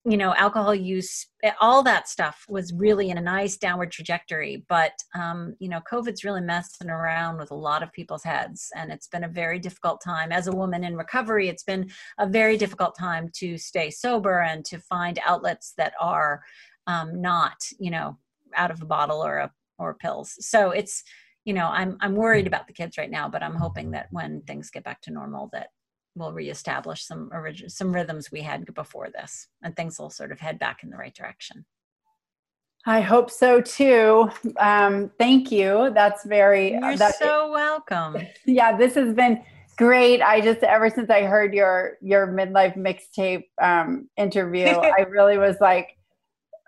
you 0.05 0.17
know 0.17 0.33
alcohol 0.35 0.75
use 0.75 1.27
all 1.61 1.81
that 1.81 2.09
stuff 2.09 2.45
was 2.49 2.73
really 2.73 3.09
in 3.09 3.17
a 3.17 3.21
nice 3.21 3.55
downward 3.55 3.91
trajectory 3.91 4.65
but 4.67 4.91
um, 5.15 5.55
you 5.59 5.69
know 5.69 5.79
covid's 5.81 6.23
really 6.23 6.41
messing 6.41 6.89
around 6.89 7.37
with 7.37 7.51
a 7.51 7.55
lot 7.55 7.81
of 7.81 7.91
people's 7.93 8.23
heads 8.23 8.69
and 8.75 8.91
it's 8.91 9.07
been 9.07 9.23
a 9.23 9.29
very 9.29 9.59
difficult 9.59 10.01
time. 10.03 10.31
As 10.31 10.47
a 10.47 10.51
woman 10.51 10.83
in 10.83 10.97
recovery 10.97 11.47
it's 11.47 11.63
been 11.63 11.89
a 12.17 12.27
very 12.27 12.57
difficult 12.57 12.97
time 12.97 13.29
to 13.35 13.57
stay 13.57 13.89
sober 13.89 14.41
and 14.41 14.65
to 14.65 14.79
find 14.79 15.19
outlets 15.25 15.73
that 15.77 15.93
are 15.99 16.41
um, 16.87 17.21
not 17.21 17.55
you 17.79 17.91
know 17.91 18.17
out 18.55 18.71
of 18.71 18.81
a 18.81 18.85
bottle 18.85 19.23
or 19.23 19.37
a 19.37 19.51
or 19.79 19.93
pills. 19.95 20.35
So 20.39 20.71
it's 20.71 21.03
you 21.45 21.53
know 21.53 21.67
i'm 21.67 21.97
i'm 21.99 22.15
worried 22.15 22.47
about 22.47 22.67
the 22.67 22.73
kids 22.73 22.97
right 22.97 23.11
now 23.11 23.27
but 23.27 23.43
i'm 23.43 23.55
hoping 23.55 23.91
that 23.91 24.07
when 24.11 24.41
things 24.43 24.69
get 24.69 24.83
back 24.85 25.01
to 25.01 25.11
normal 25.11 25.49
that 25.51 25.67
we'll 26.15 26.33
reestablish 26.33 27.03
some 27.03 27.29
original 27.33 27.69
some 27.69 27.93
rhythms 27.93 28.31
we 28.31 28.41
had 28.41 28.65
before 28.73 29.09
this 29.09 29.47
and 29.63 29.75
things 29.75 29.99
will 29.99 30.09
sort 30.09 30.31
of 30.31 30.39
head 30.39 30.59
back 30.59 30.83
in 30.83 30.89
the 30.89 30.97
right 30.97 31.13
direction. 31.13 31.65
I 32.85 32.99
hope 32.99 33.31
so 33.31 33.61
too. 33.61 34.29
Um, 34.57 35.09
thank 35.17 35.51
you. 35.51 35.91
That's 35.93 36.25
very 36.25 36.71
you're 36.71 36.97
that's, 36.97 37.19
so 37.19 37.51
welcome. 37.51 38.17
Yeah 38.45 38.75
this 38.75 38.95
has 38.95 39.13
been 39.13 39.43
great. 39.77 40.21
I 40.21 40.41
just 40.41 40.63
ever 40.63 40.89
since 40.89 41.09
i 41.09 41.23
heard 41.23 41.53
your 41.53 41.97
your 42.01 42.27
midlife 42.27 42.75
mixtape 42.77 43.45
um, 43.61 44.09
interview 44.17 44.67
i 44.67 45.01
really 45.01 45.37
was 45.37 45.55
like 45.61 45.97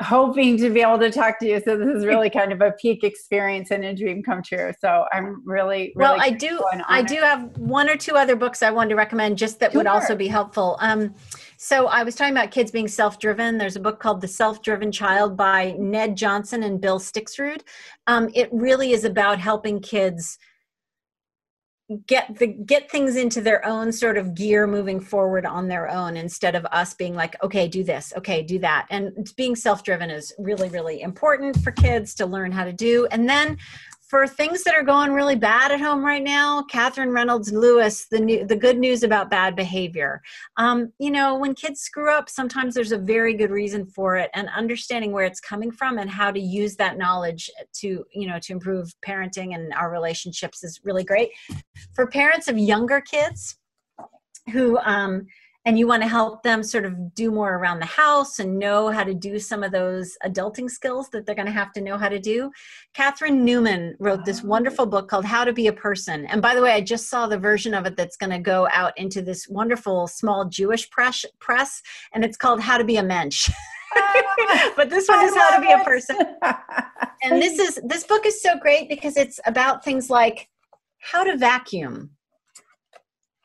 hoping 0.01 0.57
to 0.57 0.69
be 0.69 0.81
able 0.81 0.99
to 0.99 1.09
talk 1.09 1.39
to 1.39 1.47
you. 1.47 1.61
So 1.63 1.77
this 1.77 1.87
is 1.87 2.05
really 2.05 2.29
kind 2.29 2.51
of 2.51 2.59
a 2.61 2.71
peak 2.73 3.03
experience 3.05 3.71
and 3.71 3.85
a 3.85 3.93
dream 3.93 4.21
come 4.21 4.43
true. 4.43 4.73
So 4.81 5.05
I'm 5.13 5.41
really, 5.45 5.93
really 5.93 5.93
well. 5.95 6.17
I 6.19 6.31
do. 6.31 6.61
I 6.87 7.01
do 7.01 7.15
have 7.15 7.57
one 7.57 7.89
or 7.89 7.95
two 7.95 8.15
other 8.15 8.35
books 8.35 8.61
I 8.61 8.71
wanted 8.71 8.89
to 8.89 8.95
recommend, 8.95 9.37
just 9.37 9.59
that 9.61 9.71
sure. 9.71 9.79
would 9.79 9.87
also 9.87 10.13
be 10.13 10.27
helpful. 10.27 10.77
Um, 10.81 11.15
so 11.57 11.87
I 11.87 12.03
was 12.03 12.15
talking 12.15 12.33
about 12.33 12.51
kids 12.51 12.71
being 12.71 12.89
self-driven. 12.89 13.57
There's 13.57 13.77
a 13.77 13.79
book 13.79 14.01
called 14.01 14.19
The 14.19 14.27
Self-Driven 14.27 14.91
Child 14.91 15.37
by 15.37 15.75
Ned 15.79 16.17
Johnson 16.17 16.63
and 16.63 16.81
Bill 16.81 16.99
Stixrud. 16.99 17.61
Um, 18.07 18.29
it 18.35 18.49
really 18.51 18.91
is 18.91 19.05
about 19.05 19.39
helping 19.39 19.79
kids 19.79 20.37
get 22.07 22.39
the 22.39 22.47
get 22.47 22.89
things 22.89 23.15
into 23.15 23.41
their 23.41 23.63
own 23.63 23.91
sort 23.91 24.17
of 24.17 24.33
gear 24.33 24.65
moving 24.65 24.99
forward 24.99 25.45
on 25.45 25.67
their 25.67 25.87
own 25.87 26.17
instead 26.17 26.55
of 26.55 26.65
us 26.71 26.95
being 26.95 27.13
like 27.13 27.35
okay 27.43 27.67
do 27.67 27.83
this 27.83 28.11
okay 28.17 28.41
do 28.41 28.57
that. 28.57 28.87
And 28.89 29.31
being 29.37 29.55
self-driven 29.55 30.09
is 30.09 30.33
really 30.39 30.69
really 30.69 31.01
important 31.01 31.57
for 31.61 31.71
kids 31.71 32.15
to 32.15 32.25
learn 32.25 32.51
how 32.51 32.63
to 32.63 32.73
do. 32.73 33.07
And 33.11 33.29
then 33.29 33.57
for 34.07 34.27
things 34.27 34.63
that 34.63 34.75
are 34.75 34.83
going 34.83 35.11
really 35.11 35.35
bad 35.35 35.71
at 35.71 35.79
home 35.79 36.05
right 36.05 36.23
now, 36.23 36.61
Katherine 36.63 37.09
Reynolds 37.09 37.51
Lewis, 37.51 38.05
the 38.11 38.19
new, 38.19 38.45
the 38.45 38.55
good 38.55 38.77
news 38.77 39.03
about 39.03 39.31
bad 39.31 39.55
behavior. 39.55 40.21
Um, 40.57 40.93
you 40.99 41.09
know, 41.09 41.35
when 41.35 41.55
kids 41.55 41.81
screw 41.81 42.11
up, 42.11 42.29
sometimes 42.29 42.75
there's 42.75 42.91
a 42.91 42.97
very 42.97 43.33
good 43.33 43.49
reason 43.49 43.85
for 43.85 44.15
it, 44.15 44.29
and 44.35 44.47
understanding 44.55 45.11
where 45.11 45.25
it's 45.25 45.39
coming 45.39 45.71
from 45.71 45.97
and 45.97 46.09
how 46.09 46.31
to 46.31 46.39
use 46.39 46.75
that 46.75 46.97
knowledge 46.97 47.49
to, 47.81 48.05
you 48.13 48.27
know, 48.27 48.37
to 48.39 48.53
improve 48.53 48.93
parenting 49.05 49.55
and 49.55 49.73
our 49.73 49.91
relationships 49.91 50.63
is 50.63 50.79
really 50.83 51.03
great. 51.03 51.29
For 51.93 52.05
parents 52.05 52.47
of 52.47 52.57
younger 52.57 53.01
kids 53.01 53.57
who 54.51 54.77
um, 54.79 55.25
and 55.65 55.79
you 55.79 55.87
want 55.87 56.03
to 56.03 56.07
help 56.07 56.43
them 56.43 56.61
sort 56.61 56.85
of 56.85 57.15
do 57.15 57.31
more 57.31 57.55
around 57.55 57.79
the 57.79 57.85
house 57.85 58.37
and 58.37 58.59
know 58.59 58.89
how 58.89 59.03
to 59.03 59.15
do 59.15 59.39
some 59.39 59.63
of 59.63 59.71
those 59.71 60.15
adulting 60.23 60.69
skills 60.69 61.09
that 61.09 61.25
they're 61.25 61.33
going 61.35 61.47
to 61.47 61.51
have 61.51 61.73
to 61.73 61.81
know 61.81 61.97
how 61.97 62.07
to 62.07 62.19
do. 62.19 62.51
Catherine 62.93 63.43
Newman 63.43 63.95
wrote 63.99 64.25
this 64.25 64.43
wonderful 64.43 64.85
book 64.85 65.09
called 65.09 65.25
How 65.25 65.43
to 65.43 65.51
Be 65.51 65.67
a 65.67 65.73
Person. 65.73 66.27
And 66.27 66.41
by 66.41 66.53
the 66.53 66.61
way, 66.61 66.71
I 66.71 66.81
just 66.81 67.09
saw 67.09 67.25
the 67.25 67.39
version 67.39 67.73
of 67.73 67.87
it 67.87 67.97
that's 67.97 68.15
going 68.15 68.29
to 68.29 68.39
go 68.39 68.67
out 68.71 68.95
into 68.97 69.23
this 69.23 69.47
wonderful 69.49 70.07
small 70.07 70.45
Jewish 70.45 70.89
press, 70.91 71.25
press 71.39 71.81
and 72.13 72.23
it's 72.23 72.37
called 72.37 72.61
How 72.61 72.77
to 72.77 72.83
Be 72.83 72.97
a 72.97 73.03
Mensch. 73.03 73.49
Ah. 73.97 74.73
but 74.75 74.89
this 74.89 75.07
one 75.07 75.19
I 75.19 75.23
is 75.23 75.35
How 75.35 75.55
to 75.55 75.61
Be 75.61 75.67
it. 75.67 75.79
a 75.79 75.83
Person. 75.85 76.17
and 77.23 77.41
this 77.41 77.59
is 77.59 77.79
this 77.85 78.03
book 78.03 78.25
is 78.25 78.41
so 78.41 78.57
great 78.59 78.89
because 78.89 79.15
it's 79.15 79.39
about 79.45 79.85
things 79.85 80.09
like 80.09 80.49
how 80.99 81.23
to 81.23 81.37
vacuum 81.37 82.09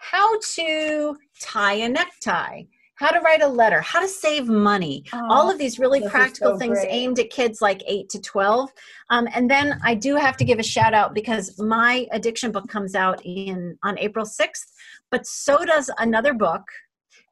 how 0.01 0.39
to 0.41 1.17
tie 1.41 1.75
a 1.75 1.89
necktie, 1.89 2.65
how 3.01 3.11
to 3.11 3.21
write 3.21 3.43
a 3.43 3.49
letter, 3.49 3.81
how 3.81 4.01
to 4.01 4.09
save 4.09 4.47
money. 4.47 5.05
Oh, 5.13 5.27
All 5.31 5.51
of 5.51 5.59
these 5.59 5.79
really 5.79 6.07
practical 6.07 6.53
so 6.53 6.59
things 6.59 6.79
great. 6.79 6.91
aimed 6.91 7.19
at 7.19 7.31
kids 7.31 7.63
like 7.63 7.83
8 7.87 8.11
to 8.11 8.21
12. 8.21 8.71
Um, 9.09 9.27
and 9.35 9.51
then 9.51 9.81
I 9.83 9.95
do 9.95 10.17
have 10.17 10.37
to 10.37 10.45
give 10.45 10.59
a 10.59 10.63
shout 10.63 10.93
out 10.93 11.15
because 11.15 11.59
my 11.59 12.07
addiction 12.13 12.53
book 12.53 12.69
comes 12.69 12.95
out 12.95 13.21
in 13.25 13.79
on 13.83 13.99
April 13.99 14.27
6th, 14.27 14.67
but 15.11 15.27
so 15.27 15.65
does 15.65 15.91
another 15.99 16.35
book 16.35 16.63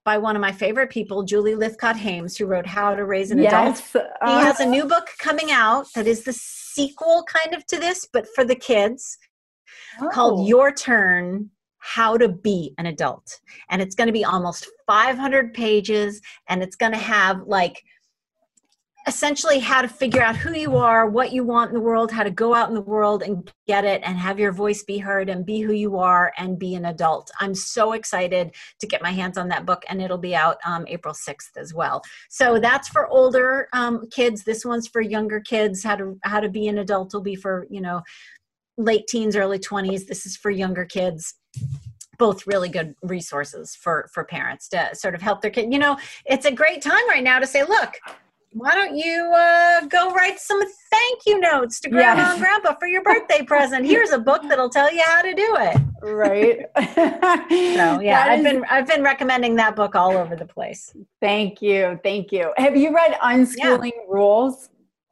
by 0.05 0.17
one 0.17 0.35
of 0.35 0.41
my 0.41 0.53
favorite 0.53 0.89
people, 0.89 1.23
Julie 1.23 1.55
Lythcott-Haims, 1.55 2.35
who 2.39 2.47
wrote 2.47 2.67
How 2.67 2.95
to 2.95 3.05
Raise 3.05 3.31
an 3.31 3.39
yes. 3.41 3.95
Adult. 3.95 4.07
Uh, 4.23 4.39
he 4.39 4.47
has 4.47 4.61
a 4.61 4.65
new 4.65 4.87
book 4.87 5.07
coming 5.19 5.51
out 5.51 5.87
that 5.95 6.07
is 6.07 6.25
the 6.25 6.33
sequel 6.33 7.25
kind 7.29 7.55
of 7.55 7.67
to 7.67 7.77
this, 7.77 8.09
but 8.11 8.27
for 8.35 8.43
the 8.43 8.55
kids, 8.55 9.19
oh. 10.01 10.09
called 10.09 10.49
Your 10.49 10.73
Turn 10.73 11.51
how 11.95 12.17
to 12.19 12.29
be 12.29 12.75
an 12.79 12.87
adult. 12.87 13.41
And 13.71 13.81
it's 13.81 13.95
going 13.95 14.09
to 14.09 14.13
be 14.13 14.25
almost 14.25 14.69
500 14.87 15.55
pages 15.55 16.21
and 16.49 16.63
it's 16.63 16.77
going 16.77 16.93
to 16.93 16.99
have 16.99 17.43
like 17.47 17.83
essentially 19.07 19.59
how 19.59 19.81
to 19.81 19.89
figure 19.89 20.21
out 20.21 20.37
who 20.37 20.53
you 20.53 20.77
are, 20.77 21.09
what 21.09 21.33
you 21.33 21.43
want 21.43 21.71
in 21.71 21.75
the 21.75 21.81
world, 21.81 22.13
how 22.13 22.23
to 22.23 22.31
go 22.31 22.55
out 22.55 22.69
in 22.69 22.75
the 22.75 22.81
world 22.83 23.23
and 23.23 23.51
get 23.67 23.87
it 23.87 24.03
and 24.05 24.19
have 24.19 24.39
your 24.39 24.53
voice 24.53 24.83
be 24.83 24.99
heard 24.99 25.31
and 25.31 25.47
be 25.47 25.61
who 25.61 25.73
you 25.73 25.97
are 25.97 26.31
and 26.37 26.59
be 26.59 26.75
an 26.75 26.85
adult. 26.85 27.31
I'm 27.41 27.55
so 27.55 27.93
excited 27.93 28.55
to 28.81 28.87
get 28.87 29.01
my 29.01 29.11
hands 29.11 29.39
on 29.39 29.49
that 29.49 29.65
book 29.65 29.83
and 29.89 30.03
it'll 30.03 30.19
be 30.19 30.37
out 30.37 30.59
um, 30.67 30.85
April 30.89 31.15
6th 31.15 31.57
as 31.57 31.73
well. 31.73 32.03
So 32.29 32.59
that's 32.59 32.89
for 32.89 33.07
older 33.07 33.69
um, 33.73 34.09
kids. 34.11 34.45
This 34.45 34.63
one's 34.63 34.87
for 34.87 35.01
younger 35.01 35.41
kids. 35.41 35.83
How 35.83 35.97
to 35.97 36.19
how 36.23 36.41
to 36.41 36.51
be 36.51 36.69
an 36.69 36.77
adult 36.77 37.15
will 37.15 37.23
be 37.23 37.35
for 37.35 37.67
you 37.71 37.81
know 37.81 38.03
late 38.77 39.07
teens, 39.09 39.37
early 39.37 39.59
20s. 39.59 40.07
This 40.07 40.27
is 40.27 40.37
for 40.37 40.51
younger 40.51 40.85
kids 40.85 41.35
both 42.19 42.47
really 42.47 42.69
good 42.69 42.95
resources 43.03 43.75
for 43.75 44.09
for 44.13 44.25
parents 44.25 44.69
to 44.69 44.91
sort 44.95 45.15
of 45.15 45.23
help 45.23 45.41
their 45.41 45.51
kid. 45.51 45.73
You 45.73 45.79
know 45.79 45.97
it's 46.25 46.47
a 46.47 46.53
great 46.53 46.83
time 46.83 47.09
right 47.09 47.25
now 47.25 47.39
to 47.39 47.47
say 47.47 47.65
look 47.65 47.95
why 48.53 48.75
don't 48.75 48.97
you 48.97 49.31
uh, 49.37 49.87
go 49.87 50.13
write 50.13 50.39
some 50.39 50.61
thank 50.91 51.27
you 51.27 51.39
notes 51.39 51.81
to 51.81 51.91
grandma 51.91 52.23
yes. 52.23 52.33
and 52.33 52.41
grandpa 52.41 52.75
for 52.79 52.89
your 52.89 53.03
birthday 53.03 53.43
present? 53.43 53.85
Here's 53.85 54.11
a 54.11 54.19
book 54.19 54.43
that'll 54.49 54.71
tell 54.71 54.93
you 54.93 55.03
how 55.05 55.23
to 55.23 55.35
do 55.35 55.57
it. 55.61 55.77
Right. 56.03 56.67
So 57.49 58.01
yeah 58.01 58.25
that 58.25 58.31
i've 58.31 58.39
is... 58.41 58.45
been 58.45 58.65
i've 58.71 58.87
been 58.87 59.03
recommending 59.03 59.57
that 59.57 59.77
book 59.77 59.95
all 59.95 60.17
over 60.17 60.37
the 60.37 60.47
place. 60.47 60.95
Thank 61.21 61.63
you. 61.63 61.99
Thank 62.03 62.33
you. 62.33 62.53
Have 62.57 62.77
you 62.77 62.95
read 62.95 63.13
unschooling 63.23 63.93
yeah. 63.95 64.09
rules 64.09 64.71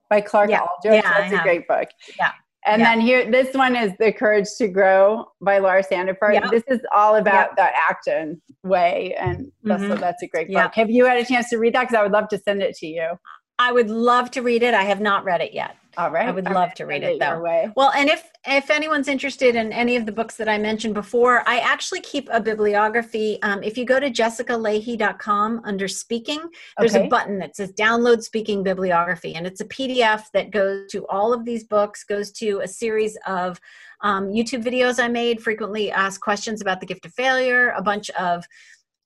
by 0.08 0.20
clark 0.20 0.50
yeah. 0.50 0.60
aldrich 0.60 1.02
yeah, 1.02 1.20
that's 1.20 1.32
a 1.32 1.42
great 1.42 1.68
book. 1.68 1.88
Yeah 2.18 2.32
and 2.66 2.80
yeah. 2.80 2.90
then 2.90 3.00
here, 3.00 3.30
this 3.30 3.54
one 3.54 3.76
is 3.76 3.92
The 3.98 4.12
Courage 4.12 4.48
to 4.58 4.68
Grow 4.68 5.30
by 5.40 5.58
Laura 5.58 5.82
Sandefer. 5.82 6.34
Yeah. 6.34 6.48
This 6.50 6.64
is 6.68 6.80
all 6.94 7.16
about 7.16 7.50
yeah. 7.56 7.64
the 7.64 7.76
Acton 7.90 8.42
way. 8.64 9.14
And 9.18 9.50
that's, 9.62 9.82
mm-hmm. 9.82 10.00
that's 10.00 10.22
a 10.22 10.26
great 10.26 10.52
book. 10.52 10.74
Have 10.74 10.90
you 10.90 11.06
had 11.06 11.16
a 11.18 11.24
chance 11.24 11.48
to 11.50 11.58
read 11.58 11.74
that? 11.74 11.82
Because 11.82 11.94
I 11.94 12.02
would 12.02 12.12
love 12.12 12.28
to 12.28 12.38
send 12.38 12.62
it 12.62 12.76
to 12.78 12.86
you. 12.86 13.18
I 13.58 13.72
would 13.72 13.88
love 13.88 14.30
to 14.32 14.42
read 14.42 14.62
it. 14.62 14.74
I 14.74 14.82
have 14.82 15.00
not 15.00 15.24
read 15.24 15.40
it 15.40 15.54
yet. 15.54 15.76
All 15.96 16.10
right. 16.10 16.28
I 16.28 16.30
would 16.30 16.46
All 16.46 16.54
love 16.54 16.68
right. 16.68 16.76
to 16.76 16.84
read 16.84 17.02
it 17.02 17.18
though. 17.18 17.72
Well, 17.74 17.90
and 17.96 18.08
if 18.08 18.30
if 18.46 18.70
anyone's 18.70 19.08
interested 19.08 19.56
in 19.56 19.72
any 19.72 19.96
of 19.96 20.04
the 20.04 20.12
books 20.12 20.36
that 20.36 20.48
I 20.48 20.58
mentioned 20.58 20.94
before, 20.94 21.42
I 21.48 21.58
actually 21.58 22.00
keep 22.00 22.28
a 22.30 22.40
bibliography. 22.40 23.40
Um, 23.42 23.62
if 23.62 23.78
you 23.78 23.84
go 23.84 23.98
to 23.98 24.10
jessicalahey.com 24.10 25.62
under 25.64 25.88
speaking, 25.88 26.42
there's 26.78 26.94
okay. 26.94 27.06
a 27.06 27.08
button 27.08 27.38
that 27.38 27.56
says 27.56 27.72
download 27.72 28.22
speaking 28.22 28.62
bibliography, 28.62 29.34
and 29.34 29.46
it's 29.46 29.60
a 29.60 29.66
PDF 29.66 30.24
that 30.32 30.50
goes 30.50 30.90
to 30.92 31.06
all 31.08 31.32
of 31.32 31.44
these 31.44 31.64
books, 31.64 32.04
goes 32.04 32.30
to 32.32 32.60
a 32.60 32.68
series 32.68 33.16
of 33.26 33.58
um, 34.02 34.28
YouTube 34.28 34.62
videos 34.62 35.02
I 35.02 35.08
made, 35.08 35.42
frequently 35.42 35.90
asked 35.90 36.20
questions 36.20 36.60
about 36.60 36.80
the 36.80 36.86
gift 36.86 37.06
of 37.06 37.14
failure, 37.14 37.70
a 37.70 37.82
bunch 37.82 38.10
of 38.10 38.44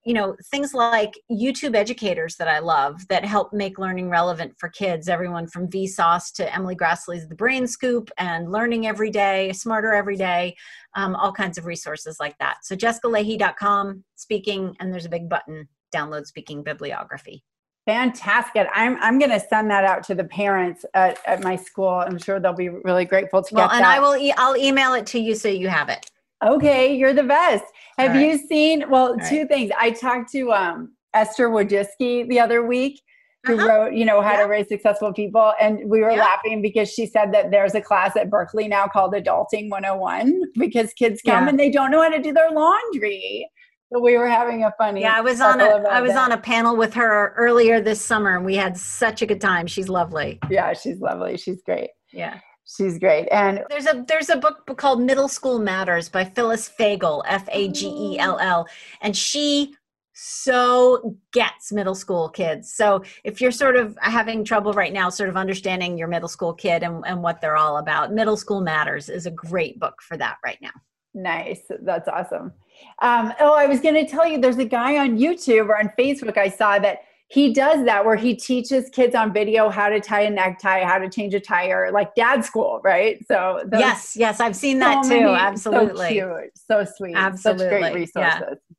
you 0.05 0.15
know 0.15 0.35
things 0.47 0.73
like 0.73 1.13
youtube 1.31 1.75
educators 1.75 2.37
that 2.37 2.49
i 2.49 2.59
love 2.59 3.07
that 3.09 3.25
help 3.25 3.53
make 3.53 3.79
learning 3.79 4.09
relevant 4.09 4.53
for 4.59 4.69
kids 4.69 5.09
everyone 5.09 5.47
from 5.47 5.69
vsauce 5.69 6.33
to 6.33 6.55
emily 6.55 6.75
graslie's 6.75 7.29
the 7.29 7.35
brain 7.35 7.67
scoop 7.67 8.11
and 8.19 8.51
learning 8.51 8.87
every 8.87 9.11
day 9.11 9.53
smarter 9.53 9.93
every 9.93 10.17
day 10.17 10.55
um, 10.97 11.15
all 11.17 11.33
kinds 11.33 11.59
of 11.59 11.67
resources 11.67 12.19
like 12.19 12.37
that 12.39 12.57
so 12.63 12.75
jessicalahey.com 12.75 14.03
speaking 14.17 14.75
and 14.81 14.93
there's 14.93 15.07
a 15.07 15.11
big 15.11 15.29
button 15.29 15.69
download 15.95 16.27
speaking 16.27 16.63
bibliography 16.63 17.43
Fantastic. 17.87 18.69
I'm, 18.73 19.03
I'm 19.03 19.19
going 19.19 19.31
to 19.31 19.41
send 19.41 19.71
that 19.71 19.85
out 19.85 20.05
to 20.05 20.15
the 20.15 20.23
parents 20.23 20.85
at, 20.95 21.19
at 21.27 21.43
my 21.43 21.57
school. 21.57 21.89
I'm 21.89 22.19
sure 22.19 22.39
they'll 22.39 22.53
be 22.53 22.69
really 22.69 23.05
grateful 23.05 23.43
to 23.43 23.55
well, 23.55 23.69
get 23.69 23.77
and 23.77 23.85
that. 23.85 23.97
I 23.97 24.01
will, 24.01 24.17
e- 24.17 24.35
I'll 24.37 24.57
email 24.57 24.93
it 24.93 25.07
to 25.07 25.19
you 25.19 25.35
so 25.35 25.49
you 25.49 25.69
have 25.69 25.89
it. 25.89 26.09
Okay, 26.45 26.95
you're 26.97 27.12
the 27.12 27.22
best. 27.22 27.64
Have 27.99 28.12
right. 28.12 28.20
you 28.20 28.38
seen? 28.38 28.88
Well, 28.88 29.09
All 29.09 29.28
two 29.28 29.41
right. 29.41 29.49
things. 29.49 29.70
I 29.78 29.91
talked 29.91 30.32
to 30.32 30.53
um, 30.53 30.93
Esther 31.12 31.51
Wojcicki 31.51 32.28
the 32.28 32.41
other 32.41 32.64
week, 32.66 33.01
who 33.45 33.57
uh-huh. 33.57 33.68
wrote, 33.68 33.93
you 33.93 34.05
know, 34.05 34.22
how 34.22 34.32
yeah. 34.32 34.43
to 34.43 34.49
raise 34.49 34.68
successful 34.68 35.12
people, 35.12 35.53
and 35.61 35.78
we 35.91 36.01
were 36.01 36.11
yeah. 36.11 36.24
laughing 36.24 36.62
because 36.62 36.91
she 36.91 37.07
said 37.07 37.32
that 37.32 37.51
there's 37.51 37.74
a 37.74 37.80
class 37.80 38.16
at 38.16 38.30
Berkeley 38.30 38.68
now 38.68 38.86
called 38.86 39.12
Adulting 39.12 39.70
101 39.70 40.41
because 40.59 40.93
kids 40.95 41.20
come 41.24 41.45
yeah. 41.45 41.49
and 41.51 41.59
they 41.59 41.70
don't 41.70 41.91
know 41.91 42.03
how 42.03 42.09
to 42.09 42.22
do 42.22 42.32
their 42.32 42.51
laundry. 42.51 43.49
So 43.93 44.01
we 44.01 44.16
were 44.16 44.28
having 44.28 44.62
a 44.62 44.72
funny. 44.78 45.01
Yeah, 45.01 45.16
I 45.16 45.20
was 45.20 45.41
on 45.41 45.61
a 45.61 45.64
I 45.64 46.01
was 46.01 46.12
that. 46.12 46.30
on 46.30 46.32
a 46.32 46.38
panel 46.38 46.76
with 46.76 46.95
her 46.95 47.34
earlier 47.36 47.80
this 47.80 48.01
summer, 48.01 48.36
and 48.36 48.45
we 48.45 48.55
had 48.55 48.76
such 48.76 49.20
a 49.20 49.26
good 49.26 49.41
time. 49.41 49.66
She's 49.66 49.88
lovely. 49.88 50.38
Yeah, 50.49 50.72
she's 50.74 51.01
lovely. 51.01 51.36
She's 51.36 51.61
great. 51.62 51.91
Yeah. 52.12 52.38
She's 52.77 52.99
great. 52.99 53.27
And 53.33 53.64
there's 53.68 53.87
a 53.87 54.05
there's 54.07 54.31
a 54.31 54.37
book 54.37 54.77
called 54.77 55.03
Middle 55.03 55.29
School 55.29 55.59
Matters 55.59 56.09
by 56.09 56.25
Phyllis 56.25 56.68
Fagell, 56.68 57.23
F 57.27 57.49
A 57.51 57.68
G 57.68 57.89
E 57.89 58.18
L 58.18 58.39
L, 58.39 58.66
and 59.01 59.16
she 59.16 59.75
so 60.23 61.16
gets 61.33 61.73
middle 61.73 61.95
school 61.95 62.29
kids. 62.29 62.73
So 62.73 63.03
if 63.25 63.41
you're 63.41 63.51
sort 63.51 63.77
of 63.77 63.97
having 64.03 64.45
trouble 64.45 64.75
right 64.75 64.93
now, 64.93 65.09
sort 65.09 65.31
of 65.31 65.37
understanding 65.37 65.97
your 65.97 66.09
middle 66.09 66.29
school 66.29 66.53
kid 66.53 66.83
and, 66.83 67.03
and 67.07 67.23
what 67.23 67.41
they're 67.41 67.57
all 67.57 67.79
about, 67.79 68.12
Middle 68.12 68.37
School 68.37 68.61
Matters 68.61 69.09
is 69.09 69.25
a 69.25 69.31
great 69.31 69.81
book 69.81 70.03
for 70.03 70.18
that 70.18 70.37
right 70.45 70.59
now. 70.61 70.73
Nice. 71.14 71.62
That's 71.81 72.07
awesome. 72.07 72.53
Um, 73.01 73.33
oh, 73.41 73.55
I 73.55 73.66
was 73.66 73.81
going 73.81 73.95
to 73.95 74.07
tell 74.07 74.29
you 74.29 74.39
there's 74.39 74.59
a 74.59 74.64
guy 74.64 74.99
on 74.99 75.18
YouTube 75.18 75.68
or 75.68 75.79
on 75.79 75.91
Facebook 75.99 76.37
I 76.37 76.49
saw 76.49 76.79
that 76.79 77.01
he 77.31 77.53
does 77.53 77.85
that 77.85 78.05
where 78.05 78.16
he 78.16 78.35
teaches 78.35 78.91
kids 78.91 79.14
on 79.14 79.33
video 79.33 79.68
how 79.68 79.89
to 79.89 80.01
tie 80.01 80.22
a 80.22 80.31
necktie, 80.31 80.85
how 80.85 80.99
to 80.99 81.09
change 81.09 81.33
a 81.33 81.39
tire, 81.39 81.93
like 81.93 82.12
dad 82.16 82.45
school, 82.45 82.80
right? 82.83 83.25
So 83.29 83.63
yes, 83.72 84.17
yes, 84.17 84.41
I've 84.41 84.57
seen 84.57 84.80
that 84.80 85.05
so 85.05 85.11
too. 85.11 85.21
Many, 85.21 85.38
Absolutely, 85.38 86.18
so 86.18 86.38
cute, 86.38 86.50
so 86.55 86.84
sweet, 86.84 87.14
absolutely, 87.17 87.64
such 87.64 87.71
great 87.71 87.95
resources. 87.95 88.41
Yeah. 88.41 88.75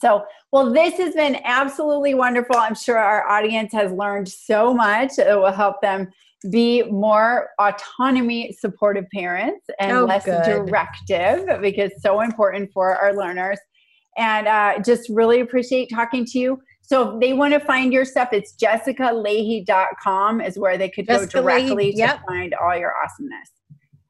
So, 0.00 0.24
well, 0.52 0.72
this 0.72 0.98
has 0.98 1.14
been 1.14 1.40
absolutely 1.44 2.14
wonderful. 2.14 2.56
I'm 2.56 2.74
sure 2.74 2.98
our 2.98 3.26
audience 3.28 3.72
has 3.72 3.92
learned 3.92 4.28
so 4.28 4.74
much. 4.74 5.18
It 5.18 5.34
will 5.34 5.52
help 5.52 5.80
them 5.80 6.10
be 6.50 6.82
more 6.84 7.48
autonomy 7.58 8.52
supportive 8.52 9.06
parents 9.14 9.64
and 9.78 9.92
oh, 9.92 10.04
less 10.04 10.26
good. 10.26 10.44
directive 10.44 11.62
because 11.62 11.92
so 12.00 12.20
important 12.20 12.70
for 12.72 12.96
our 12.96 13.14
learners. 13.14 13.58
And 14.16 14.46
uh, 14.46 14.80
just 14.84 15.08
really 15.08 15.40
appreciate 15.40 15.88
talking 15.90 16.24
to 16.26 16.38
you. 16.38 16.60
So 16.86 17.14
if 17.14 17.20
they 17.20 17.32
want 17.32 17.54
to 17.54 17.60
find 17.60 17.92
your 17.92 18.04
stuff, 18.04 18.28
it's 18.32 18.54
jessicalahey.com 18.56 20.40
is 20.42 20.58
where 20.58 20.76
they 20.76 20.90
could 20.90 21.06
Jessica 21.06 21.38
go 21.38 21.40
directly 21.40 21.92
Lahey, 21.92 21.96
yep. 21.96 22.20
to 22.20 22.26
find 22.26 22.54
all 22.54 22.76
your 22.76 22.92
awesomeness. 23.02 23.50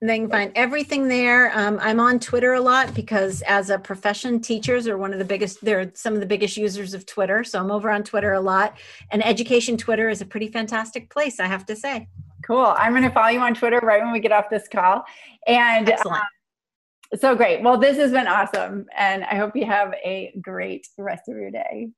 And 0.01 0.11
They 0.11 0.19
can 0.19 0.29
find 0.29 0.53
everything 0.57 1.09
there. 1.09 1.57
Um, 1.57 1.79
I'm 1.81 2.01
on 2.01 2.19
Twitter 2.19 2.55
a 2.55 2.61
lot 2.61 2.93
because, 2.93 3.43
as 3.43 3.71
a 3.71 3.79
profession, 3.79 4.41
teachers 4.41 4.89
are 4.89 4.99
one 4.99 5.13
of 5.13 5.19
the 5.19 5.25
biggest. 5.25 5.65
They're 5.65 5.93
some 5.95 6.15
of 6.15 6.21
the 6.21 6.27
biggest 6.27 6.57
users 6.57 6.95
of 6.95 7.07
Twitter, 7.07 7.45
so 7.45 7.61
I'm 7.61 7.71
over 7.71 7.89
on 7.89 8.03
Twitter 8.03 8.33
a 8.33 8.41
lot. 8.41 8.77
And 9.13 9.25
education 9.25 9.77
Twitter 9.77 10.09
is 10.09 10.21
a 10.21 10.27
pretty 10.27 10.49
fantastic 10.49 11.11
place, 11.11 11.39
I 11.39 11.47
have 11.47 11.65
to 11.67 11.77
say. 11.77 12.09
Cool. 12.45 12.75
I'm 12.77 12.93
going 12.93 13.05
to 13.05 13.11
follow 13.11 13.29
you 13.29 13.41
on 13.41 13.55
Twitter 13.55 13.79
right 13.83 14.03
when 14.03 14.13
we 14.13 14.21
get 14.21 14.33
off 14.33 14.51
this 14.51 14.69
call. 14.69 15.05
And 15.47 15.89
excellent. 15.89 16.23
Uh, 16.23 17.17
so 17.17 17.35
great. 17.35 17.63
Well, 17.63 17.79
this 17.79 17.97
has 17.97 18.11
been 18.11 18.27
awesome, 18.27 18.87
and 18.99 19.25
I 19.25 19.37
hope 19.37 19.55
you 19.55 19.65
have 19.65 19.95
a 20.05 20.37
great 20.43 20.87
rest 20.99 21.29
of 21.29 21.37
your 21.37 21.51
day. 21.51 21.89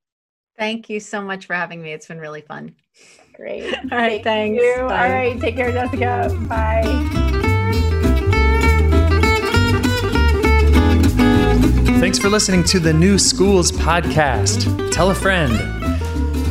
Thank 0.59 0.89
you 0.89 1.01
so 1.01 1.20
much 1.20 1.47
for 1.47 1.55
having 1.55 1.83
me. 1.83 1.93
It's 1.93 2.07
been 2.07 2.19
really 2.19 2.41
fun. 2.41 2.74
Great. 3.35 3.65
All 3.93 3.99
right. 3.99 4.24
Thank 4.24 4.59
thanks. 4.59 4.62
You. 4.62 4.83
All 4.83 4.89
right. 4.89 5.39
Take 5.41 5.57
care, 5.57 5.70
Jessica. 5.70 6.35
Bye. 6.49 6.83
Thanks 12.01 12.19
for 12.19 12.28
listening 12.28 12.62
to 12.65 12.78
the 12.78 12.93
New 12.93 13.19
Schools 13.19 13.73
Podcast. 13.73 14.93
Tell 14.93 15.11
a 15.11 15.15
friend. 15.15 15.59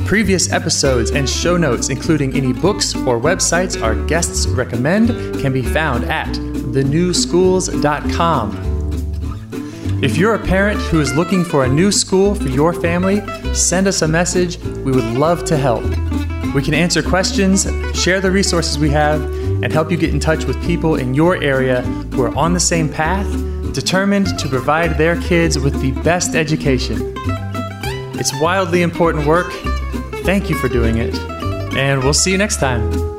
Previous 0.06 0.52
episodes 0.52 1.12
and 1.12 1.28
show 1.28 1.58
notes, 1.58 1.90
including 1.90 2.36
any 2.36 2.54
books 2.54 2.96
or 2.96 3.20
websites 3.20 3.82
our 3.82 3.96
guests 4.06 4.46
recommend, 4.48 5.10
can 5.40 5.52
be 5.54 5.64
found 5.64 6.06
at 6.06 6.28
thenewschools.com. 6.36 8.75
If 10.06 10.18
you're 10.18 10.36
a 10.36 10.40
parent 10.40 10.80
who 10.82 11.02
is 11.02 11.16
looking 11.16 11.44
for 11.44 11.66
a 11.66 11.68
new 11.68 11.92
school 11.92 12.36
for 12.36 12.48
your 12.48 12.74
family, 12.74 13.24
send 13.56 13.88
us 13.88 14.04
a 14.04 14.08
message. 14.08 14.60
We 14.60 14.92
would 14.92 15.18
love 15.18 15.46
to 15.46 15.58
help. 15.58 15.84
We 16.54 16.62
can 16.62 16.76
answer 16.76 17.02
questions, 17.02 17.64
share 18.00 18.22
the 18.22 18.30
resources 18.30 18.78
we 18.78 18.92
have, 18.92 19.20
and 19.64 19.74
help 19.74 19.90
you 19.90 19.98
get 19.98 20.12
in 20.12 20.20
touch 20.20 20.46
with 20.46 20.64
people 20.64 20.98
in 20.98 21.16
your 21.16 21.42
area 21.42 21.82
who 21.82 22.22
are 22.22 22.36
on 22.36 22.54
the 22.54 22.60
same 22.60 22.88
path 22.88 23.26
determined 23.74 24.38
to 24.38 24.48
provide 24.48 24.96
their 24.96 25.20
kids 25.22 25.58
with 25.58 25.82
the 25.82 25.90
best 26.04 26.36
education. 26.36 27.12
It's 28.20 28.40
wildly 28.40 28.84
important 28.84 29.26
work. 29.26 29.52
Thank 30.24 30.52
you 30.52 30.56
for 30.60 30.70
doing 30.70 31.00
it, 31.00 31.16
and 31.76 32.04
we'll 32.04 32.14
see 32.14 32.32
you 32.32 32.38
next 32.38 32.58
time. 32.58 33.15